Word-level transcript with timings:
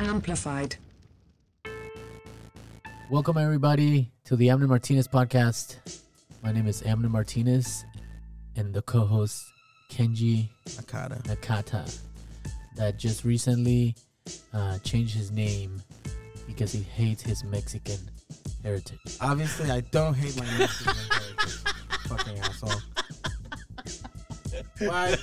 Amplified. 0.00 0.76
Welcome, 3.10 3.36
everybody, 3.36 4.10
to 4.24 4.34
the 4.34 4.48
Amner 4.48 4.66
Martinez 4.66 5.06
podcast. 5.06 5.76
My 6.42 6.52
name 6.52 6.66
is 6.66 6.80
Amner 6.82 7.10
Martinez, 7.10 7.84
and 8.56 8.72
the 8.72 8.80
co 8.80 9.00
host, 9.00 9.44
Kenji 9.90 10.48
Akata. 10.68 11.22
Nakata, 11.24 11.98
that 12.76 12.96
just 12.98 13.24
recently 13.24 13.94
uh, 14.54 14.78
changed 14.78 15.14
his 15.14 15.30
name 15.30 15.82
because 16.46 16.72
he 16.72 16.82
hates 16.82 17.22
his 17.22 17.44
Mexican 17.44 17.98
heritage. 18.62 18.98
Obviously, 19.20 19.70
I 19.70 19.80
don't 19.80 20.14
hate 20.14 20.34
my 20.38 20.46
Mexican 20.58 20.94
heritage. 21.10 21.52
Fucking 22.08 22.38
asshole. 22.38 22.80
Why? 24.80 25.16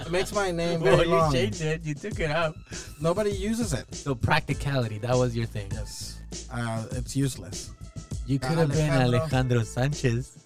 It 0.00 0.10
makes 0.10 0.32
my 0.32 0.50
name 0.50 0.80
very 0.82 1.06
long. 1.06 1.32
changed 1.32 1.60
it, 1.62 1.82
you 1.82 1.94
took 1.94 2.20
it 2.20 2.30
out. 2.30 2.54
Nobody 3.00 3.30
uses 3.30 3.72
it. 3.72 3.92
So, 3.94 4.14
practicality, 4.14 4.98
that 4.98 5.14
was 5.16 5.36
your 5.36 5.46
thing. 5.46 5.68
Yes. 5.72 6.20
Uh, 6.52 6.84
it's 6.92 7.16
useless. 7.16 7.70
You 8.26 8.38
could 8.38 8.58
have 8.58 8.72
been 8.72 8.90
Alejandro. 8.90 9.62
Sanchez. 9.62 10.38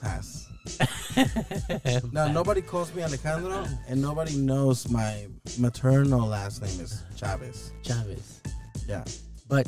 Pass. 0.00 0.46
No, 2.12 2.30
nobody 2.30 2.62
calls 2.62 2.94
me 2.94 3.02
Alejandro, 3.02 3.66
and 3.88 4.00
nobody 4.00 4.36
knows 4.36 4.88
my 4.88 5.26
maternal 5.58 6.26
last 6.28 6.62
name 6.62 6.80
is 6.80 7.02
Chavez. 7.16 7.72
Chavez. 7.82 8.40
Yeah. 8.86 9.04
But 9.48 9.66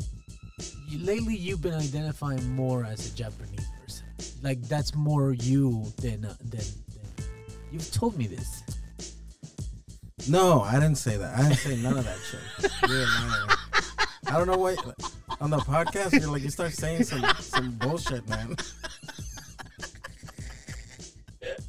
you, 0.87 0.99
lately, 0.99 1.35
you've 1.35 1.61
been 1.61 1.73
identifying 1.73 2.55
more 2.55 2.85
as 2.85 3.11
a 3.11 3.15
Japanese 3.15 3.67
person. 3.81 4.05
Like 4.41 4.61
that's 4.63 4.95
more 4.95 5.33
you 5.33 5.91
than 5.97 6.25
uh, 6.25 6.35
than, 6.39 6.49
than. 6.51 6.61
You've 7.73 7.91
told 7.91 8.15
me 8.15 8.27
this. 8.27 8.61
No, 10.29 10.61
I 10.61 10.73
didn't 10.73 10.97
say 10.97 11.17
that. 11.17 11.33
I 11.33 11.41
didn't 11.41 11.57
say 11.57 11.75
none 11.77 11.97
of 11.97 12.05
that 12.05 12.19
shit. 12.19 12.71
You're 12.87 12.99
liar. 12.99 13.47
I 14.27 14.37
don't 14.37 14.45
know 14.45 14.57
what 14.57 14.77
on 15.41 15.49
the 15.49 15.57
podcast 15.57 16.19
you're 16.19 16.31
like 16.31 16.43
you 16.43 16.49
start 16.49 16.71
saying 16.71 17.03
some 17.03 17.25
some 17.39 17.71
bullshit, 17.71 18.27
man. 18.29 18.55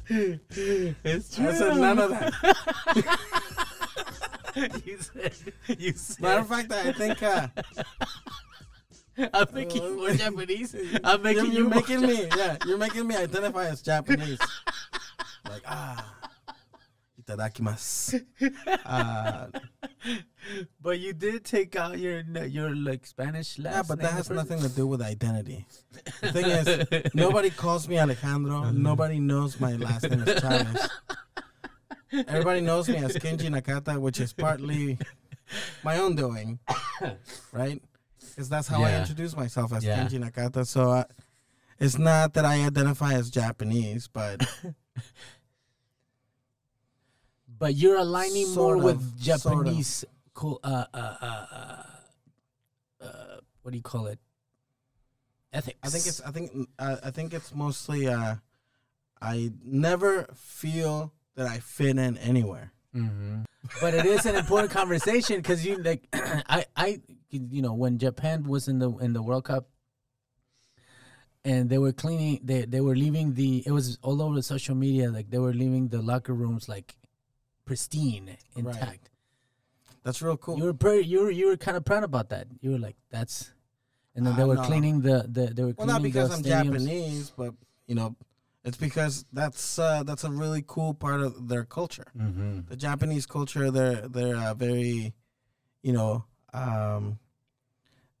It's 0.07 1.35
true. 1.35 1.49
I 1.49 1.53
said 1.53 1.77
none 1.77 1.99
of 1.99 2.11
that. 2.11 2.33
you 4.85 4.97
said. 4.99 5.33
You 5.77 5.93
said. 5.93 6.21
Matter 6.21 6.41
of 6.41 6.47
fact, 6.47 6.71
I 6.71 6.91
think 6.93 7.23
uh, 7.23 7.47
I'm 9.33 9.47
making 9.53 9.83
you 9.83 9.97
more 9.97 10.11
Japanese. 10.11 10.75
I'm 11.03 11.21
making 11.23 11.45
you're, 11.45 11.53
you 11.53 11.59
you're 11.59 11.69
more 11.69 11.75
making 11.75 12.01
me 12.01 12.27
yeah 12.37 12.57
you're 12.65 12.77
making 12.77 13.07
me 13.07 13.15
identify 13.15 13.67
as 13.67 13.81
Japanese. 13.81 14.39
Like 15.49 15.63
ah, 15.67 16.15
itadakimasu. 17.21 18.25
Uh, 18.85 19.47
But 20.79 20.99
you 20.99 21.13
did 21.13 21.43
take 21.43 21.75
out 21.75 21.97
your 21.97 22.21
your 22.45 22.75
like 22.75 23.05
Spanish 23.05 23.57
last 23.57 23.73
yeah, 23.75 23.81
but 23.87 23.99
that 24.01 24.13
has 24.13 24.29
nothing 24.29 24.59
to 24.61 24.69
do 24.69 24.85
with 24.85 25.01
identity. 25.01 25.65
The 26.21 26.31
thing 26.31 26.45
is, 26.45 27.13
nobody 27.15 27.49
calls 27.49 27.87
me 27.89 27.97
Alejandro. 27.97 28.69
Nobody 28.71 29.19
knows 29.19 29.59
my 29.59 29.73
last 29.75 30.07
name 30.09 30.21
is 30.21 30.39
Chavez. 30.39 30.89
Everybody 32.27 32.61
knows 32.61 32.87
me 32.87 32.97
as 32.97 33.15
Kenji 33.15 33.49
Nakata, 33.49 33.97
which 33.97 34.19
is 34.19 34.33
partly 34.33 34.99
my 35.83 35.97
own 35.97 36.15
doing, 36.15 36.59
right? 37.51 37.81
Because 38.19 38.47
that's 38.47 38.67
how 38.67 38.83
I 38.83 38.99
introduce 38.99 39.35
myself 39.35 39.73
as 39.73 39.83
Yeah. 39.83 39.97
Kenji 40.05 40.21
Nakata. 40.23 40.67
So 40.67 40.91
uh, 40.91 41.03
it's 41.79 41.97
not 41.97 42.35
that 42.35 42.45
I 42.45 42.63
identify 42.65 43.13
as 43.13 43.31
Japanese, 43.31 44.07
but 44.07 44.45
But 47.57 47.75
you're 47.75 47.97
aligning 47.97 48.47
more 48.53 48.75
Sort 48.75 48.83
with 48.83 48.95
of, 48.97 49.01
sort 49.01 49.57
of. 49.59 49.63
Japanese. 49.65 50.05
Cool. 50.33 50.59
Uh, 50.63 50.85
uh, 50.93 51.15
uh, 51.21 51.45
uh, 51.51 51.83
uh, 53.05 53.37
what 53.61 53.71
do 53.71 53.77
you 53.77 53.83
call 53.83 54.07
it? 54.07 54.19
Ethics. 55.53 55.79
I 55.83 55.87
think 55.89 56.07
it's 56.07 56.21
I 56.21 56.31
think 56.31 56.69
uh, 56.79 56.97
I 57.03 57.11
think 57.11 57.33
it's 57.33 57.55
mostly 57.55 58.07
uh, 58.07 58.35
I 59.21 59.51
never 59.63 60.27
feel 60.35 61.13
that 61.35 61.47
I 61.47 61.59
fit 61.59 61.97
in 61.97 62.17
anywhere. 62.17 62.73
hmm 62.93 63.43
But 63.79 63.93
it 63.93 64.05
is 64.05 64.25
an 64.25 64.35
important 64.35 64.71
conversation 64.71 65.37
because 65.37 65.65
you 65.65 65.77
like, 65.81 66.07
I, 66.13 66.65
I, 66.75 67.01
you 67.29 67.61
know, 67.61 67.73
when 67.73 67.97
Japan 67.97 68.43
was 68.43 68.67
in 68.67 68.79
the 68.79 68.91
in 68.97 69.13
the 69.13 69.21
World 69.23 69.45
Cup, 69.45 69.69
and 71.45 71.69
they 71.69 71.77
were 71.77 71.93
cleaning, 71.93 72.39
they 72.43 72.65
they 72.65 72.81
were 72.81 72.95
leaving 72.95 73.33
the. 73.35 73.63
It 73.65 73.71
was 73.71 73.97
all 74.01 74.21
over 74.21 74.35
the 74.35 74.43
social 74.43 74.75
media. 74.75 75.09
Like 75.09 75.29
they 75.29 75.39
were 75.39 75.53
leaving 75.53 75.87
the 75.87 76.01
locker 76.01 76.33
rooms 76.33 76.67
like 76.67 76.95
pristine, 77.65 78.37
intact. 78.55 79.09
That's 80.03 80.21
real 80.21 80.37
cool. 80.37 80.57
You 80.57 80.65
were 80.65 80.73
pretty, 80.73 81.07
you 81.07 81.21
were 81.21 81.31
you 81.31 81.47
were 81.47 81.57
kind 81.57 81.75
of 81.75 81.83
proud 81.83 82.03
about 82.03 82.29
that. 82.29 82.47
You 82.61 82.71
were 82.71 82.77
like, 82.77 82.95
that's, 83.09 83.51
and 84.15 84.25
then 84.25 84.35
they 84.35 84.43
Uh, 84.43 84.47
were 84.47 84.55
no. 84.55 84.63
cleaning 84.63 85.01
the 85.01 85.25
the 85.27 85.47
they 85.47 85.63
were 85.63 85.73
Well, 85.77 85.87
not 85.87 86.03
because 86.03 86.31
I'm 86.31 86.43
stadiums. 86.43 86.71
Japanese, 86.85 87.31
but 87.35 87.53
you 87.87 87.95
know, 87.95 88.15
it's 88.63 88.77
because 88.77 89.25
that's 89.33 89.79
uh, 89.79 90.03
that's 90.03 90.23
a 90.23 90.31
really 90.31 90.63
cool 90.65 90.93
part 90.93 91.21
of 91.21 91.47
their 91.47 91.65
culture. 91.65 92.05
Mm-hmm. 92.17 92.61
The 92.69 92.75
Japanese 92.75 93.25
culture, 93.25 93.71
they're 93.71 94.07
they're 94.07 94.37
uh, 94.37 94.53
very, 94.53 95.13
you 95.81 95.93
know, 95.93 96.25
um, 96.53 97.17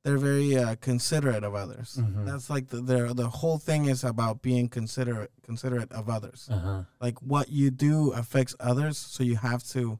they're 0.05 0.19
very 0.19 0.55
uh, 0.55 0.75
considerate 0.75 1.43
of 1.43 1.55
others. 1.55 1.97
Mhm. 1.99 2.27
That's 2.27 2.47
like 2.47 2.67
the, 2.67 2.79
their 2.79 3.11
the 3.11 3.27
whole 3.27 3.57
thing 3.57 3.85
is 3.85 4.03
about 4.03 4.43
being 4.43 4.69
considerate 4.69 5.31
considerate 5.41 5.91
of 5.91 6.07
others. 6.09 6.47
Uh 6.51 6.59
huh. 6.59 6.81
Like 7.01 7.17
what 7.23 7.49
you 7.49 7.71
do 7.71 8.11
affects 8.11 8.55
others, 8.59 8.99
so 8.99 9.23
you 9.23 9.35
have 9.37 9.63
to 9.73 9.97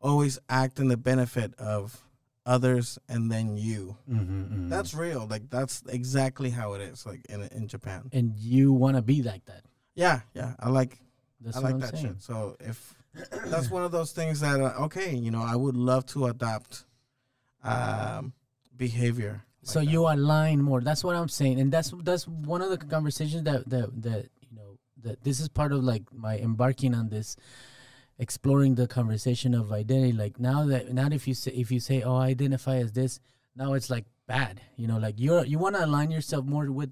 always 0.00 0.38
act 0.48 0.80
in 0.80 0.88
the 0.88 0.96
benefit 0.96 1.54
of 1.60 2.02
others 2.44 2.98
and 3.08 3.30
then 3.30 3.56
you. 3.56 3.96
Mm-hmm, 4.10 4.68
That's 4.68 4.94
real. 4.94 5.28
Like 5.30 5.48
that's 5.48 5.82
exactly 5.88 6.50
how 6.50 6.72
it 6.74 6.80
is. 6.82 7.06
Like 7.06 7.24
in 7.28 7.42
in 7.54 7.68
Japan. 7.68 8.10
and 8.12 8.34
you 8.36 8.72
want 8.72 8.96
to 8.96 9.02
be 9.02 9.22
like 9.22 9.44
that. 9.44 9.62
Yeah, 9.94 10.20
yeah. 10.34 10.54
I 10.58 10.70
like 10.70 10.98
That's 11.40 11.56
I 11.56 11.60
like 11.60 11.78
that 11.78 11.94
saying. 11.96 12.06
shit. 12.18 12.22
So 12.22 12.56
if 12.58 12.94
that's 13.46 13.70
one 13.70 13.84
of 13.84 13.92
those 13.92 14.10
things 14.10 14.40
that 14.40 14.58
uh, 14.60 14.74
okay, 14.86 15.14
you 15.14 15.30
know, 15.30 15.42
I 15.42 15.54
would 15.54 15.76
love 15.76 16.04
to 16.06 16.26
adopt 16.26 16.84
um, 17.62 18.32
behavior. 18.80 19.44
like 19.62 19.72
so 19.74 19.78
that. 19.80 19.90
you 19.90 20.08
align 20.08 20.62
more. 20.62 20.80
That's 20.80 21.04
what 21.04 21.14
I'm 21.14 21.28
saying, 21.28 21.60
and 21.60 21.70
that's 21.70 21.92
that's 22.02 22.26
one 22.26 22.62
of 22.62 22.70
the 22.70 22.78
conversations 22.78 23.44
that 23.44 23.68
that 23.68 24.02
that 24.02 24.30
you 24.40 24.56
know 24.56 24.78
that 25.02 25.22
this 25.22 25.38
is 25.38 25.48
part 25.48 25.72
of 25.72 25.84
like 25.84 26.02
my 26.12 26.38
embarking 26.38 26.94
on 26.94 27.10
this, 27.10 27.36
exploring 28.18 28.74
the 28.74 28.88
conversation 28.88 29.54
of 29.54 29.70
identity. 29.70 30.12
Like 30.12 30.40
now 30.40 30.64
that 30.66 30.92
not 30.92 31.12
if 31.12 31.28
you 31.28 31.34
say 31.34 31.52
if 31.52 31.70
you 31.70 31.78
say 31.78 32.02
oh 32.02 32.16
I 32.16 32.28
identify 32.28 32.76
as 32.78 32.92
this, 32.92 33.20
now 33.54 33.74
it's 33.74 33.90
like 33.90 34.06
bad. 34.26 34.62
You 34.76 34.88
know, 34.88 34.98
like 34.98 35.16
you're 35.18 35.44
you 35.44 35.58
want 35.58 35.76
to 35.76 35.84
align 35.84 36.10
yourself 36.10 36.44
more 36.44 36.70
with. 36.72 36.90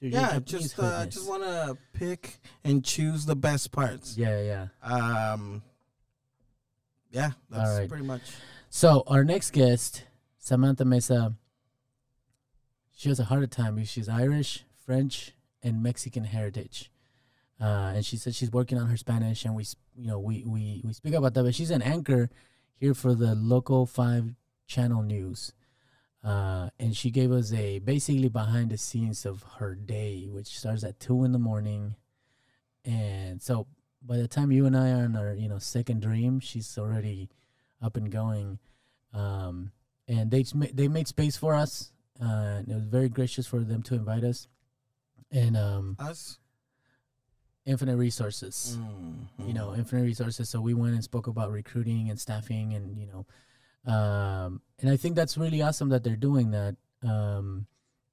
Your 0.00 0.12
yeah, 0.12 0.38
just 0.42 0.78
uh, 0.78 1.04
just 1.04 1.28
want 1.28 1.42
to 1.42 1.76
pick 1.92 2.40
and 2.64 2.82
choose 2.82 3.26
the 3.26 3.36
best 3.36 3.70
parts. 3.70 4.16
Yeah, 4.16 4.40
yeah. 4.40 4.68
Um, 4.82 5.62
yeah, 7.10 7.32
that's 7.50 7.78
right. 7.78 7.88
pretty 7.88 8.06
much. 8.06 8.22
So 8.70 9.02
our 9.06 9.24
next 9.24 9.50
guest, 9.50 10.04
Samantha 10.40 10.86
Mesa, 10.86 11.34
she 12.96 13.10
has 13.10 13.20
a 13.20 13.24
hard 13.24 13.48
time 13.50 13.74
because 13.74 13.90
she's 13.90 14.08
Irish, 14.08 14.64
French, 14.84 15.32
and 15.62 15.82
Mexican 15.82 16.24
heritage. 16.24 16.90
Uh, 17.60 17.92
and 17.94 18.06
she 18.06 18.16
said 18.16 18.34
she's 18.34 18.50
working 18.50 18.78
on 18.78 18.88
her 18.88 18.96
Spanish, 18.96 19.44
and 19.44 19.54
we, 19.54 19.64
you 19.94 20.08
know, 20.08 20.18
we 20.18 20.42
we 20.46 20.80
we 20.82 20.94
speak 20.94 21.12
about 21.12 21.34
that. 21.34 21.44
But 21.44 21.54
she's 21.54 21.70
an 21.70 21.82
anchor 21.82 22.30
here 22.74 22.94
for 22.94 23.14
the 23.14 23.34
local 23.34 23.84
five 23.84 24.34
channel 24.66 25.02
news, 25.02 25.52
uh, 26.24 26.70
and 26.78 26.96
she 26.96 27.10
gave 27.10 27.30
us 27.30 27.52
a 27.52 27.78
basically 27.78 28.30
behind 28.30 28.70
the 28.70 28.78
scenes 28.78 29.26
of 29.26 29.44
her 29.58 29.74
day, 29.74 30.26
which 30.30 30.58
starts 30.58 30.84
at 30.84 30.98
two 30.98 31.22
in 31.22 31.32
the 31.32 31.38
morning, 31.38 31.96
and 32.82 33.42
so 33.42 33.66
by 34.00 34.16
the 34.16 34.26
time 34.26 34.50
you 34.50 34.64
and 34.64 34.74
I 34.74 34.92
are 34.92 35.04
on 35.04 35.14
our 35.14 35.34
you 35.34 35.48
know 35.50 35.58
second 35.58 36.00
dream, 36.00 36.40
she's 36.40 36.78
already 36.78 37.28
up 37.82 37.94
and 37.98 38.10
going. 38.10 38.58
Um, 39.12 39.72
and 40.10 40.30
they 40.30 40.42
they 40.74 40.88
made 40.88 41.06
space 41.08 41.36
for 41.38 41.54
us. 41.54 41.92
Uh, 42.20 42.58
and 42.60 42.68
it 42.68 42.74
was 42.74 42.84
very 42.84 43.08
gracious 43.08 43.46
for 43.46 43.60
them 43.60 43.80
to 43.88 43.94
invite 43.94 44.24
us. 44.24 44.46
And 45.32 45.56
um, 45.56 45.96
Us. 45.98 46.38
infinite 47.64 47.96
resources, 47.96 48.76
Mm, 48.78 49.46
you 49.46 49.54
know, 49.54 49.74
infinite 49.74 50.02
resources. 50.02 50.48
So 50.50 50.60
we 50.60 50.74
went 50.74 50.94
and 50.94 51.04
spoke 51.04 51.26
about 51.28 51.50
recruiting 51.52 52.10
and 52.10 52.18
staffing, 52.20 52.74
and 52.74 52.98
you 52.98 53.06
know, 53.06 53.22
um, 53.90 54.60
and 54.80 54.90
I 54.90 54.96
think 54.96 55.14
that's 55.16 55.38
really 55.38 55.62
awesome 55.62 55.88
that 55.90 56.02
they're 56.04 56.16
doing 56.28 56.50
that. 56.50 56.76
Um, 57.02 57.66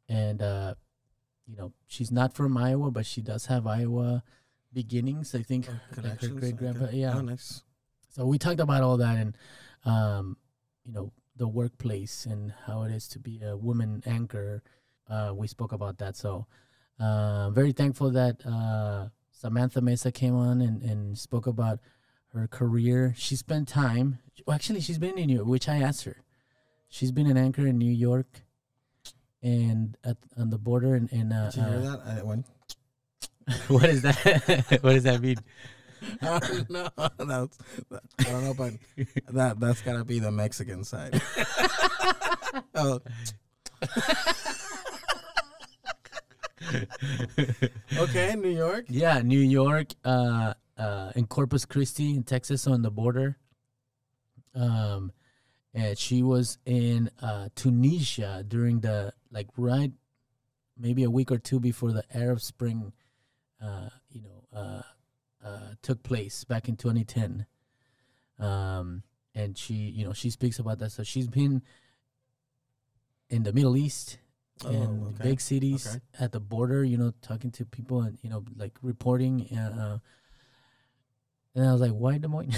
and 0.08 0.42
uh, 0.42 0.76
you 1.48 1.58
know, 1.58 1.74
she's 1.88 2.12
not 2.12 2.34
from 2.34 2.56
Iowa, 2.58 2.92
but 2.92 3.06
she 3.06 3.22
does 3.22 3.48
have 3.48 3.66
Iowa 3.68 4.24
beginnings. 4.72 5.34
I 5.36 5.42
think 5.44 5.68
Oh, 5.70 6.02
like 6.04 6.22
her 6.22 6.28
great 6.30 6.56
grandpa. 6.56 6.86
okay. 6.86 6.98
Yeah, 6.98 7.16
Oh, 7.18 7.22
nice. 7.22 7.64
so 8.10 8.26
we 8.26 8.38
talked 8.38 8.60
about 8.62 8.84
all 8.84 8.98
that 8.98 9.18
and, 9.18 9.36
um, 9.86 10.38
you 10.86 10.94
know, 10.94 11.12
the 11.38 11.48
workplace 11.48 12.26
and 12.26 12.54
how 12.66 12.84
it 12.84 12.92
is 12.92 13.08
to 13.10 13.20
be 13.20 13.40
a 13.44 13.56
woman 13.56 14.04
anchor. 14.06 14.64
Uh, 15.10 15.34
we 15.36 15.48
spoke 15.48 15.72
about 15.72 15.98
that. 16.00 16.16
So, 16.18 16.48
uh, 17.00 17.50
very 17.52 17.72
thankful 17.72 18.12
that 18.12 18.46
uh, 18.46 19.10
Samantha 19.32 19.82
Mesa 19.82 20.12
came 20.12 20.36
on 20.36 20.62
and, 20.62 20.82
and 20.82 21.18
spoke 21.18 21.48
about 21.48 21.80
her 22.34 22.48
career. 22.48 23.14
She 23.18 23.36
spent 23.36 23.68
time. 23.68 24.20
Well, 24.46 24.56
actually, 24.56 24.82
she's 24.82 24.98
been 24.98 25.18
in 25.18 25.28
New 25.28 25.36
York, 25.38 25.48
which 25.48 25.70
I 25.70 25.78
asked 25.78 26.06
her. 26.06 26.18
she's 26.90 27.12
been 27.12 27.28
an 27.28 27.38
anchor 27.38 27.66
in 27.68 27.78
New 27.78 27.92
York, 27.92 28.42
and 29.42 29.98
at 30.04 30.18
on 30.38 30.50
the 30.50 30.58
border 30.58 30.96
And, 30.96 31.10
in 31.12 31.32
uh, 31.32 31.52
Did 31.54 31.62
you 31.62 31.68
hear 31.68 31.80
uh, 31.80 31.98
that? 31.98 32.20
I 32.20 32.24
went. 32.24 32.46
what 33.68 33.86
is 33.86 34.02
that? 34.02 34.80
what 34.82 34.94
does 34.94 35.04
that 35.04 35.22
mean? 35.22 35.38
I 36.22 36.40
don't 36.40 36.70
know. 36.70 36.90
That's, 37.18 37.58
I 38.20 38.24
don't 38.24 38.44
know, 38.44 38.54
but 38.54 38.74
that 39.30 39.60
that's 39.60 39.82
gotta 39.82 40.04
be 40.04 40.20
the 40.20 40.32
Mexican 40.32 40.84
side. 40.84 41.22
oh. 42.76 43.00
okay, 47.98 48.36
New 48.36 48.50
York. 48.50 48.86
Yeah, 48.90 49.22
New 49.22 49.40
York, 49.40 49.88
uh, 50.04 50.54
uh, 50.78 51.12
in 51.16 51.28
Corpus 51.28 51.66
Christi, 51.66 52.16
in 52.16 52.24
Texas, 52.24 52.68
on 52.68 52.82
the 52.82 52.92
border. 52.92 53.38
Um, 54.56 55.12
and 55.74 55.98
she 55.98 56.24
was 56.24 56.58
in 56.66 57.10
uh, 57.22 57.50
Tunisia 57.56 58.44
during 58.48 58.80
the 58.80 59.14
like 59.32 59.48
right, 59.58 59.92
maybe 60.78 61.04
a 61.04 61.10
week 61.10 61.32
or 61.32 61.38
two 61.38 61.60
before 61.60 61.92
the 61.92 62.04
Arab 62.14 62.42
Spring, 62.42 62.94
uh, 63.62 63.90
you 64.10 64.22
know, 64.22 64.60
uh, 64.60 64.82
uh, 65.48 65.60
took 65.82 66.04
place 66.04 66.44
back 66.44 66.68
in 66.68 66.76
2010. 66.76 67.46
Um, 68.40 69.04
and 69.34 69.58
she, 69.58 69.74
you 69.74 70.06
know, 70.06 70.14
she 70.14 70.30
speaks 70.30 70.60
about 70.60 70.80
that. 70.80 70.92
So 70.92 71.04
she's 71.04 71.28
been 71.28 71.62
in 73.30 73.44
the 73.44 73.54
Middle 73.54 73.78
East, 73.78 74.18
Oh, 74.66 74.72
in 74.72 75.04
okay. 75.14 75.24
big 75.30 75.40
cities 75.42 75.86
Okay. 75.88 76.00
at 76.20 76.32
the 76.32 76.40
border, 76.40 76.84
you 76.84 76.98
know, 76.98 77.14
talking 77.22 77.52
to 77.52 77.66
people 77.66 78.02
and 78.02 78.18
you 78.24 78.30
know, 78.32 78.44
like 78.56 78.74
reporting. 78.82 79.46
Uh, 79.56 80.00
and 81.54 81.68
I 81.68 81.72
was 81.72 81.82
like, 81.82 81.92
"Why 81.92 82.18
Des 82.18 82.28
Moines? 82.28 82.58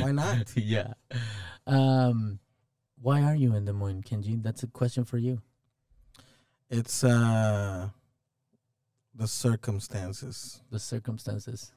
Why 0.00 0.10
not? 0.10 0.52
yeah. 0.56 0.94
Um, 1.68 2.40
why 3.00 3.22
are 3.22 3.36
you 3.36 3.54
in 3.54 3.64
Des 3.64 3.72
Moines, 3.72 4.02
Kenji? 4.02 4.42
That's 4.42 4.64
a 4.64 4.66
question 4.66 5.04
for 5.04 5.18
you. 5.18 5.40
It's 6.68 7.04
uh 7.04 7.90
the 9.16 9.26
circumstances. 9.28 10.60
The 10.70 10.78
circumstances. 10.78 11.72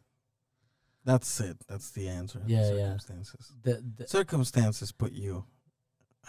That's 1.05 1.39
it. 1.39 1.57
That's 1.67 1.91
the 1.91 2.09
answer. 2.09 2.41
Yeah, 2.45 2.71
yeah. 2.73 2.97
circumstances. 2.97 3.53
The, 3.63 3.83
the 3.97 4.07
Circumstances 4.07 4.91
put 4.91 5.13
you 5.13 5.45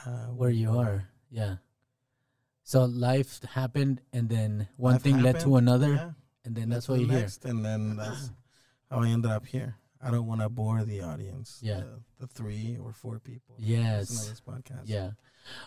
uh, 0.06 0.26
where 0.26 0.50
you 0.50 0.78
are. 0.78 1.08
Yeah. 1.30 1.56
So 2.62 2.84
life 2.84 3.42
happened, 3.42 4.00
and 4.12 4.28
then 4.28 4.68
one 4.76 4.94
Life 4.94 5.02
thing 5.02 5.22
led 5.22 5.40
to 5.40 5.56
another, 5.56 5.94
yeah, 5.94 6.10
and 6.44 6.54
then 6.54 6.68
that's 6.68 6.86
the 6.86 6.94
you're 6.94 7.08
here. 7.08 7.20
next, 7.20 7.44
And 7.44 7.64
then 7.64 7.96
that's 7.96 8.30
how 8.90 9.00
I 9.00 9.08
ended 9.08 9.30
up 9.30 9.46
here. 9.46 9.76
I 10.02 10.10
don't 10.10 10.26
want 10.26 10.40
to 10.40 10.48
bore 10.48 10.84
the 10.84 11.02
audience. 11.02 11.58
Yeah. 11.62 11.80
The, 11.80 12.00
the 12.20 12.26
three 12.28 12.78
or 12.82 12.92
four 12.92 13.18
people. 13.18 13.56
Yes. 13.58 14.28
this 14.28 14.40
podcast. 14.40 14.84
Yeah. 14.86 15.10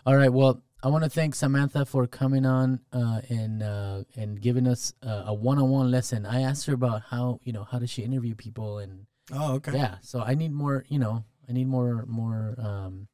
All 0.06 0.16
right. 0.16 0.32
Well, 0.32 0.64
I 0.84 0.90
want 0.90 1.06
to 1.06 1.10
thank 1.10 1.34
Samantha 1.34 1.86
for 1.86 2.06
coming 2.08 2.46
on 2.46 2.82
uh, 2.92 3.22
and 3.30 3.64
uh, 3.64 4.04
and 4.18 4.42
giving 4.42 4.68
us 4.68 4.94
uh, 5.02 5.24
a 5.28 5.34
one-on-one 5.34 5.90
lesson. 5.90 6.26
I 6.26 6.42
asked 6.42 6.66
her 6.68 6.74
about 6.74 7.04
how 7.10 7.40
you 7.44 7.54
know 7.54 7.64
how 7.64 7.80
does 7.80 7.90
she 7.90 8.02
interview 8.04 8.36
people 8.36 8.80
and 8.80 9.06
Oh, 9.32 9.54
okay. 9.56 9.72
yeah. 9.74 9.96
So 10.02 10.20
I 10.22 10.36
need 10.36 10.52
more. 10.52 10.84
You 10.90 11.00
know, 11.00 11.24
I 11.48 11.54
need 11.54 11.68
more 11.68 12.06
more. 12.06 12.56
Um, 12.58 13.08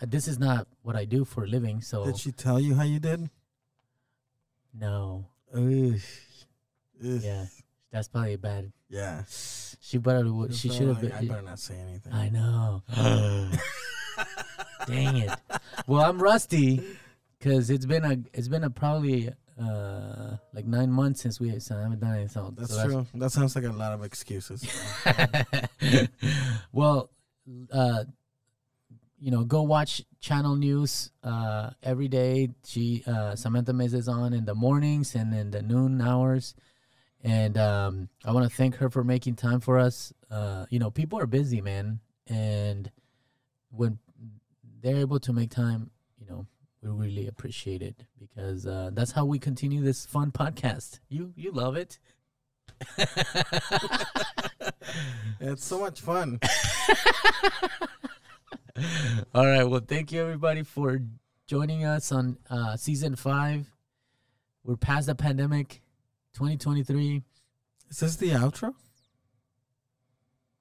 uh, 0.00 0.06
this 0.08 0.26
is 0.26 0.38
not 0.38 0.66
what 0.80 0.96
I 0.96 1.04
do 1.04 1.26
for 1.26 1.44
a 1.44 1.46
living. 1.46 1.82
So 1.82 2.06
Did 2.06 2.16
she 2.16 2.32
tell 2.32 2.58
you 2.58 2.74
how 2.76 2.84
you 2.84 2.98
did? 2.98 3.28
no. 4.74 5.26
Ugh. 5.54 6.00
Yeah. 6.98 7.44
That's 7.90 8.08
probably 8.08 8.36
bad. 8.36 8.72
Yeah. 8.88 9.24
She 9.28 9.98
better. 9.98 10.24
She 10.50 10.70
should 10.70 10.88
have 10.88 11.02
like, 11.02 11.12
I 11.12 11.26
better 11.26 11.42
not 11.42 11.58
say 11.58 11.76
anything. 11.76 12.10
I 12.10 12.30
know. 12.30 12.82
Dang 14.86 15.16
it. 15.18 15.30
Well, 15.86 16.00
I'm 16.02 16.22
rusty 16.22 16.82
because 17.42 17.70
it's 17.70 17.86
been 17.86 18.04
a 18.04 18.18
it's 18.32 18.48
been 18.48 18.64
a 18.64 18.70
probably 18.70 19.30
uh 19.60 20.36
like 20.52 20.64
nine 20.64 20.90
months 20.90 21.22
since 21.22 21.40
we 21.40 21.58
so 21.58 21.76
I 21.76 21.82
haven't 21.82 22.00
done 22.00 22.14
anything. 22.14 22.28
So 22.28 22.54
That's 22.56 22.74
so 22.74 22.86
true. 22.86 23.06
That 23.14 23.32
sounds 23.32 23.56
like 23.56 23.64
a 23.64 23.72
lot 23.72 23.92
of 23.92 24.04
excuses. 24.04 24.64
well, 26.72 27.10
uh, 27.72 28.04
you 29.18 29.30
know, 29.30 29.44
go 29.44 29.62
watch 29.62 30.02
Channel 30.20 30.56
News 30.56 31.10
uh 31.24 31.70
every 31.82 32.08
day. 32.08 32.50
She 32.64 33.02
uh 33.06 33.34
Samantha 33.34 33.72
Mesa 33.72 33.96
is 33.96 34.08
on 34.08 34.32
in 34.32 34.44
the 34.44 34.54
mornings 34.54 35.14
and 35.14 35.34
in 35.34 35.50
the 35.50 35.62
noon 35.62 36.00
hours. 36.00 36.54
And 37.24 37.56
um, 37.56 38.08
I 38.24 38.32
want 38.32 38.50
to 38.50 38.56
thank 38.56 38.76
her 38.76 38.90
for 38.90 39.04
making 39.04 39.36
time 39.36 39.60
for 39.60 39.78
us. 39.78 40.12
Uh, 40.28 40.66
you 40.70 40.80
know, 40.80 40.90
people 40.90 41.20
are 41.20 41.26
busy, 41.26 41.60
man, 41.60 42.00
and 42.26 42.90
when 43.70 44.00
they're 44.82 44.96
able 44.96 45.20
to 45.20 45.32
make 45.32 45.52
time, 45.52 45.92
we 46.82 46.90
really 46.90 47.28
appreciate 47.28 47.80
it 47.82 48.04
because 48.18 48.66
uh, 48.66 48.90
that's 48.92 49.12
how 49.12 49.24
we 49.24 49.38
continue 49.38 49.82
this 49.82 50.04
fun 50.04 50.32
podcast. 50.32 50.98
You 51.08 51.32
you 51.36 51.52
love 51.52 51.76
it. 51.76 51.98
it's 55.40 55.64
so 55.64 55.78
much 55.80 56.00
fun. 56.00 56.40
All 59.34 59.46
right. 59.46 59.64
Well, 59.64 59.82
thank 59.86 60.10
you 60.12 60.20
everybody 60.20 60.62
for 60.62 61.00
joining 61.46 61.84
us 61.84 62.10
on 62.10 62.38
uh, 62.50 62.76
season 62.76 63.14
five. 63.14 63.70
We're 64.64 64.76
past 64.76 65.06
the 65.06 65.14
pandemic, 65.14 65.82
2023. 66.34 67.22
Is 67.90 68.00
this 68.00 68.16
the 68.16 68.30
outro? 68.30 68.74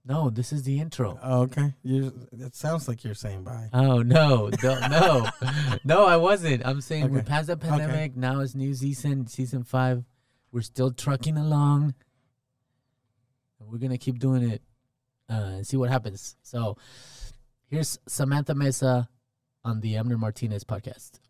No, 0.03 0.29
this 0.31 0.51
is 0.51 0.63
the 0.63 0.79
intro. 0.79 1.19
Oh, 1.21 1.41
okay. 1.41 1.73
You. 1.83 2.11
It 2.31 2.55
sounds 2.55 2.87
like 2.87 3.03
you're 3.03 3.13
saying 3.13 3.43
bye. 3.43 3.69
Oh 3.71 4.01
no, 4.01 4.49
no, 4.63 5.29
no! 5.83 6.05
I 6.05 6.17
wasn't. 6.17 6.65
I'm 6.65 6.81
saying 6.81 7.11
we're 7.11 7.21
past 7.21 7.47
the 7.47 7.57
pandemic. 7.57 8.17
Now 8.17 8.39
it's 8.39 8.55
new 8.55 8.73
season, 8.73 9.27
season 9.27 9.63
five. 9.63 10.03
We're 10.51 10.61
still 10.61 10.91
trucking 10.91 11.37
along, 11.37 11.93
we're 13.71 13.77
gonna 13.77 13.97
keep 13.97 14.19
doing 14.19 14.49
it 14.49 14.61
uh, 15.29 15.33
and 15.55 15.67
see 15.67 15.77
what 15.77 15.89
happens. 15.89 16.35
So, 16.43 16.77
here's 17.67 17.97
Samantha 18.07 18.53
Mesa 18.53 19.07
on 19.63 19.79
the 19.79 19.95
Amner 19.95 20.19
Martinez 20.19 20.63
podcast. 20.63 21.20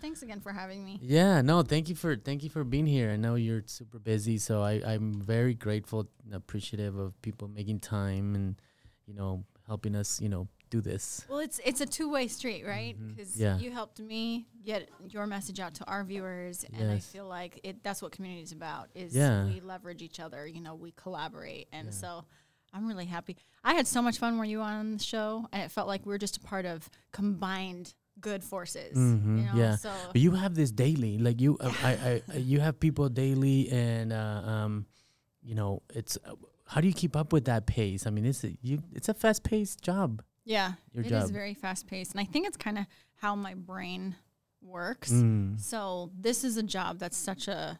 Thanks 0.00 0.22
again 0.22 0.40
for 0.40 0.52
having 0.52 0.84
me. 0.84 0.98
Yeah, 1.02 1.42
no, 1.42 1.62
thank 1.62 1.88
you 1.88 1.94
for 1.94 2.16
thank 2.16 2.42
you 2.42 2.50
for 2.50 2.64
being 2.64 2.86
here. 2.86 3.10
I 3.10 3.16
know 3.16 3.34
you're 3.34 3.62
super 3.66 3.98
busy, 3.98 4.38
so 4.38 4.62
I 4.62 4.82
I'm 4.84 5.20
very 5.20 5.54
grateful 5.54 6.08
and 6.24 6.34
appreciative 6.34 6.96
of 6.98 7.20
people 7.22 7.48
making 7.48 7.80
time 7.80 8.34
and 8.34 8.60
you 9.06 9.14
know 9.14 9.44
helping 9.66 9.94
us 9.94 10.20
you 10.20 10.28
know 10.28 10.48
do 10.70 10.80
this. 10.80 11.24
Well, 11.28 11.40
it's 11.40 11.60
it's 11.64 11.80
a 11.80 11.86
two 11.86 12.08
way 12.10 12.28
street, 12.28 12.64
right? 12.64 12.96
Mm-hmm. 12.96 13.14
Because 13.14 13.36
Yeah. 13.36 13.58
you 13.58 13.70
helped 13.72 13.98
me 14.00 14.46
get 14.64 14.88
your 15.08 15.26
message 15.26 15.58
out 15.60 15.74
to 15.74 15.84
our 15.86 16.04
viewers, 16.04 16.64
and 16.72 16.90
I 16.92 16.98
feel 17.00 17.26
like 17.26 17.60
it 17.64 17.82
that's 17.82 18.00
what 18.00 18.12
community 18.12 18.42
is 18.42 18.52
about. 18.52 18.88
Is 18.94 19.14
Yeah. 19.14 19.46
we 19.46 19.60
leverage 19.60 20.00
each 20.02 20.20
other, 20.20 20.46
you 20.46 20.60
know, 20.60 20.74
we 20.76 20.92
collaborate, 20.92 21.66
and 21.72 21.86
Yeah. 21.88 21.92
so 21.92 22.24
I'm 22.72 22.86
really 22.86 23.06
happy. 23.06 23.36
I 23.64 23.74
had 23.74 23.88
so 23.88 24.00
much 24.00 24.18
fun 24.18 24.38
when 24.38 24.48
you 24.48 24.58
were 24.58 24.64
on 24.64 24.96
the 24.98 25.02
show, 25.02 25.48
and 25.52 25.60
it 25.64 25.72
felt 25.72 25.88
like 25.88 26.06
we 26.06 26.10
were 26.10 26.18
just 26.18 26.36
a 26.36 26.40
part 26.40 26.66
of 26.66 26.88
combined 27.10 27.94
good 28.20 28.42
forces. 28.44 28.96
Mhm, 28.96 29.38
You 29.38 29.44
know? 29.46 29.52
yeah. 29.54 29.76
So 29.76 29.92
But 30.12 30.20
you 30.20 30.32
have 30.32 30.54
this 30.54 30.70
daily, 30.70 31.18
like 31.18 31.40
you, 31.40 31.56
uh, 31.60 31.72
I, 31.82 32.22
I, 32.32 32.36
you 32.52 32.60
have 32.60 32.78
people 32.80 33.08
daily, 33.08 33.68
and 33.70 34.12
uh, 34.12 34.42
um, 34.44 34.86
you 35.42 35.54
know, 35.54 35.82
it's 35.94 36.18
uh, 36.24 36.34
how 36.66 36.80
do 36.80 36.86
you 36.88 36.94
keep 36.94 37.16
up 37.16 37.32
with 37.32 37.44
that 37.46 37.66
pace? 37.66 38.06
I 38.06 38.10
mean, 38.10 38.24
it's 38.26 38.44
a, 38.44 38.56
you, 38.62 38.82
it's 38.92 39.08
a 39.08 39.14
fast 39.14 39.42
paced 39.42 39.82
job. 39.82 40.22
yeah, 40.44 40.72
Your 40.92 41.04
it 41.04 41.12
is 41.12 41.24
job. 41.24 41.30
very 41.30 41.54
fast 41.54 41.86
paced, 41.86 42.12
and 42.12 42.20
I 42.20 42.24
think 42.24 42.46
it's 42.46 42.56
kind 42.56 42.78
of 42.78 42.86
how 43.16 43.34
my 43.34 43.54
brain 43.54 44.14
works. 44.62 45.10
Mm, 45.10 45.58
So 45.60 46.10
this 46.18 46.44
is 46.44 46.56
a 46.56 46.62
job 46.62 46.98
that's 46.98 47.16
such 47.16 47.48
a 47.48 47.78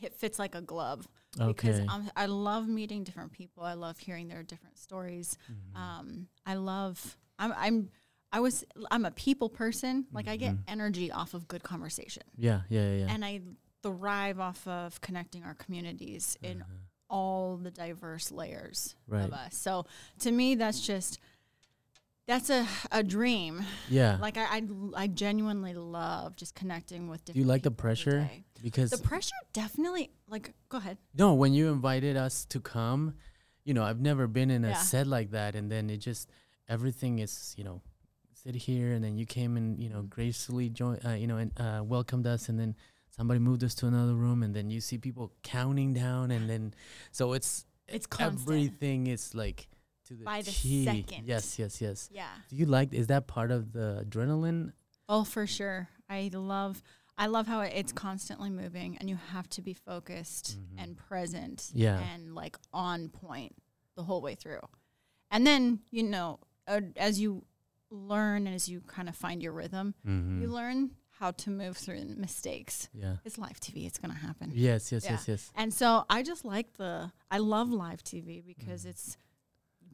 it 0.00 0.14
fits 0.14 0.38
like 0.38 0.54
a 0.56 0.60
glove 0.60 1.06
because 1.38 1.78
okay. 1.78 1.86
um, 1.88 2.10
I 2.16 2.26
love 2.26 2.66
meeting 2.68 3.04
different 3.04 3.30
people. 3.32 3.62
I 3.62 3.74
love 3.74 3.98
hearing 3.98 4.26
their 4.28 4.42
different 4.42 4.76
stories. 4.78 5.38
Mhm. 5.50 5.76
Um, 5.80 6.28
I 6.44 6.54
love 6.54 7.16
I'm 7.38 7.52
I'm 7.56 7.90
I 8.32 8.40
was 8.40 8.64
I'm 8.90 9.04
a 9.04 9.10
people 9.10 9.48
person. 9.50 10.06
Like 10.12 10.26
I 10.28 10.36
get 10.36 10.54
Mhm. 10.54 10.62
energy 10.66 11.12
off 11.12 11.34
of 11.34 11.46
good 11.48 11.62
conversation, 11.62 12.22
yeah, 12.36 12.62
yeah, 12.70 12.80
yeah. 12.92 12.96
yeah. 13.06 13.12
and 13.14 13.24
I 13.24 13.40
thrive 13.82 14.38
off 14.40 14.66
of 14.66 15.00
connecting 15.00 15.42
our 15.44 15.54
communities 15.54 16.36
in 16.42 16.62
Uh-huh. 16.62 16.72
all 17.10 17.56
the 17.58 17.70
diverse 17.70 18.30
layers 18.32 18.96
Right. 19.06 19.24
of 19.24 19.32
us. 19.32 19.56
So 19.56 19.86
to 20.20 20.30
me, 20.32 20.54
that's 20.54 20.80
just 20.80 21.18
that's 22.26 22.50
a 22.50 22.66
a 22.90 23.02
dream. 23.02 23.64
Yeah. 23.90 24.16
Like 24.20 24.36
I, 24.36 24.44
I, 24.58 24.62
I 24.96 25.06
genuinely 25.08 25.74
love 25.74 26.36
just 26.36 26.54
connecting 26.54 27.08
with 27.08 27.24
do 27.24 27.32
different. 27.32 27.44
you 27.46 27.48
like 27.52 27.62
the 27.64 27.70
pressure? 27.72 28.30
Because 28.62 28.90
The 28.90 28.98
pressure 28.98 29.34
definitely. 29.52 30.10
Like, 30.28 30.54
go 30.68 30.78
ahead. 30.78 30.98
No, 31.14 31.34
when 31.34 31.52
you 31.52 31.70
invited 31.72 32.16
us 32.16 32.44
to 32.46 32.60
come, 32.60 33.14
you 33.64 33.74
know, 33.74 33.82
I've 33.82 34.00
never 34.00 34.26
been 34.28 34.50
in 34.50 34.64
a 34.64 34.68
Yeah. 34.68 34.74
set 34.82 35.06
like 35.06 35.32
that, 35.32 35.54
and 35.56 35.70
then 35.70 35.90
it 35.90 35.98
just 35.98 36.30
everything 36.68 37.18
is, 37.18 37.54
you 37.58 37.64
know, 37.64 37.82
sit 38.44 38.54
here, 38.54 38.92
and 38.92 39.04
then 39.04 39.16
you 39.16 39.26
came 39.26 39.56
and 39.56 39.78
you 39.78 39.88
know 39.88 40.02
gracefully 40.02 40.68
joined, 40.68 41.00
uh, 41.06 41.10
you 41.10 41.26
know, 41.26 41.36
and 41.36 41.52
uh, 41.58 41.82
welcomed 41.84 42.26
us, 42.26 42.48
and 42.48 42.58
then 42.58 42.74
somebody 43.10 43.38
moved 43.40 43.62
us 43.64 43.74
to 43.76 43.86
another 43.86 44.14
room, 44.14 44.42
and 44.42 44.54
then 44.54 44.70
you 44.70 44.80
see 44.80 44.98
people 44.98 45.32
counting 45.42 45.92
down, 45.94 46.30
and 46.30 46.48
then 46.48 46.74
so 47.10 47.32
it's 47.32 47.64
It's 47.88 48.06
constant. 48.06 48.40
everything 48.48 49.06
is 49.06 49.34
like 49.34 49.68
to 50.08 50.14
the 50.14 50.24
By 50.24 50.42
the 50.42 50.50
second. 50.50 51.26
Yes, 51.26 51.58
yes, 51.58 51.80
yes. 51.80 52.08
Yeah. 52.12 52.28
Do 52.48 52.56
you 52.56 52.66
like? 52.66 52.92
Is 52.92 53.06
that 53.08 53.26
part 53.26 53.50
of 53.50 53.72
the 53.72 54.04
adrenaline? 54.06 54.72
Oh, 55.08 55.24
for 55.24 55.46
sure. 55.46 55.88
I 56.08 56.30
love 56.32 56.82
I 57.18 57.26
love 57.26 57.46
how 57.46 57.60
it's 57.60 57.92
constantly 57.92 58.48
moving 58.50 58.96
and 58.98 59.08
you 59.08 59.16
have 59.32 59.46
to 59.50 59.60
be 59.62 59.74
focused 59.74 60.56
Mhm. 60.58 60.82
and 60.82 60.96
present 60.96 61.70
Yeah. 61.74 62.00
and 62.00 62.34
like 62.34 62.56
on 62.72 63.10
point 63.10 63.54
the 63.96 64.02
whole 64.02 64.22
way 64.22 64.34
through. 64.34 64.60
And 65.30 65.46
then, 65.46 65.80
you 65.90 66.02
know, 66.04 66.40
uh, 66.66 66.80
as 66.96 67.20
you 67.20 67.44
learn 67.92 68.46
as 68.46 68.68
you 68.68 68.80
kind 68.82 69.08
of 69.08 69.14
find 69.16 69.42
your 69.42 69.52
rhythm, 69.52 69.94
Mm-hmm. 70.06 70.42
you 70.42 70.48
learn 70.48 70.92
how 71.18 71.30
to 71.30 71.50
move 71.50 71.76
through 71.76 72.02
mistakes. 72.16 72.88
Yeah. 72.92 73.16
It's 73.24 73.38
live 73.38 73.60
TV, 73.60 73.86
it's 73.86 73.98
going 73.98 74.12
to 74.12 74.18
happen. 74.18 74.50
Yes, 74.54 74.90
yes, 74.90 75.04
Yeah. 75.04 75.12
yes, 75.12 75.28
yes. 75.28 75.52
And 75.54 75.72
so 75.72 76.04
I 76.10 76.22
just 76.22 76.44
like 76.44 76.72
the 76.74 77.12
I 77.30 77.38
love 77.38 77.70
live 77.70 78.02
TV 78.02 78.40
because 78.44 78.84
Mhm. 78.84 78.88
it's 78.90 79.16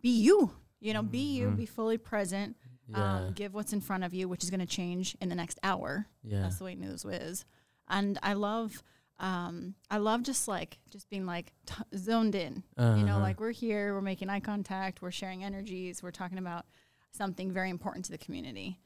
be 0.00 0.10
you. 0.10 0.52
You 0.80 0.94
know, 0.94 1.02
be 1.02 1.18
you, 1.36 1.48
Mhm. 1.48 1.56
be 1.56 1.66
fully 1.66 1.98
present, 1.98 2.56
Yeah. 2.86 3.16
um, 3.26 3.32
give 3.34 3.52
what's 3.52 3.72
in 3.72 3.80
front 3.80 4.04
of 4.04 4.14
you, 4.14 4.28
which 4.28 4.44
is 4.44 4.48
going 4.50 4.60
to 4.60 4.66
change 4.66 5.16
in 5.20 5.28
the 5.28 5.34
next 5.34 5.58
hour. 5.62 6.06
yeah. 6.22 6.42
That's 6.42 6.58
the 6.58 6.64
way 6.64 6.76
news 6.76 7.04
is. 7.04 7.44
And 7.88 8.16
I 8.22 8.34
love, 8.34 8.82
um, 9.18 9.74
I 9.90 9.96
love 9.98 10.22
just 10.22 10.46
like 10.46 10.78
just 10.90 11.10
being 11.10 11.26
like 11.26 11.52
t- 11.66 11.74
zoned 11.96 12.36
in. 12.36 12.62
You 12.78 12.84
know, 12.84 13.14
Uh-huh. 13.14 13.18
like 13.20 13.40
we're 13.40 13.50
here, 13.50 13.92
we're 13.92 14.00
making 14.02 14.30
eye 14.30 14.40
contact, 14.40 15.02
we're 15.02 15.10
sharing 15.10 15.42
energies, 15.42 16.00
we're 16.02 16.12
talking 16.12 16.38
about 16.38 16.64
something 17.18 17.52
very 17.52 17.68
important 17.70 18.06
to 18.06 18.12
the 18.12 18.18
community. 18.26 18.78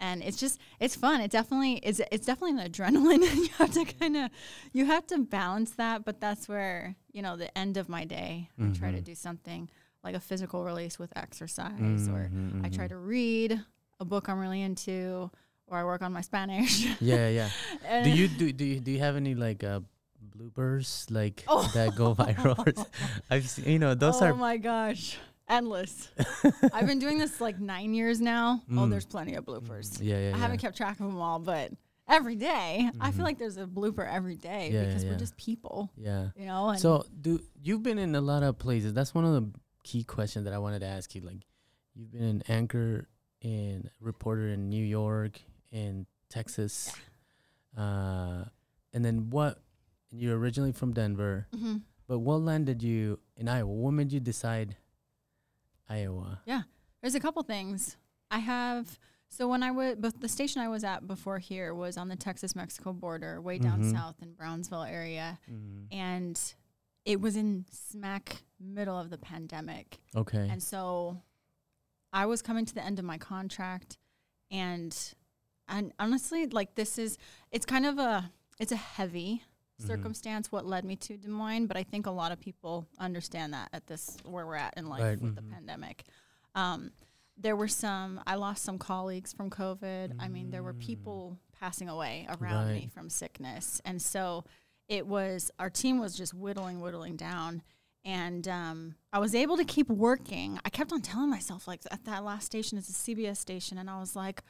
And 0.00 0.22
it's 0.22 0.38
just 0.38 0.60
it's 0.78 0.94
fun. 0.94 1.20
It 1.20 1.32
definitely 1.32 1.74
is 1.90 2.00
it's 2.12 2.24
definitely 2.30 2.54
an 2.62 2.70
adrenaline. 2.70 3.22
you 3.44 3.48
have 3.58 3.72
to 3.72 3.84
kind 3.84 4.16
of 4.16 4.30
you 4.72 4.84
have 4.86 5.04
to 5.08 5.18
balance 5.18 5.72
that, 5.72 6.04
but 6.04 6.20
that's 6.20 6.48
where, 6.48 6.94
you 7.10 7.20
know, 7.22 7.34
the 7.36 7.50
end 7.58 7.76
of 7.76 7.88
my 7.88 8.04
day, 8.04 8.48
I 8.62 8.70
try 8.80 8.92
to 8.92 8.98
Mhm. 9.02 9.04
do 9.10 9.14
something 9.16 9.68
like 10.04 10.14
a 10.14 10.20
physical 10.20 10.62
release 10.62 10.96
with 11.00 11.10
exercise 11.18 12.06
or 12.14 12.30
Mhm, 12.32 12.64
I 12.64 12.68
try 12.68 12.84
mhm. 12.86 12.94
to 12.94 12.96
read 12.98 13.50
a 13.98 14.04
book 14.04 14.28
I'm 14.28 14.38
really 14.38 14.62
into 14.62 15.28
or 15.66 15.78
I 15.78 15.84
work 15.84 16.02
on 16.06 16.12
my 16.12 16.22
Spanish. 16.22 16.86
Yeah, 17.02 17.26
yeah. 17.28 17.50
Do 18.04 18.10
you 18.10 18.28
do 18.28 18.52
do 18.52 18.64
you, 18.64 18.78
do 18.78 18.90
you 18.94 19.00
have 19.00 19.16
any 19.16 19.34
like 19.34 19.64
uh 19.64 19.80
bloopers 20.22 21.10
like 21.10 21.42
Oh. 21.48 21.66
that 21.74 21.96
go 21.96 22.14
viral? 22.20 22.86
I've 23.30 23.48
seen, 23.48 23.66
you 23.66 23.78
know 23.82 23.94
those 23.98 24.22
are 24.22 24.30
oh 24.30 24.34
are 24.34 24.38
my 24.38 24.56
gosh, 24.56 25.18
endless. 25.48 26.08
I've 26.72 26.86
been 26.86 26.98
doing 26.98 27.18
this 27.18 27.40
like 27.40 27.58
nine 27.60 27.94
years 27.94 28.20
now. 28.20 28.62
Oh, 28.70 28.74
Mm. 28.74 28.90
there's 28.90 29.06
plenty 29.06 29.34
of 29.34 29.44
bloopers. 29.44 29.98
yeah 30.02 30.28
yeah. 30.30 30.34
I 30.36 30.38
haven't 30.38 30.58
kept 30.58 30.76
track 30.76 31.00
of 31.00 31.06
them 31.06 31.16
all, 31.18 31.38
but 31.38 31.72
every 32.08 32.36
day, 32.36 32.90
I 33.00 33.10
Mhm. 33.10 33.14
feel 33.14 33.24
like 33.24 33.38
there's 33.38 33.56
a 33.58 33.66
blooper 33.66 34.06
every 34.10 34.36
day 34.36 34.70
Yeah, 34.72 34.80
yeah, 34.82 34.86
because 34.86 35.04
yeah. 35.04 35.10
we're 35.10 35.18
just 35.18 35.36
people, 35.36 35.90
yeah. 35.96 36.30
you 36.36 36.46
know. 36.46 36.70
And 36.70 36.80
So 36.80 37.04
do 37.20 37.40
you've 37.62 37.82
been 37.82 37.98
in 37.98 38.14
a 38.14 38.20
lot 38.20 38.42
of 38.42 38.58
places? 38.58 38.92
That's 38.94 39.14
one 39.14 39.24
of 39.24 39.32
the 39.34 39.58
key 39.84 40.04
questions 40.04 40.44
that 40.44 40.54
I 40.54 40.58
wanted 40.58 40.80
to 40.80 40.86
ask 40.86 41.14
you. 41.14 41.20
Like 41.22 41.46
you've 41.94 42.10
been 42.12 42.22
an 42.24 42.42
anchor 42.48 43.08
and 43.42 43.90
reporter 44.00 44.48
in 44.48 44.68
New 44.68 44.84
York, 44.84 45.40
in 45.70 46.06
Texas, 46.30 46.92
uh, 47.76 48.44
and 48.92 49.04
then 49.04 49.30
what? 49.30 49.60
You're 50.10 50.38
originally 50.38 50.72
from 50.72 50.94
Denver, 50.94 51.46
Mhm. 51.54 51.82
but 52.06 52.20
what 52.20 52.40
landed 52.40 52.82
you 52.82 53.20
in 53.36 53.46
Iowa? 53.48 53.70
What 53.70 53.90
made 53.92 54.10
you 54.12 54.20
decide 54.20 54.76
Iowa? 55.88 56.40
Yeah. 56.46 56.62
There's 57.00 57.14
a 57.14 57.20
couple 57.20 57.42
things 57.42 57.96
I 58.30 58.38
have. 58.40 58.98
So 59.30 59.46
when 59.48 59.62
I 59.62 59.70
was, 59.70 59.96
but 59.98 60.20
the 60.20 60.28
station 60.28 60.62
I 60.62 60.68
was 60.68 60.84
at 60.84 61.06
before 61.06 61.38
here 61.38 61.74
was 61.74 61.96
on 61.96 62.08
the 62.08 62.16
Texas-Mexico 62.16 62.92
border, 62.92 63.40
way 63.40 63.58
down 63.58 63.82
Mhm. 63.82 63.92
south 63.92 64.16
in 64.22 64.32
Brownsville 64.32 64.84
area, 64.84 65.38
Mm. 65.50 65.86
and 65.92 66.54
it 67.04 67.20
was 67.20 67.36
in 67.36 67.66
smack 67.70 68.42
middle 68.58 68.98
of 68.98 69.10
the 69.10 69.18
pandemic. 69.18 70.00
Okay. 70.16 70.48
And 70.48 70.62
so 70.62 71.22
I 72.12 72.26
was 72.26 72.40
coming 72.42 72.64
to 72.66 72.74
the 72.74 72.82
end 72.84 72.98
of 72.98 73.04
my 73.04 73.18
contract 73.18 73.98
and 74.50 75.14
and 75.70 75.92
honestly 75.98 76.46
like 76.46 76.74
this 76.74 76.96
is 76.98 77.18
it's 77.50 77.66
kind 77.66 77.84
of 77.84 77.98
a 77.98 78.32
it's 78.58 78.72
a 78.72 78.76
heavy. 78.76 79.42
Circumstance 79.78 80.50
what 80.50 80.66
led 80.66 80.84
me 80.84 80.96
to 80.96 81.16
Des 81.16 81.28
Moines, 81.28 81.66
but 81.66 81.76
I 81.76 81.82
think 81.82 82.06
a 82.06 82.10
lot 82.10 82.32
of 82.32 82.40
people 82.40 82.86
understand 82.98 83.52
that 83.54 83.68
at 83.72 83.86
this 83.86 84.16
where 84.24 84.46
we're 84.46 84.56
at 84.56 84.74
in 84.76 84.88
life 84.88 85.02
Right, 85.02 85.20
with 85.20 85.34
the 85.36 85.42
mhm. 85.42 85.52
pandemic. 85.52 86.04
Um 86.54 86.90
there 87.40 87.54
were 87.54 87.68
some 87.68 88.20
I 88.26 88.34
lost 88.34 88.64
some 88.64 88.78
colleagues 88.78 89.32
from 89.32 89.48
COVID. 89.50 90.16
I 90.18 90.26
mean, 90.28 90.50
there 90.50 90.62
were 90.64 90.74
Mm. 90.74 90.80
people 90.80 91.38
passing 91.52 91.88
away 91.88 92.26
around 92.40 92.72
me 92.72 92.88
from 92.92 93.08
sickness. 93.10 93.80
And 93.84 94.02
so 94.02 94.44
it 94.88 95.06
was 95.06 95.50
our 95.58 95.70
team 95.70 96.00
was 96.00 96.16
just 96.16 96.34
whittling, 96.34 96.80
whittling 96.80 97.16
down. 97.16 97.62
And 98.04 98.48
um, 98.48 98.94
I 99.12 99.18
was 99.18 99.34
able 99.34 99.56
to 99.56 99.64
keep 99.64 99.88
working. 99.88 100.58
I 100.64 100.70
kept 100.70 100.92
on 100.92 101.02
telling 101.02 101.28
myself, 101.30 101.68
like, 101.68 101.82
at 101.90 102.04
that 102.06 102.24
last 102.24 102.46
station 102.46 102.78
is 102.78 102.88
a 102.88 102.92
CBS 102.92 103.36
station. 103.36 103.76
And 103.76 103.90
I 103.90 103.98
was 104.00 104.16
like, 104.16 104.42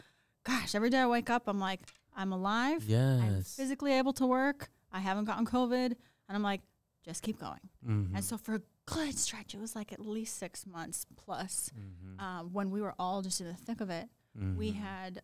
gosh, 0.44 0.74
every 0.74 0.90
day 0.90 0.98
I 1.00 1.06
wake 1.06 1.28
up, 1.28 1.44
I'm 1.48 1.58
like, 1.58 1.80
I'm 2.16 2.32
alive. 2.32 2.84
Yes. 2.86 3.20
I'm 3.20 3.42
physically 3.42 3.92
able 3.94 4.12
to 4.14 4.26
work. 4.26 4.70
I 4.92 5.00
haven't 5.00 5.24
gotten 5.26 5.46
COVID. 5.46 5.86
And 5.92 5.96
I'm 6.36 6.42
like, 6.42 6.62
just 7.04 7.22
keep 7.22 7.38
going. 7.40 7.60
Mhm. 7.86 8.14
And 8.14 8.24
so 8.24 8.36
for 8.36 8.54
a 8.56 8.62
good 8.86 9.16
stretch, 9.18 9.54
it 9.54 9.60
was 9.60 9.74
like 9.76 9.92
at 9.92 10.00
least 10.00 10.36
six 10.38 10.66
months 10.66 11.06
plus 11.16 11.70
Mhm. 11.78 12.20
um, 12.22 12.52
when 12.52 12.70
we 12.70 12.80
were 12.82 12.94
all 12.98 13.22
just 13.22 13.40
in 13.40 13.46
the 13.46 13.54
thick 13.54 13.80
of 13.80 13.90
it. 13.90 14.08
We 14.56 14.72
Mhm. 14.72 14.74
had 14.76 15.22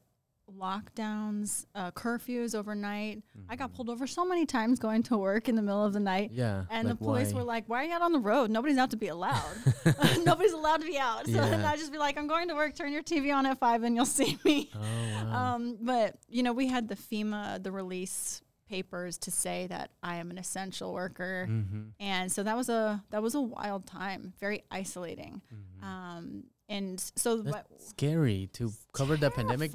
lockdowns, 0.51 1.65
uh, 1.75 1.91
curfews 1.93 2.55
overnight. 2.55 3.23
I 3.49 3.57
got 3.57 3.71
Mhm. 3.71 3.75
pulled 3.77 3.89
over 3.91 4.07
so 4.07 4.25
many 4.25 4.45
times 4.47 4.79
going 4.79 5.03
to 5.05 5.17
work 5.17 5.49
in 5.49 5.55
the 5.55 5.63
middle 5.63 5.85
of 5.85 5.93
the 5.93 6.01
night. 6.01 6.33
Yeah. 6.33 6.65
And 6.71 6.89
like 6.89 6.99
the 6.99 7.05
police 7.05 7.33
why? 7.33 7.39
were 7.39 7.45
like, 7.45 7.69
"Why 7.69 7.83
are 7.83 7.87
you 7.87 7.93
out 7.95 8.03
on 8.03 8.13
the 8.13 8.19
road? 8.19 8.51
Nobody's 8.51 8.77
out 8.79 8.91
to 8.91 8.97
be 8.97 9.09
allowed. 9.09 9.55
Nobody's 10.25 10.53
allowed 10.53 10.81
to 10.81 10.87
be 10.87 10.99
out." 10.99 11.27
So 11.27 11.33
then 11.33 11.61
Yeah. 11.61 11.71
I'd 11.71 11.79
just 11.79 11.93
be 11.93 11.99
like, 11.99 12.17
"I'm 12.19 12.27
going 12.27 12.49
to 12.49 12.55
work. 12.55 12.75
Turn 12.75 12.93
your 12.93 13.03
TV 13.03 13.31
on 13.35 13.47
at 13.47 13.59
five, 13.59 13.83
and 13.85 13.95
you'll 13.97 14.05
see 14.07 14.39
me." 14.45 14.71
Oh 14.75 14.81
wow. 14.81 15.55
Um, 15.55 15.79
but 15.81 16.19
you 16.29 16.43
know, 16.43 16.53
we 16.53 16.67
had 16.69 16.89
the 16.89 16.97
FEMA 16.97 17.63
the 17.63 17.73
release 17.73 18.43
papers 18.69 19.19
to 19.19 19.31
say 19.31 19.67
that 19.69 19.91
I 20.03 20.17
am 20.17 20.31
an 20.31 20.39
essential 20.39 20.93
worker, 20.93 21.47
mm-hmm. 21.51 21.89
and 22.01 22.31
so 22.31 22.43
that 22.43 22.57
was 22.57 22.69
a 22.69 23.05
that 23.11 23.23
was 23.23 23.35
a 23.35 23.41
wild 23.41 23.87
time, 23.87 24.33
very 24.41 24.63
isolating. 24.71 25.43
Mm-hmm. 25.53 25.85
Um, 25.85 26.45
and 26.69 26.99
so 27.17 27.39
That's 27.39 27.55
what 27.55 27.67
scary 27.83 28.49
to 28.55 28.73
cover 28.93 29.17
the 29.17 29.31
pandemic. 29.31 29.71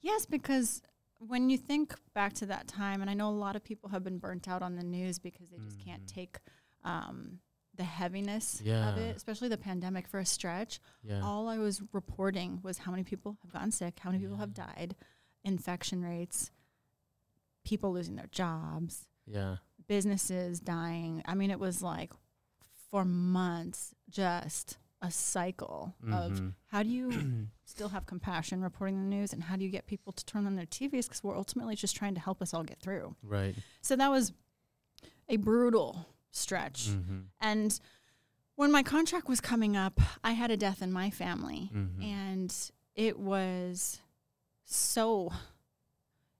Yes, 0.00 0.26
because 0.26 0.82
when 1.18 1.48
you 1.48 1.56
think 1.56 1.94
back 2.14 2.34
to 2.34 2.46
that 2.46 2.68
time, 2.68 3.00
and 3.00 3.08
I 3.08 3.14
know 3.14 3.28
a 3.28 3.30
lot 3.30 3.56
of 3.56 3.64
people 3.64 3.88
have 3.88 4.04
been 4.04 4.18
burnt 4.18 4.48
out 4.48 4.62
on 4.62 4.76
the 4.76 4.82
news 4.82 5.18
because 5.18 5.48
they 5.48 5.56
just 5.58 5.78
can't 5.78 6.04
Mhm. 6.04 6.14
take 6.14 6.38
um, 6.84 7.40
the 7.76 7.84
heaviness 7.84 8.60
of 8.60 8.98
it, 8.98 9.16
especially 9.16 9.48
the 9.48 9.56
pandemic 9.56 10.06
for 10.06 10.18
a 10.18 10.26
stretch. 10.26 10.80
Yeah. 11.02 11.22
All 11.22 11.48
I 11.48 11.56
was 11.56 11.82
reporting 11.92 12.60
was 12.62 12.76
how 12.78 12.90
many 12.90 13.04
people 13.04 13.38
have 13.42 13.50
gotten 13.52 13.70
sick, 13.72 13.98
how 14.00 14.10
many 14.10 14.22
people 14.22 14.36
have 14.36 14.52
died, 14.52 14.94
infection 15.44 16.02
rates, 16.02 16.50
people 17.64 17.92
losing 17.92 18.16
their 18.16 18.28
jobs, 18.30 19.06
yeah. 19.26 19.56
businesses 19.88 20.60
dying. 20.60 21.22
I 21.26 21.34
mean, 21.34 21.50
it 21.50 21.58
was 21.58 21.82
like 21.82 22.12
for 22.90 23.04
months 23.04 23.94
just 24.08 24.78
a 25.02 25.10
cycle 25.10 25.94
of 26.10 26.32
Mhm. 26.32 26.54
how 26.68 26.82
do 26.82 26.88
you 26.88 27.10
still 27.66 27.88
have 27.90 28.06
compassion 28.06 28.62
reporting 28.62 28.96
the 29.02 29.08
news 29.16 29.32
and 29.34 29.42
how 29.42 29.56
do 29.56 29.64
you 29.64 29.70
get 29.70 29.86
people 29.86 30.12
to 30.14 30.24
turn 30.24 30.46
on 30.46 30.54
their 30.56 30.64
TVs 30.64 31.04
because 31.06 31.22
we're 31.22 31.36
ultimately 31.36 31.74
just 31.74 31.94
trying 31.94 32.14
to 32.14 32.20
help 32.20 32.40
us 32.40 32.54
all 32.54 32.62
get 32.64 32.80
through. 32.80 33.14
right. 33.22 33.54
So 33.82 33.96
that 33.96 34.10
was 34.10 34.32
a 35.28 35.36
brutal 35.36 36.06
stretch. 36.30 36.88
Mm-hmm. 36.88 37.18
And 37.40 37.78
when 38.56 38.70
my 38.72 38.82
contract 38.82 39.28
was 39.28 39.40
coming 39.42 39.76
up, 39.76 40.00
I 40.22 40.32
had 40.32 40.50
a 40.50 40.56
death 40.56 40.80
in 40.80 40.90
my 40.92 41.10
family 41.10 41.70
Mm-hmm. 41.74 42.02
and 42.02 42.70
it 42.94 43.18
was 43.18 44.00
so 44.64 45.32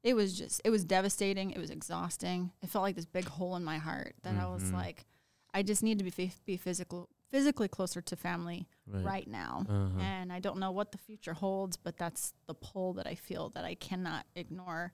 it 0.05 0.15
was 0.15 0.39
just 0.39 0.61
it 0.65 0.71
was 0.71 0.85
devastating, 0.85 1.51
it 1.51 1.59
was 1.59 1.71
exhausting. 1.71 2.53
It 2.63 2.69
felt 2.71 2.83
like 2.83 2.95
this 2.95 3.07
big 3.07 3.25
hole 3.25 3.57
in 3.57 3.65
my 3.65 3.79
heart 3.79 4.15
that 4.23 4.37
I 4.37 4.47
was 4.47 4.63
Mhm. 4.65 4.75
like 4.75 5.07
I 5.53 5.63
just 5.65 5.83
need 5.83 5.99
to 5.99 6.05
be 6.05 6.33
be 6.45 6.57
physical 6.57 7.09
physically 7.31 7.67
closer 7.67 8.01
to 8.01 8.15
family 8.15 8.69
right. 8.87 9.05
right 9.05 9.27
now. 9.29 9.65
Uh-huh. 9.69 9.99
And 9.99 10.33
I 10.33 10.39
don't 10.39 10.59
know 10.59 10.71
what 10.71 10.93
the 10.93 10.99
future 10.99 11.33
holds, 11.35 11.77
but 11.77 11.97
that's 11.97 12.33
the 12.47 12.55
pull 12.55 12.93
that 12.95 13.09
I 13.09 13.17
feel 13.17 13.49
that 13.51 13.65
I 13.65 13.75
cannot 13.75 14.25
ignore. 14.37 14.93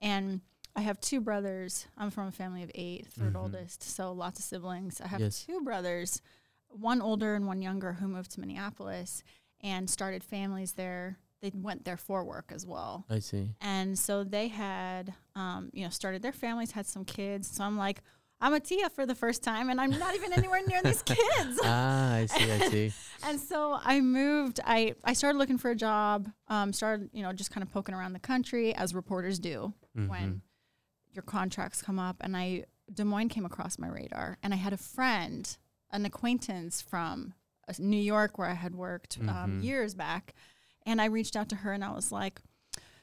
And 0.00 0.42
I 0.76 0.82
have 0.82 1.00
two 1.00 1.20
brothers. 1.20 1.86
I'm 1.96 2.10
from 2.10 2.28
a 2.28 2.32
family 2.32 2.62
of 2.62 2.70
8 2.74 3.06
third 3.08 3.32
Mhm. 3.34 3.40
oldest, 3.40 3.82
so 3.82 4.12
lots 4.12 4.38
of 4.38 4.44
siblings. 4.44 5.00
I 5.00 5.08
have 5.08 5.20
Yes. 5.20 5.44
two 5.44 5.60
brothers, 5.62 6.22
one 6.68 7.02
older 7.02 7.34
and 7.34 7.46
one 7.48 7.60
younger, 7.62 7.94
who 7.94 8.06
moved 8.06 8.30
to 8.32 8.40
Minneapolis 8.40 9.24
and 9.60 9.90
started 9.90 10.22
families 10.22 10.74
there. 10.74 11.18
They 11.42 11.50
went 11.52 11.84
there 11.84 11.96
for 11.96 12.24
work 12.24 12.52
as 12.54 12.64
well. 12.64 13.04
I 13.10 13.18
see. 13.18 13.50
And 13.60 13.98
so 13.98 14.22
they 14.22 14.46
had, 14.46 15.12
um, 15.34 15.70
you 15.72 15.82
know, 15.82 15.90
started 15.90 16.22
their 16.22 16.32
families, 16.32 16.70
had 16.70 16.86
some 16.86 17.04
kids. 17.04 17.48
So 17.48 17.64
I'm 17.64 17.76
like, 17.76 18.00
I'm 18.40 18.54
a 18.54 18.60
Tia 18.60 18.88
for 18.90 19.06
the 19.06 19.14
first 19.14 19.42
time, 19.42 19.68
and 19.68 19.80
I'm 19.80 19.90
not 19.90 20.14
even 20.14 20.32
anywhere 20.32 20.60
near 20.66 20.80
these 20.82 21.02
kids. 21.06 21.58
ah, 21.64 22.14
I 22.14 22.26
see. 22.26 22.50
I 22.50 22.58
see. 22.68 22.92
And 23.24 23.40
so 23.40 23.78
I 23.80 24.00
moved. 24.00 24.58
I, 24.64 24.94
I 25.04 25.12
started 25.12 25.38
looking 25.38 25.58
for 25.58 25.70
a 25.70 25.76
job. 25.76 26.28
Um, 26.48 26.72
started 26.72 27.10
you 27.12 27.22
know 27.22 27.32
just 27.32 27.50
kind 27.52 27.62
of 27.62 27.72
poking 27.72 27.94
around 27.94 28.12
the 28.14 28.18
country 28.20 28.74
as 28.74 28.94
reporters 28.94 29.38
do 29.38 29.72
Mhm. 29.96 30.08
when 30.08 30.42
your 31.12 31.22
contracts 31.22 31.82
come 31.82 31.98
up. 32.00 32.16
And 32.20 32.36
I 32.36 32.64
Des 32.92 33.04
Moines 33.04 33.28
came 33.28 33.44
across 33.46 33.78
my 33.78 33.88
radar, 33.88 34.38
and 34.42 34.52
I 34.52 34.56
had 34.56 34.72
a 34.72 34.76
friend, 34.76 35.56
an 35.92 36.04
acquaintance 36.04 36.80
from 36.82 37.34
uh, 37.68 37.74
New 37.78 37.96
York 38.02 38.38
where 38.38 38.48
I 38.48 38.54
had 38.54 38.74
worked 38.74 39.18
um, 39.20 39.60
Mhm. 39.60 39.62
years 39.62 39.94
back, 39.94 40.34
and 40.86 41.00
I 41.00 41.06
reached 41.06 41.36
out 41.36 41.48
to 41.50 41.56
her 41.56 41.72
and 41.72 41.84
I 41.84 41.92
was 41.92 42.10
like, 42.12 42.40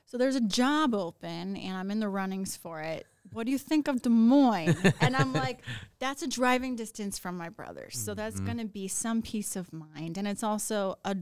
"So 0.06 0.18
there's 0.18 0.36
a 0.36 0.42
job 0.42 0.94
open, 0.94 1.56
and 1.58 1.78
I'm 1.78 1.92
in 1.92 2.00
the 2.00 2.10
runnings 2.10 2.56
for 2.56 2.82
it. 2.82 3.06
What 3.32 3.46
do 3.46 3.52
you 3.52 3.58
think 3.60 3.88
of 3.88 4.02
Des 4.02 4.10
Moines?" 4.10 4.76
and 5.02 5.16
I'm 5.16 5.34
like, 5.34 5.60
"That's 6.00 6.22
a 6.24 6.28
driving 6.28 6.76
distance 6.76 7.18
from 7.20 7.38
my 7.38 7.50
brothers, 7.50 7.98
so 7.98 8.14
that's 8.14 8.40
Mhm. 8.40 8.46
going 8.46 8.58
to 8.60 8.66
be 8.66 8.88
some 8.88 9.22
peace 9.22 9.56
of 9.56 9.72
mind, 9.74 10.18
and 10.18 10.28
it's 10.28 10.44
also 10.44 10.98
a 11.06 11.16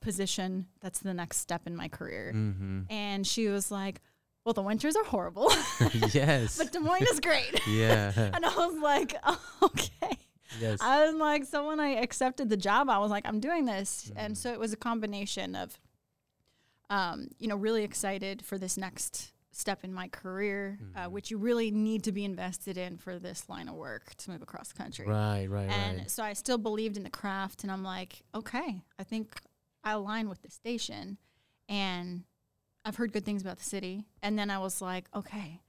position 0.00 0.66
that's 0.80 1.00
the 1.00 1.14
next 1.14 1.38
step 1.38 1.66
in 1.66 1.76
my 1.76 1.88
career." 1.88 2.32
Mm-hmm. 2.34 2.82
And 2.90 3.26
she 3.26 3.48
was 3.48 3.70
like, 3.70 4.00
"Well, 4.44 4.52
the 4.54 4.62
winters 4.62 4.96
are 4.96 5.04
horrible, 5.04 5.50
yes. 6.12 6.58
but 6.58 6.72
Des 6.72 6.78
Moines 6.80 7.06
is 7.10 7.20
great." 7.20 7.60
yeah. 7.66 8.12
And 8.34 8.44
I 8.44 8.54
was 8.54 8.76
like, 8.82 9.14
oh, 9.24 9.40
okay. 9.62 10.18
Yes. 10.60 10.78
I 10.80 11.06
was 11.06 11.16
like, 11.16 11.44
so 11.46 11.66
when 11.66 11.80
I 11.80 11.96
accepted 11.96 12.48
the 12.48 12.56
job, 12.56 12.88
I 12.88 12.98
was 12.98 13.10
like, 13.10 13.26
I'm 13.26 13.40
doing 13.40 13.64
this. 13.64 14.04
Mm-hmm. 14.08 14.18
And 14.18 14.38
so 14.38 14.52
it 14.52 14.60
was 14.60 14.72
a 14.72 14.76
combination 14.76 15.56
of, 15.56 15.76
um, 16.90 17.28
you 17.38 17.48
know, 17.48 17.56
really 17.56 17.84
excited 17.84 18.44
for 18.44 18.58
this 18.58 18.76
next 18.76 19.32
step 19.52 19.84
in 19.84 19.92
my 19.92 20.08
career, 20.08 20.78
uh, 20.96 21.06
Mhm. 21.06 21.10
which 21.12 21.30
you 21.30 21.38
really 21.38 21.70
need 21.70 22.02
to 22.04 22.12
be 22.12 22.24
invested 22.24 22.76
in 22.76 22.98
for 22.98 23.18
this 23.20 23.48
line 23.48 23.68
of 23.68 23.76
work 23.76 24.14
to 24.16 24.30
move 24.30 24.42
across 24.42 24.68
the 24.68 24.74
country. 24.74 25.06
right, 25.06 25.46
right, 25.46 25.68
right. 25.68 25.70
And 25.70 25.98
right. 26.00 26.10
so 26.10 26.24
I 26.24 26.32
still 26.32 26.58
believed 26.58 26.96
in 26.96 27.04
the 27.04 27.10
craft, 27.10 27.62
and 27.62 27.70
I'm 27.70 27.84
like, 27.84 28.22
okay, 28.34 28.82
I 28.98 29.04
think 29.04 29.40
I 29.84 29.92
align 29.92 30.28
with 30.28 30.42
the 30.42 30.50
station, 30.50 31.18
and 31.68 32.24
I've 32.84 32.96
heard 32.96 33.12
good 33.12 33.24
things 33.24 33.42
about 33.42 33.58
the 33.58 33.64
city. 33.64 34.06
And 34.22 34.36
then 34.38 34.50
I 34.50 34.58
was 34.58 34.82
like, 34.82 35.06
okay, 35.14 35.60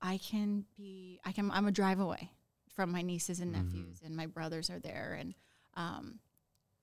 I 0.00 0.18
can 0.18 0.64
be, 0.76 1.18
I 1.24 1.32
can, 1.32 1.50
I'm 1.50 1.66
a 1.66 1.72
drive 1.72 1.98
away 1.98 2.30
from 2.72 2.90
my 2.92 3.02
nieces 3.02 3.40
and 3.40 3.52
Mhm. 3.52 3.64
nephews, 3.64 4.00
and 4.04 4.16
my 4.16 4.26
brothers 4.26 4.70
are 4.70 4.78
there, 4.80 5.14
and 5.18 5.34
um, 5.74 6.20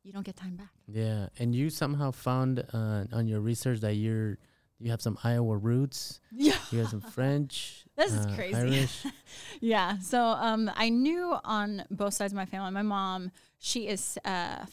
you 0.04 0.12
don't 0.12 0.26
get 0.26 0.36
time 0.36 0.56
back. 0.56 0.72
Yeah, 0.88 1.28
and 1.40 1.54
you 1.54 1.70
somehow 1.70 2.12
found 2.12 2.64
uh, 2.74 3.06
on 3.12 3.28
your 3.28 3.40
research 3.40 3.80
that 3.82 3.96
you're 3.96 4.38
you 4.82 4.90
have 4.90 5.02
some 5.02 5.18
Iowa 5.24 5.58
roots. 5.58 6.20
Yeah. 6.32 6.58
You 6.72 6.80
have 6.80 6.90
some 6.90 7.02
French. 7.02 7.86
This 7.96 8.14
is 8.14 8.26
uh, 8.26 8.34
crazy. 8.36 8.56
Irish. 8.56 9.06
Yeah. 9.60 10.00
So 10.00 10.24
um, 10.24 10.72
I 10.76 10.90
knew 10.90 11.36
on 11.44 11.86
both 11.92 12.16
sides 12.16 12.34
of 12.34 12.38
my 12.38 12.46
family. 12.46 12.72
My 12.72 12.82
mom, 12.82 13.32
she 13.60 13.88
is. 13.88 14.18
Uh, 14.26 14.66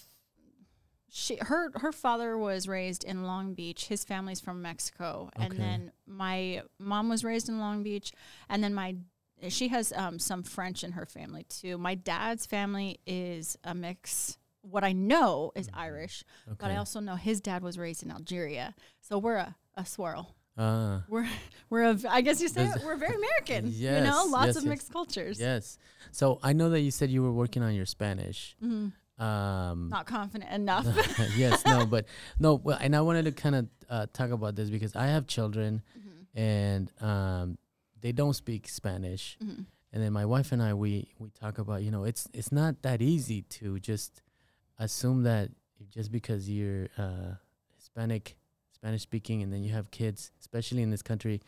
she 1.11 1.37
her 1.40 1.73
her 1.75 1.92
father 1.92 2.38
was 2.38 2.68
raised 2.68 3.04
in 3.04 3.25
Long 3.25 3.52
Beach. 3.52 3.87
His 3.87 4.04
family's 4.04 4.40
from 4.40 4.62
Mexico, 4.62 5.30
and 5.37 5.58
then 5.58 5.92
my 6.06 6.62
mom 6.78 7.08
was 7.08 7.25
raised 7.25 7.49
in 7.49 7.58
Long 7.58 7.82
Beach, 7.82 8.12
and 8.49 8.62
then 8.62 8.73
my 8.73 8.97
she 9.49 9.68
has 9.68 9.92
um, 9.92 10.18
some 10.18 10.42
French 10.42 10.85
in 10.85 10.92
her 10.92 11.06
family 11.06 11.44
too. 11.49 11.76
My 11.76 11.94
dad's 11.94 12.47
family 12.47 13.00
is 13.06 13.58
a 13.64 13.75
mix. 13.75 14.38
What 14.62 14.85
I 14.85 14.93
know 14.93 15.53
is 15.55 15.69
Irish, 15.73 16.25
Okay. 16.47 16.57
but 16.61 16.71
I 16.71 16.77
also 16.77 17.00
know 17.00 17.15
his 17.17 17.41
dad 17.41 17.62
was 17.62 17.79
raised 17.79 18.03
in 18.03 18.11
Algeria. 18.11 18.75
So 19.00 19.19
we're 19.19 19.37
a, 19.37 19.57
a 19.77 19.85
swirl. 19.87 20.35
Ah, 20.57 21.05
We're 21.09 21.27
we're 21.71 21.83
a, 21.85 21.97
I 22.11 22.21
guess 22.21 22.41
you 22.41 22.49
say 22.49 22.65
it, 22.67 22.83
we're 22.85 22.97
very 22.97 23.15
American. 23.15 23.71
yes, 23.73 24.00
you 24.03 24.11
know, 24.11 24.25
lots 24.29 24.49
yes, 24.49 24.57
of 24.57 24.62
yes. 24.65 24.69
mixed 24.71 24.93
cultures. 24.93 25.38
yes. 25.41 25.79
So 26.11 26.41
I 26.43 26.53
know 26.53 26.71
that 26.71 26.81
you 26.81 26.91
said 26.91 27.11
you 27.11 27.23
were 27.23 27.33
working 27.33 27.62
on 27.62 27.75
your 27.75 27.87
Spanish. 27.87 28.57
Mhm. 28.62 28.93
Um, 29.23 29.88
Not 29.88 30.07
confident 30.07 30.50
enough. 30.53 30.87
yes, 31.37 31.65
no, 31.67 31.87
but 31.87 32.07
no, 32.38 32.55
well, 32.55 32.79
and 32.81 32.95
I 32.95 33.00
wanted 33.00 33.25
to 33.27 33.33
kind 33.33 33.55
of 33.55 33.67
uh, 33.91 34.07
talk 34.12 34.31
about 34.31 34.55
this 34.57 34.69
because 34.71 34.95
I 34.97 35.07
have 35.07 35.27
children 35.27 35.83
Mhm. 35.99 36.27
and 36.41 36.93
um, 37.03 37.59
they 38.00 38.12
don't 38.12 38.35
speak 38.35 38.69
Spanish. 38.69 39.37
Mhm. 39.43 39.67
And 39.93 40.03
then 40.03 40.12
my 40.12 40.25
wife 40.27 40.53
and 40.53 40.62
I, 40.62 40.75
we 40.75 41.09
we 41.19 41.31
talk 41.31 41.59
about, 41.59 41.83
you 41.83 41.91
know, 41.91 42.05
it's 42.05 42.29
it's 42.35 42.53
not 42.53 42.83
that 42.83 43.00
easy 43.00 43.43
to 43.59 43.79
just 43.81 44.23
assume 44.78 45.23
that 45.25 45.50
just 45.90 46.11
because 46.12 46.49
you're 46.49 46.88
uh, 46.99 47.35
Hispanic, 47.76 48.37
Spanish 48.73 49.02
speaking, 49.02 49.42
and 49.42 49.53
then 49.53 49.62
you 49.62 49.72
have 49.72 49.90
kids, 49.90 50.31
especially 50.40 50.83
in 50.83 50.90
this 50.90 51.03
country, 51.03 51.40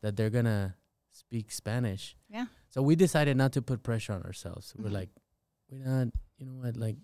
that 0.00 0.16
they're 0.16 0.30
gonna 0.30 0.74
speak 1.10 1.50
Spanish. 1.50 2.16
Yeah. 2.28 2.46
So 2.68 2.82
we 2.82 2.96
decided 2.96 3.36
not 3.36 3.52
to 3.52 3.62
put 3.62 3.82
pressure 3.82 4.12
on 4.12 4.22
ourselves. 4.22 4.74
We're 4.76 4.90
Mhm. 4.90 4.92
like, 4.92 5.10
we're 5.70 5.84
not, 5.84 6.08
you 6.38 6.46
know 6.46 6.54
what, 6.54 6.76
like, 6.76 6.96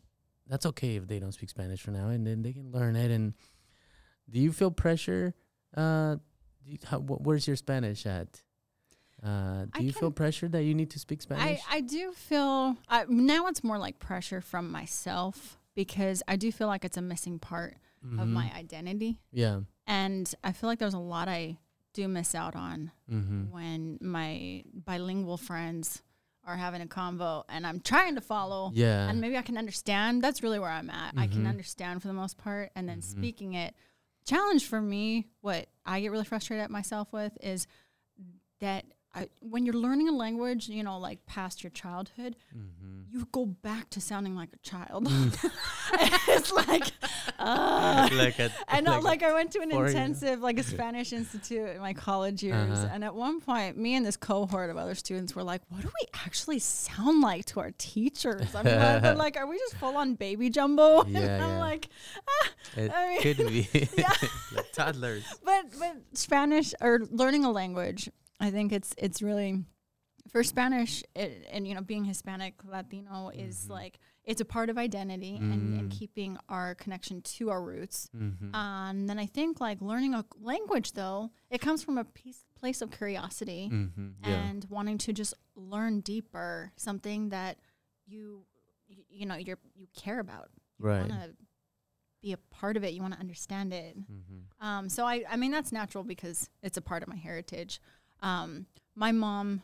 that's 0.46 0.66
okay 0.66 0.96
if 0.96 1.06
they 1.06 1.18
don't 1.18 1.32
speak 1.32 1.48
Spanish 1.50 1.80
for 1.82 1.90
now, 1.90 2.08
and 2.08 2.26
then 2.26 2.42
they 2.42 2.52
can 2.52 2.70
learn 2.70 2.96
it. 2.96 3.10
And 3.10 3.34
do 4.28 4.38
you 4.40 4.52
feel 4.52 4.70
pressure? 4.70 5.34
Uh, 5.74 6.16
you, 6.64 6.78
how, 6.84 7.00
wh- 7.00 7.20
where's 7.26 7.46
your 7.46 7.56
Spanish 7.56 8.06
at? 8.06 8.42
Uh, 9.22 9.64
do 9.64 9.70
I 9.74 9.80
you 9.80 9.92
feel 9.92 10.10
pressure 10.10 10.48
that 10.48 10.64
you 10.64 10.74
need 10.74 10.90
to 10.90 10.98
speak 10.98 11.22
Spanish? 11.22 11.60
I 11.70 11.80
do 11.80 12.12
feel 12.12 12.76
I, 12.88 13.06
now 13.08 13.46
it's 13.46 13.64
more 13.64 13.78
like 13.78 13.98
pressure 13.98 14.40
from 14.42 14.70
myself 14.70 15.58
because 15.74 16.22
I 16.28 16.36
do 16.36 16.50
feel 16.52 16.66
like 16.68 16.84
it's 16.84 16.96
a 16.96 17.02
missing 17.02 17.38
part 17.38 17.76
of 18.02 18.10
Mhm. 18.28 18.28
my 18.32 18.52
identity. 18.54 19.20
yeah. 19.32 19.60
And 19.86 20.34
I 20.42 20.52
feel 20.52 20.68
like 20.70 20.78
there's 20.78 20.94
a 20.94 20.98
lot 20.98 21.28
I 21.28 21.58
do 21.92 22.08
miss 22.08 22.34
out 22.34 22.56
on 22.56 22.90
Mm-hmm. 23.10 23.50
when 23.50 23.98
my 24.00 24.62
bilingual 24.72 25.36
friends 25.36 26.02
are 26.44 26.56
having 26.56 26.80
a 26.82 26.86
convo 26.86 27.44
and 27.48 27.66
I'm 27.66 27.80
trying 27.80 28.14
to 28.16 28.20
follow 28.20 28.70
Yeah. 28.74 29.08
and 29.08 29.20
maybe 29.20 29.36
I 29.36 29.42
can 29.42 29.56
understand. 29.58 30.22
That's 30.22 30.42
really 30.42 30.58
where 30.58 30.70
I'm 30.70 30.90
at. 30.90 31.14
I 31.16 31.26
can 31.26 31.44
Mhm. 31.44 31.48
understand 31.48 32.02
for 32.02 32.08
the 32.08 32.14
most 32.14 32.36
part, 32.38 32.70
and 32.74 32.86
then 32.88 33.00
Mhm. 33.00 33.04
speaking 33.04 33.54
it. 33.54 33.74
Challenge 34.26 34.64
for 34.66 34.80
me, 34.80 35.28
what 35.40 35.68
I 35.86 36.00
get 36.00 36.10
really 36.10 36.24
frustrated 36.24 36.62
at 36.64 36.70
myself 36.70 37.12
with 37.12 37.36
is 37.42 37.66
that 38.60 38.84
I, 39.16 39.28
when 39.40 39.64
you're 39.64 39.74
learning 39.76 40.08
a 40.08 40.12
language, 40.12 40.68
you 40.68 40.82
know, 40.82 40.98
like 40.98 41.24
past 41.26 41.62
your 41.62 41.70
childhood, 41.70 42.34
mm-hmm. 42.56 43.16
you 43.16 43.28
go 43.30 43.46
back 43.46 43.88
to 43.90 44.00
sounding 44.00 44.34
like 44.34 44.48
a 44.52 44.58
child. 44.58 45.06
Mm. 45.06 45.50
it's 46.28 46.50
like, 46.52 46.90
uh, 47.38 48.08
like 48.12 48.38
a, 48.40 48.50
and 48.68 48.86
like, 48.86 49.02
like 49.04 49.22
I 49.22 49.32
went 49.32 49.52
to 49.52 49.60
an 49.60 49.70
intensive, 49.70 50.40
like 50.40 50.58
a 50.58 50.62
Spanish 50.74 51.12
institute 51.12 51.68
in 51.76 51.80
my 51.80 51.92
college 51.94 52.42
years, 52.42 52.78
Uh-huh. 52.78 52.88
and 52.92 53.04
at 53.04 53.14
one 53.14 53.40
point, 53.40 53.76
me 53.76 53.94
and 53.94 54.04
this 54.04 54.16
cohort 54.16 54.68
of 54.70 54.76
other 54.76 54.94
students 54.96 55.34
were 55.36 55.44
like, 55.44 55.62
"What 55.68 55.82
do 55.82 55.88
we 55.88 56.06
actually 56.26 56.58
sound 56.58 57.20
like 57.20 57.44
to 57.46 57.60
our 57.60 57.70
teachers?" 57.78 58.52
I'm 58.54 58.64
like, 58.64 59.02
they're 59.02 59.14
like, 59.14 59.36
"Are 59.36 59.46
we 59.46 59.58
just 59.58 59.76
full 59.76 59.96
on 59.96 60.14
baby 60.14 60.50
jumbo?" 60.50 61.00
and 61.06 61.12
Yeah, 61.12 61.44
I'm 61.44 61.50
yeah. 61.50 61.58
like, 61.60 61.88
It 62.76 62.90
I 62.92 63.08
mean- 63.10 63.20
could 63.22 63.36
be 63.38 63.68
Yeah. 63.96 64.12
like 64.56 64.72
toddlers. 64.72 65.24
but 65.44 65.66
but 65.78 65.96
Spanish 66.14 66.74
or 66.80 67.00
learning 67.10 67.44
a 67.44 67.50
language, 67.52 68.10
I 68.44 68.50
think 68.50 68.72
it's 68.72 68.94
it's 68.98 69.22
really 69.22 69.64
for 70.30 70.42
Spanish 70.42 71.02
it, 71.14 71.46
and 71.50 71.66
you 71.68 71.74
know 71.74 71.80
being 71.82 72.04
Hispanic 72.04 72.54
Latino 72.64 73.30
is 73.34 73.66
Mhm. 73.66 73.70
like 73.70 73.98
it's 74.24 74.40
a 74.40 74.44
part 74.44 74.70
of 74.70 74.78
identity 74.78 75.36
and, 75.36 75.52
and 75.78 75.90
Mm. 75.92 75.98
keeping 75.98 76.38
our 76.48 76.74
connection 76.74 77.20
to 77.36 77.50
our 77.50 77.62
roots. 77.62 78.08
Mm-hmm. 78.16 78.54
Um, 78.54 78.96
and 79.00 79.08
then 79.08 79.18
I 79.18 79.26
think 79.26 79.60
like 79.60 79.82
learning 79.82 80.14
a 80.14 80.24
language 80.40 80.92
though, 80.92 81.30
it 81.50 81.60
comes 81.60 81.82
from 81.84 81.98
a 81.98 82.04
piece, 82.04 82.42
place 82.54 82.80
of 82.80 82.90
curiosity 82.90 83.68
mm-hmm. 83.70 84.08
Yeah. 84.22 84.30
and 84.48 84.64
wanting 84.70 84.96
to 84.98 85.12
just 85.12 85.34
learn 85.54 86.00
deeper 86.00 86.72
something 86.76 87.28
that 87.30 87.58
you 88.06 88.46
y- 88.88 89.04
you 89.10 89.26
know 89.26 89.36
you're 89.36 89.58
you 89.74 89.88
care 89.94 90.20
about. 90.20 90.48
You 90.78 90.86
Right. 90.86 91.00
want 91.08 91.12
to 91.22 91.36
be 92.22 92.32
a 92.32 92.38
part 92.38 92.78
of 92.78 92.82
it. 92.84 92.94
You 92.94 93.02
want 93.02 93.12
to 93.12 93.20
understand 93.20 93.74
it. 93.74 93.94
Mm-hmm. 93.98 94.66
Um, 94.66 94.88
so 94.88 95.04
I, 95.04 95.24
I 95.28 95.36
mean, 95.36 95.50
that's 95.50 95.70
natural 95.72 96.02
because 96.04 96.48
it's 96.62 96.78
a 96.78 96.80
part 96.80 97.02
of 97.02 97.08
my 97.10 97.16
heritage. 97.16 97.78
Um, 98.22 98.66
my 98.94 99.12
mom 99.12 99.62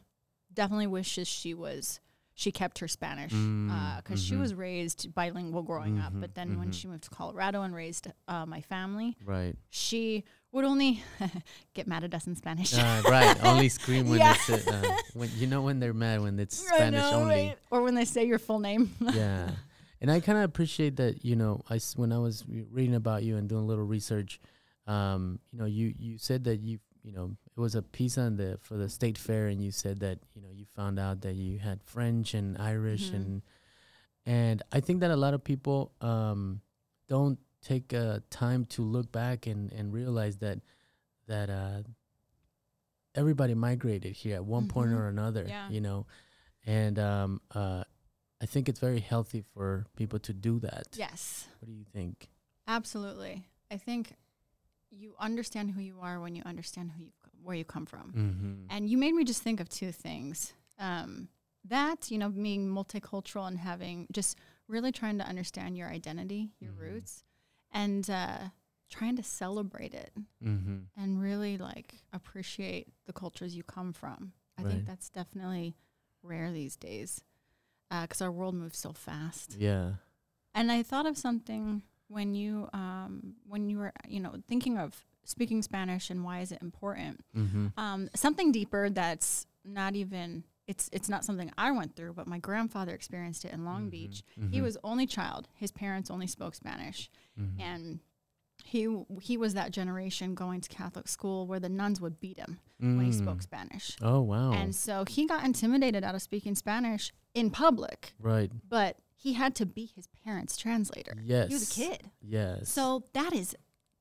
definitely 0.52 0.86
wishes 0.88 1.28
she 1.28 1.54
was, 1.54 2.00
she 2.34 2.50
kept 2.52 2.78
her 2.80 2.88
Spanish 2.88 3.32
because 3.32 4.20
Mm, 4.20 4.28
she 4.28 4.34
mhm. 4.34 4.40
was 4.40 4.54
raised 4.54 5.14
bilingual 5.14 5.62
growing 5.62 5.98
up. 5.98 6.12
Mhm, 6.12 6.20
But 6.20 6.34
then 6.34 6.58
when 6.58 6.68
mhm. 6.70 6.74
she 6.74 6.88
moved 6.88 7.04
to 7.04 7.10
Colorado 7.10 7.62
and 7.62 7.74
raised 7.74 8.08
uh, 8.28 8.46
my 8.46 8.60
family, 8.60 9.16
Right. 9.24 9.54
she 9.68 10.24
would 10.52 10.64
only 10.64 11.02
get 11.74 11.86
mad 11.86 12.02
at 12.04 12.12
us 12.14 12.26
in 12.26 12.34
Spanish. 12.34 12.74
Uh, 12.76 13.02
right. 13.08 13.36
Only 13.44 13.68
scream 13.68 14.08
when 14.08 14.18
Yeah. 14.18 14.32
it's 14.32 14.50
uh, 14.50 14.72
uh, 14.72 14.96
when 15.14 15.30
you 15.36 15.46
know 15.46 15.62
when 15.62 15.78
they're 15.78 15.94
mad 15.94 16.20
when 16.22 16.38
it's 16.40 16.56
Spanish 16.58 17.00
know, 17.12 17.20
only. 17.20 17.34
right? 17.48 17.56
Or 17.70 17.82
when 17.82 17.94
they 17.94 18.04
say 18.04 18.24
your 18.24 18.38
full 18.40 18.58
name. 18.58 18.90
yeah 19.14 19.50
and 20.00 20.10
i 20.10 20.18
kind 20.18 20.38
of 20.38 20.44
appreciate 20.44 20.96
that 20.96 21.24
you 21.24 21.36
know 21.36 21.60
i 21.68 21.74
s- 21.76 21.94
when 21.94 22.10
i 22.10 22.16
was 22.18 22.42
reading 22.48 22.94
about 22.94 23.22
you 23.22 23.36
and 23.36 23.48
doing 23.50 23.62
a 23.62 23.66
little 23.66 23.84
research 23.84 24.40
um 24.86 25.38
you 25.52 25.58
know 25.58 25.66
you 25.66 25.92
you 25.98 26.16
said 26.16 26.42
that 26.44 26.58
you 26.60 26.78
you 27.02 27.12
know 27.12 27.36
it 27.56 27.60
was 27.60 27.74
a 27.74 27.82
piece 27.82 28.16
on 28.18 28.36
the 28.36 28.58
for 28.60 28.76
the 28.76 28.88
state 28.88 29.16
fair 29.18 29.46
and 29.48 29.62
you 29.62 29.70
said 29.70 30.00
that 30.00 30.18
you 30.34 30.42
know 30.42 30.50
you 30.52 30.66
found 30.76 30.98
out 30.98 31.20
that 31.22 31.34
you 31.34 31.58
had 31.58 31.82
french 31.82 32.34
and 32.34 32.58
irish 32.58 33.10
Mhm. 33.10 33.14
and 33.16 33.42
and 34.26 34.62
i 34.72 34.80
think 34.80 35.00
that 35.00 35.10
a 35.10 35.16
lot 35.16 35.32
of 35.34 35.42
people 35.42 35.92
um 36.00 36.60
don't 37.08 37.38
take 37.62 37.92
uh, 37.94 38.20
time 38.30 38.64
to 38.64 38.82
look 38.82 39.10
back 39.12 39.46
and 39.46 39.72
and 39.72 39.92
realize 39.92 40.36
that 40.38 40.60
that 41.26 41.48
uh 41.50 41.82
everybody 43.14 43.54
migrated 43.54 44.12
here 44.14 44.36
at 44.36 44.44
one 44.44 44.68
point 44.68 44.90
Mhm. 44.90 44.96
or 44.98 45.08
another 45.08 45.44
Yeah. 45.48 45.68
you 45.70 45.80
know 45.80 46.06
and 46.66 46.98
um 46.98 47.40
uh 47.54 47.84
I 48.42 48.46
think 48.46 48.68
it's 48.70 48.80
very 48.80 49.00
healthy 49.00 49.42
for 49.52 49.84
people 49.96 50.18
to 50.20 50.32
do 50.32 50.60
that. 50.60 50.86
yes. 50.96 51.46
What 51.58 51.66
do 51.66 51.72
you 51.74 51.84
think? 51.84 52.30
Absolutely. 52.66 53.44
I 53.70 53.76
think 53.76 54.14
you 54.90 55.14
understand 55.18 55.70
who 55.72 55.80
you 55.80 55.98
are 56.00 56.20
when 56.20 56.34
you 56.34 56.42
understand 56.44 56.92
who 56.92 57.04
you 57.04 57.12
where 57.42 57.56
you 57.56 57.64
come 57.64 57.86
from. 57.86 58.12
Mm-hmm. 58.12 58.54
And 58.68 58.90
you 58.90 58.98
made 58.98 59.14
me 59.14 59.24
just 59.24 59.42
think 59.42 59.60
of 59.60 59.68
two 59.70 59.92
things. 59.92 60.52
Um, 60.78 61.28
that, 61.64 62.10
you 62.10 62.18
know, 62.18 62.28
being 62.28 62.68
multicultural 62.68 63.48
and 63.48 63.58
having 63.58 64.06
just 64.12 64.36
really 64.68 64.92
trying 64.92 65.16
to 65.18 65.24
understand 65.26 65.76
your 65.78 65.88
identity, 65.88 66.50
your 66.60 66.72
Mhm. 66.72 66.78
roots, 66.80 67.24
and 67.70 68.08
uh, 68.10 68.50
trying 68.90 69.16
to 69.16 69.22
celebrate 69.22 69.94
it 69.94 70.12
Mm-hmm. 70.44 70.78
and 70.96 71.20
really 71.22 71.56
like 71.56 71.94
appreciate 72.12 72.88
the 73.06 73.12
cultures 73.14 73.56
you 73.56 73.62
come 73.62 73.92
from. 73.94 74.32
I 74.58 74.62
Right. 74.64 74.72
think 74.72 74.86
that's 74.86 75.08
definitely 75.08 75.76
rare 76.22 76.52
these 76.52 76.76
days 76.76 77.22
because 77.90 78.20
our 78.20 78.30
world 78.30 78.54
moves 78.54 78.78
so 78.78 78.92
fast. 78.92 79.56
Yeah. 79.58 79.94
And 80.54 80.70
I 80.70 80.82
thought 80.82 81.06
of 81.06 81.16
something 81.16 81.82
when 82.10 82.34
you 82.34 82.68
um, 82.72 83.34
when 83.48 83.68
you 83.68 83.78
were 83.78 83.92
you 84.08 84.20
know 84.20 84.34
thinking 84.48 84.76
of 84.78 85.04
speaking 85.24 85.62
Spanish 85.62 86.10
and 86.10 86.24
why 86.24 86.40
is 86.40 86.50
it 86.52 86.60
important. 86.60 87.24
Mm-hmm. 87.36 87.68
Um, 87.78 88.08
something 88.14 88.50
deeper 88.52 88.90
that's 88.90 89.46
not 89.64 89.94
even 89.94 90.44
it's 90.66 90.88
it's 90.92 91.08
not 91.08 91.24
something 91.24 91.50
I 91.56 91.70
went 91.72 91.94
through, 91.96 92.14
but 92.14 92.26
my 92.26 92.38
grandfather 92.38 92.94
experienced 92.94 93.44
it 93.44 93.52
in 93.52 93.64
Long 93.64 93.82
Mm-hmm. 93.82 93.88
Beach. 93.90 94.22
He 94.50 94.60
was 94.60 94.76
only 94.84 95.06
child. 95.06 95.48
His 95.54 95.70
parents 95.70 96.10
only 96.10 96.26
spoke 96.26 96.54
Spanish, 96.54 97.10
Mm-hmm. 97.40 97.60
and 97.60 98.00
he 98.64 99.04
he 99.22 99.36
was 99.38 99.54
that 99.54 99.70
generation 99.70 100.34
going 100.34 100.60
to 100.60 100.68
Catholic 100.68 101.08
school 101.08 101.46
where 101.46 101.58
the 101.60 101.68
nuns 101.68 102.00
would 102.00 102.20
beat 102.20 102.38
him 102.38 102.58
when 102.78 103.00
he 103.04 103.12
spoke 103.12 103.40
Spanish. 103.42 103.96
Oh 104.02 104.20
wow. 104.20 104.52
And 104.52 104.74
so 104.74 105.04
he 105.08 105.26
got 105.26 105.44
intimidated 105.44 106.02
out 106.04 106.14
of 106.14 106.22
speaking 106.22 106.54
Spanish 106.54 107.12
in 107.34 107.50
public, 107.50 108.12
right. 108.20 108.50
but 108.68 108.96
he 109.22 109.34
had 109.34 109.54
to 109.56 109.66
be 109.66 109.84
his 109.94 110.08
parents' 110.24 110.56
translator. 110.56 111.14
Yes. 111.22 111.48
He 111.48 111.54
was 111.54 111.70
a 111.70 111.74
kid. 111.74 112.10
Yes. 112.22 112.70
So 112.70 113.04
that 113.12 113.34
is 113.34 113.54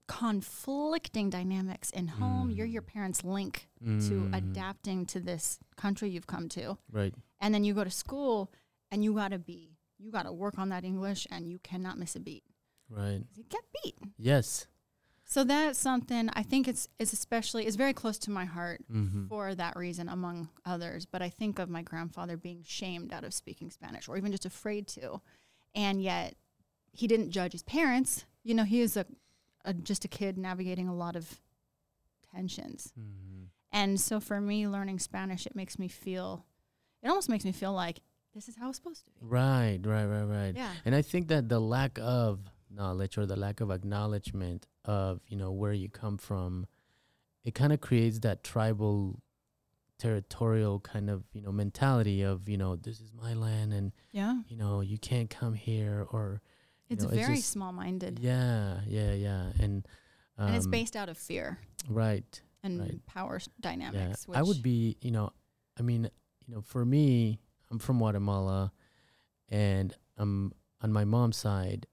conflicting 0.07 1.29
dynamics 1.29 1.89
in 1.91 2.07
home. 2.07 2.49
You're 2.49 2.65
your 2.65 2.81
parents' 2.81 3.23
link 3.23 3.67
to 3.79 3.85
Mm, 3.85 4.35
adapting 4.35 5.05
to 5.07 5.19
this 5.19 5.59
country 5.75 6.09
you've 6.09 6.27
come 6.27 6.49
to. 6.49 6.77
Right. 6.91 7.13
And 7.39 7.53
then 7.53 7.63
you 7.63 7.73
go 7.73 7.83
to 7.83 7.91
school 7.91 8.51
and 8.91 9.03
you 9.03 9.13
got 9.13 9.31
to 9.31 9.39
be, 9.39 9.77
you 9.97 10.11
got 10.11 10.23
to 10.23 10.31
work 10.31 10.57
on 10.57 10.69
that 10.69 10.83
English 10.83 11.27
and 11.29 11.47
you 11.47 11.59
cannot 11.59 11.97
miss 11.99 12.15
a 12.15 12.19
beat. 12.19 12.43
Right. 12.89 13.21
You 13.35 13.43
get 13.49 13.63
beat. 13.83 13.95
Yes. 14.17 14.67
So 15.31 15.43
that's 15.43 15.77
something 15.77 16.27
I 16.33 16.41
think 16.41 16.67
it's, 16.67 16.87
it's 16.97 17.13
especially, 17.13 17.67
it's 17.67 17.75
very 17.75 17.93
close 17.93 18.17
to 18.19 18.31
my 18.31 18.45
heart 18.45 18.81
Mm-hmm. 18.91 19.27
for 19.27 19.53
that 19.53 19.75
reason, 19.75 20.09
among 20.09 20.49
others. 20.65 21.05
But 21.05 21.21
I 21.21 21.29
think 21.29 21.59
of 21.59 21.69
my 21.69 21.83
grandfather 21.83 22.35
being 22.35 22.63
shamed 22.65 23.13
out 23.13 23.23
of 23.23 23.31
speaking 23.35 23.69
Spanish 23.69 24.07
or 24.07 24.17
even 24.17 24.31
just 24.31 24.47
afraid 24.47 24.87
to. 24.87 25.21
And 25.75 26.01
yet 26.01 26.33
he 26.93 27.05
didn't 27.05 27.29
judge 27.29 27.51
his 27.51 27.61
parents. 27.61 28.25
You 28.43 28.55
know, 28.55 28.63
he 28.63 28.81
is 28.81 28.97
a, 28.97 29.05
a 29.65 29.71
just 29.75 30.03
a 30.03 30.07
kid 30.07 30.35
navigating 30.35 30.87
a 30.87 30.95
lot 30.95 31.15
of 31.15 31.39
tensions. 32.33 32.91
Mm-hmm. 32.99 33.43
And 33.71 33.99
so 34.01 34.19
for 34.19 34.41
me, 34.41 34.67
learning 34.67 34.97
Spanish, 34.97 35.45
it 35.45 35.55
makes 35.55 35.77
me 35.77 35.87
feel, 35.87 36.43
it 37.03 37.07
almost 37.07 37.29
makes 37.29 37.45
me 37.45 37.51
feel 37.51 37.73
like 37.73 37.99
this 38.33 38.49
is 38.49 38.55
how 38.55 38.69
it's 38.69 38.79
supposed 38.79 39.05
to 39.05 39.11
be. 39.11 39.19
Right. 39.21 39.77
Right. 39.83 40.05
Right. 40.05 40.23
Right. 40.23 40.53
Yeah. 40.55 40.71
And 40.85 40.95
I 40.95 41.03
think 41.03 41.27
that 41.27 41.49
the 41.49 41.59
lack 41.59 41.99
of 42.01 42.39
knowledge 42.69 43.17
or 43.17 43.25
the 43.25 43.35
lack 43.35 43.61
of 43.61 43.71
acknowledgement 43.71 44.67
of 44.85 45.21
you 45.27 45.37
know 45.37 45.51
where 45.51 45.73
you 45.73 45.89
come 45.89 46.17
from, 46.17 46.65
it 47.43 47.53
kind 47.55 47.73
of 47.73 47.81
creates 47.81 48.19
that 48.19 48.43
tribal, 48.43 49.21
territorial 49.97 50.79
kind 50.79 51.09
of 51.09 51.23
you 51.33 51.41
know 51.41 51.51
mentality 51.51 52.21
of 52.21 52.47
you 52.47 52.57
know 52.57 52.75
this 52.75 52.99
is 53.01 53.11
my 53.13 53.33
land 53.33 53.73
and 53.73 53.91
Yeah. 54.11 54.39
you 54.47 54.55
know 54.55 54.81
you 54.81 54.97
can't 54.97 55.29
come 55.29 55.53
here 55.53 56.05
or 56.11 56.41
It's 56.89 57.03
know, 57.03 57.09
very 57.09 57.35
just- 57.35 57.49
small 57.49 57.73
minded. 57.73 58.19
yeah 58.19 58.79
yeah 58.87 59.13
yeah 59.13 59.51
and 59.59 59.85
um, 60.37 60.47
and 60.47 60.55
it's 60.55 60.67
based 60.67 60.95
out 60.95 61.09
of 61.09 61.17
fear 61.17 61.59
right 61.89 62.41
and 62.63 62.79
right. 62.79 63.05
power 63.05 63.39
dynamics. 63.59 64.25
Yeah, 64.29 64.39
I 64.39 64.43
would 64.43 64.61
be, 64.61 64.97
you 65.01 65.11
know, 65.11 65.31
I 65.77 65.81
mean, 65.81 66.09
you 66.45 66.53
know, 66.55 66.61
for 66.61 66.83
me, 66.85 67.39
I'm 67.71 67.79
from 67.79 67.99
Guatemala, 67.99 68.71
and 69.49 69.93
i'm 70.17 70.51
on 70.81 70.91
my 70.93 71.03
mom's 71.05 71.37
side, 71.37 71.87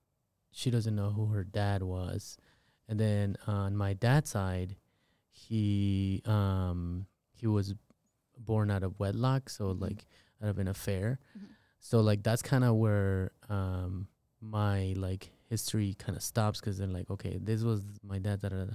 she 0.57 0.71
doesn't 0.71 0.97
know 0.97 1.11
who 1.11 1.27
her 1.27 1.45
dad 1.45 1.83
was, 1.83 2.39
and 2.89 2.99
then 2.99 3.37
on 3.47 3.77
my 3.77 3.93
dad's 3.93 4.31
side, 4.31 4.77
he 5.29 6.23
um 6.25 7.07
he 7.35 7.47
was 7.47 7.75
born 8.39 8.71
out 8.71 8.83
of 8.83 8.99
wedlock, 8.99 9.51
so 9.51 9.75
Mhm. 9.75 9.81
like 9.81 10.07
out 10.43 10.49
of 10.49 10.59
an 10.59 10.69
affair, 10.69 11.19
Mhm. 11.37 11.49
so 11.79 12.01
like 12.01 12.23
that's 12.23 12.43
kind 12.43 12.65
of 12.65 12.75
where 12.77 13.33
um 13.51 14.09
my 14.41 14.95
like 14.97 15.31
history 15.49 15.95
kind 15.95 16.17
of 16.17 16.23
stops 16.23 16.59
because 16.61 16.79
they're 16.79 16.87
like, 16.99 17.11
okay, 17.11 17.39
this 17.39 17.63
was 17.63 17.83
my 18.03 18.19
dad. 18.19 18.41
Da, 18.41 18.49
da, 18.49 18.65
da. 18.65 18.75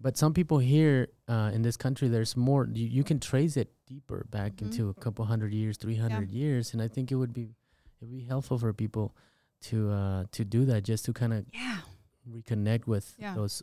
But 0.00 0.16
some 0.18 0.34
people 0.34 0.58
here 0.58 1.08
uh, 1.28 1.50
in 1.54 1.62
this 1.62 1.76
country, 1.76 2.08
there's 2.08 2.36
more. 2.36 2.66
You, 2.72 2.86
you 2.86 3.04
can 3.04 3.20
trace 3.20 3.56
it 3.56 3.72
deeper 3.86 4.26
back 4.30 4.56
Mhm. 4.56 4.62
into 4.62 4.88
a 4.88 4.94
couple 4.94 5.24
hundred 5.26 5.52
years, 5.54 5.76
three 5.76 5.96
hundred 5.96 6.30
years, 6.32 6.72
and 6.72 6.82
I 6.82 6.88
think 6.88 7.12
it 7.12 7.16
would 7.16 7.32
be 7.32 7.42
it 7.44 8.00
would 8.00 8.10
be 8.10 8.24
helpful 8.24 8.58
for 8.58 8.72
people 8.72 9.14
to 9.62 9.90
uh, 9.90 10.24
to 10.32 10.44
do 10.44 10.64
that, 10.66 10.82
just 10.84 11.04
to 11.06 11.12
kind 11.12 11.32
of 11.32 11.46
Yeah. 11.52 11.80
reconnect 12.28 12.86
with 12.86 13.14
Yeah. 13.18 13.34
those 13.34 13.62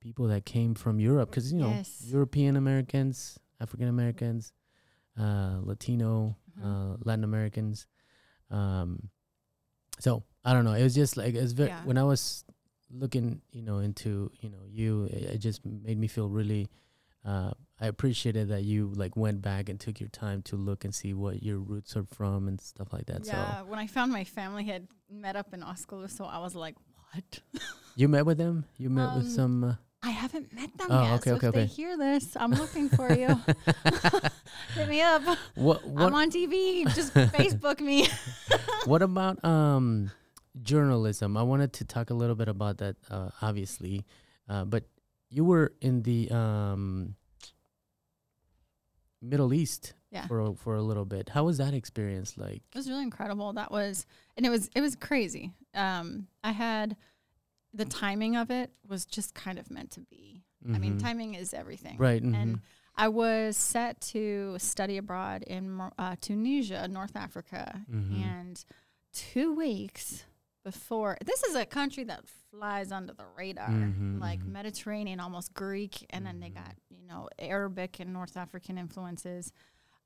people 0.00 0.26
that 0.28 0.44
came 0.44 0.74
from 0.74 0.98
Europe, 1.00 1.30
because 1.30 1.52
you 1.52 1.58
know 1.58 1.70
Yes. 1.72 2.02
European 2.04 2.56
Americans, 2.56 3.38
African 3.60 3.88
Americans, 3.88 4.52
uh, 5.18 5.60
Latino, 5.62 6.36
Mhm. 6.58 6.64
uh, 6.64 6.96
Latin 7.04 7.24
Americans. 7.24 7.86
Um, 8.50 9.10
so 10.00 10.24
I 10.44 10.52
don't 10.52 10.64
know. 10.64 10.74
It 10.74 10.82
was 10.82 10.94
just 10.94 11.16
like 11.16 11.34
it's 11.34 11.52
very 11.52 11.68
Yeah. 11.70 11.84
when 11.84 11.96
I 11.98 12.02
was 12.04 12.44
looking, 12.90 13.40
you 13.52 13.62
know, 13.62 13.78
into 13.78 14.30
you 14.40 14.50
know 14.50 14.64
you, 14.68 15.04
it, 15.04 15.22
it 15.34 15.38
just 15.38 15.64
made 15.64 15.98
me 15.98 16.08
feel 16.08 16.28
really. 16.28 16.68
Uh, 17.24 17.52
I 17.82 17.86
appreciated 17.86 18.48
that 18.50 18.62
you 18.62 18.92
like 18.94 19.16
went 19.16 19.42
back 19.42 19.68
and 19.68 19.78
took 19.80 19.98
your 19.98 20.08
time 20.08 20.40
to 20.42 20.56
look 20.56 20.84
and 20.84 20.94
see 20.94 21.12
what 21.14 21.42
your 21.42 21.58
roots 21.58 21.96
are 21.96 22.04
from 22.14 22.46
and 22.46 22.60
stuff 22.60 22.92
like 22.92 23.06
that. 23.06 23.26
Yeah. 23.26 23.62
When 23.62 23.78
I 23.80 23.88
found 23.88 24.12
my 24.12 24.22
family 24.22 24.64
had 24.64 24.86
met 25.10 25.34
up 25.34 25.52
in 25.52 25.64
Oslo, 25.64 26.06
so 26.06 26.24
I 26.24 26.38
was 26.38 26.54
like, 26.54 26.76
what? 27.12 27.40
You 27.96 28.08
met 28.08 28.24
with 28.24 28.38
them. 28.38 28.64
You 28.78 28.88
met 28.88 29.14
with 29.16 29.24
Um, 29.26 29.30
some. 29.30 29.64
Uh, 29.64 29.74
I 30.02 30.10
haven't 30.10 30.50
met 30.54 30.70
them 30.78 30.86
Oh, 30.90 31.02
yet. 31.02 31.12
okay, 31.14 31.30
so 31.30 31.36
okay, 31.36 31.48
if 31.48 31.54
they 31.54 31.60
okay. 31.64 31.66
hear 31.74 31.96
this, 31.98 32.36
I'm 32.36 32.52
looking 32.52 32.88
for 32.88 33.12
you. 33.12 33.28
Hit 34.74 34.88
me 34.88 35.02
up. 35.02 35.22
what 35.56 35.84
what 35.86 36.02
I'm 36.06 36.14
on 36.14 36.30
TV. 36.30 36.84
Just 36.94 37.12
Facebook 37.12 37.80
me. 37.80 38.08
what 38.86 39.02
about 39.02 39.44
um 39.44 40.10
journalism? 40.62 41.36
I 41.36 41.42
wanted 41.42 41.72
to 41.74 41.84
talk 41.84 42.10
a 42.10 42.14
little 42.14 42.34
bit 42.36 42.48
about 42.48 42.78
that, 42.78 42.96
uh, 43.10 43.30
obviously, 43.42 44.06
uh, 44.48 44.64
but 44.64 44.84
you 45.28 45.44
were 45.44 45.72
in 45.80 46.02
the 46.02 46.30
um 46.30 47.14
Middle 49.22 49.54
East 49.54 49.94
Yeah. 50.10 50.26
for 50.26 50.40
a, 50.40 50.52
for 50.54 50.74
a 50.76 50.82
little 50.82 51.04
bit. 51.04 51.28
How 51.30 51.44
was 51.44 51.58
that 51.58 51.72
experience 51.74 52.36
like? 52.36 52.62
It 52.72 52.76
was 52.76 52.88
really 52.88 53.02
incredible. 53.04 53.52
That 53.54 53.70
was, 53.70 54.04
and 54.36 54.44
it 54.44 54.50
was, 54.50 54.68
it 54.74 54.80
was 54.80 54.96
crazy. 54.96 55.52
Um, 55.74 56.26
I 56.44 56.50
had 56.52 56.96
the 57.72 57.84
timing 57.86 58.36
of 58.36 58.50
it 58.50 58.70
was 58.86 59.06
just 59.06 59.34
kind 59.34 59.58
of 59.58 59.70
meant 59.70 59.92
to 59.92 60.00
be. 60.00 60.42
I 60.74 60.78
mean, 60.78 60.96
Mhm. 60.98 61.02
timing 61.02 61.34
is 61.34 61.54
everything. 61.54 61.96
right? 61.98 62.22
And 62.22 62.34
mhm. 62.58 62.60
I 62.94 63.08
was 63.08 63.56
set 63.56 64.00
to 64.12 64.56
study 64.58 64.96
abroad 64.98 65.42
in 65.44 65.80
uh, 65.98 66.16
Tunisia, 66.20 66.86
North 66.88 67.16
Africa, 67.16 67.80
Mhm. 67.90 68.22
and 68.22 68.64
two 69.12 69.54
weeks 69.54 70.24
before. 70.64 71.16
This 71.24 71.42
is 71.44 71.54
a 71.54 71.64
country 71.66 72.04
that 72.04 72.24
flies 72.50 72.92
under 72.92 73.12
the 73.14 73.24
radar, 73.36 73.68
Mhm, 73.68 74.20
like 74.20 74.40
mhm. 74.40 74.52
Mediterranean, 74.52 75.20
almost 75.20 75.52
Greek, 75.54 76.06
and 76.10 76.24
then 76.26 76.40
they 76.40 76.50
Mhm. 76.50 76.54
got 76.54 76.74
you 76.90 77.06
know 77.06 77.28
Arabic 77.38 78.00
and 78.00 78.12
North 78.12 78.36
African 78.36 78.78
influences. 78.78 79.52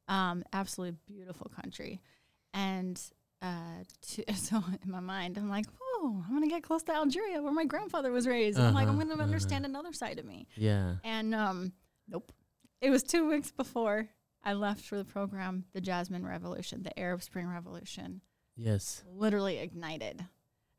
Um, 0.09 0.45
absolutely 0.53 0.99
beautiful 1.07 1.49
country, 1.49 2.01
and 2.55 3.01
uh, 3.43 3.85
to, 4.01 4.25
so 4.35 4.63
in 4.83 4.91
my 4.91 5.01
mind, 5.01 5.37
I'm 5.37 5.49
like, 5.51 5.67
oh, 5.83 6.25
I'm 6.27 6.33
gonna 6.33 6.49
get 6.49 6.63
close 6.63 6.83
to 6.85 6.95
Algeria, 6.95 7.43
where 7.43 7.53
my 7.53 7.65
grandfather 7.67 8.11
was 8.11 8.27
raised. 8.27 8.59
I'm 8.59 8.73
like, 8.73 8.85
I'm 8.85 8.91
Uh-huh, 8.91 8.99
gonna 9.03 9.15
uh-huh. 9.15 9.23
understand 9.25 9.67
another 9.67 9.93
side 9.93 10.19
of 10.19 10.25
me. 10.25 10.47
yeah. 10.57 10.97
And 11.05 11.35
um, 11.35 11.73
nope. 12.09 12.33
It 12.81 12.91
was 12.91 13.03
two 13.03 13.29
weeks 13.29 13.51
before 13.53 14.09
I 14.43 14.53
left 14.55 14.85
for 14.85 14.97
the 14.97 15.05
program, 15.05 15.65
the 15.73 15.81
Jasmine 15.81 16.25
Revolution, 16.27 16.83
the 16.83 16.97
Arab 16.99 17.23
Spring 17.23 17.47
Revolution, 17.47 18.21
Yes. 18.55 19.03
literally 19.07 19.59
ignited. 19.59 20.25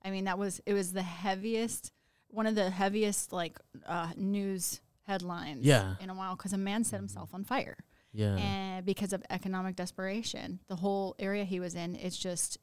I 0.03 0.11
mean, 0.11 0.25
that 0.25 0.37
was 0.37 0.61
it 0.65 0.73
was 0.73 0.93
the 0.93 1.03
heaviest, 1.03 1.91
one 2.29 2.47
of 2.47 2.55
the 2.55 2.69
heaviest 2.69 3.31
like 3.33 3.57
uh, 3.85 4.11
news 4.15 4.81
headlines 5.03 5.65
Yeah. 5.65 5.95
in 6.01 6.09
a 6.09 6.13
while 6.13 6.35
because 6.35 6.53
a 6.53 6.57
man 6.57 6.83
set 6.83 6.97
Mhm. 6.97 7.03
himself 7.03 7.33
on 7.33 7.43
fire 7.45 7.77
Yeah. 8.13 8.35
and 8.35 8.85
because 8.85 9.13
of 9.13 9.23
economic 9.29 9.75
desperation. 9.75 10.59
The 10.67 10.75
whole 10.75 11.15
area 11.19 11.43
he 11.45 11.59
was 11.59 11.75
in, 11.75 11.95
it's 11.95 12.17
just 12.17 12.57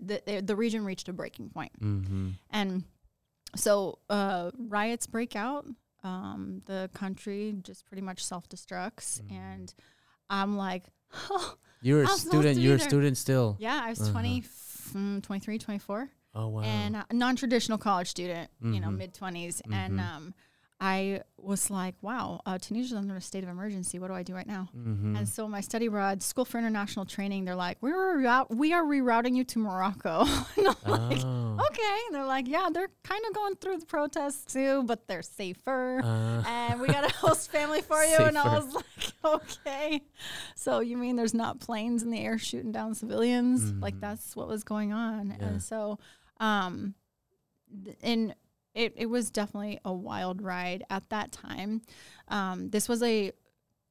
the 0.00 0.42
the, 0.44 0.54
region 0.56 0.84
reached 0.84 1.08
a 1.08 1.12
breaking 1.12 1.50
point. 1.50 1.72
mm-hmm. 1.80 2.30
And 2.50 2.84
so 3.56 3.98
uh, 4.08 4.50
riots 4.56 5.06
break 5.06 5.34
out. 5.36 5.66
Um, 6.02 6.62
the 6.66 6.88
country 6.94 7.54
just 7.62 7.84
pretty 7.86 8.02
much 8.02 8.24
self 8.24 8.48
destructs. 8.48 9.20
Mhm. 9.22 9.32
And 9.32 9.74
I'm 10.30 10.56
like, 10.56 10.84
oh, 11.30 11.56
You're 11.82 12.02
a 12.04 12.08
student. 12.08 12.58
You're 12.58 12.76
a 12.76 12.78
student 12.80 13.16
still. 13.18 13.56
yeah, 13.58 13.80
I 13.82 13.90
was 13.90 14.00
Uh-huh. 14.00 14.12
20, 14.12 14.42
mm, 14.42 15.22
23, 15.22 15.58
24. 15.58 16.10
Oh 16.34 16.48
wow. 16.48 16.62
And 16.62 16.96
a 16.96 17.06
non 17.12 17.36
traditional 17.36 17.78
college 17.78 18.08
student, 18.08 18.50
you 18.62 18.80
know, 18.80 18.90
mid 18.90 19.14
20s. 19.14 19.60
And 19.72 19.98
Mhm. 19.98 20.00
um, 20.16 20.34
I 20.82 21.20
was 21.36 21.70
like, 21.70 21.94
wow, 22.00 22.40
uh, 22.46 22.56
Tunisia's 22.56 22.94
under 22.94 23.14
a 23.14 23.20
state 23.20 23.42
of 23.42 23.50
emergency. 23.50 23.98
What 23.98 24.08
do 24.08 24.14
I 24.14 24.22
do 24.22 24.34
right 24.34 24.46
now? 24.46 24.68
Mm-hmm. 24.74 25.14
And 25.16 25.28
so 25.28 25.46
my 25.46 25.60
study 25.60 25.86
abroad, 25.86 26.22
School 26.22 26.46
for 26.46 26.56
International 26.56 27.04
Training, 27.04 27.44
they're 27.44 27.54
like, 27.54 27.76
we're 27.82 28.18
we 28.48 28.72
are 28.72 28.82
rerouting 28.82 29.36
you 29.36 29.44
to 29.44 29.58
Morocco. 29.58 30.20
and 30.56 30.68
I'm 30.68 31.08
like, 31.08 31.20
oh. 31.22 31.58
okay. 31.66 31.98
And 32.06 32.14
they're 32.14 32.24
like, 32.24 32.48
yeah, 32.48 32.68
they're 32.72 32.88
kind 33.04 33.22
of 33.28 33.34
going 33.34 33.56
through 33.56 33.78
the 33.78 33.86
protests 33.86 34.52
too, 34.52 34.82
but 34.84 35.06
they're 35.06 35.22
safer. 35.22 36.00
Uh, 36.02 36.42
and 36.46 36.80
we 36.80 36.86
got 36.86 37.04
a 37.04 37.12
host 37.14 37.50
family 37.50 37.82
for 37.82 38.02
you. 38.02 38.16
And 38.16 38.38
I 38.38 38.58
was 38.58 38.72
like, 38.74 39.12
okay. 39.22 40.00
So 40.54 40.80
you 40.80 40.96
mean 40.96 41.16
there's 41.16 41.34
not 41.34 41.60
planes 41.60 42.02
in 42.02 42.10
the 42.10 42.20
air 42.20 42.38
shooting 42.38 42.72
down 42.72 42.94
civilians? 42.94 43.72
Like 43.82 43.96
Mhm. 43.96 44.00
that's 44.00 44.34
what 44.34 44.48
was 44.48 44.64
going 44.64 44.92
on. 44.94 45.36
Yeah. 45.38 45.46
And 45.46 45.62
so, 45.62 45.98
um, 46.38 46.94
th- 47.84 47.96
and 48.02 48.34
it, 48.74 48.94
it 48.96 49.06
was 49.06 49.30
definitely 49.30 49.80
a 49.84 49.92
wild 49.92 50.42
ride 50.42 50.84
at 50.90 51.08
that 51.10 51.32
time. 51.32 51.82
Um, 52.28 52.70
this 52.70 52.88
was 52.88 53.02
a, 53.02 53.32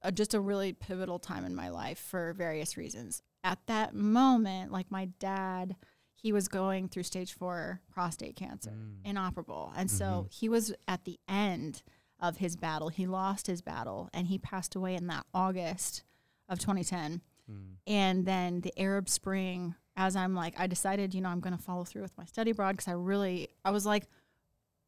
a 0.02 0.12
just 0.12 0.34
a 0.34 0.40
really 0.40 0.74
pivotal 0.74 1.20
time 1.20 1.44
in 1.46 1.54
my 1.56 1.70
life 1.70 2.00
for 2.00 2.34
various 2.34 2.78
reasons. 2.78 3.22
At 3.44 3.60
that 3.68 3.94
moment, 3.94 4.72
like 4.72 4.90
my 4.92 5.06
dad, 5.20 5.76
he 6.14 6.32
was 6.34 6.48
going 6.48 6.88
through 6.90 7.04
stage 7.04 7.34
four 7.34 7.82
prostate 7.92 8.36
cancer, 8.36 8.72
Mm. 8.72 9.06
inoperable. 9.06 9.72
And 9.76 9.90
so 9.90 10.06
Mhm. 10.28 10.34
he 10.34 10.50
was 10.50 10.74
at 10.88 11.06
the 11.06 11.20
end 11.28 11.82
of 12.20 12.38
his 12.38 12.56
battle. 12.58 12.90
He 12.90 13.08
lost 13.08 13.48
his 13.48 13.62
battle 13.62 14.10
and 14.14 14.28
he 14.28 14.38
passed 14.38 14.76
away 14.76 14.96
in 14.96 15.08
that 15.08 15.26
August 15.34 16.04
of 16.50 16.60
2010. 16.60 17.22
Mm. 17.50 17.76
And 17.88 18.26
then 18.26 18.62
the 18.62 18.78
Arab 18.78 19.08
Spring, 19.08 19.76
as 19.96 20.16
I'm 20.18 20.36
like, 20.36 20.60
I 20.60 20.68
decided, 20.68 21.14
you 21.14 21.22
know, 21.22 21.30
I'm 21.30 21.40
going 21.40 21.56
to 21.56 21.62
follow 21.64 21.86
through 21.86 22.02
with 22.02 22.18
my 22.18 22.26
study 22.26 22.52
abroad 22.52 22.72
because 22.76 22.90
I 22.90 22.94
really, 22.94 23.48
I 23.64 23.72
was 23.72 23.86
like, 23.86 24.08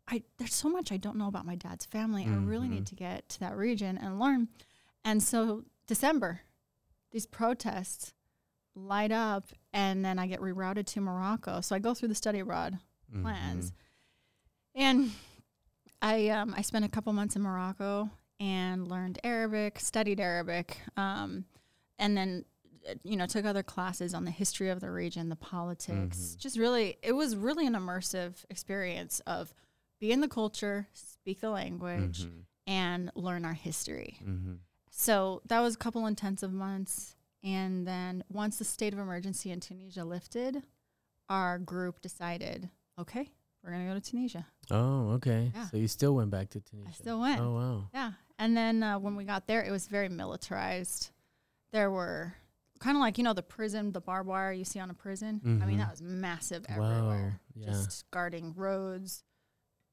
I 0.07 0.23
there's 0.37 0.53
so 0.53 0.69
much 0.69 0.91
I 0.91 0.97
don't 0.97 1.15
know 1.17 1.27
about 1.27 1.45
my 1.45 1.55
dad's 1.55 1.85
family. 1.85 2.25
I 2.25 2.35
really 2.35 2.67
need 2.67 2.83
Mhm. 2.83 2.89
to 2.89 2.95
get 2.95 3.29
to 3.29 3.39
that 3.41 3.55
region 3.55 3.97
and 3.97 4.19
learn. 4.19 4.49
And 5.03 5.21
so 5.23 5.65
December, 5.87 6.41
these 7.11 7.25
protests 7.25 8.13
light 8.75 9.11
up, 9.11 9.49
and 9.73 10.03
then 10.05 10.17
I 10.19 10.27
get 10.27 10.39
rerouted 10.39 10.85
to 10.87 11.01
Morocco. 11.01 11.61
So 11.61 11.75
I 11.75 11.79
go 11.79 11.93
through 11.93 12.07
the 12.09 12.15
study 12.15 12.39
abroad 12.39 12.79
plans. 13.21 13.73
And 14.73 15.11
I 16.01 16.29
um, 16.29 16.53
I 16.55 16.61
spent 16.61 16.85
a 16.85 16.89
couple 16.89 17.11
months 17.13 17.35
in 17.35 17.41
Morocco 17.41 18.09
and 18.39 18.87
learned 18.87 19.19
Arabic, 19.23 19.79
studied 19.79 20.19
Arabic, 20.19 20.77
um, 20.97 21.45
and 21.99 22.15
then 22.17 22.45
uh, 22.89 22.95
you 23.03 23.17
know 23.17 23.25
took 23.27 23.45
other 23.45 23.63
classes 23.63 24.13
on 24.13 24.25
the 24.25 24.31
history 24.31 24.69
of 24.69 24.79
the 24.79 24.89
region, 24.89 25.29
the 25.29 25.35
politics. 25.35 26.17
Mhm. 26.17 26.37
Just 26.37 26.57
really, 26.57 26.97
it 27.03 27.11
was 27.11 27.35
really 27.35 27.67
an 27.67 27.73
immersive 27.73 28.43
experience 28.49 29.19
of 29.27 29.53
be 30.01 30.11
in 30.11 30.19
the 30.19 30.27
culture, 30.27 30.87
speak 30.93 31.39
the 31.39 31.49
language, 31.49 32.23
Mhm. 32.25 32.43
and 32.67 33.11
learn 33.15 33.45
our 33.45 33.53
history. 33.53 34.19
Mhm. 34.23 34.59
So 34.89 35.41
that 35.45 35.61
was 35.61 35.75
a 35.75 35.77
couple 35.77 36.05
intensive 36.07 36.51
months. 36.51 37.15
And 37.43 37.87
then 37.87 38.23
once 38.29 38.57
the 38.57 38.65
state 38.65 38.91
of 38.93 38.99
emergency 38.99 39.51
in 39.51 39.59
Tunisia 39.61 40.03
lifted, 40.03 40.63
our 41.29 41.57
group 41.59 42.01
decided, 42.01 42.69
okay, 42.99 43.31
we're 43.63 43.71
going 43.71 43.87
to 43.87 43.93
go 43.93 43.99
to 43.99 44.11
Tunisia. 44.11 44.47
Oh, 44.69 45.11
okay. 45.11 45.51
Yeah. 45.55 45.67
So 45.69 45.77
you 45.77 45.87
still 45.87 46.15
went 46.15 46.29
back 46.31 46.49
to 46.49 46.59
Tunisia. 46.59 46.89
I 46.89 46.91
still 46.93 47.19
went. 47.21 47.39
Oh, 47.39 47.53
wow. 47.53 47.89
Yeah. 47.93 48.13
And 48.37 48.57
then 48.57 48.83
uh, 48.83 48.99
when 48.99 49.15
we 49.15 49.23
got 49.23 49.47
there, 49.47 49.63
it 49.63 49.71
was 49.71 49.87
very 49.87 50.09
militarized. 50.09 51.11
There 51.71 51.89
were 51.91 52.35
kind 52.79 52.97
of 52.97 53.01
like, 53.01 53.17
you 53.19 53.23
know, 53.23 53.33
the 53.33 53.43
prison, 53.43 53.91
the 53.91 54.01
barbed 54.01 54.27
wire 54.27 54.51
you 54.51 54.65
see 54.65 54.79
on 54.79 54.89
a 54.89 54.95
prison. 54.95 55.41
I 55.61 55.65
mean, 55.67 55.75
Mhm. 55.77 55.81
that 55.81 55.91
was 55.91 56.01
massive 56.01 56.65
everywhere. 56.67 57.39
Wow. 57.55 57.63
Yeah. 57.63 57.65
Just 57.71 58.09
guarding 58.11 58.53
roads, 58.55 59.23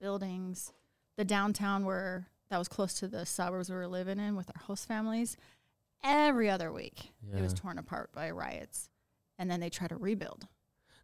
buildings. 0.01 0.73
The 1.17 1.25
downtown 1.25 1.85
where 1.85 2.29
that 2.51 2.59
was 2.59 2.69
close 2.69 2.95
to 2.95 3.09
the 3.09 3.27
suburbs 3.27 3.69
we 3.71 3.77
were 3.77 3.89
living 3.89 4.19
in 4.19 4.37
with 4.37 4.51
our 4.55 4.63
host 4.63 4.87
families. 4.87 5.37
Every 6.05 6.49
other 6.49 6.73
week, 6.73 7.11
it 7.35 7.43
was 7.43 7.53
torn 7.53 7.79
apart 7.79 8.11
by 8.13 8.31
riots. 8.31 8.89
And 9.39 9.51
then 9.51 9.61
they 9.61 9.69
try 9.71 9.87
to 9.89 9.97
rebuild. 9.97 10.47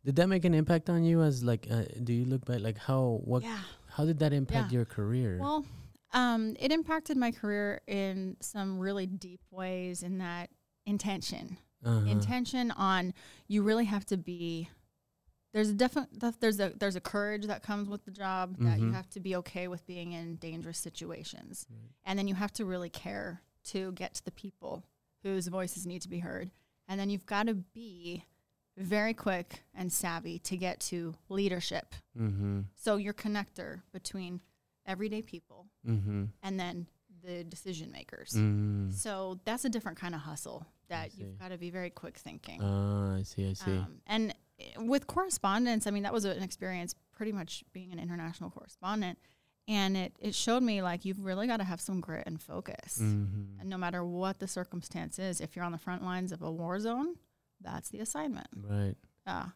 Did 0.05 0.17
that 0.17 0.29
make 0.29 0.45
an 0.45 0.55
impact 0.55 0.89
on 0.91 1.03
you? 1.05 1.23
As 1.23 1.43
like, 1.43 1.67
uh, 1.71 1.83
do 2.03 2.13
you 2.13 2.25
look 2.25 2.45
back 2.45 2.61
like 2.61 2.79
how 2.79 3.21
what 3.25 3.43
Yeah. 3.43 3.59
how 3.89 4.05
did 4.05 4.19
that 4.21 4.33
impact 4.33 4.71
Yeah. 4.71 4.77
your 4.79 4.85
career? 4.85 5.39
Well, 5.41 5.65
um, 6.13 6.57
it 6.61 6.71
impacted 6.73 7.17
my 7.17 7.33
career 7.33 7.81
in 7.87 8.37
some 8.41 8.79
really 8.79 9.07
deep 9.07 9.41
ways 9.51 10.03
in 10.03 10.19
that 10.19 10.51
intention. 10.87 11.57
uh-huh. 11.85 12.07
intention 12.07 12.71
on 12.71 13.13
you 13.47 13.63
really 13.63 13.85
have 13.85 14.07
to 14.07 14.17
be 14.17 14.71
there's 15.55 15.71
a 15.71 15.73
definite 15.73 16.09
there's 16.41 16.61
a 16.61 16.73
there's 16.79 16.97
a 16.97 17.01
courage 17.01 17.47
that 17.47 17.63
comes 17.63 17.89
with 17.89 18.05
the 18.05 18.11
job 18.11 18.57
that 18.59 18.79
you 18.79 18.89
Mhm. 18.89 18.95
have 18.95 19.09
to 19.11 19.21
be 19.21 19.35
okay 19.37 19.67
with 19.69 19.87
being 19.87 20.13
in 20.13 20.37
dangerous 20.37 20.77
situations 20.79 21.65
Right. 21.71 21.91
and 22.05 22.19
then 22.19 22.29
you 22.29 22.35
have 22.35 22.53
to 22.55 22.67
really 22.67 22.91
care 22.91 23.41
to 23.73 23.93
get 23.93 24.13
to 24.15 24.25
the 24.25 24.31
people 24.33 24.85
whose 25.23 25.47
voices 25.47 25.87
need 25.87 26.03
to 26.03 26.09
be 26.11 26.19
heard 26.19 26.51
and 26.89 27.01
then 27.01 27.09
you've 27.09 27.25
got 27.25 27.47
to 27.47 27.55
be 27.55 28.25
very 28.77 29.15
quick 29.15 29.63
and 29.73 29.91
savvy 29.93 30.39
to 30.41 30.57
get 30.57 30.81
to 30.81 31.15
leadership 31.29 31.95
Mm-hmm. 32.19 32.63
so 32.75 32.97
you're 32.97 33.15
connector 33.15 33.83
between 33.93 34.41
everyday 34.85 35.23
people 35.23 35.67
Mm-hmm. 35.87 36.25
and 36.43 36.61
then 36.61 36.89
the 37.23 37.45
decision 37.45 37.91
makers 37.93 38.33
Mm. 38.35 38.93
so 38.93 39.41
that's 39.45 39.65
a 39.65 39.71
different 39.71 39.97
kind 39.99 40.15
of 40.15 40.21
hustle 40.23 40.67
that 40.89 41.15
you've 41.17 41.39
got 41.39 41.49
to 41.49 41.57
be 41.59 41.71
very 41.71 41.89
quick 41.91 42.19
thinking 42.19 42.61
Ah, 42.63 43.15
I 43.17 43.23
see. 43.23 43.49
I 43.49 43.53
see. 43.55 43.71
um, 43.71 44.01
and 44.07 44.35
with 44.79 45.07
correspondence, 45.07 45.87
I 45.87 45.91
mean, 45.91 46.03
that 46.05 46.13
was 46.13 46.25
an 46.25 46.43
experience 46.43 46.95
pretty 47.13 47.33
much 47.33 47.65
being 47.73 47.93
an 47.93 47.99
international 47.99 48.51
correspondent. 48.51 49.19
And 49.67 49.97
it, 49.97 50.13
it 50.21 50.35
showed 50.35 50.63
me 50.63 50.83
like 50.83 51.05
you've 51.05 51.25
really 51.25 51.47
got 51.47 51.57
to 51.57 51.65
have 51.65 51.81
some 51.81 52.01
grit 52.01 52.25
and 52.27 52.41
focus. 52.41 52.99
mm-hmm. 53.01 53.61
And 53.61 53.71
no 53.71 53.79
matter 53.79 54.05
what 54.05 54.39
the 54.39 54.47
circumstance 54.47 55.19
is, 55.19 55.41
if 55.41 55.57
you're 55.57 55.65
on 55.65 55.73
the 55.73 55.79
front 55.79 56.05
lines 56.05 56.33
of 56.33 56.43
a 56.43 56.51
war 56.51 56.79
zone, 56.79 57.15
that's 57.61 57.89
the 57.89 58.01
assignment. 58.01 58.49
Right. 58.55 58.95
Uh, 59.27 59.47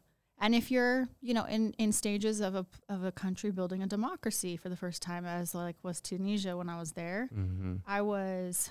and 0.41 0.55
if 0.55 0.71
you're, 0.71 1.09
you 1.21 1.35
know, 1.35 1.45
in, 1.45 1.75
in 1.79 1.93
stages 1.93 2.41
of 2.41 2.55
a, 2.55 2.65
of 2.89 3.05
a 3.05 3.13
country 3.13 3.51
building 3.51 3.83
a 3.83 3.87
democracy 3.87 4.57
for 4.57 4.71
the 4.71 4.77
first 4.77 5.03
time, 5.03 5.27
as 5.27 5.55
like 5.55 5.77
was 5.83 6.01
Tunisia 6.01 6.57
when 6.57 6.69
I 6.71 6.79
was 6.79 6.93
there, 6.93 7.29
Mm-hmm. 7.35 7.77
I 7.87 8.01
was 8.01 8.71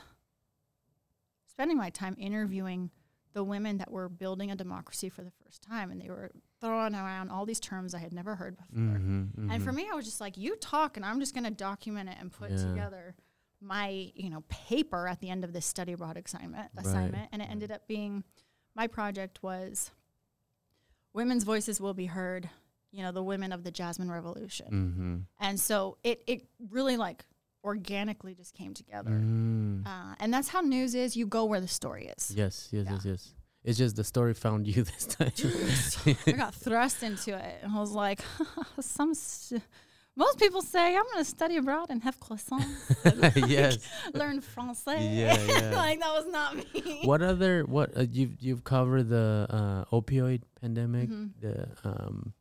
spending 1.48 1.78
my 1.78 1.90
time 1.90 2.16
interviewing 2.20 2.90
the 3.38 3.44
women 3.44 3.78
that 3.78 3.92
were 3.92 4.10
building 4.10 4.50
a 4.50 4.56
democracy 4.56 5.10
for 5.10 5.22
the 5.24 5.30
first 5.44 5.62
time, 5.62 5.92
and 5.92 6.02
they 6.02 6.10
were 6.10 6.32
throwing 6.60 6.96
around 6.96 7.30
all 7.30 7.46
these 7.46 7.60
terms 7.60 7.94
I 7.94 8.00
had 8.00 8.12
never 8.12 8.34
heard 8.36 8.58
before. 8.58 8.98
Mm-hmm. 8.98 9.52
And 9.52 9.64
for 9.64 9.72
me, 9.72 9.88
I 9.92 9.94
was 9.96 10.06
just 10.06 10.20
like, 10.20 10.38
"You 10.38 10.56
talk, 10.56 10.98
and 10.98 11.06
I'm 11.06 11.20
just 11.20 11.36
going 11.36 11.44
to 11.44 11.52
document 11.52 12.10
it 12.10 12.18
and 12.20 12.32
put 12.32 12.50
Yeah. 12.50 12.64
together 12.66 13.16
my, 13.62 14.12
you 14.16 14.32
know, 14.32 14.44
paper 14.50 15.08
at 15.08 15.20
the 15.20 15.30
end 15.30 15.44
of 15.44 15.54
this 15.54 15.68
study 15.68 15.92
abroad 15.94 16.18
assignment." 16.18 16.72
Right, 16.76 16.86
Assignment, 16.86 17.30
and 17.32 17.42
it 17.44 17.50
ended 17.52 17.72
up 17.72 17.88
being 17.88 18.24
my 18.76 18.88
project 18.88 19.44
was 19.44 19.92
women's 21.14 21.44
voices 21.44 21.80
will 21.80 21.94
be 21.94 22.08
heard. 22.08 22.50
You 22.92 23.04
know, 23.04 23.12
the 23.12 23.22
women 23.24 23.52
of 23.52 23.64
the 23.64 23.70
Jasmine 23.72 24.10
Revolution, 24.10 24.68
Mm-hmm. 24.72 25.16
and 25.46 25.60
so 25.60 25.98
it 26.04 26.24
it 26.26 26.48
really 26.72 26.98
like 26.98 27.24
organically 27.72 28.34
just 28.42 28.54
came 28.60 28.74
together. 28.74 29.12
Mm. 29.12 29.86
Uh, 29.86 30.16
and 30.22 30.34
that's 30.34 30.48
how 30.54 30.62
news 30.62 30.96
is. 30.96 31.16
You 31.20 31.26
go 31.28 31.42
where 31.52 31.62
the 31.68 31.68
story 31.82 32.06
is. 32.18 32.24
Yes, 32.36 32.70
yes, 32.72 32.86
Yeah. 32.86 32.94
yes, 32.94 33.06
yes. 33.12 33.34
It's 33.68 33.78
just 33.78 33.96
the 33.98 34.04
story 34.14 34.34
found 34.34 34.66
you 34.72 34.84
this 34.92 35.06
time. 35.06 35.32
I 36.28 36.32
got 36.44 36.54
thrust 36.56 37.04
into 37.04 37.32
it 37.38 37.56
and 37.64 37.72
I 37.78 37.80
was 37.86 37.92
like, 37.92 38.20
some. 38.80 39.14
St- 39.14 39.62
most 40.26 40.40
people 40.40 40.64
say 40.64 40.96
I'm 40.98 41.04
going 41.12 41.24
to 41.24 41.30
study 41.38 41.58
abroad 41.58 41.88
and 41.92 42.02
have 42.02 42.18
croissants, 42.20 43.48
yes. 43.48 43.78
learn 44.16 44.42
Francais. 44.42 45.06
Yeah, 45.22 45.38
yeah. 45.46 45.76
like 45.76 46.00
that 46.00 46.14
was 46.20 46.26
not 46.38 46.50
me. 46.74 47.02
What 47.04 47.22
other 47.22 47.54
what 47.76 47.96
uh, 47.96 48.02
you've 48.18 48.36
you've 48.46 48.64
covered 48.64 49.10
the 49.10 49.46
uh, 49.58 49.96
opioid 49.98 50.42
pandemic, 50.60 51.10
Mhm. 51.12 51.30
the 51.40 51.56
um 51.84 52.34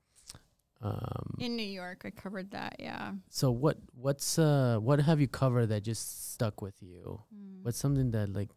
um 0.86 1.34
In 1.38 1.56
New 1.56 1.66
York, 1.66 2.02
I 2.04 2.10
covered 2.10 2.50
that. 2.52 2.76
Yeah. 2.78 3.12
so 3.28 3.50
what 3.50 3.78
what's 3.94 4.38
uh 4.38 4.78
what 4.80 5.00
have 5.00 5.20
you 5.20 5.28
covered 5.28 5.66
that 5.66 5.82
just 5.82 6.32
stuck 6.32 6.62
with 6.62 6.76
you? 6.80 7.22
Mm. 7.34 7.64
What's 7.64 7.78
something 7.78 8.10
that 8.12 8.32
like 8.32 8.50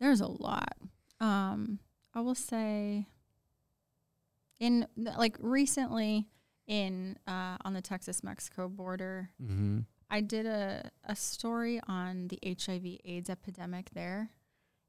There's 0.00 0.20
a 0.20 0.28
lot. 0.28 0.76
Um, 1.20 1.78
I 2.14 2.20
will 2.20 2.34
say, 2.34 3.06
in 4.58 4.86
like 4.96 5.36
recently, 5.40 6.28
in 6.66 7.16
uh, 7.26 7.56
on 7.64 7.74
the 7.74 7.80
Texas 7.80 8.24
Mexico 8.24 8.68
border, 8.68 9.30
mm-hmm. 9.40 9.80
I 10.10 10.20
did 10.20 10.46
a, 10.46 10.90
a 11.04 11.14
story 11.16 11.80
on 11.86 12.28
the 12.28 12.38
HIV 12.44 12.98
AIDS 13.04 13.30
epidemic 13.30 13.90
there. 13.94 14.30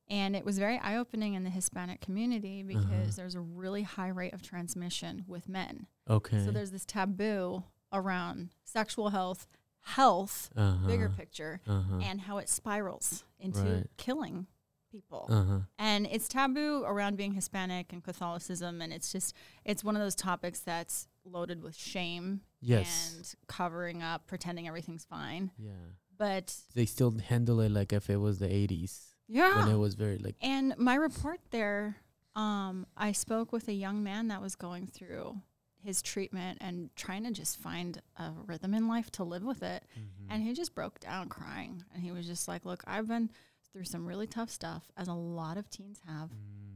And 0.10 0.36
it 0.36 0.44
was 0.46 0.60
very 0.60 0.78
eye 0.80 0.98
opening 0.98 1.34
in 1.34 1.44
the 1.44 1.50
Hispanic 1.50 2.02
community 2.02 2.62
because 2.64 2.84
Uh-huh. 2.86 3.12
there's 3.16 3.36
a 3.36 3.42
really 3.42 3.84
high 3.84 4.10
rate 4.10 4.34
of 4.34 4.42
transmission 4.42 5.24
with 5.28 5.48
men. 5.50 5.88
okay. 6.10 6.44
So 6.44 6.52
there's 6.52 6.72
this 6.72 6.86
taboo 6.86 7.64
around 7.92 8.50
sexual 8.66 9.10
health, 9.10 9.48
health, 9.82 10.50
uh-huh. 10.56 10.88
bigger 10.88 11.10
picture, 11.10 11.62
uh-huh. 11.68 12.00
and 12.02 12.22
how 12.22 12.38
it 12.38 12.50
spirals 12.50 13.24
into 13.40 13.62
Right. 13.62 13.90
killing 13.98 14.48
people. 14.92 15.26
uh-huh. 15.30 15.60
And 15.80 16.06
it's 16.08 16.28
taboo 16.28 16.84
around 16.86 17.18
being 17.18 17.34
Hispanic 17.34 17.92
and 17.94 18.04
Catholicism. 18.04 18.82
And 18.82 18.92
it's 18.94 19.12
just, 19.12 19.34
it's 19.66 19.84
one 19.84 19.96
of 19.96 20.02
those 20.02 20.16
topics 20.16 20.60
that's 20.60 21.08
loaded 21.26 21.62
with 21.64 21.76
shame 21.76 22.42
Yes. 22.62 23.16
and 23.16 23.36
covering 23.48 24.04
up, 24.04 24.28
pretending 24.28 24.68
everything's 24.68 25.06
fine. 25.06 25.52
yeah. 25.58 25.72
But 26.16 26.56
They 26.76 26.86
still 26.86 27.12
handle 27.18 27.60
it 27.62 27.72
like 27.72 27.92
if 27.92 28.08
it 28.10 28.18
was 28.18 28.38
the 28.40 28.48
80s 28.48 29.13
yeah, 29.28 29.66
when 29.66 29.74
it 29.74 29.78
was 29.78 29.96
very 29.96 30.18
like 30.18 30.36
And 30.42 30.76
my 30.78 30.96
report 30.96 31.40
there, 31.52 31.98
um, 32.36 32.86
I 32.98 33.12
spoke 33.12 33.52
with 33.52 33.68
a 33.68 33.74
young 33.74 34.04
man 34.04 34.28
that 34.30 34.42
was 34.42 34.56
going 34.56 34.88
through 34.88 35.38
his 35.84 36.02
treatment 36.02 36.60
and 36.62 36.90
trying 36.96 37.24
to 37.26 37.32
just 37.32 37.58
find 37.60 38.02
a 38.18 38.32
rhythm 38.46 38.74
in 38.74 38.88
life 38.88 39.12
to 39.12 39.24
live 39.24 39.44
with 39.44 39.62
it. 39.64 39.84
Mm-hmm. 40.00 40.32
And 40.32 40.44
he 40.44 40.54
just 40.54 40.74
broke 40.74 41.00
down 41.00 41.28
crying. 41.28 41.84
And 41.94 42.02
he 42.02 42.12
was 42.12 42.26
just 42.26 42.48
like, 42.48 42.66
Look, 42.66 42.84
I've 42.88 43.08
been 43.08 43.30
through 43.72 43.84
some 43.86 44.06
really 44.06 44.28
tough 44.28 44.50
stuff, 44.50 44.92
as 44.98 45.08
a 45.08 45.14
lot 45.14 45.58
of 45.58 45.70
teens 45.70 46.00
have. 46.08 46.30
Mm. 46.30 46.36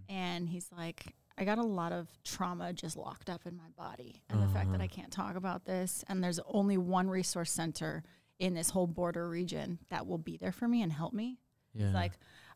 And 0.10 0.50
he's 0.50 0.68
like, 0.76 1.14
I 1.38 1.46
got 1.46 1.60
a 1.60 1.64
lot 1.64 1.92
of 1.92 2.08
trauma 2.24 2.74
just 2.74 2.98
locked 2.98 3.30
up 3.30 3.46
in 3.46 3.56
my 3.56 3.70
body. 3.78 4.24
And 4.30 4.42
the 4.42 4.48
fact 4.48 4.72
that 4.72 4.78
Uh-huh. 4.78 4.84
I 4.86 4.88
can't 4.88 5.12
talk 5.12 5.36
about 5.36 5.66
this, 5.66 6.04
and 6.10 6.24
there's 6.24 6.40
only 6.48 6.78
one 6.78 7.08
resource 7.10 7.52
center 7.52 8.04
in 8.40 8.56
this 8.56 8.72
whole 8.72 8.88
border 8.88 9.30
region 9.30 9.78
that 9.90 10.08
will 10.08 10.18
be 10.18 10.38
there 10.38 10.52
for 10.52 10.68
me 10.68 10.82
and 10.82 10.92
help 10.92 11.14
me. 11.14 11.38
Yeah. 11.74 11.86
He's 11.86 11.94
like, 11.94 12.14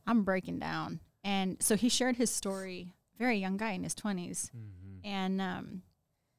I'm 0.07 0.23
breaking 0.23 0.59
down. 0.59 0.99
And 1.23 1.57
so 1.61 1.75
he 1.75 1.89
shared 1.89 2.15
his 2.15 2.31
story, 2.31 2.93
very 3.17 3.37
young 3.37 3.57
guy 3.57 3.71
in 3.71 3.83
his 3.83 3.93
20s. 3.95 4.49
Mhm. 4.51 4.99
And 5.03 5.41
um, 5.41 5.81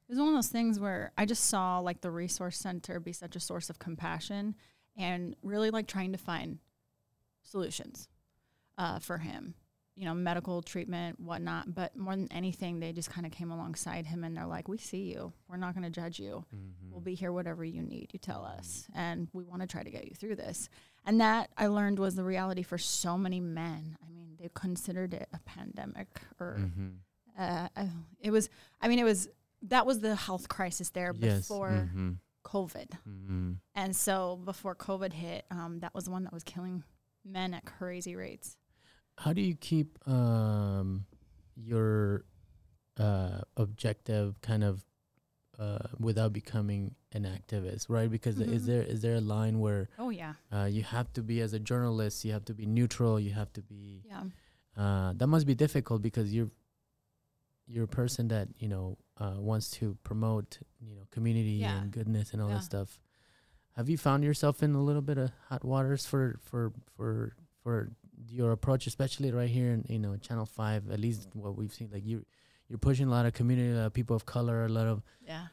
it 0.08 0.12
was 0.12 0.18
one 0.18 0.28
of 0.28 0.34
those 0.34 0.48
things 0.48 0.78
where 0.80 1.12
I 1.16 1.24
just 1.26 1.44
saw 1.44 1.78
like 1.78 2.00
the 2.00 2.10
resource 2.10 2.58
center 2.58 2.98
be 3.00 3.12
such 3.12 3.36
a 3.36 3.40
source 3.40 3.70
of 3.70 3.78
compassion 3.78 4.54
and 4.96 5.36
really 5.42 5.70
like 5.70 5.86
trying 5.86 6.12
to 6.12 6.18
find 6.18 6.58
solutions 7.42 8.08
uh, 8.78 8.98
for 8.98 9.18
him, 9.18 9.54
you 9.94 10.04
know, 10.06 10.14
medical 10.14 10.62
treatment, 10.62 11.20
whatnot. 11.20 11.74
But 11.74 11.94
more 11.96 12.16
than 12.16 12.30
anything, 12.32 12.80
they 12.80 12.92
just 12.92 13.10
kind 13.10 13.26
of 13.26 13.32
came 13.32 13.50
alongside 13.50 14.06
him 14.06 14.24
and 14.24 14.34
they're 14.36 14.46
like, 14.46 14.66
We 14.68 14.78
see 14.78 15.12
you. 15.12 15.32
We're 15.48 15.58
not 15.58 15.74
going 15.74 15.84
to 15.84 15.90
judge 15.90 16.18
you. 16.18 16.44
Mhm. 16.54 16.90
We'll 16.90 17.00
be 17.00 17.14
here 17.14 17.32
whatever 17.32 17.64
you 17.64 17.82
need. 17.82 18.10
You 18.12 18.18
tell 18.18 18.44
us, 18.44 18.86
and 18.94 19.28
we 19.32 19.44
want 19.44 19.60
to 19.62 19.68
try 19.68 19.82
to 19.82 19.90
get 19.90 20.06
you 20.08 20.14
through 20.14 20.36
this. 20.36 20.68
And 21.04 21.20
that 21.20 21.50
I 21.56 21.66
learned 21.66 21.98
was 21.98 22.14
the 22.14 22.24
reality 22.24 22.62
for 22.62 22.78
so 22.78 23.18
many 23.18 23.40
men. 23.40 23.96
I 24.02 24.08
mean, 24.10 24.36
they 24.38 24.48
considered 24.54 25.12
it 25.14 25.28
a 25.32 25.38
pandemic, 25.40 26.20
or 26.40 26.58
Mhm. 26.60 26.96
uh, 27.38 27.68
uh, 27.76 27.86
it 28.20 28.30
was. 28.30 28.48
I 28.80 28.88
mean, 28.88 28.98
it 28.98 29.04
was 29.04 29.28
that 29.62 29.86
was 29.86 30.00
the 30.00 30.16
health 30.16 30.48
crisis 30.48 30.90
there 30.90 31.14
Yes. 31.18 31.42
before 31.48 31.70
Mhm. 31.94 32.18
COVID, 32.44 32.88
Mhm. 33.08 33.58
and 33.76 33.94
so 33.94 34.36
before 34.36 34.74
COVID 34.74 35.12
hit, 35.12 35.44
um, 35.50 35.78
that 35.80 35.94
was 35.94 36.06
the 36.06 36.10
one 36.10 36.24
that 36.24 36.32
was 36.32 36.42
killing 36.42 36.82
men 37.24 37.54
at 37.54 37.64
crazy 37.64 38.16
rates. 38.16 38.56
How 39.18 39.32
do 39.32 39.40
you 39.40 39.54
keep 39.54 39.98
um, 40.08 41.06
your 41.56 42.24
uh, 42.98 43.40
objective 43.56 44.40
kind 44.40 44.64
of 44.64 44.84
uh, 45.58 45.78
without 46.00 46.32
becoming 46.32 46.94
an 47.12 47.24
activist, 47.24 47.86
right? 47.88 48.10
Because 48.10 48.40
is 48.40 48.62
Mhm. 48.62 48.66
there 48.66 48.82
is 48.82 49.02
there 49.02 49.14
a 49.16 49.20
line 49.20 49.60
where 49.60 49.88
Oh 49.98 50.08
yeah, 50.10 50.34
uh, 50.52 50.64
you 50.64 50.82
have 50.82 51.12
to 51.12 51.22
be 51.22 51.40
as 51.40 51.52
a 51.52 51.58
journalist, 51.60 52.24
you 52.24 52.32
have 52.32 52.44
to 52.46 52.54
be 52.54 52.66
neutral, 52.66 53.20
you 53.20 53.32
have 53.32 53.52
to 53.52 53.62
be 53.62 54.02
yeah, 54.06 54.24
uh, 54.76 55.12
that 55.14 55.26
must 55.26 55.46
be 55.46 55.54
difficult 55.54 56.02
because 56.02 56.32
you're 56.34 56.50
you're 57.66 57.84
a 57.84 57.88
person 57.88 58.28
that 58.28 58.48
you 58.58 58.68
know 58.68 58.98
uh, 59.18 59.34
wants 59.38 59.70
to 59.70 59.96
promote 60.02 60.58
you 60.80 60.94
know 60.96 61.02
community 61.10 61.60
Yeah. 61.60 61.82
and 61.82 61.90
goodness 61.92 62.32
and 62.32 62.42
all 62.42 62.48
Yeah. 62.48 62.56
that 62.56 62.64
stuff. 62.64 62.98
Have 63.76 63.88
you 63.88 63.96
found 63.98 64.24
yourself 64.24 64.62
in 64.62 64.74
a 64.74 64.82
little 64.82 65.02
bit 65.02 65.16
of 65.18 65.30
hot 65.48 65.64
waters 65.64 66.04
for 66.06 66.38
for 66.42 66.72
for 66.96 67.34
for 67.62 67.92
your 68.28 68.52
approach, 68.52 68.86
especially 68.86 69.30
right 69.32 69.48
here 69.48 69.70
in 69.72 69.84
you 69.88 69.98
know 69.98 70.16
Channel 70.16 70.46
Five? 70.46 70.90
At 70.90 71.00
least 71.00 71.28
what 71.34 71.56
we've 71.56 71.72
seen, 71.72 71.90
like 71.92 72.04
you 72.06 72.24
you're 72.68 72.78
pushing 72.78 73.06
a 73.06 73.10
lot 73.10 73.26
of 73.26 73.32
community, 73.34 73.70
a 73.72 73.74
lot 73.76 73.86
of 73.86 73.92
people 73.94 74.16
of 74.16 74.24
color, 74.24 74.64
a 74.64 74.68
lot 74.68 74.86
of 74.86 75.02
yeah. 75.26 75.46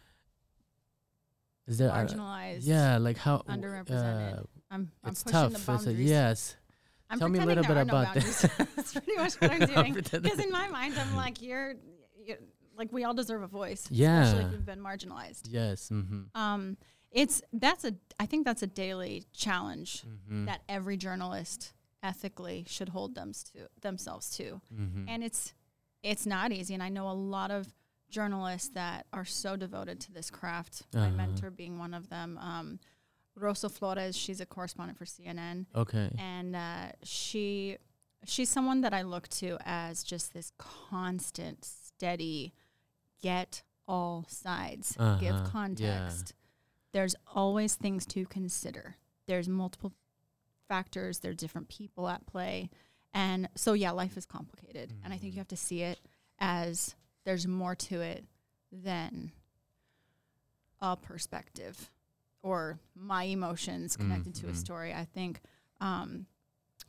is 1.67 1.77
there 1.77 1.91
uh, 1.91 1.95
Marginalized. 2.05 2.59
yeah 2.61 2.97
like 2.97 3.17
how 3.17 3.39
underrepresented. 3.47 4.39
uh, 4.39 4.43
I'm, 4.71 4.91
I'm 5.03 5.11
it's 5.11 5.23
pushing 5.23 5.31
tough. 5.51 5.65
the 5.65 5.73
It's 5.73 5.85
a- 5.87 5.93
yes. 5.93 6.55
I'm 7.11 7.17
Tell 7.17 7.27
me 7.27 7.39
a 7.39 7.45
little 7.45 7.63
bit 7.63 7.73
no 7.73 7.81
about 7.81 8.13
that. 8.13 8.23
boundaries. 8.23 8.41
That's 8.75 8.93
pretty 8.93 9.15
much 9.15 9.33
what 9.41 9.51
I'm 9.51 9.59
doing. 9.73 9.93
Because 9.93 10.37
in 10.39 10.51
my 10.51 10.67
mind, 10.67 10.93
I'm 10.95 11.15
like, 11.15 11.41
you're, 11.41 11.73
you 12.23 12.35
like, 12.77 12.93
we 12.93 13.03
all 13.03 13.15
deserve 13.15 13.41
a 13.41 13.47
voice, 13.47 13.79
especially 13.85 13.97
Yeah. 14.05 14.45
if 14.45 14.51
you've 14.51 14.63
been 14.65 14.79
marginalized. 14.79 15.47
yes. 15.49 15.89
Mm-hmm. 15.91 16.39
Um, 16.39 16.77
it's 17.11 17.41
that's 17.51 17.83
a, 17.83 17.95
I 18.19 18.27
think 18.27 18.45
that's 18.45 18.61
a 18.61 18.67
daily 18.67 19.23
challenge 19.33 20.03
Mm-hmm. 20.07 20.45
that 20.45 20.61
every 20.69 20.97
journalist 20.97 21.73
ethically 22.03 22.65
should 22.67 22.89
hold 22.89 23.15
them 23.15 23.33
to 23.33 23.67
themselves 23.81 24.29
to, 24.37 24.61
mm-hmm. 24.73 25.05
and 25.07 25.23
it's, 25.23 25.53
it's 26.03 26.25
not 26.25 26.51
easy. 26.51 26.73
And 26.73 26.83
I 26.83 26.89
know 26.89 27.09
a 27.09 27.13
lot 27.13 27.51
of 27.51 27.67
journalists 28.09 28.69
that 28.69 29.05
are 29.13 29.25
so 29.25 29.55
devoted 29.55 29.99
to 30.01 30.11
this 30.11 30.29
craft. 30.31 30.83
My 30.93 31.07
Uh-huh. 31.07 31.11
mentor 31.11 31.51
being 31.51 31.77
one 31.77 31.93
of 31.93 32.09
them. 32.09 32.37
Um, 32.39 32.79
Rosa 33.35 33.69
Flores, 33.69 34.17
she's 34.17 34.41
a 34.41 34.45
correspondent 34.45 34.97
for 34.97 35.05
CNN 35.05 35.65
okay. 35.75 36.13
and 36.17 36.55
uh, 36.55 36.91
she 37.03 37.77
she's 38.25 38.49
someone 38.49 38.81
that 38.81 38.93
I 38.93 39.03
look 39.03 39.29
to 39.29 39.57
as 39.63 40.03
just 40.03 40.33
this 40.33 40.51
constant, 40.57 41.63
steady, 41.63 42.53
get 43.21 43.63
all 43.87 44.25
sides, 44.27 44.93
give 44.97 45.01
Uh-huh, 45.05 45.21
yeah. 45.23 45.45
context. 45.49 46.33
There's 46.91 47.15
always 47.33 47.75
things 47.75 48.05
to 48.07 48.25
consider. 48.25 48.97
There's 49.27 49.47
multiple 49.47 49.93
factors. 50.69 51.19
there 51.19 51.31
are 51.31 51.35
different 51.35 51.67
people 51.67 52.07
at 52.07 52.25
play, 52.25 52.69
and 53.13 53.49
so 53.55 53.73
yeah, 53.73 53.91
life 53.91 54.15
is 54.15 54.25
complicated, 54.25 54.93
and 55.03 55.13
I 55.13 55.17
think 55.17 55.33
you 55.33 55.39
have 55.39 55.47
to 55.49 55.57
see 55.57 55.81
it 55.81 55.99
as 56.39 56.95
there's 57.25 57.45
more 57.45 57.75
to 57.75 57.99
it 57.99 58.23
than 58.71 59.31
a 60.81 60.95
perspective 60.95 61.91
or 62.41 62.79
my 62.95 63.23
emotions 63.23 63.97
connected 63.97 64.33
to 64.35 64.47
a 64.47 64.51
Mhm. 64.51 64.55
story. 64.55 64.93
I 64.93 65.03
think 65.05 65.41
um, 65.81 66.25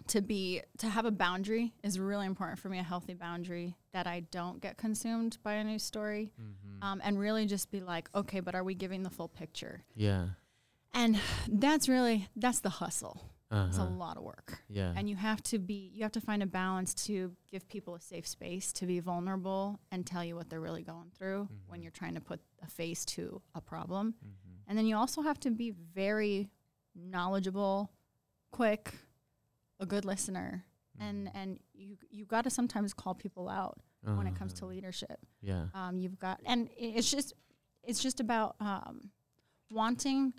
to 0.08 0.20
be 0.20 0.62
to 0.78 0.88
have 0.88 1.04
a 1.04 1.10
boundary 1.10 1.72
is 1.82 1.98
really 1.98 2.26
important 2.26 2.58
for 2.58 2.68
me. 2.68 2.78
A 2.78 2.82
healthy 2.84 3.14
boundary 3.14 3.76
that 3.92 4.06
I 4.06 4.20
don't 4.20 4.60
get 4.60 4.76
consumed 4.76 5.38
by 5.42 5.54
a 5.54 5.64
news 5.64 5.82
story, 5.82 6.32
Mm-hmm. 6.40 6.82
um, 6.82 7.00
and 7.04 7.18
really 7.18 7.46
just 7.46 7.70
be 7.70 7.80
like, 7.80 8.08
okay, 8.14 8.40
but 8.40 8.54
are 8.54 8.64
we 8.64 8.74
giving 8.74 9.02
the 9.02 9.10
full 9.10 9.28
picture? 9.28 9.82
yeah. 9.94 10.30
And 10.92 11.20
that's 11.48 11.88
really 11.88 12.28
that's 12.34 12.60
the 12.60 12.68
hustle. 12.70 13.29
It's 13.52 13.78
a 13.78 13.82
Uh-huh. 13.82 13.90
lot 13.96 14.16
of 14.16 14.22
work, 14.22 14.62
Yeah. 14.68 14.94
and 14.96 15.10
you 15.10 15.16
have 15.16 15.42
to 15.44 15.58
be 15.58 15.90
you 15.92 16.02
have 16.02 16.12
to 16.12 16.20
find 16.20 16.40
a 16.42 16.46
balance 16.46 16.94
to 17.06 17.34
give 17.48 17.66
people 17.66 17.96
a 17.96 18.00
safe 18.00 18.26
space 18.26 18.72
to 18.74 18.86
be 18.86 19.00
vulnerable 19.00 19.80
and 19.90 20.06
tell 20.06 20.22
you 20.24 20.36
what 20.36 20.48
they're 20.48 20.60
really 20.60 20.84
going 20.84 21.10
through 21.10 21.48
when 21.66 21.80
Mhm. 21.80 21.82
you're 21.82 21.90
trying 21.90 22.14
to 22.14 22.20
put 22.20 22.40
a 22.62 22.68
face 22.68 23.04
to 23.16 23.42
a 23.54 23.60
problem. 23.60 24.12
mm-hmm. 24.14 24.54
And 24.68 24.78
then 24.78 24.86
you 24.86 24.96
also 24.96 25.22
have 25.22 25.40
to 25.40 25.50
be 25.50 25.72
very 25.72 26.48
knowledgeable, 26.94 27.90
quick, 28.52 28.94
a 29.80 29.86
good 29.86 30.04
listener, 30.04 30.64
and 30.98 31.26
Mm-hmm. 31.26 31.36
and 31.36 31.60
you 31.72 31.98
you 32.08 32.24
got 32.26 32.44
to 32.44 32.50
sometimes 32.50 32.94
call 32.94 33.14
people 33.14 33.48
out 33.48 33.80
when 34.02 34.26
it 34.28 34.34
comes 34.36 34.52
to 34.54 34.64
Uh-huh. 34.64 34.74
leadership. 34.74 35.26
Yeah. 35.42 35.68
Um, 35.74 35.98
you've 35.98 36.18
got, 36.20 36.40
and 36.46 36.70
it's 36.76 37.10
just 37.10 37.32
it's 37.82 38.00
just 38.02 38.20
about 38.20 38.54
um, 38.60 39.10
wanting 39.70 40.34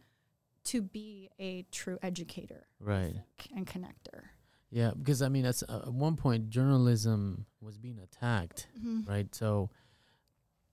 to 0.65 0.81
be 0.81 1.29
a 1.39 1.63
true 1.71 1.97
educator, 2.01 2.67
Right. 2.79 3.13
think, 3.13 3.49
and 3.55 3.65
connector. 3.67 4.23
Yeah. 4.69 4.91
Because 4.97 5.21
I 5.21 5.29
mean, 5.29 5.43
that's, 5.43 5.63
uh, 5.63 5.83
at 5.87 5.93
one 5.93 6.15
point, 6.15 6.49
journalism 6.49 7.45
was 7.59 7.77
being 7.77 7.99
attacked, 7.99 8.67
right? 9.05 9.33
So 9.35 9.69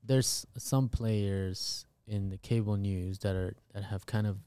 there's 0.05 0.47
some 0.57 0.89
players 0.89 1.85
in 2.07 2.31
the 2.31 2.39
cable 2.39 2.77
news 2.77 3.19
that 3.21 3.35
are 3.37 3.55
that 3.75 3.85
have 3.85 4.07
kind 4.07 4.27
of 4.27 4.39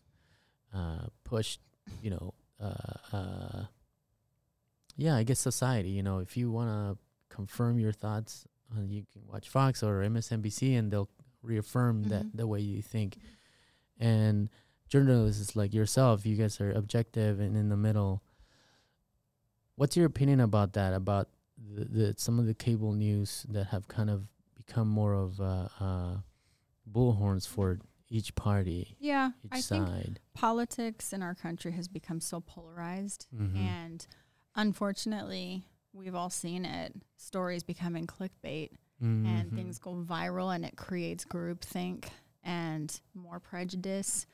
uh, 0.73 1.08
pushed, 1.23 1.60
you 2.01 2.10
know, 2.12 2.34
uh, 2.60 3.15
uh, 3.17 3.65
yeah, 4.95 5.15
I 5.15 5.23
guess 5.23 5.39
society. 5.39 5.89
You 5.89 6.04
know, 6.04 6.19
if 6.19 6.38
you 6.38 6.51
want 6.51 6.69
to 6.69 7.36
confirm 7.36 7.77
your 7.80 7.91
thoughts, 7.91 8.45
uh, 8.75 8.82
you 8.84 9.06
can 9.12 9.25
watch 9.27 9.49
Fox 9.49 9.84
or 9.84 10.01
MSNBC, 10.04 10.75
and 10.77 10.91
they'll 10.91 11.10
reaffirm 11.41 12.06
Mhm. 12.06 12.10
that 12.10 12.25
the 12.38 12.47
way 12.47 12.62
you 12.62 12.82
think. 12.82 13.17
And 13.99 14.49
journalists 14.91 15.56
like 15.56 15.73
yourself, 15.73 16.25
you 16.25 16.36
guys 16.36 16.60
are 16.62 16.71
objective 16.71 17.39
and 17.39 17.56
in 17.58 17.69
the 17.69 17.77
middle. 17.77 18.21
What's 19.75 19.95
your 19.97 20.06
opinion 20.06 20.41
about 20.41 20.73
that? 20.73 20.93
About 20.93 21.30
the, 21.58 21.85
the 21.85 22.15
some 22.17 22.37
of 22.37 22.46
the 22.46 22.54
cable 22.54 22.92
news 22.94 23.46
that 23.50 23.67
have 23.67 23.87
kind 23.87 24.10
of 24.10 24.27
become 24.56 24.87
more 24.89 25.13
of 25.13 25.39
uh, 25.39 25.67
uh, 25.79 26.15
bullhorns 26.92 27.48
for 27.48 27.79
each 28.10 28.35
party, 28.35 28.98
Yeah, 29.00 29.31
each 29.46 29.52
I 29.54 29.62
think 29.62 29.87
side. 29.87 30.19
politics 30.33 31.13
in 31.13 31.23
our 31.23 31.33
country 31.33 31.71
has 31.71 31.87
become 31.87 32.19
so 32.19 32.42
polarized, 32.42 33.25
Mhm. 33.33 33.56
and 33.56 34.06
unfortunately, 34.56 35.63
we've 35.94 36.15
all 36.15 36.29
seen 36.29 36.65
it. 36.65 36.94
Stories 37.17 37.63
becoming 37.63 38.06
clickbait. 38.08 38.71
and 39.04 39.52
Mhm. 39.52 39.56
things 39.56 39.79
go 39.79 39.96
viral 39.96 40.54
and 40.54 40.63
it 40.63 40.77
creates 40.77 41.25
groupthink 41.25 42.10
and 42.44 43.02
more 43.15 43.39
prejudice, 43.39 44.27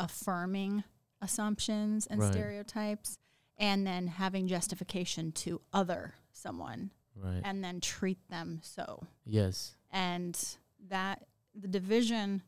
affirming 0.00 0.82
assumptions 1.20 2.06
and 2.06 2.18
Right. 2.20 2.32
stereotypes, 2.32 3.18
and 3.58 3.86
then 3.86 4.06
having 4.08 4.48
justification 4.48 5.30
to 5.32 5.60
other 5.72 6.14
someone 6.32 6.90
right. 7.14 7.42
and 7.44 7.62
then 7.62 7.80
treat 7.80 8.26
them 8.28 8.60
so. 8.62 9.06
yes. 9.26 9.76
And 9.90 10.56
that 10.88 11.26
the 11.54 11.68
division 11.68 12.42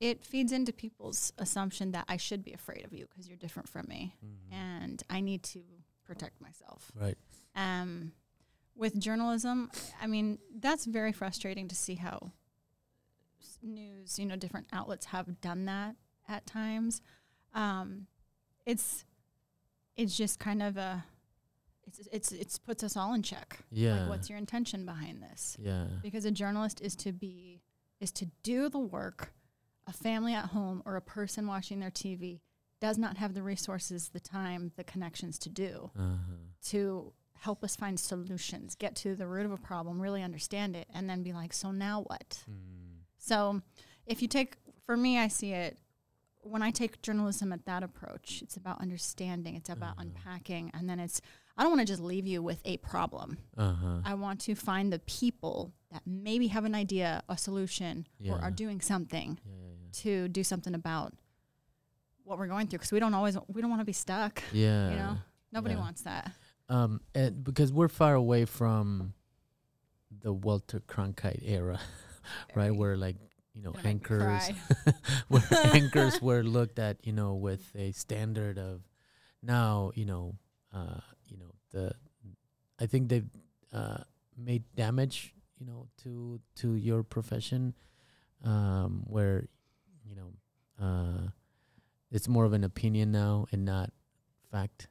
it 0.00 0.24
feeds 0.24 0.50
into 0.50 0.72
people's 0.72 1.32
assumption 1.38 1.92
that 1.92 2.04
I 2.08 2.16
should 2.16 2.42
be 2.42 2.52
afraid 2.52 2.84
of 2.84 2.92
you 2.92 3.06
because 3.06 3.28
you're 3.28 3.36
different 3.36 3.68
from 3.68 3.86
me, 3.88 4.16
Mhm. 4.24 4.52
and 4.52 5.02
I 5.10 5.20
need 5.20 5.42
to 5.44 5.62
protect 6.02 6.40
myself. 6.40 6.90
Right. 6.94 7.16
Um, 7.54 8.12
with 8.74 8.98
journalism, 8.98 9.70
I 10.00 10.06
mean, 10.08 10.38
that's 10.56 10.86
very 10.86 11.12
frustrating 11.12 11.68
to 11.68 11.74
see 11.76 11.96
how 11.96 12.32
news, 13.62 14.18
you 14.18 14.26
know, 14.26 14.34
different 14.36 14.66
outlets 14.72 15.06
have 15.06 15.40
done 15.40 15.66
that 15.66 15.94
at 16.28 16.46
times. 16.46 17.00
Um, 17.54 18.06
it's 18.66 19.04
it's 19.96 20.16
just 20.16 20.38
kind 20.38 20.62
of 20.62 20.76
a 20.76 21.04
it's 21.86 22.00
it's 22.12 22.32
it's 22.32 22.58
puts 22.58 22.82
us 22.84 22.96
all 22.96 23.12
in 23.14 23.22
check. 23.22 23.58
Yeah. 23.70 24.00
Like, 24.00 24.08
what's 24.08 24.28
your 24.30 24.38
intention 24.38 24.86
behind 24.86 25.22
this? 25.22 25.56
Yeah. 25.60 25.86
Because 26.02 26.24
a 26.24 26.30
journalist 26.30 26.80
is 26.80 26.94
to 26.96 27.12
be 27.12 27.60
is 28.00 28.10
to 28.12 28.26
do 28.42 28.68
the 28.68 28.78
work. 28.78 29.32
A 29.88 29.92
family 29.92 30.32
at 30.32 30.46
home 30.46 30.80
or 30.86 30.94
a 30.94 31.00
person 31.02 31.48
watching 31.48 31.80
their 31.80 31.90
TV 31.90 32.38
does 32.80 32.98
not 32.98 33.16
have 33.16 33.34
the 33.34 33.42
resources, 33.42 34.10
the 34.10 34.20
time, 34.20 34.70
the 34.76 34.84
connections 34.84 35.38
to 35.40 35.48
do 35.48 35.90
Uh-huh. 35.98 36.34
to 36.66 37.12
help 37.34 37.64
us 37.64 37.74
find 37.74 37.98
solutions, 37.98 38.76
get 38.76 38.94
to 38.94 39.16
the 39.16 39.26
root 39.26 39.44
of 39.44 39.50
a 39.50 39.56
problem, 39.56 40.00
really 40.00 40.22
understand 40.22 40.76
it, 40.76 40.86
and 40.94 41.10
then 41.10 41.24
be 41.24 41.32
like, 41.32 41.52
so 41.52 41.72
now 41.72 42.02
what? 42.02 42.44
Mm. 42.48 43.00
So 43.18 43.60
if 44.06 44.22
you 44.22 44.28
take, 44.28 44.56
for 44.86 44.96
me, 44.96 45.18
I 45.18 45.26
see 45.26 45.50
it 45.52 45.76
when 46.42 46.62
I 46.62 46.70
take 46.70 47.02
journalism 47.02 47.52
at 47.52 47.64
that 47.66 47.82
approach, 47.82 48.42
it's 48.42 48.56
about 48.56 48.80
understanding, 48.80 49.54
it's 49.54 49.70
about 49.70 49.96
Mhm. 49.96 50.02
unpacking, 50.02 50.70
and 50.74 50.88
then 50.88 50.98
it's, 51.00 51.20
I 51.56 51.62
don't 51.62 51.70
want 51.72 51.80
to 51.86 51.92
just 51.92 52.02
leave 52.02 52.26
you 52.26 52.42
with 52.42 52.60
a 52.64 52.78
problem. 52.78 53.38
Uh-huh. 53.56 54.00
I 54.04 54.14
want 54.14 54.40
to 54.42 54.54
find 54.54 54.92
the 54.92 54.98
people 55.00 55.72
that 55.90 56.02
maybe 56.06 56.48
have 56.48 56.64
an 56.64 56.74
idea, 56.74 57.22
a 57.28 57.36
solution, 57.38 58.06
or 58.26 58.38
are 58.40 58.50
doing 58.50 58.80
something 58.80 59.38
Yeah, 59.44 59.52
yeah, 59.52 59.66
yeah. 59.84 59.88
to 59.92 60.28
do 60.28 60.42
something 60.42 60.74
about 60.74 61.14
what 62.24 62.38
we're 62.38 62.46
going 62.48 62.66
through 62.68 62.78
because 62.78 62.92
we 62.92 63.00
don't 63.00 63.14
always 63.14 63.36
we 63.48 63.60
don't 63.60 63.68
want 63.70 63.80
to 63.80 63.84
be 63.84 63.92
stuck 63.92 64.42
Yeah. 64.52 64.90
you 64.90 64.96
know 64.96 65.18
nobody 65.50 65.74
Yeah. 65.74 65.80
wants 65.80 66.02
that 66.02 66.32
Um, 66.68 67.00
and 67.14 67.42
because 67.44 67.72
we're 67.72 67.88
far 67.88 68.14
away 68.14 68.44
from 68.46 69.12
the 70.10 70.32
Walter 70.32 70.80
Cronkite 70.80 71.42
era, 71.42 71.78
right? 72.54 72.70
Where 72.74 72.96
like 72.96 73.16
you 73.54 73.62
know 73.62 73.72
Gonna 73.72 73.84
make 73.84 74.10
me 74.10 74.16
anchors, 74.16 74.50
where 75.28 75.42
anchors 75.74 76.22
were 76.22 76.42
looked 76.42 76.78
at, 76.78 76.98
you 77.06 77.12
know, 77.12 77.34
with 77.34 77.70
a 77.74 77.92
standard 77.92 78.58
of 78.58 78.82
now, 79.42 79.92
you 79.94 80.04
know, 80.04 80.36
uh, 80.72 81.00
you 81.28 81.36
know 81.36 81.52
the, 81.72 81.92
I 82.80 82.86
think 82.86 83.08
they've 83.08 83.28
uh, 83.72 84.04
made 84.36 84.64
damage, 84.74 85.34
you 85.58 85.66
know, 85.66 85.88
to 86.04 86.40
to 86.56 86.76
your 86.76 87.02
profession, 87.02 87.74
um, 88.44 89.02
where, 89.06 89.48
you 90.04 90.16
know, 90.16 90.32
uh, 90.80 91.28
it's 92.10 92.28
more 92.28 92.44
of 92.44 92.52
an 92.52 92.64
opinion 92.64 93.12
now 93.12 93.46
and 93.52 93.64
not 93.64 93.92
fact 94.50 94.88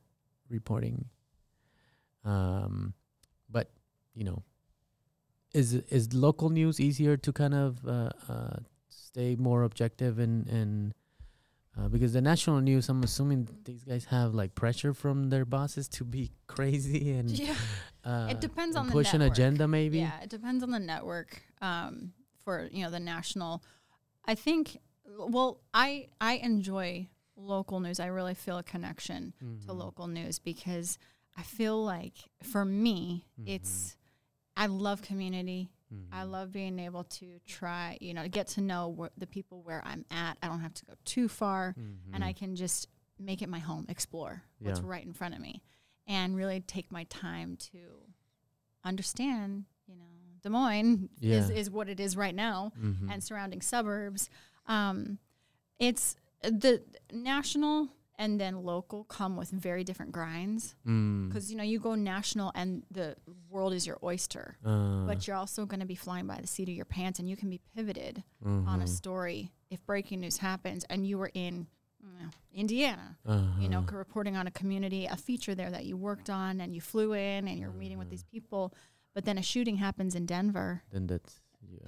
reporting. 0.50 1.06
Um, 2.24 2.94
but 3.50 3.72
you 4.14 4.24
know, 4.24 4.44
is 5.54 5.74
is 5.74 6.14
local 6.14 6.50
news 6.50 6.80
easier 6.80 7.18
to 7.18 7.32
kind 7.34 7.54
of 7.54 7.86
uh, 7.88 8.10
uh, 8.30 8.58
stay 8.90 9.36
more 9.36 9.64
objective 9.64 10.20
and 10.20 10.48
and 10.48 10.94
uh, 11.78 11.88
because 11.88 12.12
the 12.12 12.22
national 12.22 12.60
news, 12.60 12.90
I'm 12.90 13.02
assuming 13.04 13.48
these 13.64 13.84
guys 13.86 14.06
have 14.06 14.34
like 14.34 14.56
pressure 14.56 14.94
from 14.94 15.30
their 15.30 15.46
bosses 15.46 15.88
to 15.90 16.04
be 16.04 16.32
crazy 16.48 17.12
and 17.14 17.30
yeah 17.32 17.56
uh, 18.04 18.28
it 18.30 18.42
depends 18.42 18.76
on 18.76 18.88
the 18.88 18.92
push 18.94 19.14
an 19.14 19.22
agenda 19.22 19.68
maybe. 19.68 20.00
Yeah, 20.00 20.22
it 20.22 20.30
depends 20.30 20.64
on 20.64 20.72
the 20.72 20.80
network. 20.80 21.42
Um, 21.62 22.14
for 22.44 22.68
you 22.72 22.84
know 22.84 22.90
the 22.92 23.00
national, 23.00 23.64
I 24.26 24.36
think. 24.36 24.78
Well, 25.06 25.60
I 25.74 26.08
I 26.20 26.34
enjoy 26.38 27.10
local 27.36 27.80
news. 27.80 28.00
I 28.00 28.08
really 28.08 28.34
feel 28.34 28.58
a 28.58 28.64
connection 28.64 29.34
to 29.40 29.72
Mhm. 29.74 29.78
local 29.78 30.08
news 30.08 30.40
because 30.40 30.98
I 31.38 31.44
feel 31.44 31.84
like 31.84 32.16
for 32.44 32.66
me, 32.66 33.28
it's 33.46 33.96
I 34.58 34.68
love 34.68 35.02
community. 35.02 35.70
I 36.12 36.24
Mhm. 36.24 36.32
love 36.32 36.52
being 36.54 36.80
able 36.80 37.04
to 37.06 37.40
try, 37.46 37.98
you 38.00 38.14
know, 38.14 38.26
get 38.30 38.48
to 38.50 38.62
know 38.62 38.96
wh- 38.98 39.20
the 39.20 39.28
people 39.28 39.62
where 39.62 39.82
I'm 39.86 40.06
at. 40.10 40.38
I 40.42 40.48
don't 40.48 40.62
have 40.62 40.74
to 40.76 40.86
go 40.86 40.94
too 41.04 41.28
far, 41.28 41.76
and 42.14 42.24
I 42.24 42.32
can 42.34 42.56
just 42.56 42.88
make 43.20 43.42
it 43.42 43.50
my 43.50 43.60
home, 43.60 43.86
explore 43.90 44.44
what's 44.60 44.80
right 44.80 45.06
in 45.06 45.14
front 45.14 45.36
of 45.36 45.42
me, 45.42 45.62
and 46.08 46.36
really 46.36 46.62
take 46.62 46.92
my 46.92 47.04
time 47.06 47.58
to 47.72 48.06
understand, 48.84 49.66
you 49.88 49.96
know, 49.96 50.06
Des 50.42 50.50
Moines 50.50 51.10
is, 51.22 51.50
Yeah. 51.50 51.56
is 51.56 51.70
what 51.70 51.88
it 51.90 52.00
is 52.00 52.16
right 52.18 52.34
now 52.34 52.72
Mhm. 52.78 53.12
and 53.12 53.24
surrounding 53.24 53.62
suburbs. 53.62 54.30
Um, 54.68 55.20
it's 55.78 56.16
the 56.42 56.84
national 57.12 57.90
and 58.24 58.40
then 58.42 58.54
local 58.74 59.04
come 59.18 59.34
with 59.42 59.50
very 59.68 59.84
different 59.90 60.12
grinds 60.18 60.76
Mm. 60.86 61.28
because 61.28 61.46
you 61.52 61.58
know 61.58 61.64
you 61.74 61.80
go 61.80 61.94
national 61.96 62.50
and 62.60 62.70
the 62.92 63.08
world 63.54 63.74
is 63.74 63.84
your 63.90 63.98
oyster, 64.12 64.46
Uh, 64.64 65.06
but 65.10 65.18
you're 65.26 65.40
also 65.44 65.62
going 65.72 65.80
to 65.86 65.92
be 65.96 66.00
flying 66.06 66.28
by 66.28 66.38
the 66.44 66.48
seat 66.54 66.68
of 66.72 66.76
your 66.82 66.90
pants 66.98 67.18
and 67.20 67.28
you 67.32 67.36
can 67.42 67.50
be 67.50 67.60
pivoted 67.76 68.16
on 68.72 68.80
a 68.82 68.86
mhm. 68.86 68.90
story 69.00 69.40
if 69.74 69.80
breaking 69.92 70.20
news 70.24 70.38
happens 70.38 70.82
and 70.92 71.00
you 71.10 71.18
were 71.22 71.32
in 71.48 71.54
you 72.04 72.10
know, 72.20 72.30
Indiana, 72.64 73.08
Uh-huh. 73.26 73.62
you 73.62 73.70
know, 73.70 73.82
reporting 74.06 74.36
on 74.36 74.46
a 74.48 74.52
community, 74.62 75.04
a 75.06 75.16
feature 75.30 75.56
there 75.56 75.72
that 75.76 75.86
you 75.90 75.96
worked 76.10 76.30
on 76.30 76.52
and 76.62 76.70
you 76.76 76.82
flew 76.82 77.10
in 77.14 77.48
and 77.48 77.56
you're 77.60 77.72
meeting 77.84 78.00
with 78.02 78.10
these 78.10 78.24
people, 78.34 78.64
but 79.16 79.24
then 79.26 79.38
a 79.38 79.42
shooting 79.52 79.78
happens 79.88 80.14
in 80.16 80.26
Denver, 80.26 80.70
then 80.92 81.06
that's 81.08 81.34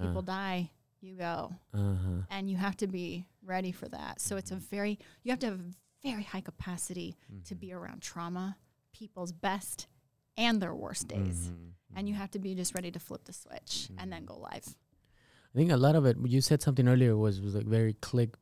people 0.04 0.22
die, 0.22 0.60
you 1.00 1.14
go, 1.16 1.36
uh-huh. 1.72 2.22
and 2.34 2.42
you 2.50 2.56
have 2.66 2.76
to 2.82 2.86
be 2.86 3.26
ready 3.42 3.72
for 3.72 3.88
that. 3.88 4.20
So 4.20 4.36
it's 4.40 4.52
a 4.52 4.56
very 4.56 4.94
you 5.22 5.30
have 5.32 5.40
to 5.40 5.46
have 5.50 5.60
a 5.60 5.72
very 6.04 6.22
high 6.22 6.40
capacity 6.42 7.16
to 7.46 7.54
Mhm. 7.54 7.60
be 7.60 7.72
around 7.72 8.02
trauma, 8.02 8.58
people's 8.92 9.32
best 9.32 9.88
and 10.36 10.60
their 10.60 10.74
worst 10.74 11.08
days. 11.08 11.48
Mhm. 11.48 11.72
And 11.96 12.08
you 12.08 12.14
have 12.14 12.30
to 12.32 12.38
be 12.38 12.54
just 12.54 12.74
ready 12.74 12.90
to 12.92 13.00
flip 13.00 13.24
the 13.24 13.32
switch 13.32 13.88
and 13.98 14.12
then 14.12 14.22
Mhm. 14.22 14.26
go 14.26 14.36
live. 14.38 14.76
I 15.54 15.56
think 15.58 15.70
a 15.70 15.76
lot 15.76 15.94
of 15.96 16.04
it. 16.04 16.16
You 16.24 16.40
said 16.40 16.60
something 16.62 16.86
earlier 16.88 17.16
was 17.16 17.40
was 17.40 17.54
like 17.54 17.66
very 17.66 17.94
click 17.94 18.36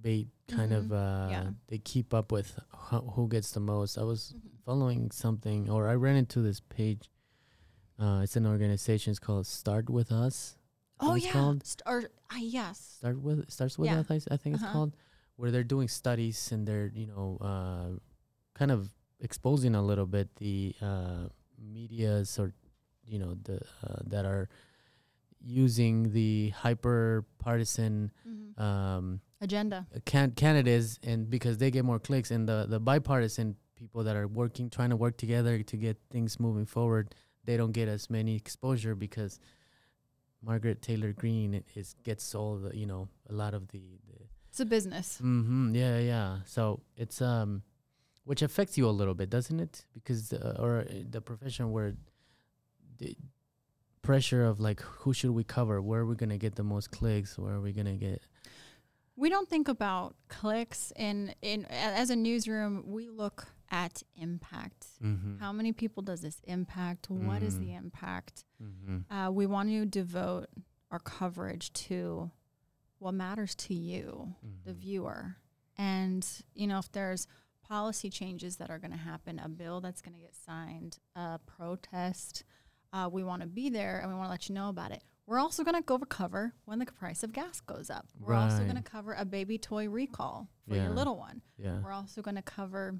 bait 0.00 0.28
kind 0.48 0.72
of. 0.72 0.86
Mhm. 0.86 0.92
Uh, 0.92 1.30
Yeah. 1.30 1.50
They 1.68 1.78
keep 1.78 2.12
up 2.14 2.32
with 2.32 2.58
who, 2.88 2.98
who 3.14 3.28
gets 3.28 3.52
the 3.52 3.60
most. 3.60 3.98
I 3.98 4.02
was 4.02 4.32
Mhm. 4.36 4.50
following 4.64 5.10
something, 5.10 5.68
or 5.70 5.88
I 5.88 5.94
ran 5.94 6.16
into 6.16 6.40
this 6.42 6.60
page. 6.60 7.10
Uh, 7.98 8.20
it's 8.22 8.36
an 8.36 8.46
organization. 8.46 9.10
It's 9.10 9.18
called 9.20 9.46
Start 9.46 9.90
with 9.90 10.10
Us. 10.12 10.56
Oh 11.00 11.14
it's 11.14 11.26
yeah, 11.26 11.32
called? 11.32 11.64
St- 11.66 11.82
or 11.86 12.10
uh, 12.30 12.38
yes, 12.38 12.78
Start 12.98 13.18
with 13.20 13.50
starts 13.50 13.78
with 13.78 13.90
Yeah. 13.90 14.00
us. 14.00 14.10
I, 14.10 14.34
I 14.34 14.36
think 14.36 14.54
it's 14.54 14.62
Uh-huh. 14.64 14.72
called, 14.72 14.96
where 15.38 15.50
they're 15.50 15.62
doing 15.74 15.86
studies 15.88 16.50
and 16.52 16.66
they're 16.66 16.90
you 16.94 17.06
know 17.06 17.38
uh, 17.40 17.88
kind 18.58 18.70
of 18.70 18.90
exposing 19.20 19.74
a 19.74 19.82
little 19.82 20.06
bit 20.06 20.28
the 20.36 20.74
uh, 20.82 21.30
media's 21.56 22.38
or 22.38 22.52
you 23.06 23.18
know 23.18 23.34
the 23.44 23.56
uh, 23.86 24.02
that 24.06 24.24
are 24.26 24.48
using 25.40 26.12
the 26.12 26.50
hyper 26.50 27.24
partisan 27.38 28.10
Mhm. 28.26 28.60
um, 28.60 29.20
agenda. 29.40 29.86
can- 30.04 30.32
candidates 30.32 30.98
and 31.04 31.30
because 31.30 31.58
they 31.58 31.70
get 31.70 31.84
more 31.84 32.00
clicks 32.00 32.30
and 32.30 32.48
the 32.48 32.66
the 32.68 32.80
bipartisan 32.80 33.54
people 33.76 34.02
that 34.02 34.16
are 34.16 34.26
working 34.26 34.68
trying 34.68 34.90
to 34.90 34.96
work 34.96 35.16
together 35.16 35.62
to 35.62 35.76
get 35.76 35.96
things 36.10 36.40
moving 36.40 36.66
forward 36.66 37.14
they 37.44 37.56
don't 37.56 37.70
get 37.72 37.86
as 37.88 38.10
many 38.10 38.34
exposure 38.34 38.94
because 38.96 39.38
Margaret 40.42 40.82
Taylor 40.82 41.12
Greene 41.12 41.62
is 41.74 41.94
gets 42.02 42.34
all 42.34 42.56
the 42.58 42.76
you 42.76 42.86
know 42.86 43.08
a 43.30 43.32
lot 43.32 43.54
of 43.54 43.68
the, 43.68 43.98
the 44.08 44.18
It's 44.58 44.66
a 44.66 44.66
business. 44.66 45.20
Mm-hmm. 45.22 45.74
yeah 45.76 45.98
yeah 46.12 46.38
so 46.44 46.80
it's 46.96 47.22
um 47.22 47.62
which 48.24 48.42
affects 48.42 48.76
you 48.76 48.88
a 48.88 48.94
little 49.00 49.14
bit 49.14 49.30
doesn't 49.30 49.60
it 49.60 49.84
because 49.94 50.32
uh, 50.32 50.56
or 50.58 50.80
uh, 50.80 50.84
the 51.14 51.20
profession 51.20 51.70
where 51.70 51.92
the 52.98 53.14
pressure 54.02 54.44
of 54.44 54.58
like 54.58 54.80
who 54.80 55.12
should 55.12 55.30
we 55.30 55.44
cover 55.44 55.80
where 55.80 56.00
are 56.00 56.06
we 56.06 56.16
gonna 56.16 56.38
get 56.38 56.56
the 56.56 56.64
most 56.64 56.90
clicks 56.90 57.38
where 57.38 57.54
are 57.54 57.60
we 57.60 57.72
gonna 57.72 57.96
get 58.08 58.20
We 59.16 59.28
don't 59.30 59.48
think 59.48 59.68
about 59.68 60.14
clicks 60.28 60.92
in 60.96 61.34
in 61.42 61.66
as 62.00 62.10
a 62.10 62.16
newsroom. 62.16 62.72
We 62.96 63.08
look 63.22 63.38
at 63.70 64.02
impact. 64.16 64.86
mm-hmm. 65.02 65.38
How 65.42 65.52
many 65.52 65.72
people 65.72 66.02
does 66.10 66.20
this 66.20 66.38
impact? 66.56 67.10
What 67.10 67.42
is 67.42 67.54
the 67.58 67.70
Mm. 67.74 67.78
impact? 67.84 68.44
Mm-hmm. 68.62 68.98
Uh, 69.14 69.30
we 69.38 69.44
want 69.46 69.68
to 69.70 69.84
devote 70.00 70.46
our 70.92 71.00
coverage 71.18 71.66
to 71.88 72.30
what 72.98 73.14
matters 73.14 73.54
to 73.54 73.74
you, 73.74 74.34
the 74.64 74.70
Mm-hmm. 74.72 74.80
viewer. 74.80 75.36
And, 75.76 76.26
you 76.54 76.66
know, 76.66 76.78
if 76.78 76.90
there's 76.92 77.26
policy 77.62 78.10
changes 78.10 78.56
that 78.56 78.70
are 78.70 78.78
going 78.78 78.90
to 78.92 78.96
happen, 78.98 79.38
a 79.38 79.48
bill 79.48 79.80
that's 79.80 80.00
going 80.00 80.14
to 80.14 80.20
get 80.20 80.34
signed, 80.34 80.98
a 81.14 81.38
protest, 81.46 82.44
uh, 82.92 83.08
we 83.12 83.22
want 83.22 83.42
to 83.42 83.48
be 83.48 83.68
there 83.68 83.98
and 84.00 84.08
we 84.10 84.14
want 84.16 84.26
to 84.26 84.30
let 84.30 84.48
you 84.48 84.54
know 84.54 84.68
about 84.70 84.90
it. 84.90 85.02
We're 85.26 85.38
also 85.38 85.62
going 85.62 85.74
to 85.76 85.82
go 85.82 85.98
cover 85.98 86.54
when 86.64 86.78
the 86.78 86.86
price 86.86 87.22
of 87.22 87.32
gas 87.32 87.60
goes 87.60 87.90
up. 87.90 88.06
We're 88.18 88.34
also 88.34 88.64
going 88.64 88.76
to 88.76 88.82
cover 88.82 89.12
a 89.16 89.26
baby 89.26 89.58
toy 89.58 89.86
recall 89.88 90.48
for 90.66 90.74
Yeah. 90.74 90.84
your 90.84 90.94
little 90.94 91.18
one. 91.18 91.42
yeah 91.58 91.78
We're 91.84 91.92
also 91.92 92.22
going 92.22 92.36
to 92.36 92.42
cover, 92.42 92.98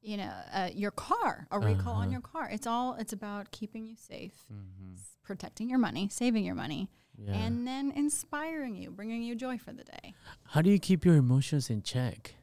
you 0.00 0.16
know, 0.16 0.32
uh, 0.54 0.70
your 0.72 0.92
car, 0.92 1.46
a 1.50 1.58
recall 1.58 1.94
on 1.94 2.02
Uh-huh. 2.04 2.12
your 2.12 2.20
car. 2.20 2.48
It's 2.50 2.66
all, 2.66 2.94
it's 2.94 3.12
about 3.12 3.50
keeping 3.50 3.86
you 3.86 3.96
safe 3.96 4.44
mm-hmm. 4.52 4.94
protecting 5.24 5.68
your 5.68 5.80
money, 5.80 6.08
saving 6.10 6.44
your 6.44 6.54
money, 6.54 6.88
Yeah. 7.22 7.34
and 7.34 7.66
then 7.66 7.92
inspiring 7.92 8.76
you, 8.76 8.90
bringing 8.90 9.22
you 9.22 9.34
joy 9.34 9.58
for 9.58 9.72
the 9.72 9.84
day. 9.84 10.14
How 10.44 10.62
do 10.62 10.70
you 10.70 10.78
keep 10.78 11.04
your 11.04 11.16
emotions 11.16 11.68
in 11.70 11.82
check? 11.82 12.34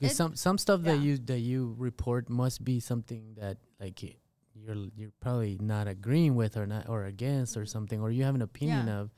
Because 0.00 0.16
some 0.16 0.34
some 0.36 0.58
stuff 0.58 0.82
that 0.82 0.98
you 0.98 1.16
that 1.18 1.38
you 1.40 1.74
report 1.78 2.28
must 2.28 2.64
be 2.64 2.80
something 2.80 3.34
that 3.38 3.58
like 3.80 4.02
you're 4.02 4.88
you're 4.96 5.12
probably 5.20 5.56
not 5.60 5.86
agreeing 5.88 6.34
with 6.34 6.56
or 6.56 6.66
not 6.66 6.88
or 6.88 7.04
against 7.04 7.56
or 7.56 7.64
something 7.64 8.00
or 8.00 8.10
you 8.10 8.24
have 8.24 8.34
an 8.34 8.42
opinion 8.42 8.86
Yeah. 8.88 9.00
of. 9.00 9.10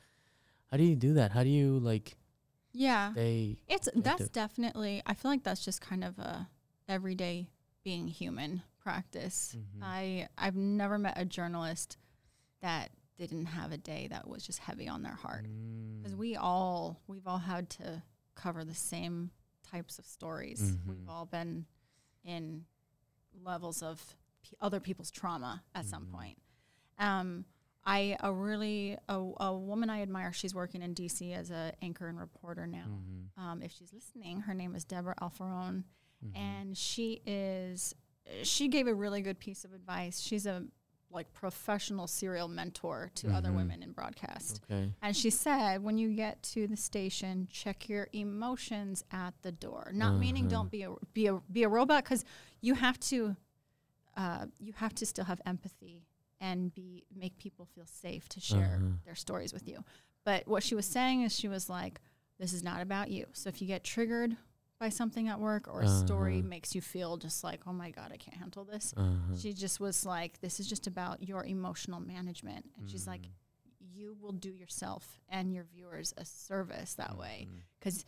How 0.70 0.76
do 0.76 0.84
you 0.84 0.96
do 0.96 1.14
that? 1.14 1.32
How 1.32 1.42
do 1.44 1.48
you 1.48 1.78
like 1.78 2.16
Yeah. 2.72 3.12
they? 3.14 3.56
It's 3.68 3.88
that's 3.96 4.28
definitely 4.28 5.02
I 5.06 5.14
feel 5.14 5.30
like 5.30 5.44
that's 5.44 5.64
just 5.64 5.80
kind 5.80 6.04
of 6.04 6.18
a 6.18 6.48
everyday 6.88 7.48
being 7.82 8.06
human 8.08 8.62
practice. 8.78 9.56
Mhm. 9.56 9.82
I 9.82 10.28
I've 10.36 10.56
never 10.56 10.98
met 10.98 11.14
a 11.16 11.24
journalist 11.24 11.96
that 12.60 12.90
didn't 13.16 13.46
have 13.46 13.72
a 13.72 13.76
day 13.78 14.06
that 14.08 14.28
was 14.28 14.44
just 14.46 14.58
heavy 14.60 14.88
on 14.88 15.02
their 15.02 15.14
heart. 15.14 15.46
Because 15.98 16.14
Mm. 16.14 16.18
we 16.18 16.36
all 16.36 17.00
we've 17.06 17.26
all 17.26 17.38
had 17.38 17.70
to 17.70 18.02
cover 18.34 18.64
the 18.64 18.74
same 18.74 19.30
types 19.62 19.98
of 19.98 20.06
stories. 20.06 20.60
We've 20.86 20.96
Mhm. 20.98 21.08
all 21.08 21.26
been 21.26 21.66
in 22.24 22.66
levels 23.42 23.82
of 23.82 24.16
p- 24.42 24.56
other 24.60 24.80
people's 24.80 25.10
trauma 25.10 25.64
at 25.74 25.86
some 25.86 26.06
Mhm. 26.06 26.12
point. 26.12 26.38
Um, 26.98 27.44
I 27.84 28.16
a 28.20 28.32
really 28.32 28.98
a, 29.08 29.32
a 29.38 29.56
woman 29.56 29.90
I 29.90 30.02
admire. 30.02 30.32
She's 30.32 30.54
working 30.54 30.82
in 30.82 30.92
DC 30.94 31.32
as 31.32 31.50
a 31.50 31.72
anchor 31.82 32.08
and 32.08 32.18
reporter 32.18 32.66
now. 32.66 32.86
Mhm. 32.88 33.38
Um, 33.38 33.62
if 33.62 33.72
she's 33.72 33.92
listening, 33.92 34.40
her 34.42 34.54
name 34.54 34.74
is 34.74 34.84
Deborah 34.84 35.14
Alfarone, 35.22 35.84
Mhm. 36.24 36.36
and 36.36 36.76
she 36.78 37.22
is 37.26 37.94
she 38.42 38.66
gave 38.66 38.88
a 38.88 38.94
really 38.94 39.22
good 39.22 39.38
piece 39.38 39.64
of 39.64 39.72
advice. 39.72 40.18
She's 40.20 40.46
a 40.46 40.66
like 41.16 41.32
professional 41.32 42.06
serial 42.06 42.46
mentor 42.46 43.10
to 43.16 43.32
other 43.32 43.50
Mhm. 43.50 43.56
women 43.56 43.82
in 43.82 43.90
broadcast. 43.92 44.60
okay. 44.70 44.92
And 45.02 45.16
she 45.16 45.30
said, 45.30 45.82
when 45.82 45.98
you 45.98 46.14
get 46.14 46.42
to 46.54 46.68
the 46.68 46.76
station, 46.76 47.48
check 47.50 47.88
your 47.88 48.06
emotions 48.12 49.02
at 49.10 49.34
the 49.42 49.50
door. 49.50 49.90
Not 49.92 50.18
meaning 50.20 50.44
Uh-huh. 50.44 50.50
don't 50.56 50.70
be 50.70 50.82
a 50.82 50.94
be 51.14 51.26
a 51.26 51.40
be 51.50 51.62
a 51.64 51.68
robot 51.68 52.04
because 52.04 52.24
you 52.60 52.74
have 52.74 53.00
to 53.10 53.36
uh, 54.16 54.46
you 54.60 54.72
have 54.74 54.94
to 54.94 55.04
still 55.06 55.24
have 55.26 55.40
empathy 55.44 56.06
and 56.40 56.72
be 56.74 57.04
make 57.14 57.36
people 57.38 57.66
feel 57.66 57.86
safe 57.86 58.28
to 58.30 58.40
share 58.40 58.76
Uh-huh. 58.80 58.92
their 59.04 59.14
stories 59.14 59.52
with 59.52 59.66
you. 59.68 59.84
But 60.24 60.46
what 60.46 60.62
she 60.62 60.74
was 60.74 60.86
saying 60.86 61.22
is 61.22 61.32
she 61.34 61.48
was 61.48 61.68
like, 61.68 62.00
this 62.38 62.52
is 62.52 62.62
not 62.62 62.80
about 62.82 63.10
you. 63.10 63.26
So 63.32 63.48
if 63.48 63.60
you 63.62 63.66
get 63.66 63.82
triggered 63.84 64.36
by 64.78 64.88
something 64.90 65.28
at 65.28 65.40
work 65.40 65.68
or 65.68 65.80
a 65.82 65.88
story 65.88 66.38
Uh-huh. 66.40 66.48
makes 66.48 66.74
you 66.74 66.80
feel 66.82 67.16
just 67.16 67.42
like, 67.42 67.62
oh 67.66 67.72
my 67.72 67.90
god, 67.90 68.10
I 68.12 68.16
can't 68.18 68.36
handle 68.36 68.64
this. 68.64 68.92
Uh-huh. 68.96 69.34
She 69.36 69.52
just 69.54 69.80
was 69.80 70.04
like, 70.04 70.40
this 70.40 70.60
is 70.60 70.68
just 70.68 70.86
about 70.86 71.22
your 71.22 71.44
emotional 71.44 72.00
management. 72.00 72.66
And 72.78 72.88
she's 72.90 73.06
like, 73.06 73.22
Mm. 73.22 73.30
you 73.94 74.16
will 74.20 74.32
do 74.32 74.50
yourself 74.50 75.20
and 75.30 75.54
your 75.54 75.64
viewers 75.64 76.12
a 76.18 76.24
service 76.24 76.94
that 76.94 77.16
way 77.16 77.46
Mhm. 77.48 77.62
because 77.78 78.04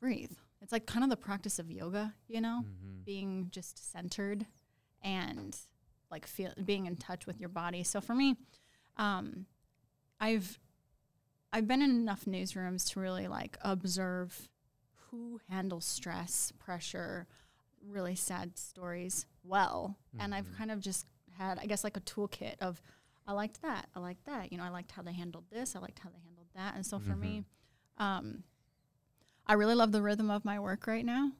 breathe 0.00 0.32
it's 0.62 0.72
like 0.72 0.86
kind 0.86 1.04
of 1.04 1.10
the 1.10 1.16
practice 1.16 1.58
of 1.58 1.70
yoga 1.70 2.14
you 2.28 2.40
know 2.40 2.64
Mhm. 2.64 3.04
being 3.04 3.50
just 3.50 3.78
centered 3.90 4.46
and 5.02 5.58
like 6.10 6.26
feel 6.26 6.52
being 6.64 6.86
in 6.86 6.96
touch 6.96 7.26
with 7.26 7.40
your 7.40 7.48
body 7.48 7.82
so 7.82 8.00
for 8.00 8.14
me 8.14 8.36
um 8.96 9.46
i've 10.20 10.58
i've 11.52 11.66
been 11.66 11.82
in 11.82 11.90
enough 11.90 12.24
newsrooms 12.24 12.88
to 12.90 13.00
really 13.00 13.26
like 13.28 13.58
observe 13.62 14.48
who 15.10 15.40
handles 15.48 15.84
stress 15.84 16.52
pressure 16.58 17.26
really 17.86 18.14
sad 18.16 18.56
stories 18.58 19.26
well 19.44 19.96
and 20.18 20.34
i've 20.34 20.46
Mhm. 20.48 20.56
kind 20.56 20.70
of 20.70 20.80
just 20.80 21.06
had 21.38 21.58
i 21.58 21.66
guess 21.66 21.84
like 21.84 21.96
a 21.96 22.00
toolkit 22.00 22.54
of 22.60 22.80
i 23.26 23.32
liked 23.32 23.62
that 23.62 23.88
i 23.94 24.00
liked 24.00 24.24
that 24.26 24.50
you 24.50 24.58
know 24.58 24.64
i 24.64 24.68
liked 24.68 24.90
how 24.92 25.02
they 25.02 25.12
handled 25.12 25.44
this 25.50 25.76
i 25.76 25.78
liked 25.78 25.98
how 26.00 26.10
they 26.10 26.18
handled 26.24 26.48
that 26.54 26.74
and 26.74 26.84
so 26.84 26.98
for 26.98 27.14
me 27.14 27.44
um 27.98 28.42
i 29.46 29.52
really 29.52 29.74
love 29.74 29.92
the 29.92 30.02
rhythm 30.02 30.30
of 30.30 30.44
my 30.44 30.58
work 30.58 30.86
right 30.86 31.04
now 31.04 31.30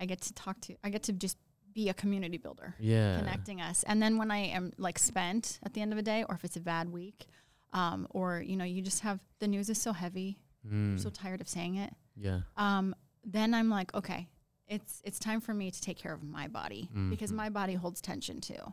i 0.00 0.04
get 0.06 0.20
to 0.20 0.32
talk 0.34 0.60
to 0.60 0.76
i 0.84 0.90
get 0.90 1.02
to 1.02 1.12
just 1.12 1.38
be 1.72 1.88
a 1.90 1.94
community 1.94 2.38
builder 2.38 2.74
Yeah. 2.78 3.18
connecting 3.18 3.60
us. 3.60 3.82
And 3.82 4.00
then 4.00 4.16
when 4.16 4.30
I 4.30 4.38
am 4.38 4.72
like 4.78 4.98
spent 4.98 5.58
at 5.62 5.74
the 5.74 5.82
end 5.82 5.92
of 5.92 5.98
a 5.98 6.02
day, 6.02 6.24
or 6.26 6.34
if 6.34 6.42
it's 6.42 6.56
a 6.56 6.60
bad 6.60 6.88
week, 6.90 7.26
um, 7.74 8.06
or 8.08 8.40
you 8.40 8.56
know, 8.56 8.64
you 8.64 8.80
just 8.80 9.00
have 9.00 9.20
the 9.40 9.46
news 9.46 9.68
is 9.68 9.76
so 9.78 9.92
heavy, 9.92 10.38
Mm. 10.66 10.92
I'm 10.92 10.98
so 10.98 11.10
tired 11.10 11.42
of 11.42 11.48
saying 11.50 11.74
it. 11.74 11.92
yeah. 12.16 12.40
Um, 12.56 12.94
then 13.26 13.52
I'm 13.52 13.68
like, 13.68 13.92
okay, 13.94 14.28
it's 14.68 15.02
it's 15.04 15.18
time 15.18 15.40
for 15.40 15.52
me 15.52 15.70
to 15.70 15.80
take 15.80 15.98
care 15.98 16.12
of 16.14 16.22
my 16.22 16.48
body 16.48 16.88
because 17.10 17.30
Mhm. 17.32 17.36
my 17.36 17.48
body 17.50 17.74
holds 17.74 18.00
tension 18.00 18.40
too. 18.40 18.72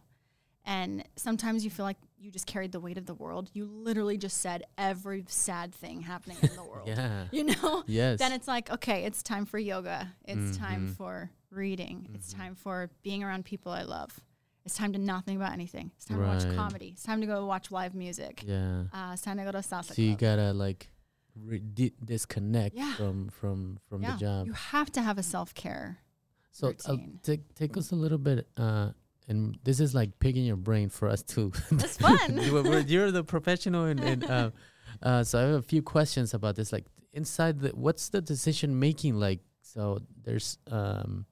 And 0.65 1.03
sometimes 1.17 1.65
you 1.65 1.69
feel 1.71 1.83
like 1.85 1.97
you 2.17 2.31
just 2.31 2.47
carried 2.47 2.71
the 2.71 2.79
weight 2.79 2.97
of 2.97 3.05
the 3.05 3.13
world. 3.13 3.49
You 3.53 3.65
literally 3.65 4.17
just 4.17 4.37
said 4.37 4.63
every 4.77 5.25
sad 5.27 5.75
thing 5.75 5.99
happening 6.01 6.37
in 6.41 6.55
the 6.55 6.63
world. 6.71 6.87
Yeah. 6.87 7.25
You 7.33 7.43
know? 7.43 7.83
Yes. 7.85 8.19
then 8.19 8.31
it's 8.31 8.47
like 8.47 8.69
okay 8.71 9.03
it's 9.05 9.21
time 9.23 9.45
for 9.45 9.57
yoga 9.57 10.13
it's 10.25 10.55
time 10.57 10.87
Mhm. 10.89 10.95
for 10.95 11.31
reading 11.49 12.07
it's 12.13 12.33
Mhm. 12.33 12.37
time 12.37 12.55
for 12.55 12.89
being 13.03 13.23
around 13.23 13.43
people 13.45 13.71
i 13.71 13.83
love 13.83 14.19
it's 14.65 14.75
time 14.75 14.93
to 14.93 14.99
not 14.99 15.25
think 15.25 15.37
about 15.37 15.51
anything 15.53 15.91
it's 15.95 16.05
time 16.05 16.17
to 16.19 16.23
watch 16.25 16.55
comedy 16.55 16.89
it's 16.93 17.03
time 17.03 17.19
to 17.21 17.27
go 17.27 17.45
watch 17.45 17.69
live 17.71 17.93
music 17.93 18.43
yeah. 18.47 18.85
uh, 18.93 19.11
it's 19.13 19.21
time 19.21 19.37
to 19.37 19.43
go 19.43 19.51
to 19.51 19.59
salsa 19.59 19.93
So 19.93 20.01
you 20.01 20.15
gotta 20.15 20.53
like 20.53 20.89
re- 21.35 21.59
di- 21.59 21.93
disconnect 22.03 22.75
Yeah. 22.75 22.93
from 22.95 23.29
from 23.29 23.79
from 23.89 24.03
yeah 24.03 24.13
the 24.13 24.17
job. 24.19 24.47
you 24.47 24.53
have 24.53 24.91
to 24.93 25.01
have 25.01 25.17
a 25.17 25.23
self-care 25.23 25.99
So 26.51 26.73
uh, 26.85 26.97
take 27.23 27.53
take 27.55 27.75
us 27.77 27.91
a 27.91 27.95
little 27.95 28.19
bit, 28.19 28.47
uh, 28.57 28.91
and 29.27 29.57
this 29.63 29.79
is 29.79 29.95
like 29.95 30.19
picking 30.19 30.45
your 30.45 30.57
brain 30.57 30.89
for 30.89 31.07
us 31.09 31.23
too. 31.23 31.51
It's 31.71 31.97
fun. 31.97 32.35
We're- 32.53 32.85
You're 32.85 33.09
the 33.11 33.23
professional, 33.23 33.85
and, 33.85 33.99
and 33.99 34.21
uh, 34.23 34.49
uh, 35.01 35.23
so 35.23 35.39
I 35.39 35.41
have 35.49 35.59
a 35.59 35.61
few 35.65 35.81
questions 35.81 36.33
about 36.35 36.55
this. 36.55 36.71
Like 36.71 36.85
inside 37.13 37.59
the, 37.61 37.69
what's 37.73 38.09
the 38.09 38.21
decision 38.21 38.77
making 38.79 39.15
like? 39.17 39.39
So 39.61 39.99
there's 40.21 40.59
um, 40.69 41.25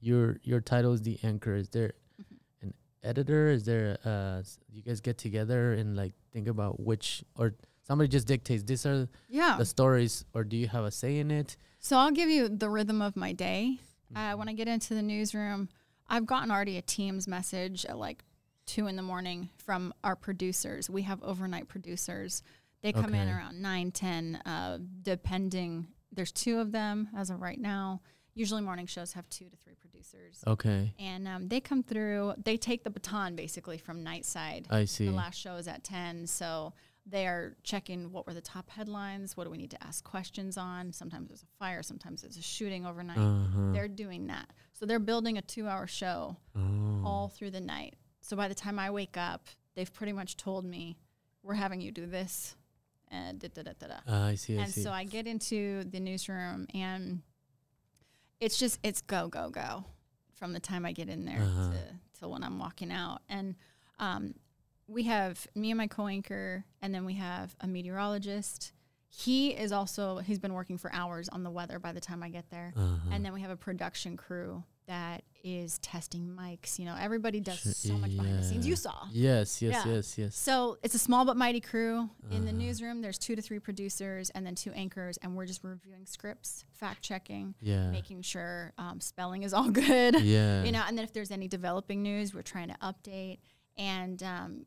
your 0.00 0.38
your 0.46 0.60
title 0.60 0.92
is 0.94 1.02
the 1.02 1.18
anchor. 1.26 1.56
Is 1.56 1.68
there 1.70 1.94
Mhm. 2.22 2.38
an 2.62 2.74
editor? 3.02 3.48
Is 3.50 3.64
there 3.64 3.98
uh, 4.04 4.42
you 4.70 4.82
guys 4.86 5.00
get 5.00 5.18
together 5.18 5.72
and 5.74 5.96
like 5.96 6.14
think 6.30 6.46
about 6.46 6.78
which 6.78 7.24
or 7.34 7.54
somebody 7.86 8.08
just 8.08 8.26
dictates 8.26 8.62
these 8.64 8.84
are 8.86 9.08
yeah. 9.28 9.56
the 9.56 9.64
stories, 9.64 10.24
or 10.34 10.44
do 10.44 10.56
you 10.56 10.68
have 10.68 10.84
a 10.84 10.90
say 10.90 11.18
in 11.18 11.30
it? 11.30 11.56
so 11.80 11.96
i'll 11.98 12.10
give 12.10 12.28
you 12.30 12.48
the 12.48 12.68
rhythm 12.68 13.00
of 13.02 13.14
my 13.16 13.32
day. 13.32 13.78
Uh, 14.14 14.18
Mm-hmm. 14.18 14.38
when 14.38 14.48
i 14.48 14.52
get 14.52 14.68
into 14.68 14.94
the 14.94 15.02
newsroom 15.02 15.68
i've 16.08 16.26
gotten 16.26 16.50
already 16.50 16.76
a 16.78 16.82
teams 16.82 17.26
message 17.26 17.84
at 17.86 17.98
like 17.98 18.22
two 18.66 18.86
in 18.86 18.96
the 18.96 19.02
morning 19.02 19.50
from 19.58 19.92
our 20.02 20.16
producers. 20.16 20.88
We 20.88 21.02
have 21.02 21.22
overnight 21.22 21.68
producers. 21.68 22.42
They 22.82 22.92
come 22.92 23.14
in 23.14 23.28
around 23.28 23.60
9 23.60 23.90
10 23.92 24.36
uh, 24.46 24.78
depending 25.02 25.88
there's 26.12 26.32
two 26.32 26.60
of 26.60 26.70
them 26.70 27.08
as 27.16 27.30
of 27.30 27.40
right 27.40 27.58
now. 27.58 28.00
Usually 28.34 28.62
morning 28.62 28.86
shows 28.86 29.12
have 29.14 29.28
two 29.28 29.46
to 29.46 29.56
three 29.56 29.74
producers. 29.80 30.42
Okay, 30.46 30.92
and 30.98 31.26
um, 31.28 31.48
they 31.48 31.60
come 31.60 31.82
through 31.82 32.34
they 32.42 32.56
take 32.56 32.84
the 32.84 32.90
baton 32.90 33.36
basically 33.36 33.78
from 33.78 34.04
nightside. 34.04 34.66
I 34.70 34.84
see. 34.86 35.06
the 35.06 35.12
last 35.12 35.38
show 35.38 35.56
is 35.56 35.68
at 35.68 35.84
10 35.84 36.26
so 36.26 36.72
they 37.06 37.26
are 37.26 37.54
checking 37.62 38.10
what 38.12 38.26
were 38.26 38.32
the 38.34 38.40
top 38.40 38.70
headlines 38.70 39.36
what 39.36 39.44
do 39.44 39.50
we 39.50 39.58
need 39.58 39.70
to 39.70 39.84
ask 39.84 40.02
questions 40.04 40.56
on 40.56 40.92
sometimes 40.92 41.28
there's 41.28 41.42
a 41.42 41.58
fire 41.58 41.82
sometimes 41.82 42.22
there's 42.22 42.36
a 42.38 42.42
shooting 42.42 42.86
overnight 42.86 43.18
Uh-huh. 43.18 43.72
they're 43.72 43.88
doing 43.88 44.26
that 44.28 44.48
so 44.72 44.86
they're 44.86 44.98
building 44.98 45.36
a 45.38 45.42
two 45.42 45.68
hour 45.68 45.86
show 45.86 46.36
Oh. 46.56 47.02
all 47.04 47.28
through 47.28 47.50
the 47.50 47.60
night 47.60 47.94
so 48.20 48.36
by 48.36 48.48
the 48.48 48.54
time 48.54 48.78
i 48.78 48.90
wake 48.90 49.16
up 49.18 49.48
they've 49.74 49.92
pretty 49.92 50.12
much 50.12 50.36
told 50.38 50.64
me 50.64 50.96
we're 51.42 51.54
having 51.54 51.80
you 51.82 51.92
do 51.92 52.06
this 52.06 52.56
and 53.08 53.38
da, 53.38 53.48
da, 53.52 53.62
da, 53.62 53.72
da, 53.78 53.86
da. 53.86 53.94
Ah, 54.08 54.26
I 54.28 54.34
see. 54.34 54.58
I 54.58 54.62
and 54.62 54.72
see. 54.72 54.82
so 54.82 54.90
i 54.90 55.04
get 55.04 55.26
into 55.26 55.84
the 55.84 56.00
newsroom 56.00 56.66
and 56.72 57.20
it's 58.40 58.56
just 58.58 58.78
it's 58.82 59.00
go 59.02 59.28
go 59.28 59.50
go 59.50 59.84
from 60.36 60.52
the 60.54 60.60
time 60.60 60.86
i 60.86 60.92
get 60.92 61.08
in 61.08 61.24
there 61.26 61.40
Uh-huh. 61.42 61.70
to 61.72 61.78
till 62.18 62.30
when 62.30 62.42
i'm 62.42 62.58
walking 62.58 62.90
out 62.90 63.20
and 63.28 63.54
um, 63.98 64.34
we 64.88 65.04
have 65.04 65.46
me 65.54 65.70
and 65.70 65.78
my 65.78 65.86
co-anchor 65.86 66.64
and 66.82 66.94
then 66.94 67.04
we 67.04 67.14
have 67.14 67.54
a 67.60 67.66
meteorologist 67.66 68.72
he 69.08 69.50
is 69.50 69.70
also 69.72 70.18
he's 70.18 70.38
been 70.40 70.52
working 70.54 70.76
for 70.76 70.92
hours 70.92 71.28
on 71.28 71.42
the 71.44 71.50
weather 71.50 71.78
by 71.78 71.92
the 71.92 72.00
time 72.00 72.22
i 72.22 72.28
get 72.28 72.48
there 72.50 72.72
uh-huh. 72.76 72.96
and 73.12 73.24
then 73.24 73.32
we 73.32 73.40
have 73.40 73.50
a 73.50 73.56
production 73.56 74.16
crew 74.16 74.62
that 74.86 75.22
is 75.42 75.78
testing 75.78 76.36
mics 76.38 76.78
you 76.78 76.84
know 76.84 76.94
everybody 77.00 77.40
does 77.40 77.60
so 77.76 77.94
much 77.94 78.10
behind 78.14 78.38
the 78.38 78.42
scenes 78.42 78.66
you 78.66 78.76
saw 78.76 79.06
yes, 79.12 79.62
yes, 79.62 79.86
Yeah. 79.86 79.92
yes, 79.94 80.18
yes. 80.18 80.36
so 80.36 80.76
it's 80.82 80.94
a 80.94 80.98
small 80.98 81.24
but 81.24 81.36
mighty 81.36 81.60
crew. 81.60 82.10
In 82.30 82.44
the 82.44 82.50
Uh-huh. 82.50 82.58
newsroom, 82.58 83.00
there's 83.02 83.16
two 83.18 83.34
to 83.36 83.40
three 83.42 83.58
producers 83.58 84.30
and 84.30 84.44
then 84.46 84.54
two 84.54 84.72
anchors, 84.72 85.16
and 85.18 85.36
we're 85.36 85.44
just 85.46 85.62
reviewing 85.64 86.04
scripts, 86.06 86.64
fact 86.72 87.02
checking, 87.02 87.54
Yeah. 87.60 87.90
making 87.90 88.22
sure 88.22 88.72
um, 88.78 89.00
spelling 89.00 89.42
is 89.42 89.52
all 89.54 89.70
good. 89.84 90.20
yeah. 90.20 90.64
You 90.64 90.72
know, 90.72 90.82
and 90.88 90.96
then 90.98 91.04
if 91.04 91.12
there's 91.12 91.30
any 91.30 91.46
developing 91.48 92.02
news, 92.02 92.34
we're 92.34 92.42
trying 92.42 92.68
to 92.68 92.76
update. 92.82 93.38
And 93.76 94.22
um, 94.22 94.64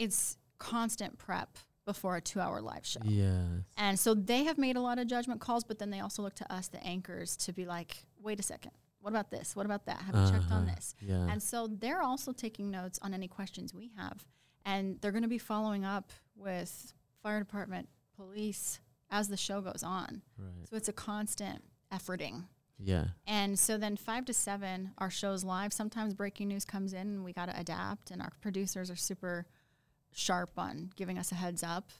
it's 0.00 0.36
constant 0.58 1.18
prep 1.18 1.58
before 1.86 2.16
a 2.16 2.20
two-hour 2.20 2.60
live 2.60 2.86
show. 2.86 3.00
Yeah. 3.04 3.42
And 3.76 3.98
so 3.98 4.14
they 4.14 4.44
have 4.44 4.58
made 4.58 4.76
a 4.76 4.80
lot 4.80 4.98
of 4.98 5.06
judgment 5.06 5.40
calls, 5.40 5.64
but 5.64 5.78
then 5.78 5.90
they 5.90 6.00
also 6.00 6.22
look 6.22 6.34
to 6.36 6.52
us, 6.52 6.68
the 6.68 6.82
anchors, 6.86 7.36
to 7.38 7.52
be 7.52 7.64
like, 7.66 8.04
wait 8.20 8.38
a 8.38 8.42
second, 8.42 8.72
what 9.00 9.10
about 9.10 9.30
this? 9.30 9.56
What 9.56 9.66
about 9.66 9.86
that? 9.86 10.02
Have 10.02 10.14
you 10.14 10.30
checked 10.30 10.50
on 10.52 10.64
Uh-huh. 10.64 10.74
this? 10.74 10.94
Yeah. 11.00 11.26
And 11.30 11.42
so 11.42 11.66
they're 11.66 12.02
also 12.02 12.32
taking 12.32 12.70
notes 12.70 12.98
on 13.02 13.14
any 13.14 13.28
questions 13.28 13.72
we 13.74 13.90
have. 13.96 14.24
And 14.64 15.00
they're 15.00 15.10
going 15.12 15.22
to 15.22 15.28
be 15.28 15.38
following 15.38 15.84
up 15.84 16.12
with 16.36 16.92
fire 17.22 17.38
department, 17.38 17.88
police 18.14 18.80
as 19.10 19.28
the 19.28 19.36
show 19.36 19.60
goes 19.62 19.82
on. 19.82 20.22
Right. 20.38 20.68
So 20.68 20.76
it's 20.76 20.88
a 20.88 20.92
constant 20.92 21.62
efforting. 21.92 22.44
Yeah. 22.78 23.06
And 23.26 23.58
so 23.58 23.76
then 23.78 23.96
five 23.96 24.24
to 24.26 24.34
seven, 24.34 24.92
our 24.98 25.10
show's 25.10 25.44
live. 25.44 25.72
Sometimes 25.72 26.14
breaking 26.14 26.48
news 26.48 26.64
comes 26.64 26.92
in 26.92 27.00
and 27.08 27.24
we 27.24 27.32
got 27.32 27.46
to 27.46 27.58
adapt. 27.58 28.10
And 28.10 28.22
our 28.22 28.32
producers 28.42 28.90
are 28.90 28.96
super 28.96 29.46
sharp 30.12 30.50
on 30.56 30.90
giving 30.96 31.18
us 31.18 31.32
a 31.32 31.34
heads 31.34 31.62
up 31.62 31.90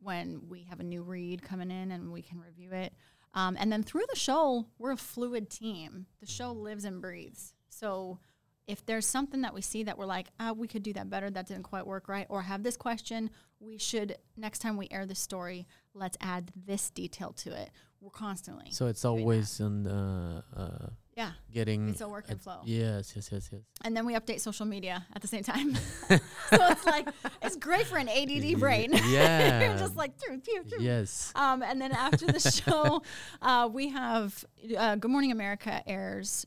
when 0.00 0.48
we 0.48 0.62
have 0.64 0.80
a 0.80 0.84
new 0.84 1.02
read 1.02 1.42
coming 1.42 1.70
in 1.70 1.90
and 1.90 2.12
we 2.12 2.22
can 2.22 2.40
review 2.40 2.72
it. 2.72 2.92
Um, 3.34 3.56
and 3.60 3.70
then 3.70 3.82
through 3.82 4.04
the 4.10 4.18
show, 4.18 4.66
we're 4.78 4.92
a 4.92 4.96
fluid 4.96 5.50
team. 5.50 6.06
The 6.20 6.26
show 6.26 6.52
lives 6.52 6.84
and 6.84 7.00
breathes. 7.00 7.54
So 7.68 8.18
if 8.66 8.84
there's 8.86 9.06
something 9.06 9.42
that 9.42 9.54
we 9.54 9.60
see 9.60 9.84
that 9.84 9.98
we're 9.98 10.06
like, 10.06 10.28
ah, 10.38 10.52
we 10.52 10.68
could 10.68 10.82
do 10.82 10.92
that 10.94 11.10
better, 11.10 11.30
that 11.30 11.46
didn't 11.46 11.64
quite 11.64 11.86
work 11.86 12.08
right, 12.08 12.26
or 12.28 12.42
have 12.42 12.62
this 12.62 12.76
question, 12.76 13.30
we 13.58 13.78
should, 13.78 14.16
next 14.36 14.60
time 14.60 14.76
we 14.76 14.88
air 14.90 15.06
this 15.06 15.18
story, 15.18 15.66
let's 15.94 16.16
add 16.20 16.50
this 16.66 16.90
detail 16.90 17.32
to 17.32 17.52
it. 17.52 17.70
We're 18.00 18.10
constantly. 18.10 18.70
So 18.70 18.86
it's 18.86 19.04
always 19.04 19.60
in 19.60 19.82
the 19.82 20.42
uh, 20.56 20.86
yeah. 21.16 21.32
getting. 21.52 21.88
It's 21.90 22.00
a 22.00 22.08
work 22.08 22.26
and 22.28 22.40
flow. 22.40 22.60
Yes, 22.64 23.12
yes, 23.14 23.30
yes, 23.32 23.48
yes. 23.52 23.62
and 23.84 23.96
then 23.96 24.06
we 24.06 24.14
update 24.14 24.40
social 24.40 24.66
media 24.66 25.06
at 25.14 25.22
the 25.22 25.28
same 25.28 25.42
time. 25.42 25.74
so 26.08 26.18
it's 26.50 26.84
like 26.86 27.08
it's 27.42 27.56
great 27.56 27.86
for 27.86 27.98
an 27.98 28.08
ADD 28.08 28.58
brain. 28.58 28.90
Yeah. 29.08 29.60
You're 29.70 29.78
just 29.78 29.96
like 29.96 30.12
pew, 30.20 30.38
pew, 30.38 30.62
pew. 30.62 30.78
Yes. 30.80 31.32
Um, 31.34 31.62
and 31.62 31.80
then 31.80 31.92
after 31.92 32.26
the 32.26 32.40
show, 32.40 33.02
uh, 33.42 33.68
we 33.72 33.88
have 33.88 34.44
uh, 34.76 34.96
Good 34.96 35.10
Morning 35.10 35.32
America 35.32 35.82
airs 35.86 36.46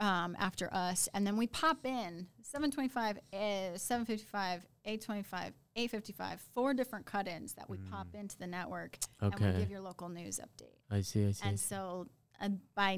um, 0.00 0.34
after 0.38 0.72
us, 0.72 1.08
and 1.14 1.26
then 1.26 1.36
we 1.36 1.46
pop 1.46 1.84
in 1.84 2.26
725, 2.42 3.18
uh, 3.32 3.76
755, 3.78 4.66
825, 4.84 5.52
855, 5.76 6.40
four 6.54 6.72
different 6.74 7.04
cut-ins 7.06 7.52
that 7.52 7.68
we 7.68 7.76
pop 7.76 8.08
into 8.14 8.36
the 8.38 8.46
network, 8.46 8.98
and 9.20 9.34
we 9.34 9.40
Mm. 9.40 9.48
Okay. 9.50 9.58
give 9.60 9.70
your 9.70 9.80
local 9.80 10.08
news 10.08 10.40
update. 10.40 10.74
I 10.90 11.02
see. 11.02 11.26
I 11.28 11.32
see. 11.32 11.44
I 11.44 11.48
And 11.48 11.60
see. 11.60 11.66
so 11.68 12.06
uh, 12.40 12.48
by 12.74 12.96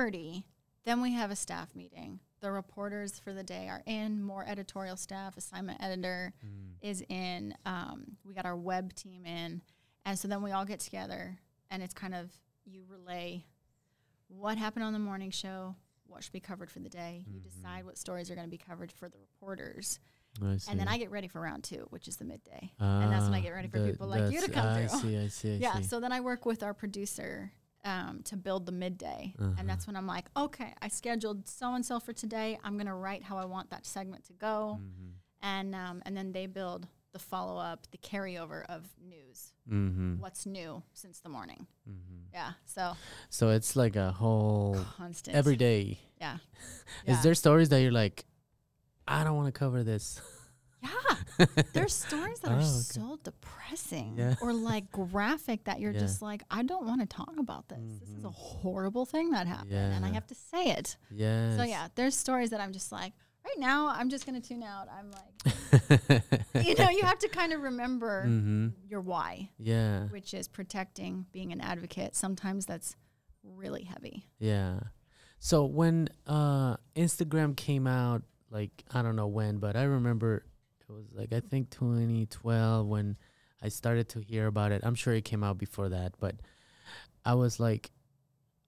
9:30, 0.00 0.44
then 0.84 1.02
we 1.02 1.12
have 1.12 1.30
a 1.30 1.36
staff 1.36 1.74
meeting. 1.74 2.20
The 2.40 2.50
reporters 2.50 3.18
for 3.18 3.32
the 3.32 3.42
day 3.42 3.68
are 3.68 3.82
in. 3.86 4.22
More 4.22 4.44
editorial 4.46 4.96
staff, 4.96 5.36
assignment 5.36 5.82
editor 5.82 6.32
Mm. 6.44 6.72
is 6.80 7.02
in. 7.08 7.54
Um, 7.66 8.16
we 8.24 8.32
got 8.34 8.46
our 8.46 8.56
web 8.56 8.94
team 8.94 9.26
in, 9.26 9.62
and 10.04 10.18
so 10.18 10.26
then 10.28 10.42
we 10.42 10.52
all 10.52 10.64
get 10.64 10.80
together, 10.80 11.38
and 11.70 11.82
it's 11.82 11.92
kind 11.94 12.14
of 12.14 12.30
you 12.64 12.84
relay 12.88 13.44
what 14.28 14.56
happened 14.58 14.84
on 14.84 14.92
the 14.92 14.98
morning 14.98 15.30
show, 15.30 15.74
what 16.06 16.22
should 16.22 16.32
be 16.32 16.40
covered 16.40 16.70
for 16.70 16.78
the 16.78 16.88
day. 16.88 17.24
You 17.28 17.40
decide 17.40 17.84
what 17.84 17.98
stories 17.98 18.30
are 18.30 18.34
going 18.34 18.46
to 18.46 18.50
be 18.50 18.58
covered 18.58 18.90
for 18.92 19.08
the 19.08 19.18
reporters, 19.18 19.98
and 20.40 20.80
then 20.80 20.88
I 20.88 20.96
get 20.98 21.10
ready 21.10 21.28
for 21.28 21.40
round 21.40 21.64
two, 21.64 21.86
which 21.90 22.08
is 22.08 22.16
the 22.16 22.24
midday, 22.24 22.72
and 22.78 23.12
that's 23.12 23.24
when 23.24 23.34
I 23.34 23.38
Ah, 23.40 23.42
get 23.42 23.50
ready 23.50 23.68
for 23.68 23.84
people 23.84 24.06
like 24.06 24.32
you 24.32 24.40
to 24.40 24.50
come 24.50 24.66
I 24.66 24.86
through. 24.86 24.98
see. 25.00 25.18
I 25.18 25.28
see. 25.28 25.54
I 25.54 25.56
Yeah, 25.58 25.76
see. 25.80 25.82
so 25.82 26.00
then 26.00 26.12
I 26.12 26.20
work 26.20 26.46
with 26.46 26.62
our 26.62 26.72
producer 26.72 27.52
um, 27.84 28.22
to 28.24 28.36
build 28.36 28.66
the 28.66 28.72
midday. 28.72 29.34
Uh-huh. 29.38 29.52
And 29.58 29.68
that's 29.68 29.86
when 29.86 29.96
I'm 29.96 30.06
like, 30.06 30.26
okay, 30.36 30.74
I 30.82 30.88
scheduled 30.88 31.48
so 31.48 31.74
and 31.74 31.84
so 31.84 31.98
for 32.00 32.12
today. 32.12 32.58
I'm 32.62 32.74
going 32.74 32.86
to 32.86 32.94
write 32.94 33.22
how 33.22 33.38
I 33.38 33.44
want 33.46 33.70
that 33.70 33.86
segment 33.86 34.24
to 34.26 34.32
go. 34.34 34.78
Mhm. 34.80 35.12
And, 35.42 35.74
um, 35.74 36.02
and 36.04 36.16
then 36.16 36.32
they 36.32 36.46
build 36.46 36.86
the 37.12 37.18
follow 37.18 37.58
up, 37.58 37.86
the 37.90 37.98
carryover 37.98 38.64
of 38.66 38.86
news. 39.02 39.52
Mhm. 39.68 40.18
What's 40.18 40.46
new 40.46 40.82
since 40.92 41.20
the 41.20 41.28
morning? 41.28 41.66
Mhm. 41.88 42.26
Yeah, 42.32 42.52
so 42.66 42.94
So 43.30 43.48
it's 43.50 43.74
like 43.74 43.96
a 43.96 44.12
whole 44.12 44.76
constant. 44.96 45.36
every 45.36 45.56
day. 45.56 45.98
Yeah. 46.20 46.38
Is 47.06 47.22
there 47.22 47.34
stories 47.34 47.68
that 47.70 47.80
you're 47.80 47.90
like, 47.90 48.26
I 49.08 49.24
don't 49.24 49.36
want 49.36 49.52
to 49.52 49.58
cover 49.58 49.82
this? 49.82 50.20
Yeah. 51.56 51.62
There's 51.72 51.94
stories 51.94 52.40
that 52.40 52.50
Oh, 52.50 52.54
are 52.54 52.58
okay. 52.58 52.66
so 52.66 53.18
depressing 53.22 54.14
Yeah. 54.16 54.34
or 54.40 54.52
like 54.52 54.90
graphic 54.90 55.64
that 55.64 55.80
you're 55.80 55.92
Yeah. 55.92 56.00
just 56.00 56.22
like, 56.22 56.42
I 56.50 56.62
don't 56.62 56.86
want 56.86 57.00
to 57.00 57.06
talk 57.06 57.34
about 57.38 57.68
this. 57.68 57.78
This 58.00 58.10
is 58.10 58.24
a 58.24 58.28
Mhm. 58.28 58.34
horrible 58.34 59.06
thing 59.06 59.30
that 59.30 59.46
happened. 59.46 59.72
And 59.72 60.04
I 60.04 60.10
have 60.10 60.26
to 60.28 60.34
say 60.34 60.70
it. 60.70 60.96
Yeah. 61.10 61.56
So 61.56 61.62
yeah, 61.64 61.88
there's 61.94 62.16
stories 62.16 62.50
that 62.50 62.60
I'm 62.60 62.72
just 62.72 62.92
like, 62.92 63.12
right 63.44 63.58
now 63.58 63.88
I'm 63.88 64.10
just 64.10 64.26
gonna 64.26 64.40
tune 64.40 64.62
out. 64.62 64.88
I'm 64.90 65.10
like, 65.10 66.22
you 66.66 66.74
know, 66.74 66.90
you 66.90 67.02
have 67.02 67.18
to 67.20 67.28
kind 67.28 67.52
of 67.52 67.60
remember 67.62 68.24
mm-hmm. 68.26 68.68
your 68.86 69.00
why, 69.00 69.50
Yeah. 69.58 70.06
which 70.08 70.34
is 70.34 70.46
protecting, 70.48 71.26
being 71.32 71.52
an 71.52 71.60
advocate. 71.60 72.14
Sometimes 72.14 72.66
that's 72.66 72.96
really 73.42 73.84
heavy. 73.84 74.26
Yeah. 74.38 74.80
So 75.38 75.64
when 75.64 76.08
uh 76.26 76.76
Instagram 76.94 77.56
came 77.56 77.86
out, 77.86 78.22
like 78.50 78.84
I 78.92 79.00
don't 79.02 79.16
know 79.16 79.28
when, 79.28 79.58
but 79.58 79.74
I 79.76 79.84
remember 79.84 80.44
it 80.90 80.96
was 80.96 81.12
like 81.14 81.32
I 81.32 81.40
think 81.40 81.70
2012 81.70 82.86
when 82.86 83.16
I 83.62 83.68
started 83.68 84.08
to 84.10 84.20
hear 84.20 84.46
about 84.46 84.72
it. 84.72 84.80
I'm 84.84 84.94
sure 84.94 85.14
it 85.14 85.24
came 85.24 85.44
out 85.44 85.58
before 85.58 85.88
that, 85.90 86.14
but 86.18 86.36
I 87.24 87.34
was 87.34 87.60
like, 87.60 87.90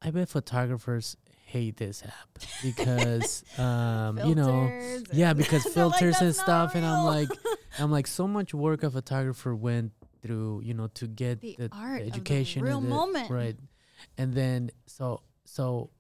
I 0.02 0.10
bet 0.10 0.28
photographers 0.28 1.16
hate 1.46 1.76
this 1.76 2.02
app 2.02 2.38
because 2.62 3.44
um 3.58 4.18
you 4.24 4.34
know 4.34 4.70
yeah 5.12 5.34
because 5.34 5.64
They're 5.74 5.84
like, 5.86 5.98
filters 5.98 6.16
and 6.20 6.28
"That's 6.28 6.38
not 6.38 6.44
stuff 6.46 6.74
and 6.76 6.86
i'm 6.86 7.04
like 7.04 7.28
i'm 7.78 7.90
like 7.90 8.06
so 8.06 8.26
much 8.26 8.54
work 8.54 8.82
a 8.82 8.90
photographer 8.90 9.54
went 9.54 9.92
through 10.22 10.62
you 10.64 10.72
know 10.72 10.86
to 10.94 11.06
get 11.06 11.42
The 11.42 11.56
the, 11.58 11.68
art 11.70 12.00
of 12.00 12.06
the 12.06 12.12
education 12.14 12.62
real 12.62 12.80
the- 12.80 12.88
moment. 12.88 13.28
right 13.30 13.54
and 14.16 14.32
then 14.32 14.70
so 14.86 15.20
so 15.44 15.90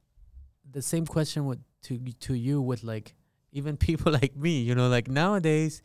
the 0.70 0.80
same 0.80 1.04
question 1.04 1.44
with 1.44 1.58
to 1.82 1.98
to 2.20 2.32
you 2.32 2.62
with 2.62 2.82
like 2.82 3.12
even 3.52 3.76
people 3.76 4.10
like 4.10 4.34
me 4.34 4.62
you 4.62 4.74
know 4.74 4.88
like 4.88 5.06
nowadays 5.08 5.82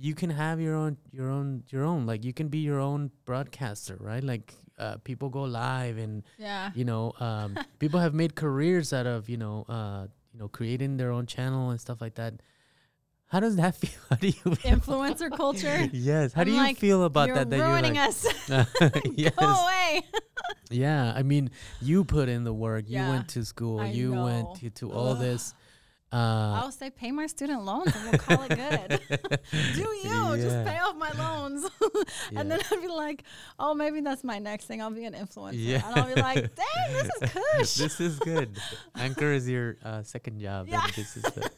you 0.00 0.14
can 0.14 0.30
have 0.30 0.60
your 0.60 0.74
own 0.74 0.96
your 1.10 1.28
own 1.28 1.64
your 1.70 1.84
own 1.84 2.06
like 2.06 2.24
you 2.24 2.32
can 2.32 2.48
be 2.48 2.58
your 2.58 2.78
own 2.78 3.10
broadcaster 3.24 3.96
right 4.00 4.22
like 4.22 4.54
uh, 4.78 4.96
people 5.02 5.28
go 5.28 5.42
live 5.42 5.98
and 5.98 6.22
yeah. 6.38 6.70
you 6.74 6.84
know 6.84 7.12
um, 7.18 7.58
people 7.80 7.98
have 7.98 8.14
made 8.14 8.36
careers 8.36 8.92
out 8.92 9.06
of 9.06 9.28
you 9.28 9.36
know 9.36 9.64
uh, 9.68 10.06
you 10.32 10.38
know 10.38 10.48
creating 10.48 10.96
their 10.96 11.10
own 11.10 11.26
channel 11.26 11.70
and 11.70 11.80
stuff 11.80 12.00
like 12.00 12.14
that 12.14 12.34
how 13.26 13.40
does 13.40 13.56
that 13.56 13.74
feel 13.80 13.90
how 14.08 14.16
do 14.16 14.28
you? 14.28 14.34
Influencer 14.64 15.30
culture. 15.36 15.88
yes 15.92 16.32
how 16.32 16.42
I'm 16.42 16.46
do 16.46 16.52
you 16.52 16.58
like, 16.58 16.78
feel 16.78 17.02
about 17.04 17.26
you're 17.26 17.36
that 17.36 17.50
that 17.50 17.60
ruining 17.60 17.96
you're 17.96 18.04
us. 18.04 18.24
like 18.48 19.02
yes 19.16 19.34
Go 19.34 19.46
away. 19.46 20.02
yeah 20.70 21.12
i 21.16 21.22
mean 21.24 21.50
you 21.80 22.04
put 22.04 22.28
in 22.28 22.44
the 22.44 22.54
work 22.54 22.84
you 22.86 22.98
Yeah, 22.98 23.10
went 23.10 23.28
to 23.30 23.44
school 23.44 23.80
I 23.80 23.86
you 23.86 24.14
know. 24.14 24.24
went 24.24 24.54
to, 24.60 24.70
to 24.70 24.92
all 24.92 25.14
this 25.16 25.54
uh, 26.10 26.62
I'll 26.62 26.72
say 26.72 26.88
pay 26.88 27.10
my 27.10 27.26
student 27.26 27.64
loans 27.64 27.94
and 27.94 28.10
we'll 28.10 28.18
call 28.18 28.42
it 28.48 28.48
good. 28.48 29.00
Do 29.74 29.80
you 29.80 30.36
just 30.38 30.64
pay 30.64 30.78
off 30.78 30.96
my 30.96 31.10
loans? 31.12 31.68
yeah. 32.32 32.40
And 32.40 32.50
then 32.50 32.60
I'll 32.70 32.80
be 32.80 32.88
like, 32.88 33.24
oh, 33.58 33.74
maybe 33.74 34.00
that's 34.00 34.24
my 34.24 34.38
next 34.38 34.64
thing. 34.66 34.80
I'll 34.80 34.90
be 34.90 35.04
an 35.04 35.12
influencer. 35.12 35.52
Yeah. 35.54 35.86
And 35.86 36.00
I'll 36.00 36.14
be 36.14 36.20
like, 36.20 36.54
dang, 36.54 36.92
this 36.92 37.10
is 37.20 37.30
kush. 37.30 37.74
this 37.74 38.00
is 38.00 38.18
good. 38.20 38.58
Anchor 38.96 39.32
is 39.32 39.48
your 39.48 39.76
uh, 39.84 40.02
second 40.02 40.40
job. 40.40 40.68
Yeah. 40.68 40.84
And 40.84 40.92
this 40.94 41.16
is 41.16 41.22
the 41.24 41.50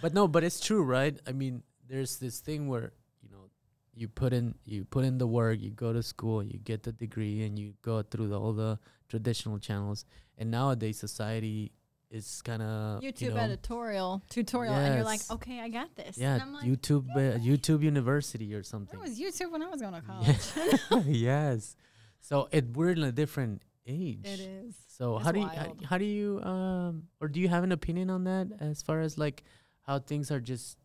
but 0.00 0.12
no, 0.12 0.26
but 0.26 0.42
it's 0.42 0.58
true, 0.58 0.82
right? 0.82 1.16
I 1.26 1.32
mean, 1.32 1.62
there's 1.88 2.16
this 2.18 2.40
thing 2.40 2.68
where 2.68 2.92
you 3.22 3.30
know 3.30 3.48
you 3.94 4.08
put 4.08 4.32
in 4.32 4.56
you 4.64 4.84
put 4.84 5.04
in 5.04 5.18
the 5.18 5.26
work, 5.26 5.60
you 5.60 5.70
go 5.70 5.92
to 5.92 6.02
school, 6.02 6.42
you 6.42 6.58
get 6.58 6.82
the 6.82 6.92
degree, 6.92 7.44
and 7.44 7.58
you 7.58 7.74
go 7.82 8.02
through 8.02 8.28
the, 8.28 8.40
all 8.40 8.52
the 8.52 8.78
traditional 9.08 9.58
channels. 9.58 10.04
And 10.36 10.50
nowadays, 10.50 10.98
society 10.98 11.72
is 12.10 12.40
kind 12.42 12.62
of 12.62 13.02
YouTube 13.02 13.20
you 13.20 13.30
know, 13.30 13.36
editorial 13.36 14.22
tutorial, 14.28 14.74
and 14.74 14.94
you're 14.94 15.04
like, 15.04 15.20
okay, 15.30 15.60
I 15.60 15.68
got 15.68 15.94
this. 15.96 16.16
yeah, 16.16 16.34
and 16.34 16.42
I'm 16.42 16.52
like, 16.52 16.64
YouTube 16.64 17.10
uh, 17.16 17.38
YouTube 17.38 17.82
University 17.82 18.54
or 18.54 18.62
something. 18.62 18.98
It 18.98 19.02
was 19.02 19.18
YouTube 19.18 19.50
when 19.52 19.62
I 19.62 19.68
was 19.68 19.80
going 19.80 19.94
to 19.94 20.00
college. 20.00 21.06
yes. 21.06 21.76
So 22.20 22.48
it 22.52 22.76
we're 22.76 22.90
in 22.90 23.02
a 23.02 23.12
different 23.12 23.62
age. 23.86 24.24
it 24.24 24.40
is. 24.40 24.74
So 24.88 25.16
It's 25.16 25.24
how 25.24 25.32
do 25.32 25.40
you 25.40 25.46
how, 25.46 25.76
how 25.84 25.98
do 25.98 26.04
you 26.04 26.40
um 26.42 27.04
or 27.20 27.28
do 27.28 27.40
you 27.40 27.48
have 27.48 27.64
an 27.64 27.72
opinion 27.72 28.10
on 28.10 28.24
that 28.24 28.48
as 28.60 28.82
far 28.82 29.00
as 29.00 29.18
like 29.18 29.44
how 29.82 29.98
things 29.98 30.30
are 30.30 30.40
just 30.40 30.78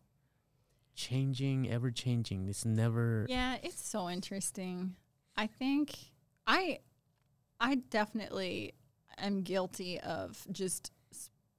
changing, 0.94 1.70
ever 1.70 1.90
changing? 1.90 2.48
It's 2.48 2.64
never 2.64 3.26
Yeah, 3.28 3.56
it's 3.62 3.86
so 3.86 4.08
interesting. 4.08 4.96
I 5.36 5.46
think 5.46 5.94
I 6.46 6.80
I 7.60 7.76
definitely 7.76 8.74
am 9.18 9.42
guilty 9.42 10.00
of 10.00 10.46
just 10.50 10.90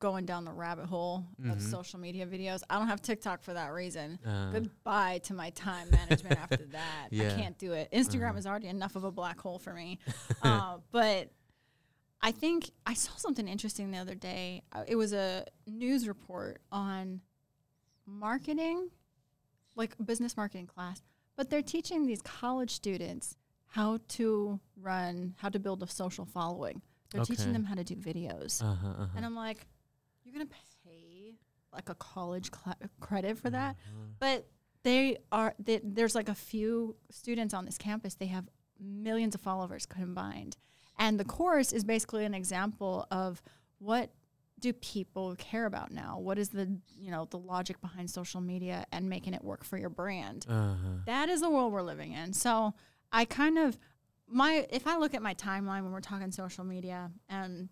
going 0.03 0.25
down 0.25 0.43
the 0.43 0.51
rabbit 0.51 0.85
hole 0.85 1.25
of 1.49 1.57
Mhm. 1.59 1.61
social 1.71 1.97
media 1.97 2.27
videos. 2.27 2.61
I 2.69 2.77
don't 2.77 2.89
have 2.89 3.01
TikTok 3.01 3.41
for 3.41 3.53
that 3.53 3.69
reason. 3.69 4.19
uh, 4.25 4.51
Goodbye 4.51 5.19
to 5.19 5.33
my 5.33 5.49
time 5.51 5.89
management 5.91 6.37
after 6.37 6.65
that. 6.77 7.07
I 7.13 7.15
can't 7.39 7.57
do 7.57 7.71
it. 7.71 7.89
Instagram 7.93 8.31
Uh-huh. 8.31 8.39
is 8.39 8.45
already 8.45 8.67
enough 8.67 8.97
of 8.97 9.05
a 9.05 9.11
black 9.11 9.39
hole 9.39 9.59
for 9.59 9.73
me. 9.73 9.99
uh, 10.43 10.79
but 10.91 11.31
I 12.21 12.31
think 12.33 12.71
I 12.85 12.95
saw 12.95 13.15
something 13.15 13.47
interesting 13.47 13.91
the 13.91 13.97
other 13.97 14.13
day. 14.15 14.63
Uh, 14.73 14.83
It 14.85 14.97
was 14.97 15.13
a 15.13 15.45
news 15.67 16.05
report 16.05 16.61
on 16.69 17.21
marketing, 18.05 18.89
like 19.75 19.95
a 19.99 20.03
business 20.03 20.35
marketing 20.35 20.67
class, 20.67 21.01
but 21.37 21.49
they're 21.49 21.61
teaching 21.61 22.05
these 22.05 22.21
college 22.21 22.71
students 22.71 23.37
how 23.67 23.99
to 24.09 24.59
run, 24.75 25.33
how 25.37 25.47
to 25.49 25.59
build 25.59 25.81
a 25.81 25.87
social 25.87 26.25
following. 26.25 26.81
They're 27.11 27.23
teaching 27.23 27.53
them 27.53 27.63
how 27.65 27.75
to 27.75 27.83
do 27.83 27.95
videos. 27.95 28.61
uh-huh, 28.61 28.87
uh-huh. 28.87 29.07
And 29.15 29.25
I'm 29.25 29.35
like, 29.35 29.67
you're 30.33 30.43
to 30.45 30.51
pay 30.85 31.35
like 31.71 31.89
a 31.89 31.95
college 31.95 32.51
cla 32.51 32.75
credit 32.99 33.37
for 33.37 33.49
that? 33.49 33.75
Uh-huh. 33.75 34.05
But 34.19 34.47
they 34.83 35.17
are 35.31 35.53
they, 35.59 35.79
there's 35.83 36.15
like 36.15 36.29
a 36.29 36.35
few 36.35 36.95
students 37.09 37.53
on 37.53 37.65
this 37.65 37.77
campus 37.77 38.15
they 38.15 38.25
have 38.27 38.49
millions 38.79 39.33
of 39.33 39.39
followers 39.41 39.85
combined 39.85 40.57
and 40.99 41.17
the 41.19 41.23
course 41.23 41.71
is 41.71 41.85
basically 41.85 42.25
an 42.25 42.33
example 42.33 43.07
of 43.09 43.41
what 43.79 44.11
do 44.59 44.73
people 44.73 45.35
care 45.37 45.65
about 45.65 45.89
now 45.91 46.19
what 46.19 46.37
is 46.37 46.49
the 46.49 46.77
you 46.99 47.11
know 47.11 47.25
the 47.31 47.37
logic 47.37 47.79
behind 47.79 48.09
social 48.09 48.41
media 48.41 48.85
and 48.91 49.07
making 49.09 49.33
it 49.33 49.41
work 49.43 49.63
for 49.63 49.77
your 49.77 49.89
brand 49.89 50.45
Uh-huh. 50.49 50.75
that 51.05 51.29
is 51.29 51.39
the 51.39 51.49
world 51.49 51.71
we're 51.71 51.81
living 51.81 52.11
in 52.11 52.33
so 52.33 52.73
i 53.11 53.23
kind 53.23 53.57
of 53.57 53.77
my 54.27 54.67
if 54.69 54.85
i 54.85 54.97
look 54.97 55.13
at 55.13 55.21
my 55.21 55.33
timeline 55.35 55.83
when 55.83 55.91
we're 55.93 56.01
talking 56.01 56.29
social 56.31 56.65
media 56.65 57.09
and 57.29 57.69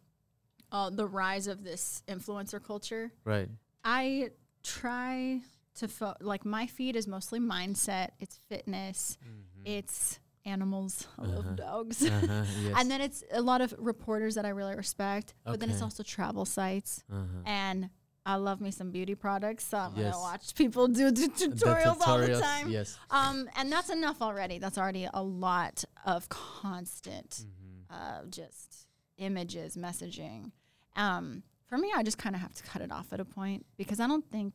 uh, 0.72 0.90
the 0.90 1.06
rise 1.08 1.48
of 1.48 1.64
this 1.64 2.04
influencer 2.08 2.64
culture 2.64 3.12
Right. 3.26 3.50
I 3.84 4.30
try 4.64 5.42
to 5.76 5.88
fo- 5.88 6.16
like 6.22 6.46
my 6.46 6.68
feed 6.68 6.96
is 6.96 7.08
mostly 7.08 7.40
mindset. 7.40 8.10
It's 8.20 8.38
fitness. 8.50 9.18
It's 9.66 10.20
animals. 10.46 11.08
I 11.18 11.24
Uh-huh. 11.24 11.32
love 11.36 11.56
dogs. 11.56 12.04
Uh-huh. 12.06 12.44
Yes. 12.64 12.74
and 12.78 12.90
then 12.92 13.02
it's 13.02 13.24
a 13.32 13.42
lot 13.42 13.62
of 13.62 13.74
reporters 13.78 14.36
that 14.36 14.46
I 14.46 14.50
really 14.50 14.76
respect. 14.76 15.34
Okay. 15.46 15.52
But 15.54 15.60
then 15.60 15.70
it's 15.70 15.82
also 15.82 16.04
travel 16.04 16.46
sites, 16.46 17.04
uh-huh. 17.12 17.26
and 17.46 17.90
I 18.26 18.36
love 18.36 18.62
me 18.62 18.70
some 18.72 18.92
beauty 18.92 19.16
products. 19.16 19.66
So 19.66 19.78
I'm 19.78 19.96
Yes. 19.96 20.14
gonna 20.14 20.20
watch 20.24 20.54
people 20.56 20.88
do, 20.88 21.12
do 21.12 21.28
The 21.28 21.48
tutorials, 21.48 22.02
all 22.08 22.20
the 22.20 22.40
time. 22.40 22.70
Yes. 22.70 22.98
Um, 23.10 23.50
and 23.56 23.72
that's 23.72 23.90
enough 23.90 24.22
already. 24.22 24.58
That's 24.60 24.78
already 24.78 25.08
a 25.12 25.24
lot 25.24 25.84
of 26.06 26.30
constant 26.30 27.30
Mm-hmm. 27.46 27.94
uh, 27.94 28.26
just 28.30 28.86
images, 29.18 29.76
messaging. 29.76 30.52
Um, 30.96 31.44
for 31.68 31.78
me, 31.78 31.92
I 31.96 32.04
just 32.04 32.18
kind 32.18 32.36
of 32.36 32.42
have 32.42 32.54
to 32.54 32.64
cut 32.64 32.82
it 32.82 32.92
off 32.92 33.14
at 33.14 33.20
a 33.20 33.26
point 33.26 33.66
because 33.78 34.00
I 34.00 34.08
don't 34.08 34.30
think 34.30 34.54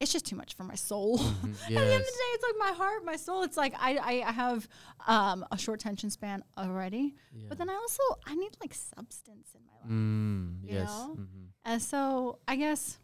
it's 0.00 0.10
just 0.12 0.24
too 0.24 0.36
much 0.36 0.54
for 0.54 0.64
my 0.64 0.74
soul. 0.74 1.18
Mhm. 1.18 1.52
At 1.62 1.68
the 1.68 1.74
end 1.76 1.78
of 1.78 2.06
the 2.06 2.18
day, 2.22 2.30
it's 2.32 2.42
like 2.44 2.54
my 2.58 2.72
heart, 2.74 3.04
my 3.04 3.16
soul. 3.16 3.42
It's 3.42 3.58
like 3.58 3.74
I, 3.78 3.98
I 4.26 4.32
have 4.32 4.66
um, 5.06 5.44
a 5.52 5.58
short 5.58 5.80
tension 5.80 6.08
span 6.08 6.42
already, 6.56 7.14
Yeah. 7.34 7.46
but 7.50 7.58
then 7.58 7.68
I 7.68 7.74
also 7.74 8.02
I 8.26 8.34
need 8.34 8.56
like 8.62 8.72
substance 8.72 9.50
in 9.54 9.60
my 9.66 9.72
life. 9.82 9.90
Mm, 9.90 10.62
you 10.64 10.74
yes. 10.76 10.88
know? 10.88 11.16
Mhm. 11.18 11.46
And 11.66 11.82
so 11.82 12.38
I 12.48 12.56
guess, 12.56 12.98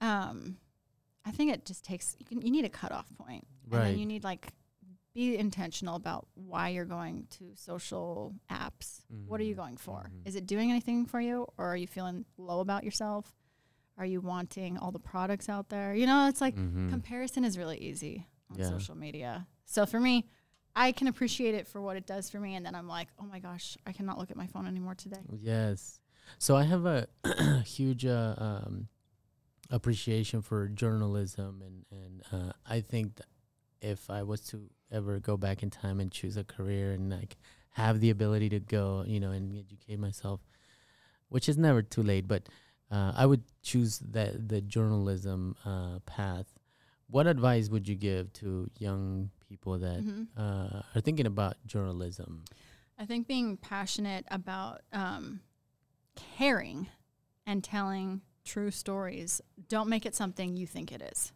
um, 0.00 0.56
I 1.24 1.30
think 1.30 1.52
it 1.52 1.64
just 1.66 1.84
takes 1.84 2.16
you, 2.18 2.24
can, 2.24 2.40
you 2.40 2.50
need 2.50 2.64
a 2.64 2.68
cutoff 2.70 3.06
point, 3.18 3.46
and 3.64 3.72
Right. 3.74 3.84
then 3.90 3.98
you 3.98 4.06
need 4.06 4.24
like 4.24 4.52
be 5.14 5.36
intentional 5.36 5.94
about 5.96 6.26
why 6.34 6.70
you're 6.70 6.84
going 6.84 7.26
to 7.38 7.52
social 7.54 8.34
apps. 8.50 9.02
What 9.26 9.40
are 9.40 9.44
you 9.44 9.54
Mhm, 9.54 9.58
going 9.58 9.76
for? 9.76 10.10
mhm. 10.12 10.26
Is 10.26 10.36
it 10.36 10.46
doing 10.46 10.70
anything 10.70 11.04
for 11.06 11.20
you, 11.20 11.46
or 11.58 11.66
are 11.66 11.76
you 11.76 11.86
feeling 11.86 12.24
low 12.38 12.60
about 12.60 12.82
yourself? 12.84 13.34
Are 13.98 14.06
you 14.06 14.20
wanting 14.22 14.78
all 14.78 14.90
the 14.90 14.98
products 14.98 15.48
out 15.48 15.68
there? 15.68 15.94
You 15.94 16.06
know, 16.06 16.28
it's 16.28 16.40
like 16.40 16.56
Mhm. 16.56 16.88
comparison 16.88 17.44
is 17.44 17.58
really 17.58 17.78
easy 17.78 18.26
on 18.50 18.58
Yeah. 18.58 18.68
social 18.68 18.94
media. 18.96 19.46
So 19.66 19.84
for 19.86 20.00
me, 20.00 20.26
I 20.74 20.92
can 20.92 21.06
appreciate 21.08 21.54
it 21.54 21.66
for 21.68 21.82
what 21.82 21.96
it 21.98 22.06
does 22.06 22.30
for 22.30 22.40
me, 22.40 22.54
and 22.54 22.64
then 22.64 22.74
I'm 22.74 22.88
like, 22.88 23.08
oh 23.18 23.26
my 23.26 23.38
gosh, 23.38 23.76
I 23.86 23.92
cannot 23.92 24.16
look 24.18 24.30
at 24.30 24.36
my 24.38 24.46
phone 24.46 24.66
anymore 24.66 24.94
today. 24.94 25.22
Yes. 25.30 26.00
So 26.38 26.56
I 26.56 26.62
have 26.64 26.86
a 26.86 27.06
huge 27.66 28.06
uh, 28.06 28.34
um, 28.38 28.88
appreciation 29.70 30.40
for 30.42 30.68
journalism, 30.68 31.62
and 31.62 31.84
and 31.90 32.22
uh, 32.32 32.52
I 32.66 32.80
think 32.80 33.16
that 33.16 33.26
if 33.82 34.08
I 34.08 34.22
was 34.22 34.40
to 34.48 34.70
ever 34.90 35.18
go 35.20 35.36
back 35.36 35.62
in 35.62 35.70
time 35.70 36.00
and 36.00 36.10
choose 36.10 36.36
a 36.36 36.44
career 36.44 36.92
and 36.92 37.10
like 37.10 37.36
have 37.70 38.00
the 38.00 38.10
ability 38.10 38.48
to 38.50 38.60
go, 38.60 39.04
you 39.06 39.20
know, 39.20 39.30
and 39.32 39.52
educate 39.58 39.98
myself, 39.98 40.40
which 41.28 41.48
is 41.48 41.58
never 41.58 41.82
too 41.82 42.02
late, 42.02 42.26
but 42.28 42.48
uh, 42.90 43.12
I 43.16 43.26
would 43.26 43.42
choose 43.62 43.98
that 44.10 44.48
the 44.48 44.60
journalism 44.60 45.56
uh, 45.64 45.98
path. 46.06 46.46
What 47.08 47.26
advice 47.26 47.68
would 47.68 47.88
you 47.88 47.94
give 47.96 48.32
to 48.34 48.70
young 48.78 49.30
people 49.48 49.78
that 49.78 50.00
Mhm. 50.02 50.28
uh, 50.36 50.82
are 50.94 51.00
thinking 51.00 51.26
about 51.26 51.56
journalism? 51.66 52.44
I 52.98 53.04
think 53.06 53.26
being 53.26 53.56
passionate 53.56 54.24
about 54.30 54.82
um, 54.92 55.40
caring 56.14 56.88
and 57.46 57.64
telling 57.64 58.20
true 58.44 58.70
stories, 58.70 59.40
don't 59.68 59.88
make 59.88 60.04
it 60.06 60.14
something 60.14 60.56
you 60.56 60.66
think 60.66 60.92
it 60.92 61.00
is. 61.02 61.32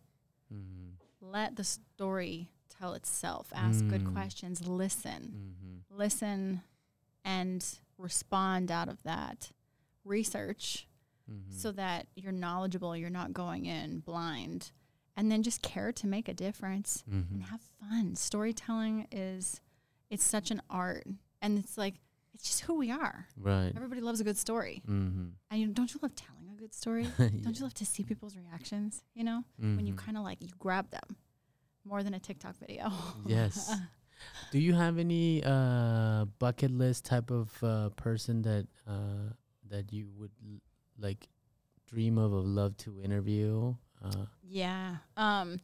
Mm-hmm. 0.52 0.85
Let 1.32 1.56
the 1.56 1.64
story 1.64 2.48
tell 2.78 2.94
itself. 2.94 3.48
Ask 3.54 3.86
good 3.88 4.04
Mm. 4.04 4.12
questions. 4.12 4.66
Listen. 4.66 5.54
Mm-hmm. 5.92 5.98
Listen 5.98 6.62
and 7.24 7.64
respond 7.98 8.70
out 8.70 8.88
of 8.88 9.02
that. 9.04 9.52
Research 10.04 10.86
Mm-hmm. 11.28 11.56
so 11.58 11.72
that 11.72 12.06
you're 12.14 12.30
knowledgeable, 12.30 12.96
you're 12.96 13.10
not 13.10 13.32
going 13.32 13.66
in 13.66 13.98
blind. 13.98 14.70
And 15.16 15.28
then 15.32 15.42
just 15.42 15.60
care 15.60 15.90
to 15.90 16.06
make 16.06 16.28
a 16.28 16.34
difference 16.34 17.02
Mm-hmm. 17.10 17.34
and 17.34 17.42
have 17.44 17.60
fun. 17.80 18.14
Storytelling 18.14 19.08
is 19.10 19.60
it's 20.08 20.22
such 20.22 20.52
an 20.52 20.62
art 20.70 21.04
and 21.42 21.58
it's 21.58 21.76
like 21.76 21.94
it's 22.32 22.44
just 22.44 22.60
who 22.60 22.74
we 22.74 22.92
are. 22.92 23.26
Right. 23.40 23.72
Everybody 23.74 24.02
loves 24.02 24.20
a 24.20 24.24
good 24.24 24.36
story. 24.38 24.82
Mm-hmm. 24.86 25.24
And 25.50 25.60
you, 25.60 25.66
don't 25.68 25.92
you 25.92 25.98
love 26.00 26.14
telling 26.14 26.45
a 26.56 26.60
good 26.60 26.74
story? 26.74 27.06
Don't 27.18 27.56
you 27.58 27.62
love 27.64 27.74
to 27.74 27.86
see 27.86 28.02
people's 28.02 28.36
reactions, 28.36 29.02
you 29.14 29.24
know? 29.24 29.44
When 29.58 29.86
you 29.86 29.94
Mhm. 29.94 29.98
kind 30.06 30.16
of 30.16 30.24
like 30.24 30.40
you 30.42 30.48
grab 30.58 30.90
them 30.90 31.16
more 31.84 32.02
than 32.02 32.14
a 32.14 32.20
TikTok 32.20 32.56
video. 32.56 32.90
Yes. 33.26 33.72
Do 34.50 34.58
you 34.58 34.72
have 34.74 34.98
any 34.98 35.42
uh, 35.44 36.24
bucket 36.38 36.70
list 36.70 37.04
type 37.04 37.30
of 37.30 37.52
uh, 37.62 37.90
person 37.90 38.42
that 38.42 38.66
uh, 38.86 39.34
that 39.68 39.92
you 39.92 40.08
would 40.16 40.30
l- 40.42 40.60
like 40.98 41.28
dream 41.90 42.16
of 42.18 42.32
or 42.32 42.40
love 42.40 42.76
to 42.78 43.00
interview? 43.02 43.74
Uh, 44.02 44.26
Yeah. 44.42 44.96
Um 45.16 45.60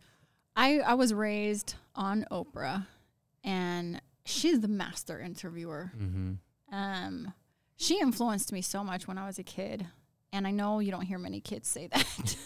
I 0.55 0.80
I 0.80 0.95
was 0.95 1.14
raised 1.14 1.74
on 1.95 2.26
Oprah 2.30 2.86
and 3.43 4.03
she's 4.24 4.61
the 4.61 4.68
master 4.68 5.18
interviewer. 5.20 5.93
mm-hmm. 5.97 6.32
Um 6.74 7.32
she 7.76 7.99
influenced 8.01 8.53
me 8.53 8.61
so 8.62 8.84
much 8.84 9.09
when 9.09 9.16
I 9.18 9.26
was 9.26 9.38
a 9.38 9.45
kid. 9.45 9.86
And 10.33 10.47
I 10.47 10.51
know 10.51 10.78
you 10.78 10.91
don't 10.91 11.03
hear 11.03 11.18
many 11.18 11.41
kids 11.41 11.68
say 11.68 11.89
that. 11.89 12.37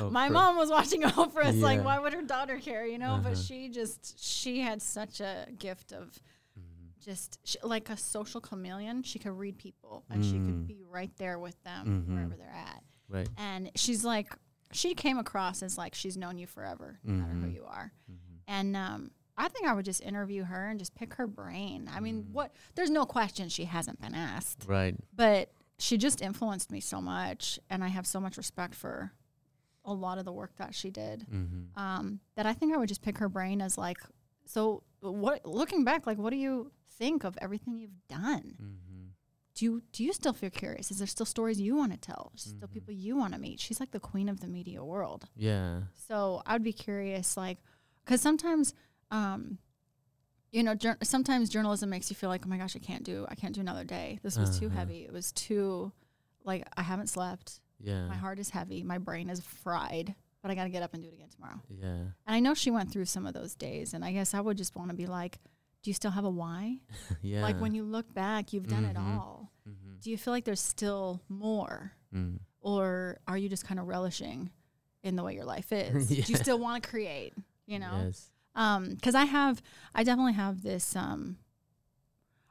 My 0.10 0.28
mom 0.28 0.56
was 0.56 0.70
watching 0.70 1.02
Oprah. 1.04 1.46
It's 1.46 1.58
like, 1.58 1.84
why 1.84 1.98
would 1.98 2.12
her 2.12 2.22
daughter 2.22 2.58
care? 2.58 2.84
You 2.86 2.98
know, 2.98 3.20
but 3.22 3.32
Uh-huh. 3.32 3.40
she 3.42 3.68
just, 3.68 4.22
she 4.22 4.60
had 4.60 4.82
such 4.82 5.20
a 5.20 5.46
gift 5.58 5.92
of 5.92 6.18
Mm-hmm. 6.58 6.88
just 7.04 7.38
she, 7.44 7.56
like 7.62 7.88
a 7.90 7.96
social 7.96 8.40
chameleon. 8.40 9.04
She 9.04 9.18
could 9.20 9.30
read 9.38 9.56
people 9.58 10.04
and 10.10 10.24
she 10.24 10.32
Mm. 10.32 10.46
could 10.46 10.66
be 10.66 10.82
right 10.88 11.10
there 11.18 11.38
with 11.38 11.62
them 11.62 12.04
Mhm. 12.08 12.12
wherever 12.14 12.36
they're 12.36 12.48
at. 12.52 12.82
Right. 13.08 13.28
And 13.36 13.70
she's 13.76 14.04
like, 14.04 14.34
she 14.72 14.94
came 14.94 15.16
across 15.18 15.62
as 15.62 15.78
like 15.78 15.94
she's 15.94 16.16
known 16.16 16.36
you 16.38 16.46
forever, 16.48 16.98
no 17.04 17.12
matter 17.14 17.32
who 17.34 17.46
Mhm. 17.46 17.54
you 17.54 17.64
are. 17.64 17.92
Mm-hmm. 18.10 18.34
And 18.48 18.76
um, 18.76 19.10
I 19.38 19.48
think 19.48 19.68
I 19.68 19.72
would 19.74 19.84
just 19.84 20.02
interview 20.02 20.42
her 20.44 20.66
and 20.68 20.78
just 20.78 20.94
pick 20.96 21.14
her 21.14 21.26
brain. 21.28 21.88
I 21.92 22.00
mean, 22.00 22.24
Mm. 22.24 22.32
what? 22.32 22.52
There's 22.74 22.90
no 22.90 23.06
question 23.06 23.48
she 23.48 23.64
hasn't 23.66 24.00
been 24.00 24.14
asked, 24.14 24.64
Right. 24.66 24.96
but 25.14 25.50
she 25.80 25.96
just 25.96 26.22
influenced 26.22 26.70
me 26.70 26.80
so 26.80 27.00
much, 27.00 27.58
and 27.68 27.82
I 27.82 27.88
have 27.88 28.06
so 28.06 28.20
much 28.20 28.36
respect 28.36 28.74
for 28.74 29.12
a 29.84 29.92
lot 29.92 30.18
of 30.18 30.24
the 30.24 30.32
work 30.32 30.54
that 30.56 30.74
she 30.74 30.90
did. 30.90 31.26
Mm-hmm. 31.32 31.80
Um, 31.80 32.20
that 32.36 32.46
I 32.46 32.52
think 32.52 32.74
I 32.74 32.76
would 32.76 32.88
just 32.88 33.02
pick 33.02 33.18
her 33.18 33.28
brain 33.28 33.60
as 33.60 33.78
like, 33.78 33.98
so 34.44 34.82
what? 35.00 35.44
Looking 35.46 35.84
back, 35.84 36.06
like, 36.06 36.18
what 36.18 36.30
do 36.30 36.36
you 36.36 36.70
think 36.98 37.24
of 37.24 37.38
everything 37.40 37.78
you've 37.78 38.06
done? 38.08 38.56
Mm-hmm. 38.62 39.06
Do 39.54 39.64
you 39.64 39.82
do 39.92 40.04
you 40.04 40.12
still 40.12 40.32
feel 40.32 40.50
curious? 40.50 40.90
Is 40.90 40.98
there 40.98 41.06
still 41.06 41.26
stories 41.26 41.60
you 41.60 41.76
want 41.76 41.92
to 41.92 41.98
tell? 41.98 42.32
Is 42.36 42.44
there 42.44 42.54
still 42.56 42.68
people 42.68 42.94
you 42.94 43.16
want 43.16 43.34
to 43.34 43.40
meet? 43.40 43.60
She's 43.60 43.80
like 43.80 43.90
the 43.90 44.00
queen 44.00 44.28
of 44.28 44.40
the 44.40 44.48
media 44.48 44.84
world. 44.84 45.24
Yeah. 45.36 45.80
So 46.08 46.42
I'd 46.46 46.62
be 46.62 46.72
curious, 46.72 47.36
like, 47.36 47.58
because 48.04 48.20
sometimes, 48.20 48.74
um, 49.10 49.58
you 50.52 50.62
know, 50.62 50.74
jour- 50.74 50.98
sometimes 51.02 51.48
journalism 51.48 51.90
makes 51.90 52.10
you 52.10 52.16
feel 52.16 52.28
like, 52.28 52.42
oh 52.44 52.48
my 52.48 52.58
gosh, 52.58 52.74
I 52.76 52.80
can't 52.80 53.04
do, 53.04 53.26
I 53.28 53.34
can't 53.34 53.54
do 53.54 53.60
another 53.60 53.84
day. 53.84 54.18
This 54.22 54.36
was 54.38 54.58
too 54.58 54.66
Uh-huh. 54.66 54.76
heavy. 54.78 55.04
It 55.04 55.12
was 55.12 55.32
too, 55.32 55.92
like, 56.44 56.66
I 56.76 56.82
haven't 56.82 57.08
slept. 57.08 57.60
Yeah. 57.78 58.06
My 58.08 58.16
heart 58.16 58.38
is 58.38 58.50
heavy. 58.50 58.82
My 58.82 58.98
brain 58.98 59.30
is 59.30 59.40
fried. 59.40 60.14
But 60.42 60.50
I 60.50 60.54
got 60.54 60.64
to 60.64 60.70
get 60.70 60.82
up 60.82 60.94
and 60.94 61.02
do 61.02 61.08
it 61.08 61.14
again 61.14 61.28
tomorrow. 61.28 61.60
Yeah. 61.68 61.86
And 61.94 62.12
I 62.26 62.40
know 62.40 62.54
she 62.54 62.70
went 62.70 62.90
through 62.90 63.04
some 63.04 63.26
of 63.26 63.34
those 63.34 63.54
days. 63.54 63.92
And 63.92 64.02
I 64.04 64.12
guess 64.12 64.32
I 64.32 64.40
would 64.40 64.56
just 64.56 64.74
want 64.74 64.88
to 64.90 64.96
be 64.96 65.06
like, 65.06 65.38
do 65.82 65.90
you 65.90 65.94
still 65.94 66.10
have 66.12 66.24
a 66.24 66.30
why? 66.30 66.78
yeah. 67.22 67.42
Like 67.42 67.60
when 67.60 67.74
you 67.74 67.84
look 67.84 68.12
back, 68.14 68.52
you've 68.54 68.66
done 68.66 68.84
it 68.86 68.96
Mhm. 68.96 69.18
all. 69.18 69.52
Mm-hmm. 69.68 69.96
Do 70.00 70.10
you 70.10 70.16
feel 70.16 70.32
like 70.32 70.44
there's 70.46 70.60
still 70.60 71.20
more? 71.28 71.92
Mm. 72.14 72.38
Or 72.62 73.18
are 73.28 73.36
you 73.36 73.48
just 73.50 73.66
kind 73.66 73.78
of 73.78 73.86
relishing 73.86 74.50
in 75.02 75.14
the 75.16 75.22
way 75.22 75.34
your 75.34 75.44
life 75.44 75.72
is? 75.72 76.08
Do 76.08 76.14
you 76.14 76.36
still 76.36 76.58
want 76.58 76.82
to 76.82 76.88
create? 76.88 77.34
You 77.66 77.78
know? 77.78 78.02
Yes. 78.06 78.30
Um 78.54 78.90
because 78.94 79.14
i 79.14 79.24
have 79.24 79.62
i 79.94 80.02
definitely 80.02 80.32
have 80.32 80.62
this 80.62 80.96
um 80.96 81.36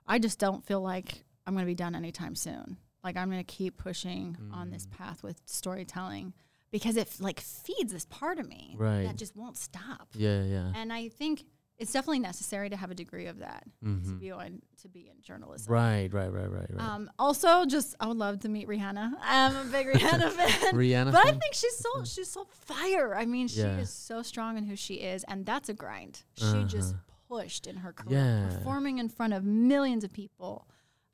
i 0.07 0.17
just 0.19 0.39
don't 0.39 0.65
feel 0.65 0.81
like 0.81 1.23
i'm 1.45 1.53
going 1.53 1.63
to 1.65 1.67
be 1.69 1.75
done 1.75 1.95
anytime 1.95 2.35
soon 2.35 2.77
like 3.03 3.17
i'm 3.17 3.29
going 3.29 3.43
to 3.43 3.55
keep 3.55 3.77
pushing 3.77 4.37
on 4.53 4.69
this 4.71 4.85
Mm. 4.87 4.91
path 4.91 5.23
with 5.23 5.41
storytelling 5.45 6.33
because 6.71 6.95
it 6.97 7.09
like 7.19 7.39
feeds 7.39 7.91
this 7.93 8.05
part 8.05 8.39
of 8.39 8.47
me 8.47 8.75
Right. 8.77 9.03
that 9.03 9.15
just 9.17 9.35
won't 9.35 9.57
stop 9.57 10.09
Yeah. 10.13 10.43
Yeah. 10.43 10.71
and 10.75 10.91
i 10.93 11.09
think 11.09 11.45
it's 11.79 11.91
definitely 11.93 12.19
necessary 12.19 12.69
to 12.69 12.75
have 12.75 12.91
a 12.91 12.95
degree 12.95 13.25
of 13.27 13.39
that 13.39 13.63
to 13.81 13.85
Mhm. 13.87 14.19
be 14.19 14.31
on 14.31 14.61
to 14.81 14.87
be 14.89 15.07
in 15.09 15.21
journalism. 15.21 15.71
Right, 15.73 16.13
right, 16.13 16.31
right, 16.31 16.49
right, 16.51 16.69
right. 16.73 16.79
Um, 16.79 17.09
also, 17.17 17.65
just 17.65 17.95
I 17.99 18.07
would 18.07 18.17
love 18.17 18.39
to 18.41 18.49
meet 18.49 18.67
Rihanna. 18.67 19.13
I'm 19.21 19.55
a 19.55 19.63
big 19.71 19.87
Rihanna 19.87 20.31
fan. 20.39 20.73
Rihanna 20.75 21.11
But 21.11 21.25
I 21.25 21.31
think 21.31 21.53
she's 21.53 21.77
so 21.77 22.03
she's 22.03 22.29
so 22.29 22.45
fire. 22.51 23.15
I 23.15 23.25
mean, 23.25 23.47
she 23.47 23.61
Yeah. 23.61 23.79
is 23.79 23.89
so 23.89 24.21
strong 24.21 24.57
in 24.57 24.65
who 24.65 24.75
she 24.75 24.95
is, 24.95 25.23
and 25.27 25.45
that's 25.45 25.69
a 25.69 25.73
grind. 25.73 26.23
She 26.35 26.63
just 26.65 26.93
Uh-huh. 26.93 27.03
pushed 27.27 27.65
in 27.67 27.77
her 27.77 27.93
career, 27.93 28.19
Yeah. 28.19 28.57
performing 28.57 28.97
in 28.97 29.07
front 29.09 29.33
of 29.33 29.43
millions 29.43 30.03
of 30.03 30.11
people. 30.11 30.67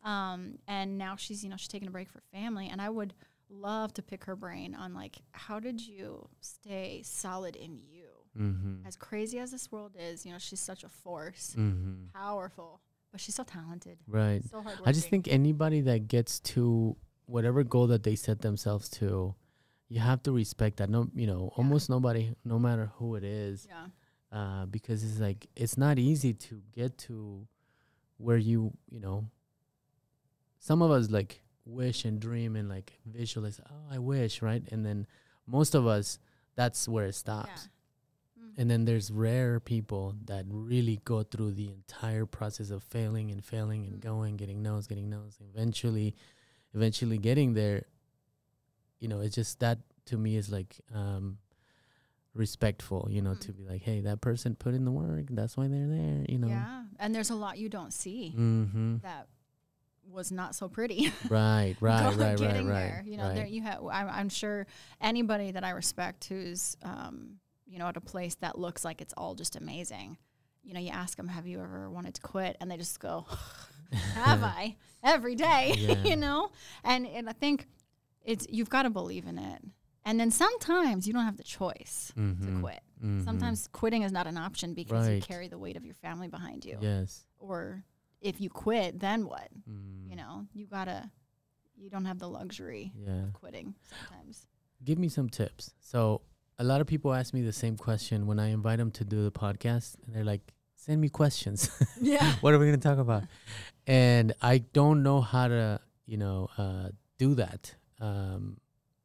Um, 0.04 0.60
and 0.68 0.98
now 0.98 1.16
she's 1.16 1.44
you 1.44 1.50
know 1.50 1.58
she's 1.58 1.68
taking 1.68 1.88
a 1.88 1.92
break 1.92 2.10
for 2.10 2.22
family, 2.32 2.68
and 2.70 2.82
I 2.82 2.90
would 2.90 3.14
love 3.50 3.94
to 3.94 4.02
pick 4.02 4.24
her 4.26 4.36
brain 4.36 4.74
on 4.76 4.94
like 4.94 5.18
how 5.32 5.60
did 5.60 5.80
you 5.86 6.28
stay 6.42 7.02
solid 7.04 7.56
in 7.56 7.78
you? 7.78 7.95
Mm-hmm. 8.38 8.86
As 8.88 8.96
crazy 8.96 9.40
as 9.40 9.52
this 9.52 9.72
world 9.72 9.96
is, 10.00 10.26
you 10.26 10.32
know 10.32 10.38
she's 10.40 10.60
such 10.60 10.84
a 10.84 10.90
force, 10.90 11.56
Mm-hmm. 11.58 12.08
powerful, 12.14 12.82
but 13.12 13.22
she's 13.22 13.36
so 13.36 13.44
talented, 13.44 13.98
Right. 14.08 14.44
so. 14.50 14.64
I 14.86 14.92
just 14.92 15.10
think 15.10 15.28
anybody 15.28 15.82
that 15.82 16.08
gets 16.08 16.40
to 16.56 16.96
whatever 17.28 17.64
goal 17.64 17.88
that 17.88 18.04
they 18.04 18.16
set 18.16 18.42
themselves 18.42 18.90
to, 18.90 19.34
you 19.90 20.00
have 20.00 20.22
to 20.24 20.32
respect 20.32 20.78
that. 20.78 20.90
No, 20.90 21.08
you 21.16 21.28
know, 21.28 21.52
almost 21.58 21.90
nobody, 21.90 22.36
no 22.44 22.60
matter 22.60 22.92
who 22.98 23.16
it 23.16 23.24
is, 23.24 23.68
yeah. 23.70 23.88
uh, 24.38 24.66
because 24.66 25.04
it's 25.04 25.20
like 25.20 25.48
it's 25.56 25.78
not 25.78 25.98
easy 26.00 26.34
to 26.34 26.62
get 26.72 26.98
to 27.08 27.48
where 28.18 28.38
you, 28.38 28.74
you 28.90 29.00
know. 29.00 29.26
Some 30.60 30.82
of 30.82 30.92
us 30.92 31.10
like 31.12 31.42
wish 31.66 32.06
and 32.06 32.20
dream 32.20 32.56
and 32.56 32.68
like 32.70 32.94
visualize. 33.06 33.60
Oh, 33.70 33.94
I 33.94 34.00
wish, 34.00 34.42
right? 34.42 34.64
And 34.72 34.86
then 34.86 35.06
most 35.48 35.76
of 35.76 35.86
us, 35.86 36.20
that's 36.56 36.88
where 36.88 37.06
it 37.06 37.16
stops. 37.16 37.70
And 38.58 38.70
then 38.72 38.86
there's 38.86 39.12
rare 39.12 39.60
people 39.60 40.16
that 40.26 40.46
really 40.48 41.02
go 41.04 41.24
through 41.24 41.52
the 41.52 41.68
entire 41.72 42.26
process 42.26 42.70
of 42.70 42.84
failing 42.84 43.30
and 43.32 43.44
failing 43.44 43.86
and 43.86 43.96
Mm. 43.98 44.00
going, 44.02 44.38
getting 44.38 44.62
no's, 44.64 44.88
getting 44.88 45.10
no's, 45.10 45.38
eventually, 45.54 46.16
eventually 46.74 47.18
getting 47.18 47.54
there. 47.54 47.84
You 49.00 49.10
know, 49.10 49.20
it's 49.20 49.36
just 49.36 49.60
that 49.60 49.80
to 50.06 50.18
me 50.18 50.38
is 50.38 50.50
like 50.50 50.80
um, 50.94 51.38
respectful. 52.34 53.08
You 53.10 53.22
know, 53.22 53.32
Mm. 53.32 53.40
to 53.42 53.52
be 53.54 53.64
like, 53.66 53.82
hey, 53.82 54.02
that 54.02 54.22
person 54.22 54.56
put 54.56 54.74
in 54.74 54.86
the 54.86 54.92
work. 54.92 55.26
That's 55.30 55.58
why 55.58 55.68
they're 55.68 55.88
there. 55.88 56.26
You 56.30 56.38
know. 56.38 56.48
Yeah, 56.48 56.84
and 57.00 57.14
there's 57.14 57.30
a 57.30 57.36
lot 57.36 57.58
you 57.58 57.70
don't 57.70 57.92
see 57.94 58.34
Mm-hmm. 58.38 58.98
that 59.04 59.28
was 60.10 60.32
not 60.32 60.56
so 60.56 60.70
pretty. 60.70 61.12
Right. 61.30 61.76
Right. 61.82 62.06
Right. 62.06 62.18
Right. 62.18 62.38
getting 62.38 62.68
Right. 62.68 62.80
there. 62.80 63.04
You 63.06 63.18
know, 63.18 63.24
right. 63.28 63.36
there 63.36 63.46
you 63.48 63.62
have. 63.64 63.84
I'm, 63.86 64.08
I'm 64.08 64.30
sure 64.30 64.66
anybody 65.02 65.52
that 65.52 65.64
I 65.64 65.72
respect 65.72 66.26
who's, 66.26 66.78
um, 66.84 67.40
you 67.76 67.80
know, 67.80 67.88
at 67.90 67.98
a 67.98 68.02
place 68.02 68.36
that 68.36 68.58
looks 68.58 68.86
like 68.86 69.02
it's 69.02 69.14
all 69.18 69.36
just 69.36 69.58
amazing. 69.58 70.18
You 70.64 70.74
know, 70.74 70.80
you 70.80 70.92
ask 70.92 71.18
them, 71.18 71.28
"Have 71.28 71.46
you 71.46 71.60
ever 71.60 71.90
wanted 71.90 72.14
to 72.14 72.22
quit?" 72.22 72.56
And 72.62 72.72
they 72.72 72.78
just 72.78 73.02
go, 73.02 73.26
"Have 74.14 74.44
I?" 74.60 74.78
Every 75.04 75.36
day, 75.36 75.74
Yeah. 75.78 76.02
you 76.06 76.16
know. 76.16 76.52
And 76.86 77.06
and 77.06 77.28
I 77.30 77.34
think 77.34 77.68
it's 78.24 78.48
you've 78.50 78.70
got 78.70 78.84
to 78.84 78.90
believe 78.90 79.26
in 79.28 79.38
it. 79.38 79.62
And 80.06 80.18
then 80.18 80.32
sometimes 80.32 81.06
you 81.06 81.12
don't 81.14 81.26
have 81.26 81.36
the 81.36 81.44
choice 81.44 82.14
Mhm. 82.16 82.46
to 82.46 82.62
quit. 82.62 82.80
Mhm. 83.04 83.26
Sometimes 83.26 83.68
quitting 83.74 84.04
is 84.04 84.14
not 84.14 84.26
an 84.26 84.38
option 84.38 84.74
because 84.74 85.10
you 85.10 85.20
carry 85.22 85.50
the 85.50 85.58
weight 85.58 85.76
of 85.76 85.84
your 85.84 85.96
family 85.96 86.30
behind 86.30 86.64
you. 86.64 86.78
Yes. 86.80 87.26
Or 87.40 87.84
if 88.22 88.40
you 88.40 88.50
quit, 88.50 89.00
then 89.02 89.26
what? 89.28 89.50
Mm. 89.70 90.10
You 90.10 90.16
know, 90.16 90.46
you 90.54 90.66
gotta. 90.66 91.12
You 91.78 91.90
don't 91.90 92.06
have 92.06 92.20
the 92.20 92.30
luxury 92.30 92.94
Yeah. 92.98 93.24
of 93.24 93.34
quitting 93.34 93.76
sometimes. 93.84 94.48
give 94.84 94.98
me 94.98 95.10
some 95.10 95.30
tips. 95.30 95.74
So 95.82 96.22
a 96.58 96.64
lot 96.64 96.82
of 96.82 96.88
people 96.88 97.14
ask 97.14 97.34
me 97.34 97.42
the 97.42 97.54
same 97.54 97.76
question 97.78 98.28
when 98.28 98.40
I 98.40 98.48
invite 98.50 98.78
them 98.80 98.92
to 98.92 99.04
do 99.04 99.24
the 99.24 99.32
podcast, 99.32 99.96
and 100.06 100.16
they're 100.16 100.24
like, 100.24 100.54
"Send 100.76 101.02
me 101.02 101.10
questions. 101.10 101.70
Yeah. 102.02 102.36
what 102.42 102.54
are 102.54 102.60
we 102.60 102.66
going 102.68 102.80
to 102.80 102.88
talk 102.88 102.98
about?" 103.00 103.24
And 103.88 104.34
I 104.42 104.60
don't 104.60 105.04
know 105.04 105.22
how 105.22 105.48
to, 105.48 105.80
you 106.06 106.18
know, 106.18 106.50
uh, 106.58 106.90
do 107.18 107.36
that 107.36 107.76
um, 108.02 108.58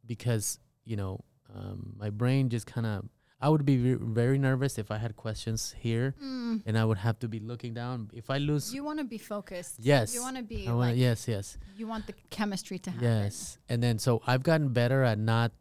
because 0.07 0.59
you 0.85 0.97
know 0.97 1.25
um, 1.55 1.95
my 1.99 2.11
brain 2.11 2.49
just 2.51 2.67
kind 2.67 2.87
of. 2.87 3.09
I 3.43 3.49
would 3.49 3.65
be 3.65 3.79
ve- 3.79 3.95
very 3.99 4.37
nervous 4.39 4.77
if 4.77 4.91
I 4.91 4.99
had 4.99 5.17
questions 5.17 5.75
here, 5.79 6.15
Mm. 6.23 6.61
and 6.67 6.77
I 6.77 6.85
would 6.85 6.99
have 6.99 7.19
to 7.21 7.29
be 7.29 7.41
looking 7.41 7.73
down. 7.73 8.11
If 8.13 8.29
I 8.29 8.37
lose, 8.37 8.75
You 8.75 8.85
want 8.85 8.99
to 8.99 9.05
be 9.07 9.17
focused. 9.17 9.77
yes, 9.79 10.13
You 10.15 10.21
want 10.21 10.37
to 10.37 10.43
be 10.43 10.69
I 10.69 10.73
wanna- 10.75 10.91
like. 10.93 10.99
yes, 10.99 11.27
yes. 11.27 11.57
You 11.75 11.87
want 11.87 12.07
the 12.07 12.13
chemistry 12.29 12.79
to 12.81 12.91
happen. 12.91 13.09
Yes, 13.09 13.57
and 13.67 13.83
then 13.83 13.99
so 13.99 14.21
I've 14.27 14.43
gotten 14.43 14.75
better 14.75 15.03
at 15.03 15.19
not 15.19 15.53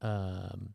um, 0.00 0.72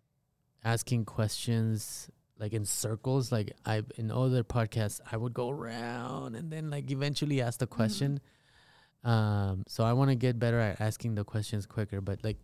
asking 0.63 1.05
questions 1.05 2.09
like 2.39 2.53
in 2.53 2.65
circles. 2.65 3.31
Like 3.31 3.53
I 3.65 3.83
in 3.97 4.11
other 4.11 4.43
podcasts, 4.43 4.99
I 5.11 5.17
would 5.17 5.33
go 5.33 5.49
around 5.49 6.35
and 6.35 6.51
then 6.51 6.69
like 6.69 6.89
eventually 6.91 7.41
ask 7.41 7.59
the 7.59 7.67
Mm-hmm. 7.67 7.75
question. 7.75 8.19
Um, 9.03 9.63
so 9.67 9.83
I 9.83 9.93
want 9.93 10.09
to 10.09 10.15
get 10.15 10.39
better 10.39 10.59
at 10.59 10.81
asking 10.81 11.15
the 11.15 11.23
questions 11.23 11.65
quicker. 11.65 12.01
But 12.01 12.23
like, 12.23 12.37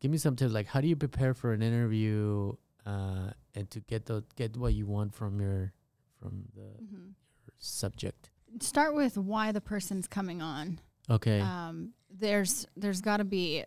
give 0.00 0.10
me 0.10 0.18
some 0.18 0.36
tips. 0.36 0.52
Like, 0.52 0.66
how 0.66 0.80
do 0.82 0.88
you 0.88 0.96
prepare 0.96 1.32
for 1.34 1.52
an 1.52 1.62
interview 1.62 2.52
uh, 2.84 3.30
and 3.54 3.70
to 3.70 3.80
get 3.80 4.04
the 4.06 4.22
get 4.36 4.56
what 4.56 4.74
you 4.74 4.86
want 4.86 5.14
from 5.14 5.40
your 5.40 5.72
from 6.20 6.44
the 6.54 6.84
Mhm. 6.84 7.12
subject? 7.58 8.30
Start 8.60 8.94
with 8.94 9.16
why 9.16 9.50
the 9.52 9.62
person's 9.62 10.06
coming 10.06 10.42
on. 10.42 10.78
Okay. 11.08 11.40
Um, 11.40 11.94
there's 12.10 12.66
there's 12.76 13.00
got 13.00 13.16
to 13.16 13.24
be 13.24 13.64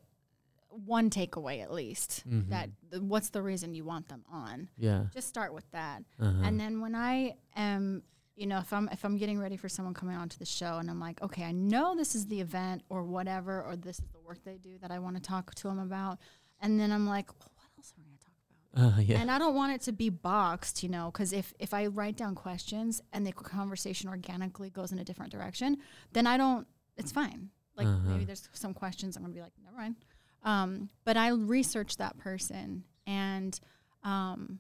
one 0.84 1.10
takeaway 1.10 1.62
at 1.62 1.72
least. 1.72 2.28
Mhm. 2.28 2.50
That 2.50 2.70
the, 2.90 3.02
what's 3.02 3.30
the 3.30 3.42
reason 3.42 3.74
you 3.74 3.86
want 3.86 4.08
them 4.10 4.24
on? 4.32 4.70
yeah. 4.78 5.06
Just 5.14 5.28
start 5.28 5.54
with 5.54 5.70
that. 5.72 6.04
Uh-huh. 6.20 6.42
And 6.44 6.60
then 6.60 6.82
when 6.82 6.96
I 6.96 7.36
am, 7.56 8.04
you 8.36 8.48
know, 8.48 8.60
if 8.60 8.74
I'm 8.74 8.90
if 8.92 9.04
I'm 9.06 9.18
getting 9.18 9.40
ready 9.40 9.56
for 9.58 9.70
someone 9.70 9.94
coming 9.94 10.18
onto 10.18 10.38
the 10.38 10.46
show, 10.46 10.78
and 10.80 10.90
I'm 10.90 11.00
like, 11.00 11.22
okay, 11.22 11.44
I 11.44 11.52
know 11.52 11.96
this 11.96 12.16
is 12.16 12.26
the 12.28 12.42
event 12.42 12.84
or 12.90 13.04
whatever, 13.04 13.64
or 13.64 13.76
this 13.76 14.00
is 14.00 14.06
the 14.12 14.20
work 14.20 14.44
they 14.44 14.58
do 14.58 14.78
that 14.82 14.92
I 14.92 15.00
want 15.00 15.16
to 15.16 15.22
talk 15.22 15.56
to 15.56 15.68
them 15.70 15.80
about, 15.80 16.20
and 16.60 16.80
then 16.80 16.92
I'm 16.92 17.08
like, 17.08 17.28
well, 17.40 17.52
what 17.56 17.70
else 17.78 17.94
are 17.94 18.02
we 18.02 18.04
gonna 18.04 18.18
talk 18.18 18.34
about? 18.92 18.98
uh, 18.98 19.02
yeah. 19.14 19.22
And 19.22 19.32
I 19.32 19.38
don't 19.40 19.56
want 19.56 19.72
it 19.74 19.82
to 19.84 19.94
be 19.94 20.10
boxed, 20.10 20.84
you 20.84 20.90
know, 20.90 21.10
because 21.12 21.32
if 21.32 21.54
if 21.60 21.74
I 21.74 21.88
write 21.88 22.18
down 22.18 22.36
questions 22.36 23.02
and 23.14 23.26
the 23.26 23.32
conversation 23.32 24.10
organically 24.10 24.70
goes 24.70 24.92
in 24.92 25.00
a 25.00 25.04
different 25.06 25.32
direction, 25.32 25.78
then 26.12 26.28
I 26.28 26.36
don't. 26.38 26.68
It's 26.98 27.12
fine. 27.14 27.50
Like 27.78 27.88
Uh-huh. 27.88 28.10
maybe 28.10 28.24
there's 28.26 28.48
some 28.54 28.74
questions 28.74 29.16
I'm 29.16 29.24
gonna 29.24 29.34
be 29.34 29.42
like, 29.42 29.52
never 29.64 29.76
mind. 29.78 29.96
Um, 30.46 30.90
but 31.04 31.18
I 31.18 31.30
research 31.30 31.98
that 31.98 32.18
person 32.18 32.84
and 33.08 33.60
um, 34.04 34.60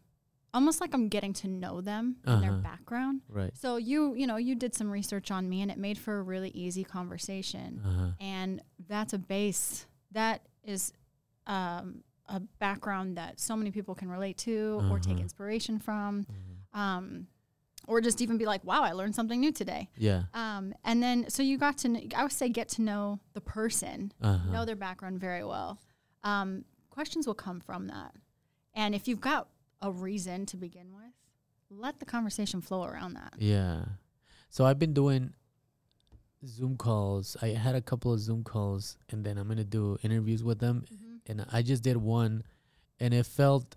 almost 0.53 0.81
like 0.81 0.93
I'm 0.93 1.07
getting 1.09 1.31
to 1.33 1.47
know 1.47 1.79
them 1.81 2.17
and 2.25 2.41
their 2.43 2.51
Uh-huh. 2.51 2.61
background. 2.61 3.21
right. 3.29 3.55
So 3.55 3.77
you 3.77 4.13
you 4.15 4.25
know 4.27 4.37
you 4.37 4.55
did 4.55 4.73
some 4.73 4.89
research 4.91 5.29
on 5.31 5.47
me 5.47 5.61
and 5.61 5.69
it 5.71 5.77
made 5.77 5.97
for 5.97 6.17
a 6.19 6.23
really 6.23 6.49
easy 6.49 6.83
conversation 6.83 7.81
Uh-huh. 7.85 8.11
and 8.19 8.61
that's 8.87 9.13
a 9.13 9.19
base 9.19 9.85
that 10.11 10.41
is 10.63 10.91
um, 11.47 12.03
a 12.27 12.39
background 12.59 13.17
that 13.17 13.39
so 13.39 13.55
many 13.55 13.69
people 13.69 13.93
can 13.93 14.09
relate 14.09 14.37
to 14.39 14.81
or 14.89 14.97
take 14.99 15.13
Uh-huh. 15.15 15.21
inspiration 15.21 15.77
from 15.79 16.25
Mhm. 16.25 16.79
um, 16.79 17.27
or 17.87 18.01
just 18.01 18.21
even 18.21 18.37
be 18.37 18.45
like 18.45 18.63
wow 18.63 18.81
i 18.83 18.91
learned 18.91 19.13
something 19.15 19.39
new 19.39 19.51
today 19.51 19.89
Yeah. 19.97 20.23
um, 20.33 20.73
and 20.83 21.01
then 21.03 21.29
so 21.29 21.41
you 21.43 21.57
got 21.57 21.77
to 21.79 21.89
kn- 21.89 22.11
i 22.15 22.23
would 22.23 22.31
say 22.31 22.49
get 22.49 22.69
to 22.69 22.81
know 22.81 23.19
the 23.33 23.41
person 23.41 24.11
Uh-huh. 24.21 24.51
know 24.51 24.65
their 24.65 24.75
background 24.75 25.19
very 25.19 25.43
well 25.43 25.79
um, 26.23 26.65
questions 26.89 27.27
will 27.27 27.35
come 27.35 27.59
from 27.59 27.87
that 27.87 28.13
and 28.73 28.95
if 28.95 29.07
you've 29.07 29.21
got 29.21 29.47
a 29.81 29.91
reason 29.91 30.45
to 30.47 30.57
begin 30.57 30.93
with 30.93 31.13
let 31.69 31.99
the 31.99 32.05
conversation 32.05 32.61
flow 32.61 32.83
around 32.83 33.13
that 33.13 33.33
Yeah. 33.37 33.85
So 34.49 34.63
I've 34.65 34.79
been 34.79 34.93
doing 34.93 35.33
Zoom 36.45 36.77
calls. 36.77 37.35
I 37.41 37.47
had 37.49 37.75
a 37.75 37.81
couple 37.81 38.13
of 38.13 38.19
Zoom 38.19 38.43
calls 38.43 38.97
and 39.09 39.25
then 39.25 39.37
I'm 39.37 39.47
going 39.47 39.57
to 39.57 39.63
do 39.65 39.97
interviews 40.03 40.43
with 40.43 40.59
them 40.59 40.85
and 41.27 41.45
I 41.51 41.61
just 41.61 41.83
did 41.83 41.97
one 41.97 42.43
and 42.99 43.13
it 43.13 43.25
felt 43.25 43.75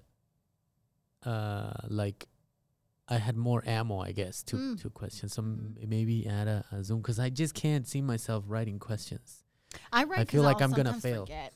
uh 1.25 1.73
like 1.89 2.29
I 3.11 3.17
had 3.19 3.37
more 3.37 3.63
ammo, 3.67 3.99
I 4.01 4.13
guess, 4.13 4.43
to 4.45 4.57
Mm. 4.57 4.81
to 4.83 4.91
questions. 4.91 5.33
So 5.35 5.43
m- 5.43 5.77
maybe 5.87 6.27
add 6.27 6.49
a, 6.49 6.65
a 6.73 6.85
Zoom 6.85 7.03
cuz 7.03 7.19
I 7.19 7.31
just 7.31 7.55
can't 7.55 7.87
see 7.87 8.03
myself 8.03 8.45
writing 8.47 8.79
questions. 8.79 9.45
i 9.93 10.05
write 10.05 10.21
I 10.21 10.25
feel 10.25 10.43
like 10.43 10.57
I'll 10.61 10.65
I'm 10.65 10.73
gonna 10.73 11.01
fail. 11.01 11.25
forget. 11.27 11.53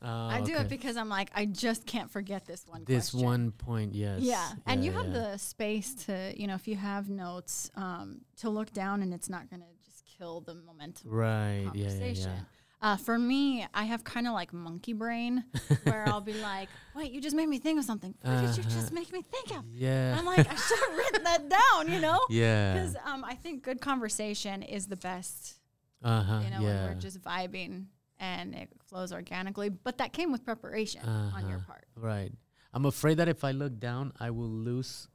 Oh, 0.00 0.06
I 0.06 0.40
do 0.42 0.52
okay. 0.54 0.62
it 0.62 0.68
because 0.68 0.96
I'm 0.96 1.08
like, 1.08 1.30
I 1.34 1.44
just 1.46 1.84
can't 1.84 2.08
forget 2.10 2.46
this 2.46 2.64
one. 2.68 2.84
this 2.84 3.10
question. 3.10 3.26
one 3.26 3.50
point, 3.52 3.94
yes. 3.94 4.20
Yeah, 4.22 4.48
and 4.66 4.84
you 4.84 4.92
Yeah, 4.92 5.02
have 5.02 5.12
the 5.12 5.36
space 5.38 5.92
to, 6.06 6.32
you 6.40 6.46
know, 6.46 6.54
if 6.54 6.68
you 6.68 6.76
have 6.76 7.08
notes, 7.10 7.68
um, 7.74 8.20
to 8.36 8.48
look 8.48 8.72
down, 8.72 9.02
and 9.02 9.12
it's 9.12 9.28
not 9.28 9.50
going 9.50 9.60
to 9.62 9.66
just 9.84 10.04
kill 10.04 10.40
the 10.40 10.54
momentum. 10.54 11.10
right. 11.10 11.68
the 11.72 11.78
Yeah, 11.80 11.92
yeah, 11.94 12.04
yeah. 12.12 12.40
Uh, 12.80 12.96
for 12.96 13.18
me, 13.18 13.66
I 13.74 13.84
have 13.84 14.04
kind 14.04 14.26
of 14.28 14.34
like 14.34 14.52
monkey 14.52 14.92
brain, 14.92 15.44
where 15.82 16.04
I'll 16.06 16.20
be 16.20 16.34
like, 16.52 16.68
"Wait, 16.94 17.10
you 17.12 17.20
just 17.20 17.34
made 17.34 17.48
me 17.48 17.58
think 17.58 17.78
of 17.78 17.84
something. 17.84 18.14
What 18.22 18.40
did 18.40 18.56
you 18.56 18.62
Uh-huh. 18.62 18.70
just 18.80 18.92
make 18.92 19.12
me 19.12 19.22
think 19.22 19.50
of?" 19.58 19.64
Yeah. 19.74 20.16
I'm 20.16 20.24
like, 20.24 20.40
I 20.48 20.54
should 20.54 20.78
have 20.78 20.96
written 20.96 21.24
that 21.24 21.48
down, 21.60 21.92
you 21.92 22.00
know? 22.00 22.20
yeah. 22.30 22.74
Because 22.74 22.94
um, 23.04 23.24
I 23.24 23.34
think 23.34 23.62
good 23.64 23.80
conversation 23.80 24.62
is 24.62 24.86
the 24.86 24.96
best. 24.96 25.54
Uh-huh. 26.04 26.40
You 26.44 26.50
know, 26.50 26.60
yeah. 26.60 26.84
when 26.84 26.94
we're 26.94 27.00
just 27.00 27.20
vibing 27.20 27.86
and 28.20 28.54
it 28.54 28.68
flows 28.86 29.12
organically. 29.12 29.68
But 29.68 29.98
that 29.98 30.12
came 30.12 30.30
with 30.30 30.44
preparation 30.44 31.02
on 31.02 31.48
your 31.48 31.58
Uh-huh. 31.58 31.66
part. 31.72 31.86
Right. 31.96 32.32
I'm 32.72 32.86
afraid 32.86 33.16
that 33.16 33.28
if 33.28 33.42
I 33.42 33.50
look 33.50 33.80
down, 33.80 34.12
I 34.20 34.30
will 34.30 34.48
lose 34.50 35.08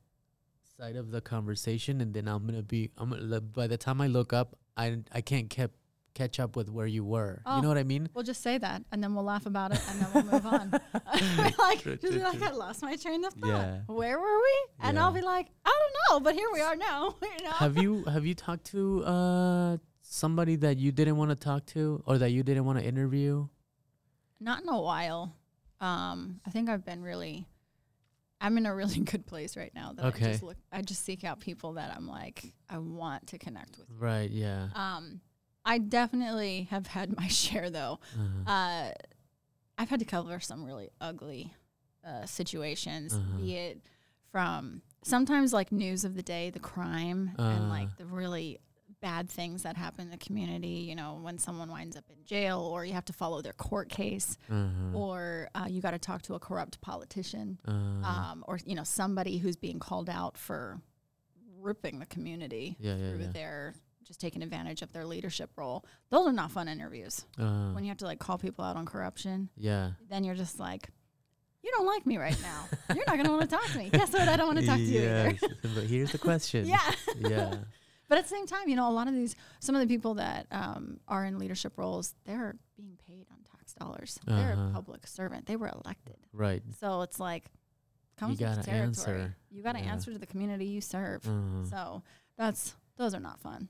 sight 0.77 0.95
of 0.97 1.11
the 1.11 1.21
conversation, 1.21 2.01
and 2.01 2.13
then 2.13 2.27
I'm 2.27 2.45
gonna 2.45 2.63
be. 2.63 2.91
I'm 2.97 3.11
gonna, 3.11 3.39
by 3.39 3.67
the 3.67 3.77
time 3.77 4.01
I 4.01 4.07
look 4.07 4.33
up, 4.33 4.57
I 4.75 4.97
I 5.13 5.21
can't 5.21 5.49
kept 5.49 5.75
catch 6.13 6.39
up 6.39 6.55
with 6.55 6.69
where 6.69 6.85
you 6.87 7.03
were. 7.03 7.41
Oh. 7.45 7.55
You 7.57 7.61
know 7.63 7.67
what 7.67 7.77
I 7.77 7.83
mean? 7.83 8.09
We'll 8.13 8.23
just 8.23 8.41
say 8.43 8.57
that, 8.57 8.83
and 8.91 9.03
then 9.03 9.15
we'll 9.15 9.23
laugh 9.23 9.45
about 9.45 9.71
it, 9.73 9.81
and 9.89 9.99
then 9.99 10.07
we'll 10.13 10.23
move 10.33 10.45
on. 10.45 10.71
like, 11.57 11.81
True, 11.81 11.97
just 11.97 12.13
be 12.13 12.19
like, 12.19 12.37
true. 12.37 12.47
I 12.47 12.51
lost 12.51 12.81
my 12.81 12.95
train 12.95 13.25
of 13.25 13.33
thought. 13.33 13.47
Yeah. 13.47 13.79
Where 13.87 14.19
were 14.19 14.37
we? 14.37 14.53
And 14.81 14.99
I'll 14.99 15.11
be 15.11 15.21
like, 15.21 15.47
I 15.65 15.71
don't 15.79 15.93
know, 16.21 16.23
but 16.23 16.35
here 16.35 16.47
we 16.53 16.61
are 16.61 16.75
now. 16.75 17.15
You 17.39 17.45
know? 17.45 17.51
have 17.51 17.77
you 17.77 18.03
have 18.05 18.25
you 18.25 18.35
talked 18.35 18.65
to 18.67 19.03
uh 19.05 19.77
somebody 20.03 20.55
that 20.57 20.77
you 20.77 20.91
didn't 20.91 21.17
want 21.17 21.31
to 21.31 21.35
talk 21.35 21.65
to 21.67 22.03
or 22.05 22.17
that 22.19 22.29
you 22.31 22.43
didn't 22.43 22.65
want 22.65 22.77
to 22.79 22.85
interview? 22.85 23.47
Not 24.39 24.61
in 24.61 24.69
a 24.69 24.79
while. 24.79 25.35
Um, 25.81 26.39
I 26.45 26.51
think 26.51 26.69
I've 26.69 26.85
been 26.85 27.01
really. 27.01 27.47
I'm 28.39 28.57
in 28.57 28.65
a 28.65 28.75
really 28.75 28.99
good 28.99 29.25
place 29.25 29.55
right 29.57 29.71
now. 29.73 29.93
That 29.93 30.05
I 30.05 30.07
Okay. 30.09 30.31
just 30.31 30.43
look. 30.43 30.57
I 30.71 30.81
just 30.81 31.03
seek 31.05 31.23
out 31.23 31.39
people 31.39 31.73
that 31.73 31.93
I'm 31.95 32.07
like, 32.07 32.53
I 32.69 32.77
want 32.77 33.27
to 33.27 33.37
connect 33.39 33.77
with. 33.77 33.87
Right. 33.97 34.29
Yeah. 34.29 34.67
Um, 34.75 35.21
I 35.65 35.77
definitely 35.77 36.67
have 36.71 36.87
had 36.87 37.15
my 37.15 37.27
share 37.41 37.69
though. 37.69 37.99
Uh-huh. 38.17 38.51
uh, 38.51 38.91
I've 39.77 39.89
had 39.89 39.99
to 39.99 40.05
cover 40.05 40.39
some 40.39 40.63
really 40.63 40.89
ugly 41.01 41.53
uh, 42.05 42.25
situations, 42.25 43.13
Uh-huh. 43.13 43.37
be 43.37 43.55
it 43.55 43.81
from 44.31 44.81
sometimes 45.03 45.53
like 45.53 45.71
news 45.71 46.03
of 46.05 46.15
the 46.15 46.23
day, 46.23 46.49
the 46.49 46.59
crime, 46.59 47.31
and 47.37 47.63
Uh. 47.65 47.67
like 47.69 47.97
the 47.97 48.05
really 48.05 48.59
bad 49.01 49.29
things 49.29 49.63
that 49.63 49.75
happen 49.75 50.05
in 50.05 50.11
the 50.11 50.17
community. 50.17 50.85
You 50.89 50.95
know, 50.95 51.19
when 51.21 51.37
someone 51.37 51.69
winds 51.69 51.95
up 51.97 52.05
in 52.09 52.23
jail, 52.25 52.59
or 52.59 52.85
you 52.85 52.93
have 52.93 53.05
to 53.05 53.13
follow 53.13 53.41
their 53.41 53.53
court 53.53 53.89
case, 53.89 54.37
Uh-huh. 54.49 54.97
or 54.97 55.49
uh, 55.55 55.65
you 55.69 55.81
got 55.81 55.91
to 55.91 55.99
talk 55.99 56.21
to 56.23 56.35
a 56.35 56.39
corrupt 56.39 56.79
politician, 56.81 57.59
Uh, 57.67 57.71
um, 58.05 58.45
or 58.47 58.59
you 58.65 58.75
know 58.75 58.83
somebody 58.83 59.37
who's 59.39 59.55
being 59.57 59.79
called 59.79 60.09
out 60.09 60.37
for 60.37 60.79
ripping 61.59 61.99
the 61.99 62.05
community 62.05 62.75
yeah. 62.79 62.95
Yeah. 62.95 63.09
through 63.11 63.23
Yeah. 63.25 63.31
their 63.31 63.73
just 64.03 64.19
taking 64.21 64.41
advantage 64.43 64.81
of 64.81 64.91
their 64.93 65.05
leadership 65.05 65.49
role. 65.55 65.85
Those 66.09 66.27
are 66.27 66.31
not 66.33 66.51
fun 66.51 66.67
interviews 66.67 67.25
Uh, 67.37 67.71
when 67.71 67.83
you 67.83 67.89
have 67.89 67.97
to 67.99 68.05
like 68.05 68.19
call 68.19 68.37
people 68.37 68.63
out 68.65 68.75
on 68.75 68.85
corruption, 68.85 69.49
yeah. 69.57 69.91
then 70.09 70.23
you're 70.23 70.35
just 70.35 70.59
like, 70.59 70.89
you 71.63 71.71
don't 71.71 71.85
like 71.87 72.05
me 72.05 72.17
right 72.17 72.39
now. 72.41 72.65
you're 72.95 73.05
not 73.07 73.15
gonna 73.17 73.29
want 73.31 73.41
to 73.49 73.55
talk 73.55 73.65
to 73.67 73.77
me. 73.77 73.89
Guess 73.89 74.11
what? 74.13 74.27
I 74.27 74.35
don't 74.35 74.47
want 74.47 74.59
to 74.59 74.65
talk 74.65 74.77
to 74.77 74.83
you 74.83 74.99
either. 75.01 75.37
But 75.75 75.83
here's 75.85 76.11
the 76.11 76.17
question. 76.17 76.65
yeah. 76.65 76.91
Yeah. 77.17 77.55
But 78.09 78.17
at 78.19 78.25
the 78.25 78.29
same 78.29 78.45
time, 78.45 78.67
you 78.67 78.75
know, 78.75 78.87
a 78.89 78.91
lot 78.91 79.07
of 79.07 79.15
these, 79.15 79.33
some 79.59 79.73
of 79.75 79.81
the 79.81 79.87
people 79.87 80.15
that 80.15 80.45
um, 80.51 80.99
are 81.07 81.25
in 81.25 81.39
leadership 81.39 81.77
roles, 81.77 82.13
they're 82.25 82.55
being 82.75 82.95
paid 83.07 83.25
on 83.31 83.37
tax 83.57 83.73
dollars. 83.73 84.19
They're 84.27 84.51
a 84.51 84.55
Uh-huh. 84.55 84.69
public 84.73 85.07
servant. 85.07 85.47
They 85.47 85.55
were 85.55 85.69
elected. 85.69 86.17
Right. 86.31 86.61
So 86.79 87.01
it's 87.01 87.19
like, 87.19 87.45
comes 88.17 88.39
You 88.39 88.45
with 88.47 88.65
territory. 88.65 88.81
answer. 89.21 89.35
You 89.49 89.63
got 89.63 89.71
to 89.77 89.79
Yeah. 89.79 89.93
answer 89.93 90.11
to 90.11 90.19
the 90.19 90.27
community 90.27 90.65
you 90.65 90.81
serve. 90.81 91.25
Uh, 91.27 91.65
So 91.65 92.03
that's 92.37 92.75
those 92.97 93.15
are 93.15 93.21
not 93.21 93.39
fun. 93.39 93.69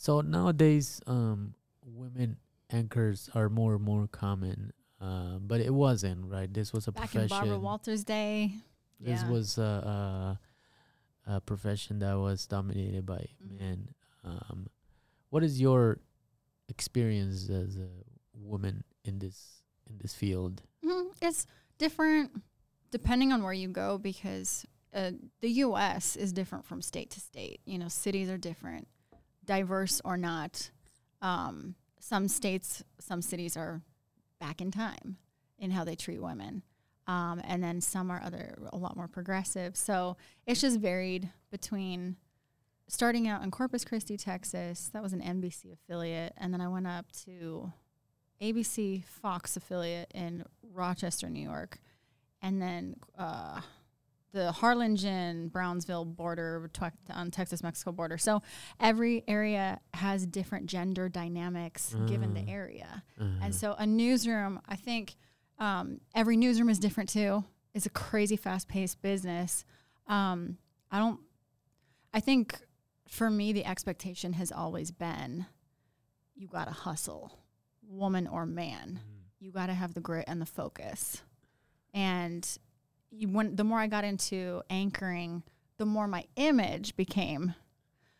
So 0.00 0.22
nowadays, 0.22 1.02
um, 1.06 1.52
women 1.84 2.38
anchors 2.70 3.28
are 3.34 3.50
more 3.50 3.74
and 3.74 3.84
more 3.84 4.06
common. 4.06 4.72
Uh, 4.98 5.36
but 5.40 5.60
it 5.60 5.74
wasn't 5.74 6.24
right. 6.24 6.50
This 6.52 6.72
was 6.72 6.88
a 6.88 6.92
Back 6.92 7.14
in. 7.14 7.26
Barbara 7.26 7.58
Walters' 7.58 8.02
day, 8.02 8.54
this 8.98 9.20
yeah. 9.20 9.30
was 9.30 9.58
a, 9.58 10.38
a, 11.26 11.32
a 11.34 11.40
profession 11.42 11.98
that 11.98 12.14
was 12.14 12.46
dominated 12.46 13.04
by 13.04 13.26
Mhm. 13.44 13.58
men. 13.58 13.88
Um, 14.24 14.68
what 15.28 15.44
is 15.44 15.60
your 15.60 16.00
experience 16.70 17.50
as 17.50 17.76
a 17.76 17.88
woman 18.34 18.84
in 19.04 19.18
this 19.18 19.62
in 19.86 19.98
this 19.98 20.14
field? 20.14 20.62
Mhm. 20.82 21.12
It's 21.20 21.46
different 21.76 22.42
depending 22.90 23.32
on 23.32 23.42
where 23.42 23.52
you 23.52 23.68
go 23.68 23.98
because 23.98 24.64
uh, 24.94 25.12
the 25.42 25.50
U.S. 25.66 26.16
is 26.16 26.32
different 26.32 26.64
from 26.64 26.80
state 26.80 27.10
to 27.10 27.20
state. 27.20 27.60
You 27.66 27.78
know, 27.78 27.88
cities 27.88 28.30
are 28.30 28.38
different, 28.38 28.88
diverse 29.50 30.00
or 30.04 30.16
not. 30.16 30.70
Um, 31.20 31.74
some 31.98 32.28
states, 32.28 32.84
some 33.00 33.20
cities 33.20 33.56
are 33.56 33.82
back 34.38 34.60
in 34.60 34.70
time 34.70 35.16
in 35.58 35.72
how 35.72 35.82
they 35.82 35.96
treat 35.96 36.22
women, 36.22 36.62
um, 37.08 37.40
and 37.42 37.60
then 37.60 37.80
some 37.80 38.12
are 38.12 38.22
other 38.24 38.56
a 38.72 38.76
lot 38.76 38.94
more 38.96 39.08
progressive. 39.08 39.76
So 39.76 40.16
it's 40.46 40.60
just 40.60 40.78
varied 40.78 41.28
between 41.50 42.16
starting 42.86 43.26
out 43.26 43.42
in 43.42 43.50
Corpus 43.50 43.84
Christi, 43.84 44.16
Texas. 44.16 44.88
That 44.92 45.02
was 45.02 45.12
an 45.12 45.20
NBC 45.20 45.72
affiliate, 45.72 46.32
and 46.36 46.54
then 46.54 46.60
I 46.60 46.68
went 46.68 46.86
up 46.86 47.10
to 47.24 47.72
ABC 48.40 49.04
Fox 49.04 49.56
affiliate 49.56 50.12
in 50.14 50.44
Rochester, 50.62 51.28
New 51.28 51.42
York, 51.42 51.80
and 52.40 52.62
then 52.62 52.94
uh, 53.18 53.60
the 54.32 54.52
Harlingen 54.52 55.48
Brownsville 55.48 56.04
border 56.04 56.70
on 57.10 57.30
Texas 57.30 57.62
Mexico 57.62 57.90
border. 57.92 58.16
So 58.18 58.42
every 58.78 59.24
area 59.26 59.80
has 59.94 60.24
different 60.26 60.66
gender 60.66 61.08
dynamics 61.08 61.94
given 62.06 62.34
the 62.34 62.40
Mm. 62.40 62.48
area, 62.50 63.02
Uh-huh. 63.20 63.38
and 63.42 63.54
so 63.54 63.74
a 63.74 63.86
newsroom, 63.86 64.60
I 64.68 64.76
think. 64.76 65.16
Um, 65.58 66.00
every 66.14 66.36
newsroom 66.36 66.70
is 66.70 66.78
different 66.78 67.10
too. 67.10 67.44
It's 67.74 67.86
a 67.86 67.90
crazy 67.90 68.36
fast 68.36 68.66
paced 68.68 69.02
business. 69.02 69.64
Um, 70.06 70.56
I 70.90 70.98
don't, 70.98 71.20
I 72.14 72.20
think 72.20 72.58
for 73.08 73.28
me, 73.30 73.52
the 73.52 73.64
expectation 73.66 74.32
has 74.34 74.50
always 74.52 74.90
been 74.90 75.46
you 76.34 76.48
got 76.48 76.64
to 76.66 76.72
hustle, 76.72 77.38
woman 77.82 78.26
or 78.26 78.46
man. 78.46 79.00
Mhm. 79.02 79.22
You 79.40 79.52
got 79.52 79.66
to 79.66 79.74
have 79.74 79.92
the 79.94 80.00
grit 80.00 80.24
and 80.28 80.40
the 80.40 80.46
focus. 80.46 81.22
And 81.92 82.48
you, 83.10 83.28
when 83.28 83.56
the 83.56 83.64
more 83.64 83.78
I 83.78 83.86
got 83.86 84.04
into 84.04 84.62
anchoring, 84.70 85.42
the 85.78 85.86
more 85.86 86.06
my 86.06 86.24
image 86.36 86.96
became 86.96 87.54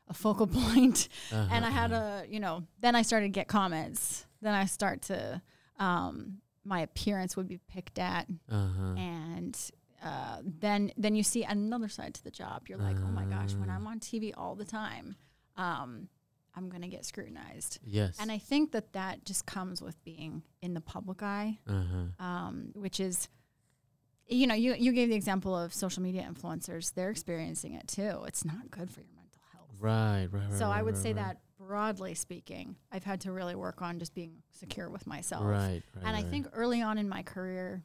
a 0.08 0.14
focal 0.14 0.46
point 0.60 1.08
and 1.30 1.64
I 1.64 1.70
had 1.70 1.92
Uh-huh. 1.92 2.22
a, 2.24 2.26
you 2.28 2.40
know, 2.40 2.64
then 2.80 2.94
I 2.96 3.02
started 3.02 3.26
to 3.26 3.30
get 3.32 3.48
comments. 3.48 4.26
Then 4.42 4.54
I 4.54 4.64
start 4.66 5.02
to, 5.02 5.40
um, 5.78 6.38
my 6.64 6.80
appearance 6.80 7.36
would 7.36 7.48
be 7.48 7.58
picked 7.68 7.98
at, 7.98 8.26
Uh-huh. 8.48 8.94
and 8.96 9.56
uh, 10.02 10.38
then 10.42 10.90
then 10.96 11.14
you 11.14 11.22
see 11.22 11.44
another 11.44 11.88
side 11.88 12.14
to 12.14 12.24
the 12.24 12.30
job. 12.30 12.68
You're 12.68 12.78
like, 12.78 12.96
oh 12.98 13.10
my 13.10 13.24
gosh, 13.26 13.52
when 13.54 13.68
Ah. 13.68 13.74
I'm 13.76 13.86
on 13.86 14.00
TV 14.00 14.32
all 14.36 14.54
the 14.54 14.64
time, 14.64 15.16
um, 15.58 16.08
I'm 16.54 16.68
gonna 16.70 16.88
get 16.88 17.04
scrutinized. 17.04 17.78
Yes. 17.84 18.16
And 18.18 18.32
I 18.32 18.38
think 18.38 18.72
that 18.72 18.94
that 18.94 19.24
just 19.26 19.44
comes 19.46 19.82
with 19.82 20.02
being 20.04 20.42
in 20.62 20.72
the 20.74 20.80
public 20.80 21.22
eye, 21.22 21.58
uh-huh. 21.68 22.24
um, 22.24 22.70
which 22.74 22.98
is, 22.98 23.28
you 24.30 24.46
know, 24.46 24.54
you 24.54 24.74
you 24.74 24.92
gave 24.92 25.08
the 25.08 25.14
example 25.14 25.56
of 25.56 25.74
social 25.74 26.02
media 26.02 26.28
influencers. 26.30 26.94
They're 26.94 27.10
experiencing 27.10 27.74
it 27.74 27.88
too. 27.88 28.22
It's 28.26 28.44
not 28.44 28.70
good 28.70 28.90
for 28.90 29.00
your 29.00 29.10
mental 29.14 29.40
health. 29.52 29.68
Right, 29.78 30.28
right, 30.30 30.48
right. 30.48 30.58
So 30.58 30.66
I 30.66 30.82
would 30.82 30.94
right, 30.94 31.02
say 31.02 31.12
right. 31.12 31.16
that 31.16 31.38
broadly 31.58 32.14
speaking, 32.14 32.76
I've 32.90 33.04
had 33.04 33.20
to 33.22 33.32
really 33.32 33.54
work 33.54 33.82
on 33.82 33.98
just 33.98 34.14
being 34.14 34.42
secure 34.50 34.88
with 34.88 35.06
myself. 35.06 35.44
Right, 35.44 35.82
right. 35.94 36.04
And 36.04 36.16
I 36.16 36.22
right. 36.22 36.30
think 36.30 36.46
early 36.52 36.80
on 36.80 36.96
in 36.96 37.08
my 37.08 37.22
career, 37.22 37.82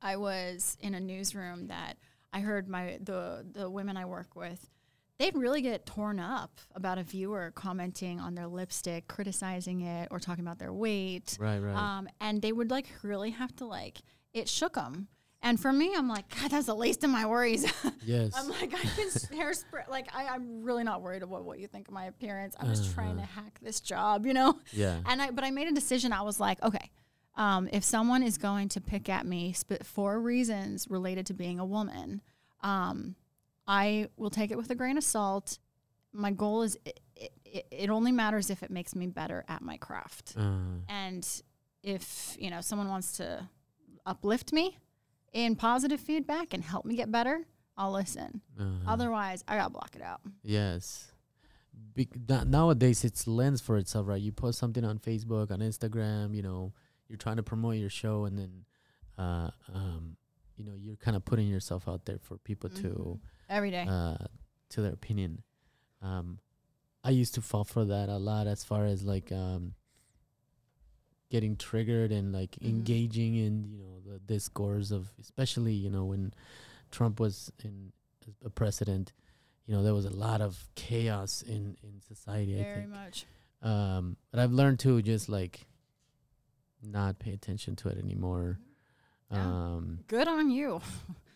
I 0.00 0.16
was 0.16 0.76
in 0.80 0.94
a 0.94 1.00
newsroom 1.00 1.66
that 1.68 1.96
I 2.32 2.40
heard 2.40 2.68
my 2.68 2.98
the 3.02 3.44
the 3.50 3.68
women 3.68 3.96
I 3.96 4.04
work 4.04 4.36
with, 4.36 4.70
they'd 5.18 5.36
really 5.36 5.60
get 5.60 5.86
torn 5.86 6.20
up 6.20 6.60
about 6.74 6.98
a 6.98 7.02
viewer 7.02 7.52
commenting 7.54 8.20
on 8.20 8.34
their 8.34 8.46
lipstick, 8.46 9.08
criticizing 9.08 9.80
it, 9.80 10.08
or 10.10 10.20
talking 10.20 10.44
about 10.44 10.58
their 10.58 10.72
weight. 10.72 11.36
Right, 11.40 11.58
right. 11.58 11.74
Um, 11.74 12.08
and 12.20 12.40
they 12.40 12.52
would 12.52 12.70
like 12.70 12.86
really 13.02 13.30
have 13.30 13.54
to 13.56 13.64
like 13.64 13.98
it 14.32 14.48
shook 14.48 14.74
them. 14.74 15.08
And 15.40 15.58
for 15.58 15.72
me, 15.72 15.92
I'm 15.96 16.08
like, 16.08 16.28
God, 16.40 16.50
that's 16.50 16.66
the 16.66 16.74
least 16.74 17.04
of 17.04 17.10
my 17.10 17.24
worries. 17.24 17.64
yes. 18.04 18.32
I'm 18.36 18.48
like, 18.48 18.74
I 18.74 18.82
can 18.82 19.08
hairspray. 19.08 19.88
Like, 19.88 20.08
I, 20.14 20.26
I'm 20.26 20.62
really 20.64 20.82
not 20.82 21.00
worried 21.00 21.22
about 21.22 21.44
what 21.44 21.60
you 21.60 21.68
think 21.68 21.86
of 21.88 21.94
my 21.94 22.06
appearance. 22.06 22.56
I'm 22.58 22.66
just 22.68 22.92
trying 22.92 23.16
to 23.18 23.22
Uh-huh. 23.22 23.42
hack 23.42 23.58
this 23.62 23.80
job, 23.80 24.26
you 24.26 24.34
know. 24.34 24.58
yeah. 24.72 24.98
And 25.06 25.22
I, 25.22 25.30
but 25.30 25.44
I 25.44 25.50
made 25.52 25.68
a 25.68 25.72
decision. 25.72 26.12
I 26.12 26.22
was 26.22 26.40
like, 26.40 26.60
okay, 26.64 26.90
um, 27.36 27.68
if 27.72 27.84
someone 27.84 28.24
is 28.24 28.36
going 28.36 28.68
to 28.70 28.80
pick 28.80 29.08
at 29.08 29.26
me 29.26 29.52
sp- 29.54 29.84
for 29.84 30.20
reasons 30.20 30.88
related 30.90 31.26
to 31.26 31.34
being 31.34 31.60
a 31.60 31.64
woman, 31.64 32.20
um, 32.62 33.14
I 33.68 34.08
will 34.16 34.30
take 34.30 34.50
it 34.50 34.56
with 34.58 34.70
a 34.70 34.74
grain 34.74 34.98
of 34.98 35.04
salt. 35.04 35.58
My 36.12 36.32
goal 36.32 36.62
is 36.62 36.76
it, 36.84 36.98
it, 37.44 37.66
it 37.70 37.90
only 37.90 38.10
matters 38.10 38.50
if 38.50 38.64
it 38.64 38.70
makes 38.70 38.96
me 38.96 39.06
better 39.06 39.44
at 39.46 39.62
my 39.62 39.76
craft. 39.76 40.34
Uh, 40.36 40.80
And 40.88 41.26
if 41.84 42.36
you 42.40 42.50
know 42.50 42.60
someone 42.60 42.88
wants 42.88 43.12
to 43.18 43.48
uplift 44.04 44.52
me 44.52 44.76
in 45.32 45.56
positive 45.56 46.00
feedback 46.00 46.52
and 46.54 46.62
help 46.62 46.84
me 46.84 46.96
get 46.96 47.10
better, 47.12 47.46
I'll 47.76 47.92
listen. 47.92 48.40
uh-huh. 48.58 48.68
Otherwise, 48.92 49.44
I 49.46 49.56
gotta 49.56 49.70
block 49.70 49.94
it 49.94 50.02
out. 50.02 50.20
Yes. 50.42 51.12
Na- 52.28 52.44
nowadays, 52.44 53.04
it's 53.04 53.26
lens 53.26 53.60
for 53.60 53.76
itself, 53.76 54.06
right? 54.08 54.20
You 54.20 54.32
post 54.32 54.58
something 54.58 54.84
on 54.84 54.98
Facebook, 54.98 55.50
on 55.50 55.60
Instagram, 55.60 56.34
you 56.34 56.42
know, 56.42 56.72
you're 57.08 57.16
trying 57.18 57.36
to 57.36 57.42
promote 57.42 57.76
your 57.76 57.90
show, 57.90 58.24
and 58.24 58.38
then, 58.38 58.64
uh, 59.16 59.50
um, 59.72 60.16
you 60.56 60.64
know, 60.64 60.74
you're 60.76 60.96
kind 60.96 61.16
of 61.16 61.24
putting 61.24 61.46
yourself 61.48 61.88
out 61.88 62.04
there 62.04 62.18
for 62.18 62.36
people 62.38 62.68
to, 62.70 63.18
Every 63.48 63.70
day. 63.70 63.86
uh, 63.88 64.16
to 64.70 64.80
their 64.82 64.92
opinion. 64.92 65.42
Um, 66.02 66.38
I 67.04 67.10
used 67.10 67.34
to 67.34 67.40
fall 67.42 67.64
for 67.64 67.84
that 67.84 68.08
a 68.08 68.18
lot, 68.18 68.46
as 68.46 68.64
far 68.64 68.84
as 68.84 69.02
like, 69.04 69.30
um, 69.32 69.74
getting 71.30 71.56
triggered 71.56 72.10
and 72.12 72.32
like 72.32 72.52
Mhm. 72.60 72.68
engaging 72.68 73.34
in, 73.36 73.64
you 73.70 73.78
know, 73.78 74.00
the 74.00 74.18
discourse 74.20 74.90
of, 74.90 75.12
especially, 75.20 75.74
you 75.74 75.90
know, 75.90 76.04
when 76.06 76.32
Trump 76.90 77.20
was 77.20 77.52
in 77.62 77.92
a 78.44 78.50
president 78.50 79.12
you 79.66 79.74
know 79.74 79.82
there 79.82 79.92
was 79.94 80.06
a 80.06 80.10
lot 80.16 80.40
of 80.40 80.66
chaos 80.74 81.42
in 81.42 81.76
in 81.82 82.00
society. 82.00 82.58
I 82.58 82.62
Very 82.62 82.74
think. 82.80 82.88
much. 82.88 83.26
Um, 83.60 84.16
but 84.30 84.40
I've 84.40 84.52
learned 84.52 84.78
to 84.80 85.02
just 85.02 85.28
like 85.28 85.66
not 86.82 87.18
pay 87.18 87.32
attention 87.32 87.76
to 87.76 87.88
it 87.88 87.98
anymore. 87.98 88.58
Yeah. 89.30 89.46
Um, 89.46 90.04
Good 90.06 90.26
on 90.28 90.50
you. 90.50 90.80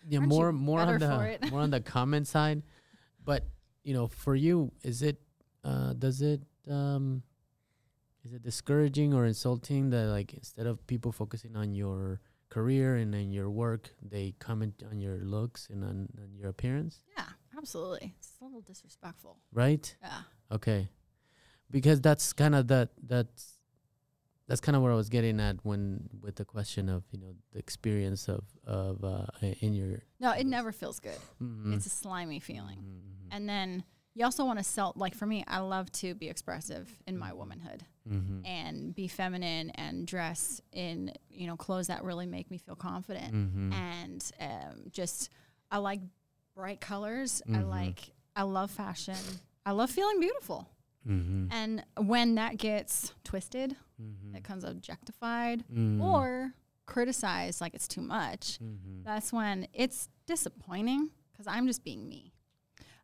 yeah, 0.08 0.18
Aren't 0.20 0.32
you 0.32 0.38
more 0.38 0.52
more 0.52 0.80
on 0.80 0.98
the 0.98 1.38
more 1.50 1.60
on 1.60 1.70
the 1.70 1.80
comment 1.82 2.26
side. 2.26 2.62
But 3.22 3.46
you 3.84 3.92
know, 3.92 4.06
for 4.06 4.34
you, 4.34 4.72
is 4.82 5.02
it 5.02 5.20
uh, 5.64 5.92
does 5.92 6.22
it 6.22 6.40
um, 6.70 7.22
is 8.24 8.32
it 8.32 8.42
discouraging 8.42 9.12
or 9.14 9.26
insulting 9.26 9.90
that 9.90 10.06
like 10.06 10.32
instead 10.34 10.66
of 10.66 10.86
people 10.86 11.12
focusing 11.12 11.56
on 11.56 11.74
your 11.74 12.20
career 12.50 12.96
and 12.96 13.12
then 13.14 13.32
your 13.32 13.50
work, 13.50 13.90
they 14.02 14.34
comment 14.38 14.82
on 14.90 15.00
your 15.00 15.18
looks 15.24 15.68
and 15.70 15.82
on, 15.84 16.08
on 16.18 16.34
your 16.36 16.48
appearance, 16.48 17.02
Yeah, 17.16 17.24
absolutely. 17.56 18.14
It's 18.18 18.32
a 18.40 18.44
little 18.44 18.60
disrespectful. 18.60 19.38
right? 19.52 19.96
Yeah. 20.02 20.22
Okay, 20.50 20.88
because 21.70 22.00
that's 22.00 22.32
kind 22.34 22.54
of 22.54 22.68
that 22.68 22.90
that's 23.02 23.58
that's 24.48 24.60
kind 24.60 24.76
of 24.76 24.82
where 24.82 24.92
I 24.92 24.96
was 24.96 25.08
getting 25.08 25.40
at 25.40 25.56
when 25.64 26.10
with 26.20 26.36
the 26.36 26.44
question 26.44 26.88
of 26.90 27.04
you 27.10 27.18
know 27.18 27.34
the 27.52 27.58
experience 27.58 28.28
of 28.28 28.44
of 28.66 29.02
uh, 29.02 29.26
in 29.60 29.72
your 29.72 30.00
No, 30.20 30.32
it 30.32 30.46
never 30.46 30.72
feels 30.72 31.00
good. 31.00 31.18
Mhm. 31.40 31.74
It's 31.74 31.86
a 31.86 31.90
slimy 31.90 32.38
feeling. 32.38 32.78
Mhm, 32.78 33.00
mhm, 33.00 33.28
And 33.30 33.48
then 33.48 33.84
you 34.14 34.24
also 34.24 34.44
want 34.44 34.58
to 34.58 34.64
sell, 34.64 34.92
like 34.96 35.14
for 35.14 35.26
me, 35.26 35.44
I 35.48 35.58
love 35.60 35.90
to 35.92 36.14
be 36.14 36.28
expressive 36.28 36.90
in 37.06 37.16
my 37.18 37.32
womanhood 37.32 37.84
mhm, 38.08 38.46
and 38.46 38.94
be 38.94 39.08
feminine 39.08 39.70
and 39.70 40.06
dress 40.06 40.60
in, 40.72 41.12
you 41.30 41.46
know, 41.46 41.56
clothes 41.56 41.86
that 41.86 42.04
really 42.04 42.26
make 42.26 42.50
me 42.50 42.58
feel 42.58 42.76
confident. 42.76 43.32
mhm, 43.32 43.72
And 43.72 44.30
um, 44.40 44.84
just, 44.90 45.30
I 45.70 45.78
like 45.78 46.00
bright 46.54 46.80
colors. 46.80 47.42
I 47.48 47.58
Mhm. 47.62 47.68
like, 47.68 48.12
I 48.36 48.42
love 48.42 48.70
fashion. 48.70 49.16
I 49.64 49.70
love 49.72 49.90
feeling 49.90 50.20
beautiful. 50.20 50.68
mhm, 51.06 51.48
And 51.50 51.84
when 51.96 52.34
that 52.36 52.56
gets 52.58 53.14
twisted, 53.24 53.76
it 54.34 54.42
comes 54.44 54.64
objectified 54.64 55.64
mhm, 55.72 56.00
or 56.02 56.54
criticized 56.86 57.60
like 57.60 57.72
it's 57.74 57.86
too 57.88 58.00
much, 58.02 58.58
that's 59.04 59.32
when 59.32 59.66
it's 59.72 60.08
disappointing 60.26 61.10
because 61.32 61.46
I'm 61.46 61.66
just 61.66 61.82
being 61.84 62.08
me. 62.08 62.31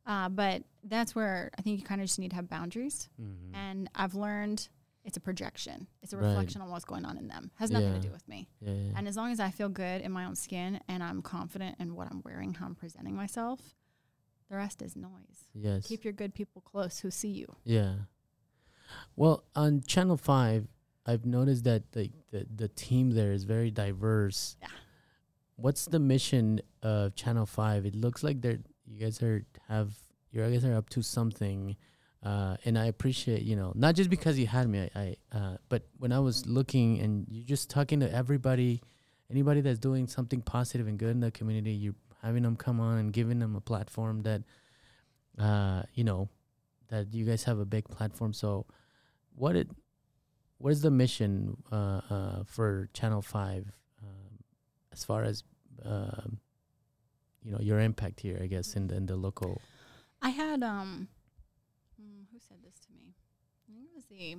Uh, 0.08 0.28
but 0.28 0.64
that's 0.82 1.14
where 1.14 1.50
I 1.58 1.62
think 1.62 1.78
you 1.78 1.84
kind 1.84 2.00
of 2.00 2.06
just 2.08 2.18
need 2.18 2.30
to 2.30 2.36
have 2.36 2.48
boundaries. 2.48 3.08
mhm. 3.20 3.54
And 3.54 3.90
I've 3.94 4.14
learned 4.14 4.68
it's 5.04 5.16
a 5.16 5.20
projection, 5.20 5.86
it's 6.02 6.12
a 6.12 6.16
Right. 6.16 6.26
reflection 6.28 6.60
on 6.62 6.70
what's 6.70 6.84
going 6.84 7.04
on 7.04 7.16
in 7.18 7.28
them. 7.28 7.50
Has 7.56 7.70
nothing 7.70 7.88
Yeah. 7.90 7.94
to 8.00 8.00
do 8.00 8.10
with 8.10 8.26
me. 8.28 8.48
Yeah, 8.60 8.72
yeah. 8.72 8.92
And 8.96 9.06
as 9.06 9.16
long 9.16 9.30
as 9.30 9.38
I 9.40 9.50
feel 9.50 9.68
good 9.68 10.02
in 10.02 10.10
my 10.12 10.24
own 10.24 10.34
skin 10.34 10.80
and 10.88 11.02
I'm 11.02 11.22
confident 11.22 11.76
in 11.78 11.94
what 11.94 12.10
I'm 12.10 12.20
wearing, 12.22 12.54
how 12.54 12.66
I'm 12.66 12.74
presenting 12.74 13.14
myself, 13.14 13.74
the 14.48 14.56
rest 14.56 14.82
is 14.82 14.96
noise. 14.96 15.44
yes. 15.54 15.86
Keep 15.86 16.04
your 16.04 16.12
good 16.14 16.34
people 16.34 16.62
close 16.62 17.00
who 17.00 17.10
see 17.10 17.28
you. 17.30 17.56
Yeah. 17.64 18.00
Well, 19.16 19.44
on 19.54 19.82
Channel 19.82 20.16
Five, 20.16 20.68
I've 21.06 21.26
noticed 21.26 21.64
that 21.64 21.92
the 21.92 22.10
the, 22.30 22.46
the 22.54 22.68
team 22.68 23.10
there 23.12 23.32
is 23.32 23.44
very 23.44 23.70
diverse. 23.70 24.56
Yeah. 24.62 24.68
What's 25.56 25.86
the 25.86 25.98
mission 25.98 26.60
of 26.82 27.14
Channel 27.14 27.46
Five? 27.46 27.84
It 27.86 27.94
looks 27.94 28.22
like 28.22 28.40
they're 28.42 28.60
you 28.88 29.00
guys 29.00 29.22
are 29.22 29.44
have 29.68 29.92
you 30.30 30.42
guys 30.42 30.64
are 30.64 30.74
up 30.74 30.88
to 30.90 31.02
something. 31.02 31.76
Uh, 32.22 32.56
and 32.64 32.76
I 32.76 32.86
appreciate, 32.86 33.42
you 33.42 33.54
know, 33.54 33.72
not 33.76 33.94
just 33.94 34.10
because 34.10 34.38
you 34.38 34.46
had 34.48 34.68
me, 34.68 34.90
I, 34.94 35.00
I 35.32 35.36
uh, 35.36 35.56
but 35.68 35.84
when 35.98 36.12
I 36.12 36.18
was 36.18 36.46
looking 36.46 36.98
and 36.98 37.26
you're 37.30 37.46
just 37.46 37.70
talking 37.70 38.00
to 38.00 38.12
everybody, 38.12 38.82
anybody 39.30 39.60
that's 39.60 39.78
doing 39.78 40.08
something 40.08 40.42
positive 40.42 40.88
and 40.88 40.98
good 40.98 41.10
in 41.10 41.20
the 41.20 41.30
community, 41.30 41.70
you're 41.70 41.94
having 42.22 42.42
them 42.42 42.56
come 42.56 42.80
on 42.80 42.98
and 42.98 43.12
giving 43.12 43.38
them 43.38 43.54
a 43.54 43.60
platform 43.60 44.22
that, 44.22 44.42
uh, 45.38 45.82
you 45.94 46.02
know, 46.02 46.28
that 46.88 47.14
you 47.14 47.24
guys 47.24 47.44
have 47.44 47.60
a 47.60 47.64
big 47.64 47.88
platform. 47.88 48.32
So, 48.32 48.66
what 49.36 49.54
it, 49.54 49.68
what 50.58 50.72
is 50.72 50.82
the 50.82 50.90
mission 50.90 51.56
uh, 51.70 52.00
uh, 52.10 52.42
for 52.46 52.88
Channel 52.92 53.22
Five, 53.22 53.70
um, 54.02 54.38
as 54.92 55.04
far 55.04 55.22
as, 55.22 55.44
um, 55.84 56.40
you 57.42 57.52
know, 57.52 57.58
your 57.60 57.80
impact 57.80 58.20
here? 58.20 58.38
I 58.42 58.46
guess 58.46 58.74
in 58.74 58.88
the, 58.88 58.96
in 58.96 59.06
the 59.06 59.16
local. 59.16 59.60
I 60.22 60.30
had 60.30 60.62
um, 60.62 61.08
mm, 62.00 62.24
who 62.32 62.38
said 62.38 62.58
this 62.64 62.78
to 62.86 62.92
me? 62.92 63.14
I 63.68 63.72
think 63.72 63.86
it 63.86 63.94
was 63.94 64.04
the 64.06 64.36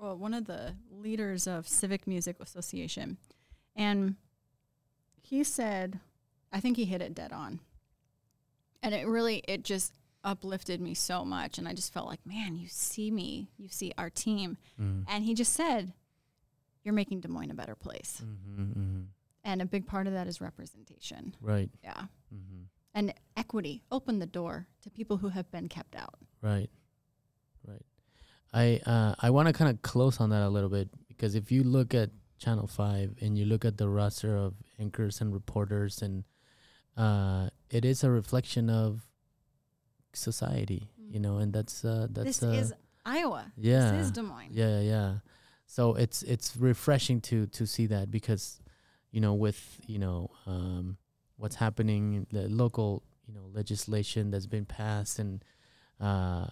well, 0.00 0.16
one 0.16 0.34
of 0.34 0.44
the 0.46 0.74
leaders 0.90 1.46
of 1.46 1.68
Civic 1.68 2.06
Music 2.06 2.36
Association, 2.40 3.16
and 3.76 4.16
he 5.22 5.44
said, 5.44 6.00
I 6.52 6.60
think 6.60 6.76
he 6.76 6.84
hit 6.84 7.00
it 7.00 7.14
dead 7.14 7.32
on, 7.32 7.60
and 8.82 8.92
it 8.94 9.06
really 9.06 9.42
it 9.48 9.62
just 9.64 9.94
uplifted 10.24 10.80
me 10.80 10.94
so 10.94 11.24
much, 11.24 11.58
and 11.58 11.68
I 11.68 11.74
just 11.74 11.92
felt 11.92 12.08
like, 12.08 12.24
man, 12.26 12.56
you 12.56 12.66
see 12.68 13.10
me, 13.10 13.50
you 13.56 13.68
see 13.68 13.92
our 13.96 14.10
team, 14.10 14.56
Mm. 14.80 15.04
and 15.08 15.22
he 15.24 15.34
just 15.34 15.52
said, 15.52 15.92
you're 16.82 16.94
making 16.94 17.20
Des 17.20 17.28
Moines 17.28 17.50
a 17.50 17.54
better 17.54 17.74
place, 17.76 18.20
Mm-hmm, 18.24 18.62
mm-hmm. 18.62 19.00
And 19.44 19.60
a 19.62 19.66
big 19.66 19.86
part 19.86 20.06
of 20.06 20.12
that 20.14 20.26
is 20.26 20.40
representation. 20.40 21.34
Right. 21.40 21.70
Yeah. 21.82 22.02
Mm-hmm. 22.34 22.62
And 22.94 23.12
equity, 23.36 23.82
open 23.90 24.18
the 24.18 24.26
door 24.26 24.66
to 24.82 24.90
people 24.90 25.16
who 25.18 25.28
have 25.28 25.50
been 25.50 25.68
kept 25.68 25.94
out. 25.96 26.14
Right. 26.42 26.70
Right. 27.66 27.82
I 28.52 28.80
uh, 28.90 29.14
I 29.20 29.30
want 29.30 29.48
to 29.48 29.52
kind 29.52 29.70
of 29.70 29.82
close 29.82 30.20
on 30.20 30.30
that 30.30 30.42
a 30.42 30.48
little 30.48 30.68
bit 30.70 30.88
because 31.08 31.34
if 31.34 31.50
you 31.50 31.64
look 31.64 31.92
at 31.94 32.10
Channel 32.38 32.66
Five 32.68 33.16
and 33.20 33.36
you 33.38 33.44
look 33.46 33.64
at 33.64 33.78
the 33.78 33.88
roster 33.88 34.36
of 34.36 34.54
anchors 34.78 35.20
and 35.20 35.32
reporters, 35.34 36.02
and 36.02 36.24
uh, 36.96 37.48
it 37.70 37.84
is 37.84 38.04
a 38.04 38.10
reflection 38.10 38.70
of 38.70 39.06
society, 40.12 40.88
you 41.10 41.18
know, 41.20 41.38
and 41.38 41.52
that's 41.52 41.84
uh, 41.84 42.06
that's 42.10 42.38
this 42.38 42.42
uh, 42.42 42.52
is 42.52 42.72
Iowa. 43.04 43.52
yeah, 43.56 43.90
This 43.92 44.06
is 44.06 44.12
Des 44.12 44.22
Moines. 44.22 44.50
yeah, 44.52 44.80
yeah, 44.80 44.80
yeah. 44.80 45.14
So 45.66 45.94
it's 45.94 46.22
it's 46.22 46.56
refreshing 46.56 47.20
to 47.22 47.46
to 47.46 47.66
see 47.66 47.86
that 47.86 48.10
because, 48.10 48.60
you 49.14 49.20
know, 49.20 49.34
with 49.34 49.80
you 49.86 50.00
know 50.00 50.28
um, 50.44 50.96
what's 51.36 51.54
happening, 51.54 52.26
the 52.32 52.48
local 52.48 53.04
you 53.28 53.32
know 53.32 53.48
legislation 53.52 54.32
that's 54.32 54.48
been 54.48 54.64
passed, 54.64 55.20
and 55.20 55.44
uh, 56.00 56.46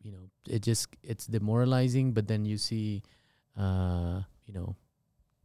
you 0.00 0.12
know, 0.12 0.30
it 0.48 0.62
just 0.62 0.86
it's 1.02 1.26
demoralizing. 1.26 2.12
But 2.12 2.28
then 2.28 2.44
you 2.44 2.56
see, 2.56 3.02
uh, 3.58 4.20
you 4.46 4.54
know, 4.54 4.76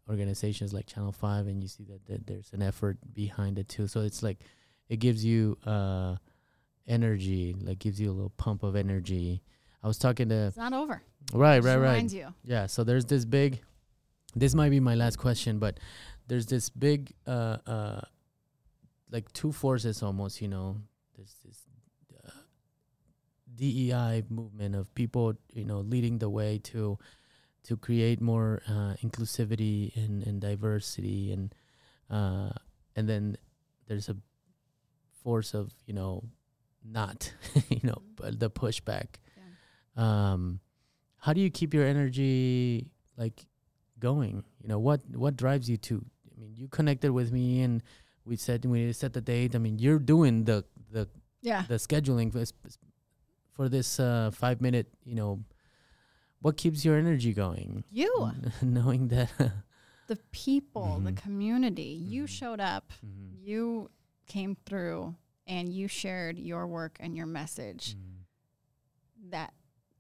organizations 0.07 0.73
like 0.73 0.85
Channel 0.85 1.11
Five, 1.11 1.47
and 1.47 1.59
you 1.63 1.67
see 1.67 1.85
that, 1.85 2.05
that 2.05 2.27
there's 2.27 2.53
an 2.53 2.61
effort 2.61 2.99
behind 3.15 3.57
it 3.57 3.67
too. 3.67 3.87
So 3.87 4.01
it's 4.01 4.21
like 4.21 4.37
it 4.89 4.97
gives 4.97 5.25
you 5.25 5.57
uh, 5.65 6.17
energy, 6.87 7.55
like 7.59 7.79
gives 7.79 7.99
you 7.99 8.11
a 8.11 8.13
little 8.13 8.33
pump 8.37 8.61
of 8.61 8.75
energy. 8.75 9.41
I 9.83 9.87
was 9.87 9.97
talking 9.97 10.29
to 10.29 10.35
It's 10.47 10.57
not 10.57 10.73
over. 10.73 11.01
right, 11.33 11.63
right, 11.63 11.77
right. 11.77 11.93
reminds 11.93 12.13
you. 12.13 12.27
Yeah, 12.43 12.67
so 12.67 12.83
there's 12.83 13.05
this 13.05 13.25
big 13.25 13.63
this 14.35 14.53
might 14.53 14.69
be 14.69 14.79
my 14.79 14.95
last 14.95 15.17
question, 15.17 15.57
but 15.57 15.79
there's 16.27 16.45
this 16.45 16.69
big 16.69 17.13
uh 17.25 17.57
uh 17.65 18.01
like 19.11 19.31
two 19.33 19.51
forces 19.51 20.03
almost, 20.03 20.41
you 20.41 20.47
know. 20.47 20.77
There's 21.15 21.35
this 21.45 21.65
uh, 22.25 22.29
DEI 23.55 24.23
movement 24.29 24.75
of 24.75 24.93
people, 24.93 25.33
you 25.53 25.63
know, 25.63 25.79
leading 25.79 26.19
the 26.19 26.29
way 26.29 26.59
to 26.65 26.99
to 27.63 27.77
create 27.77 28.21
more 28.21 28.61
uh, 28.67 28.93
inclusivity 29.03 29.95
and, 29.95 30.25
and 30.25 30.39
diversity 30.39 31.31
and 31.31 31.53
uh 32.09 32.51
and 32.95 33.07
then 33.07 33.37
there's 33.87 34.09
a 34.09 34.15
force 35.23 35.53
of, 35.53 35.71
you 35.85 35.93
know, 35.93 36.23
not, 36.83 37.33
you 37.69 37.81
know, 37.83 38.01
but 38.15 38.39
the 38.39 38.49
pushback. 38.49 39.19
Um 39.95 40.59
how 41.17 41.33
do 41.33 41.41
you 41.41 41.49
keep 41.49 41.73
your 41.73 41.85
energy 41.85 42.91
like 43.17 43.45
going 43.99 44.43
you 44.61 44.69
know 44.69 44.77
what 44.79 45.01
what 45.15 45.35
drives 45.35 45.67
you 45.69 45.75
to 45.75 46.05
i 46.37 46.41
mean 46.41 46.53
you 46.55 46.67
connected 46.67 47.11
with 47.11 47.31
me 47.31 47.61
and 47.61 47.81
we 48.25 48.35
said 48.35 48.63
we 48.65 48.93
set 48.93 49.13
the 49.13 49.21
date 49.21 49.55
i 49.55 49.57
mean 49.57 49.79
you're 49.79 49.99
doing 49.99 50.43
the 50.45 50.63
the 50.91 51.07
Yeah. 51.41 51.63
the 51.67 51.75
scheduling 51.75 52.31
for, 52.31 52.39
this- 52.39 52.53
for 53.53 53.69
this 53.69 53.99
uh 53.99 54.31
5 54.33 54.61
minute 54.61 54.87
you 55.03 55.15
know 55.15 55.43
what 56.41 56.57
keeps 56.57 56.85
your 56.85 56.97
energy 56.97 57.33
going 57.33 57.83
You, 57.89 58.31
knowing 58.61 59.07
that 59.09 59.29
the 60.07 60.17
people, 60.31 60.99
the 61.03 61.11
Mhm. 61.11 61.17
community, 61.17 61.91
you 62.13 62.23
Mhm. 62.23 62.29
showed 62.29 62.59
up, 62.61 62.93
Mhm. 63.03 63.43
you 63.43 63.89
came 64.27 64.55
through, 64.65 65.15
and 65.47 65.67
you 65.73 65.87
shared 65.89 66.37
your 66.39 66.65
work 66.67 66.95
and 67.01 67.17
your 67.17 67.25
message. 67.25 67.95
Mhm. 67.95 69.31
That 69.31 69.53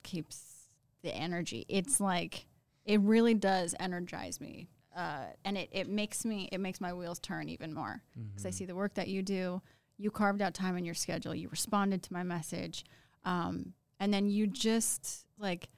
keeps 0.03 0.69
the 1.01 1.13
energy. 1.13 1.65
It's 1.67 1.99
like, 1.99 2.47
it 2.85 3.01
really 3.01 3.33
does 3.33 3.75
energize 3.79 4.39
me. 4.39 4.69
Uh, 4.97 5.27
and 5.45 5.57
it, 5.57 5.69
it 5.71 5.87
makes 5.87 6.25
me, 6.25 6.49
it 6.51 6.59
makes 6.59 6.81
my 6.81 6.91
wheels 6.91 7.19
turn 7.19 7.47
even 7.49 7.71
more. 7.71 8.01
because 8.31 8.45
I 8.45 8.49
Mhm. 8.49 8.53
see 8.53 8.65
the 8.65 8.75
work 8.75 8.95
that 8.95 9.07
you 9.07 9.21
do. 9.21 9.61
You 9.97 10.09
carved 10.11 10.41
out 10.41 10.53
time 10.55 10.75
in 10.75 10.83
your 10.85 10.95
schedule. 10.95 11.35
You 11.35 11.49
responded 11.49 12.01
to 12.03 12.13
my 12.13 12.23
message, 12.23 12.83
um, 13.23 13.73
and 13.99 14.11
then 14.13 14.27
you 14.29 14.47
just 14.47 15.25
like 15.37 15.69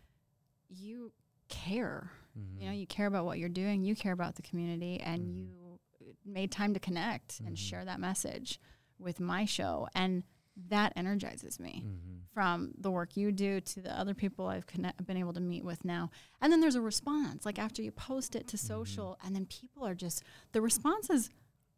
you 0.69 1.11
care. 1.49 2.11
You 2.57 2.65
know, 2.67 2.71
Mhm. 2.71 2.79
you 2.79 2.87
care 2.87 3.07
about 3.07 3.25
what 3.25 3.39
you're 3.39 3.49
doing. 3.49 3.83
You 3.83 3.95
care 3.95 4.13
about 4.13 4.35
the 4.35 4.41
community, 4.41 4.99
and 5.01 5.21
Mhm. 5.21 5.35
you 5.37 5.79
made 6.23 6.51
time 6.51 6.73
to 6.73 6.79
connect 6.79 7.39
and 7.41 7.55
Mhm. 7.55 7.57
share 7.57 7.83
that 7.85 7.99
message 7.99 8.59
with 8.97 9.19
my 9.19 9.43
show. 9.45 9.87
And 9.93 10.23
that 10.67 10.93
energizes 10.95 11.59
me 11.59 11.83
Mhm. 11.85 12.21
from 12.33 12.73
the 12.77 12.91
work 12.91 13.15
you 13.17 13.31
do 13.31 13.61
to 13.61 13.81
the 13.81 13.97
other 13.97 14.13
people 14.13 14.47
I've 14.47 14.67
connect, 14.67 15.05
been 15.05 15.17
able 15.17 15.33
to 15.33 15.39
meet 15.39 15.63
with 15.63 15.83
now. 15.85 16.11
And 16.41 16.51
then 16.51 16.59
there's 16.61 16.75
a 16.75 16.81
response, 16.81 17.45
like 17.45 17.57
after 17.57 17.81
you 17.81 17.91
post 17.91 18.35
it 18.35 18.47
to 18.49 18.57
Mm-hmm. 18.57 18.67
social, 18.67 19.17
and 19.23 19.35
then 19.35 19.45
people 19.45 19.85
are 19.85 19.95
just, 19.95 20.23
the 20.51 20.61
response 20.61 21.09
is 21.09 21.29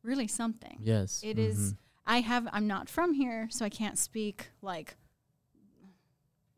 really 0.03 0.27
something. 0.27 0.77
Yes. 0.81 1.21
It 1.23 1.37
is. 1.37 1.73
mhm. 1.73 1.77
I 2.05 2.21
have. 2.21 2.47
I'm 2.51 2.65
not 2.65 2.89
from 2.89 3.13
here, 3.13 3.47
so 3.51 3.63
I 3.63 3.69
can't 3.69 3.97
speak 3.97 4.49
like 4.63 4.97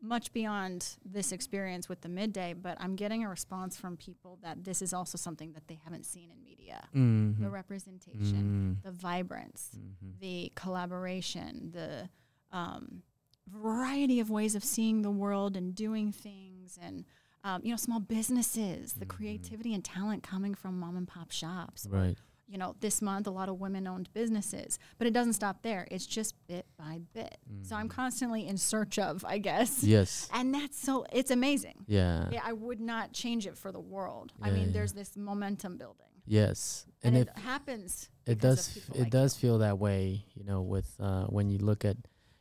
much 0.04 0.34
beyond 0.34 0.98
this 1.06 1.32
experience 1.32 1.88
with 1.88 2.02
the 2.02 2.10
midday. 2.10 2.54
But 2.54 2.78
I'm 2.80 2.96
getting 2.96 3.24
a 3.24 3.30
response 3.30 3.78
from 3.78 3.96
people 3.98 4.38
that 4.44 4.64
this 4.66 4.82
is 4.82 4.94
also 4.94 5.18
something 5.18 5.54
that 5.54 5.68
they 5.68 5.80
haven't 5.84 6.06
seen 6.06 6.30
in 6.30 6.44
media. 6.44 6.88
The 6.92 7.00
Mhm. 7.00 7.52
representation, 7.52 8.78
Mm. 8.80 8.84
the 8.84 8.92
vibrance, 8.92 9.72
Mhm. 9.78 10.20
the 10.20 10.52
collaboration, 10.56 11.72
the 11.72 12.10
um, 12.52 13.02
variety 13.48 14.20
of 14.20 14.30
ways 14.30 14.54
of 14.56 14.64
seeing 14.64 15.02
the 15.02 15.10
world 15.10 15.58
and 15.58 15.74
doing 15.74 16.12
things, 16.12 16.78
and 16.82 17.06
um, 17.46 17.62
you 17.64 17.72
know, 17.72 17.76
small 17.78 18.00
businesses, 18.00 18.94
the 18.94 19.06
Mhm. 19.06 19.10
creativity 19.10 19.74
and 19.74 19.84
talent 19.84 20.24
coming 20.24 20.54
from 20.56 20.80
mom 20.80 20.96
and 20.96 21.08
pop 21.08 21.30
shops. 21.32 21.86
or 21.88 21.90
Right. 21.90 22.18
You 22.48 22.58
know, 22.58 22.76
this 22.82 23.02
month 23.02 23.26
a 23.28 23.32
lot 23.32 23.50
of 23.50 23.60
women 23.60 23.88
owned 23.88 24.10
businesses, 24.14 24.78
but 24.98 25.08
it 25.08 25.14
doesn't 25.14 25.34
stop 25.34 25.62
there. 25.64 25.88
It's 25.90 26.06
just 26.06 26.36
bit 26.48 26.66
by 26.78 27.02
bit. 27.14 27.38
So 27.64 27.76
I'm 27.76 27.88
Mhm. 27.88 27.92
constantly 27.92 28.48
in 28.48 28.58
search 28.58 29.00
of, 29.00 29.24
I 29.26 29.38
guess. 29.40 29.84
Yes. 29.84 30.30
And 30.34 30.54
that's 30.54 30.78
so, 30.80 31.06
it's 31.12 31.32
amazing. 31.32 31.86
Yeah. 31.88 32.30
Yeah, 32.32 32.42
I 32.44 32.54
would 32.54 32.80
not 32.82 33.14
change 33.14 33.48
it 33.48 33.58
for 33.58 33.72
the 33.72 33.80
world. 33.80 34.34
I 34.42 34.52
mean, 34.52 34.68
yeah. 34.68 34.74
there's 34.74 34.94
this 34.94 35.16
momentum 35.18 35.78
building. 35.78 36.08
Yes. 36.26 36.86
And, 37.02 37.16
And, 37.18 37.28
it 37.30 37.38
happens. 37.40 38.10
it 38.26 38.40
does 38.40 38.78
it 38.78 39.00
like 39.00 39.10
does 39.10 39.36
you. 39.36 39.42
feel 39.42 39.58
that 39.60 39.78
way 39.80 40.26
you 40.36 40.44
know 40.46 40.62
with 40.62 40.96
uh 41.00 41.26
when 41.26 41.50
you 41.50 41.58
look 41.58 41.84
at 41.84 41.98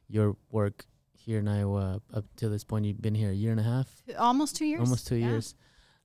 your 0.09 0.37
work 0.53 0.87
here 1.15 1.41
in 1.41 1.49
iowa 1.49 2.01
up 2.13 2.25
to 2.37 2.49
this 2.49 2.63
point 2.63 2.85
you've 2.85 3.03
been 3.03 3.15
here 3.17 3.31
a 3.31 3.35
year 3.35 3.51
and 3.51 3.59
a 3.59 3.65
half 3.65 3.89
Almost 4.17 4.55
two 4.55 4.67
years. 4.67 4.81
almost 4.81 5.07
two 5.09 5.17
Yeah. 5.17 5.31
years 5.31 5.57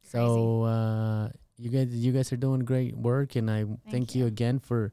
so 0.01 0.63
uh 0.63 1.29
you 1.57 1.69
guys 1.69 1.87
you 1.93 2.11
guys 2.11 2.31
are 2.31 2.37
doing 2.37 2.61
great 2.61 2.95
work 2.95 3.35
and 3.35 3.49
i 3.49 3.65
thank, 3.89 4.13
you. 4.15 4.21
you. 4.21 4.27
again 4.27 4.59
for 4.59 4.91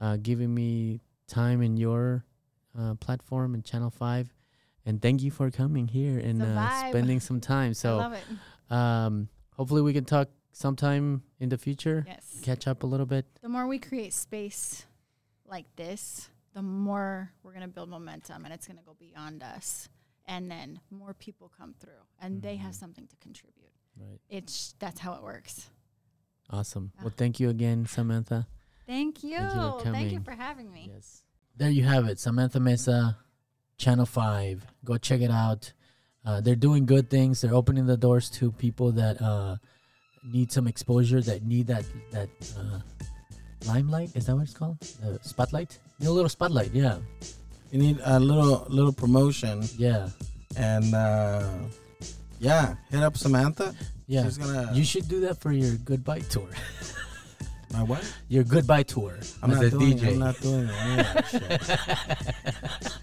uh 0.00 0.16
giving 0.22 0.52
me 0.54 1.00
time 1.26 1.62
in 1.62 1.76
your 1.76 2.24
uh 2.78 2.94
platform 2.96 3.54
and 3.54 3.64
channel 3.64 3.90
5 3.90 4.32
and 4.84 5.00
thank 5.00 5.22
you 5.22 5.30
for 5.30 5.50
coming 5.50 5.88
here 5.88 6.18
and 6.18 6.42
uh, 6.42 6.68
spending 6.88 7.20
some 7.20 7.40
time 7.40 7.72
so 7.84 8.12
um 8.70 9.28
hopefully 9.56 9.82
we 9.82 9.92
can 9.92 10.04
talk 10.04 10.28
sometime 10.52 11.22
in 11.40 11.48
the 11.48 11.56
future 11.58 12.04
Yes. 12.06 12.38
catch 12.42 12.66
up 12.68 12.82
a 12.82 12.86
little 12.86 13.06
bit 13.06 13.24
The 13.40 13.48
more 13.48 13.66
we 13.66 13.78
create 13.78 14.12
space 14.12 14.84
like 15.46 15.64
this, 15.76 16.28
the 16.54 16.62
more 16.62 17.32
we're 17.42 17.52
going 17.52 17.62
to 17.62 17.68
build 17.68 17.88
momentum 17.90 18.44
and 18.44 18.52
it's 18.54 18.66
going 18.66 18.78
to 18.78 18.84
go 18.84 18.96
beyond 18.98 19.42
us. 19.42 19.88
And 20.26 20.50
then 20.50 20.80
more 20.90 21.12
people 21.12 21.50
come 21.58 21.74
through 21.78 22.04
and 22.20 22.40
they 22.40 22.56
have 22.56 22.72
Mhm. 22.72 22.78
something 22.82 23.06
to 23.06 23.16
contribute. 23.16 23.72
right 23.98 24.18
It's 24.30 24.74
that's 24.78 25.00
how 25.00 25.12
it 25.14 25.22
works. 25.22 25.68
Awesome 26.52 26.92
well 27.00 27.08
Ah. 27.12 27.14
thank 27.16 27.40
you 27.40 27.48
again 27.48 27.86
samantha 27.86 28.46
Thank 28.86 29.22
you. 29.24 29.38
Thank 29.38 29.54
you 29.54 29.78
for 29.80 29.92
Thank 29.92 30.12
you 30.12 30.20
for 30.20 30.32
having 30.32 30.68
me. 30.72 30.90
yes 30.92 31.22
There 31.56 31.70
you 31.70 31.84
have 31.84 32.08
it, 32.10 32.18
Samantha 32.18 32.58
Mesa, 32.60 33.16
Channel 33.78 34.06
Five. 34.06 34.66
Go 34.84 34.98
check 34.98 35.20
it 35.22 35.30
out. 35.30 35.72
Uh, 36.26 36.40
they're 36.40 36.58
doing 36.68 36.84
good 36.84 37.08
things. 37.08 37.40
They're 37.40 37.54
opening 37.54 37.86
the 37.86 37.96
doors 37.96 38.28
to 38.40 38.50
people 38.52 38.90
that 38.92 39.16
uh, 39.22 39.56
need 40.24 40.50
some 40.52 40.66
exposure, 40.66 41.20
that 41.22 41.44
need 41.46 41.68
that 41.68 41.84
that 42.10 42.28
uh, 42.58 42.80
limelight. 43.66 44.10
Is 44.16 44.26
that 44.26 44.34
what 44.36 44.44
it's 44.48 44.52
called? 44.56 44.80
The 45.00 45.18
spotlight. 45.22 45.78
Need 46.00 46.08
a 46.08 46.16
little 46.18 46.28
spotlight. 46.28 46.72
Yeah, 46.74 46.98
You 47.70 47.78
need 47.78 47.96
a 48.04 48.18
little 48.18 48.66
little 48.68 48.92
promotion, 48.92 49.62
yeah, 49.78 50.08
and 50.58 50.92
uh, 50.92 51.48
yeah, 52.42 52.74
hit 52.90 53.02
up 53.02 53.16
Samantha. 53.16 53.74
yeah. 54.06 54.24
She's 54.24 54.36
gonna. 54.38 54.70
You 54.74 54.84
should 54.84 55.08
do 55.08 55.20
that 55.20 55.40
for 55.40 55.52
your 55.52 55.76
goodbye 55.76 56.20
tour. 56.20 56.48
my 57.72 57.82
what? 57.84 58.02
Your 58.28 58.44
goodbye 58.44 58.82
tour 58.82 59.14
I'm 59.42 59.50
as 59.52 59.56
not 59.58 59.64
a 59.64 59.70
doing. 59.70 59.98
DJ. 59.98 60.08
I'm 60.12 60.18
not 60.18 60.40
doing 60.40 60.68
any 60.68 61.00
of 61.00 61.06
that 61.14 61.26
shit. 61.30 62.98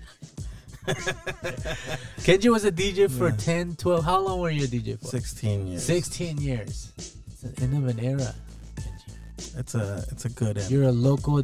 Kenji 2.25 2.49
was 2.51 2.65
a 2.65 2.71
DJ 2.71 3.09
for 3.09 3.29
Yeah. 3.29 3.35
10, 3.37 3.75
12. 3.75 4.03
How 4.05 4.19
long 4.19 4.39
were 4.41 4.49
you 4.49 4.63
a 4.65 4.67
DJ 4.67 4.99
for? 4.99 5.05
Sixteen 5.07 5.67
years. 5.67 5.83
16 5.83 6.37
years. 6.39 6.91
It's 6.97 7.41
the 7.41 7.61
end 7.63 7.77
of 7.77 7.87
an 7.87 7.99
era, 8.03 8.33
Kenji. 8.75 9.57
It's 9.59 9.75
a 9.75 10.03
it's 10.11 10.25
a 10.25 10.29
good 10.29 10.57
end. 10.57 10.69
You're 10.71 10.89
a 10.89 10.91
local 10.91 11.41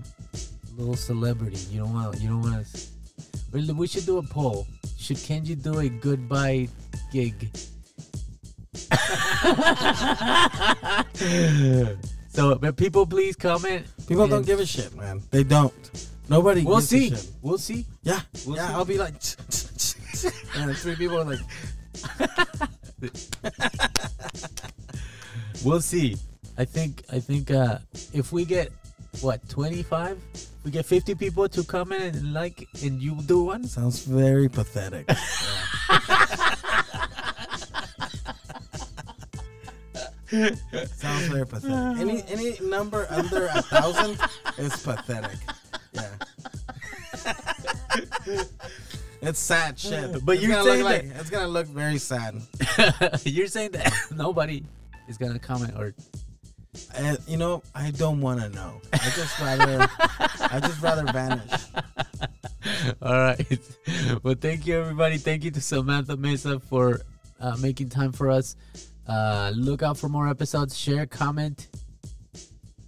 little 0.78 0.96
celebrity. 0.96 1.60
You 1.72 1.80
don't 1.82 1.94
want. 1.94 2.20
You 2.20 2.30
don't 2.30 2.42
want 2.42 2.66
to. 2.66 3.74
We 3.74 3.88
should 3.88 4.06
do 4.06 4.18
a 4.18 4.24
poll. 4.24 4.68
Should 4.98 5.18
Kenji 5.18 5.56
do 5.62 5.80
a 5.80 5.88
goodbye 5.90 6.68
gig? 7.14 7.50
So, 12.30 12.56
but 12.56 12.76
people, 12.78 13.06
please 13.06 13.36
comment. 13.36 13.86
People 14.08 14.28
don't 14.28 14.46
give 14.46 14.60
a 14.60 14.66
shit, 14.66 14.96
man. 14.96 15.22
They 15.32 15.44
don't. 15.44 15.74
Nobody. 16.30 16.64
We'll 16.64 16.78
gives 16.78 16.90
see. 16.90 17.08
A 17.08 17.10
shit. 17.16 17.32
We'll 17.42 17.58
see. 17.58 17.86
Yeah, 18.04 18.20
We'll 18.46 18.56
yeah. 18.58 18.68
see. 18.68 18.74
I'll 18.74 18.86
be 18.86 18.98
like, 18.98 19.14
and 20.56 20.76
three 20.78 20.96
people 20.96 21.20
are 21.20 21.26
like, 21.26 21.40
We'll 25.64 25.82
see. 25.82 26.16
I 26.58 26.66
think. 26.66 27.04
I 27.12 27.20
think. 27.20 27.52
Uh, 27.52 27.78
if 28.14 28.32
we 28.32 28.46
get 28.46 28.72
what 29.22 29.48
25, 29.50 30.18
we 30.64 30.72
get 30.72 30.86
50 30.86 31.16
people 31.16 31.48
to 31.50 31.64
comment 31.64 32.16
and 32.16 32.34
like, 32.34 32.68
and 32.84 33.02
you 33.02 33.16
do 33.26 33.44
one. 33.44 33.64
sounds 33.66 34.06
very 34.06 34.48
pathetic. 34.50 35.10
sounds 40.88 41.28
very 41.28 41.46
pathetic. 41.46 42.00
Any 42.00 42.24
any 42.28 42.60
number 42.62 43.08
under 43.10 43.48
a 43.48 43.62
thousand 43.62 44.20
is 44.58 44.76
pathetic. 44.84 45.38
Yeah. 45.94 46.10
It's 49.22 49.40
sad 49.40 49.80
shit. 49.80 50.24
But 50.24 50.34
It's 50.34 50.44
you're 50.44 50.52
gonna 50.52 50.64
look 50.64 50.74
saying 50.74 50.84
like 50.84 51.04
it's 51.20 51.30
gonna 51.32 51.48
look 51.48 51.66
very 51.66 51.98
sad. 51.98 52.36
You're 53.24 53.48
saying 53.48 53.72
that 53.72 53.92
nobody 54.12 54.64
is 55.08 55.18
gonna 55.18 55.40
comment 55.40 55.74
or 55.76 55.96
And, 56.94 57.18
you 57.28 57.38
know, 57.38 57.64
I 57.74 57.90
don't 57.90 58.22
want 58.22 58.42
to 58.42 58.50
know. 58.50 58.82
I 58.94 59.10
just 59.16 59.40
rather 59.40 59.90
I 60.42 60.60
just 60.60 60.80
rather 60.80 61.12
vanish. 61.12 61.52
All 63.02 63.14
right. 63.14 63.60
Well, 64.22 64.36
thank 64.40 64.68
you, 64.68 64.80
everybody. 64.80 65.18
Thank 65.18 65.44
you 65.44 65.50
to 65.52 65.62
Samantha 65.62 66.18
Mesa 66.18 66.60
for 66.60 67.02
uh, 67.40 67.56
making 67.60 67.90
time 67.90 68.12
for 68.12 68.30
us. 68.30 68.56
Uh, 69.08 69.52
look 69.56 69.84
out 69.84 69.98
for 69.98 70.10
more 70.10 70.28
episodes. 70.28 70.78
Share, 70.78 71.06
comment, 71.06 71.68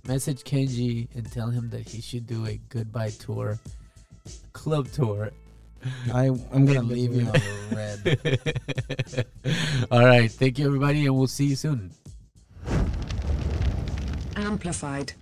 message 0.07 0.43
Kenji, 0.43 1.07
and 1.15 1.31
tell 1.31 1.49
him 1.49 1.69
that 1.69 1.87
he 1.87 2.01
should 2.01 2.25
do 2.25 2.45
a 2.45 2.59
goodbye 2.69 3.11
tour, 3.11 3.59
club 4.53 4.87
tour. 4.91 5.31
I 6.13 6.25
I'm 6.51 6.65
gonna 6.65 6.81
leave 6.81 7.13
you 7.13 7.27
on 7.27 7.41
red. 7.75 8.19
All 9.91 10.05
right. 10.05 10.29
Thank 10.31 10.57
you, 10.59 10.65
everybody, 10.65 11.05
and 11.05 11.15
we'll 11.15 11.27
see 11.27 11.45
you 11.45 11.55
soon. 11.55 11.91
Amplified. 14.35 15.13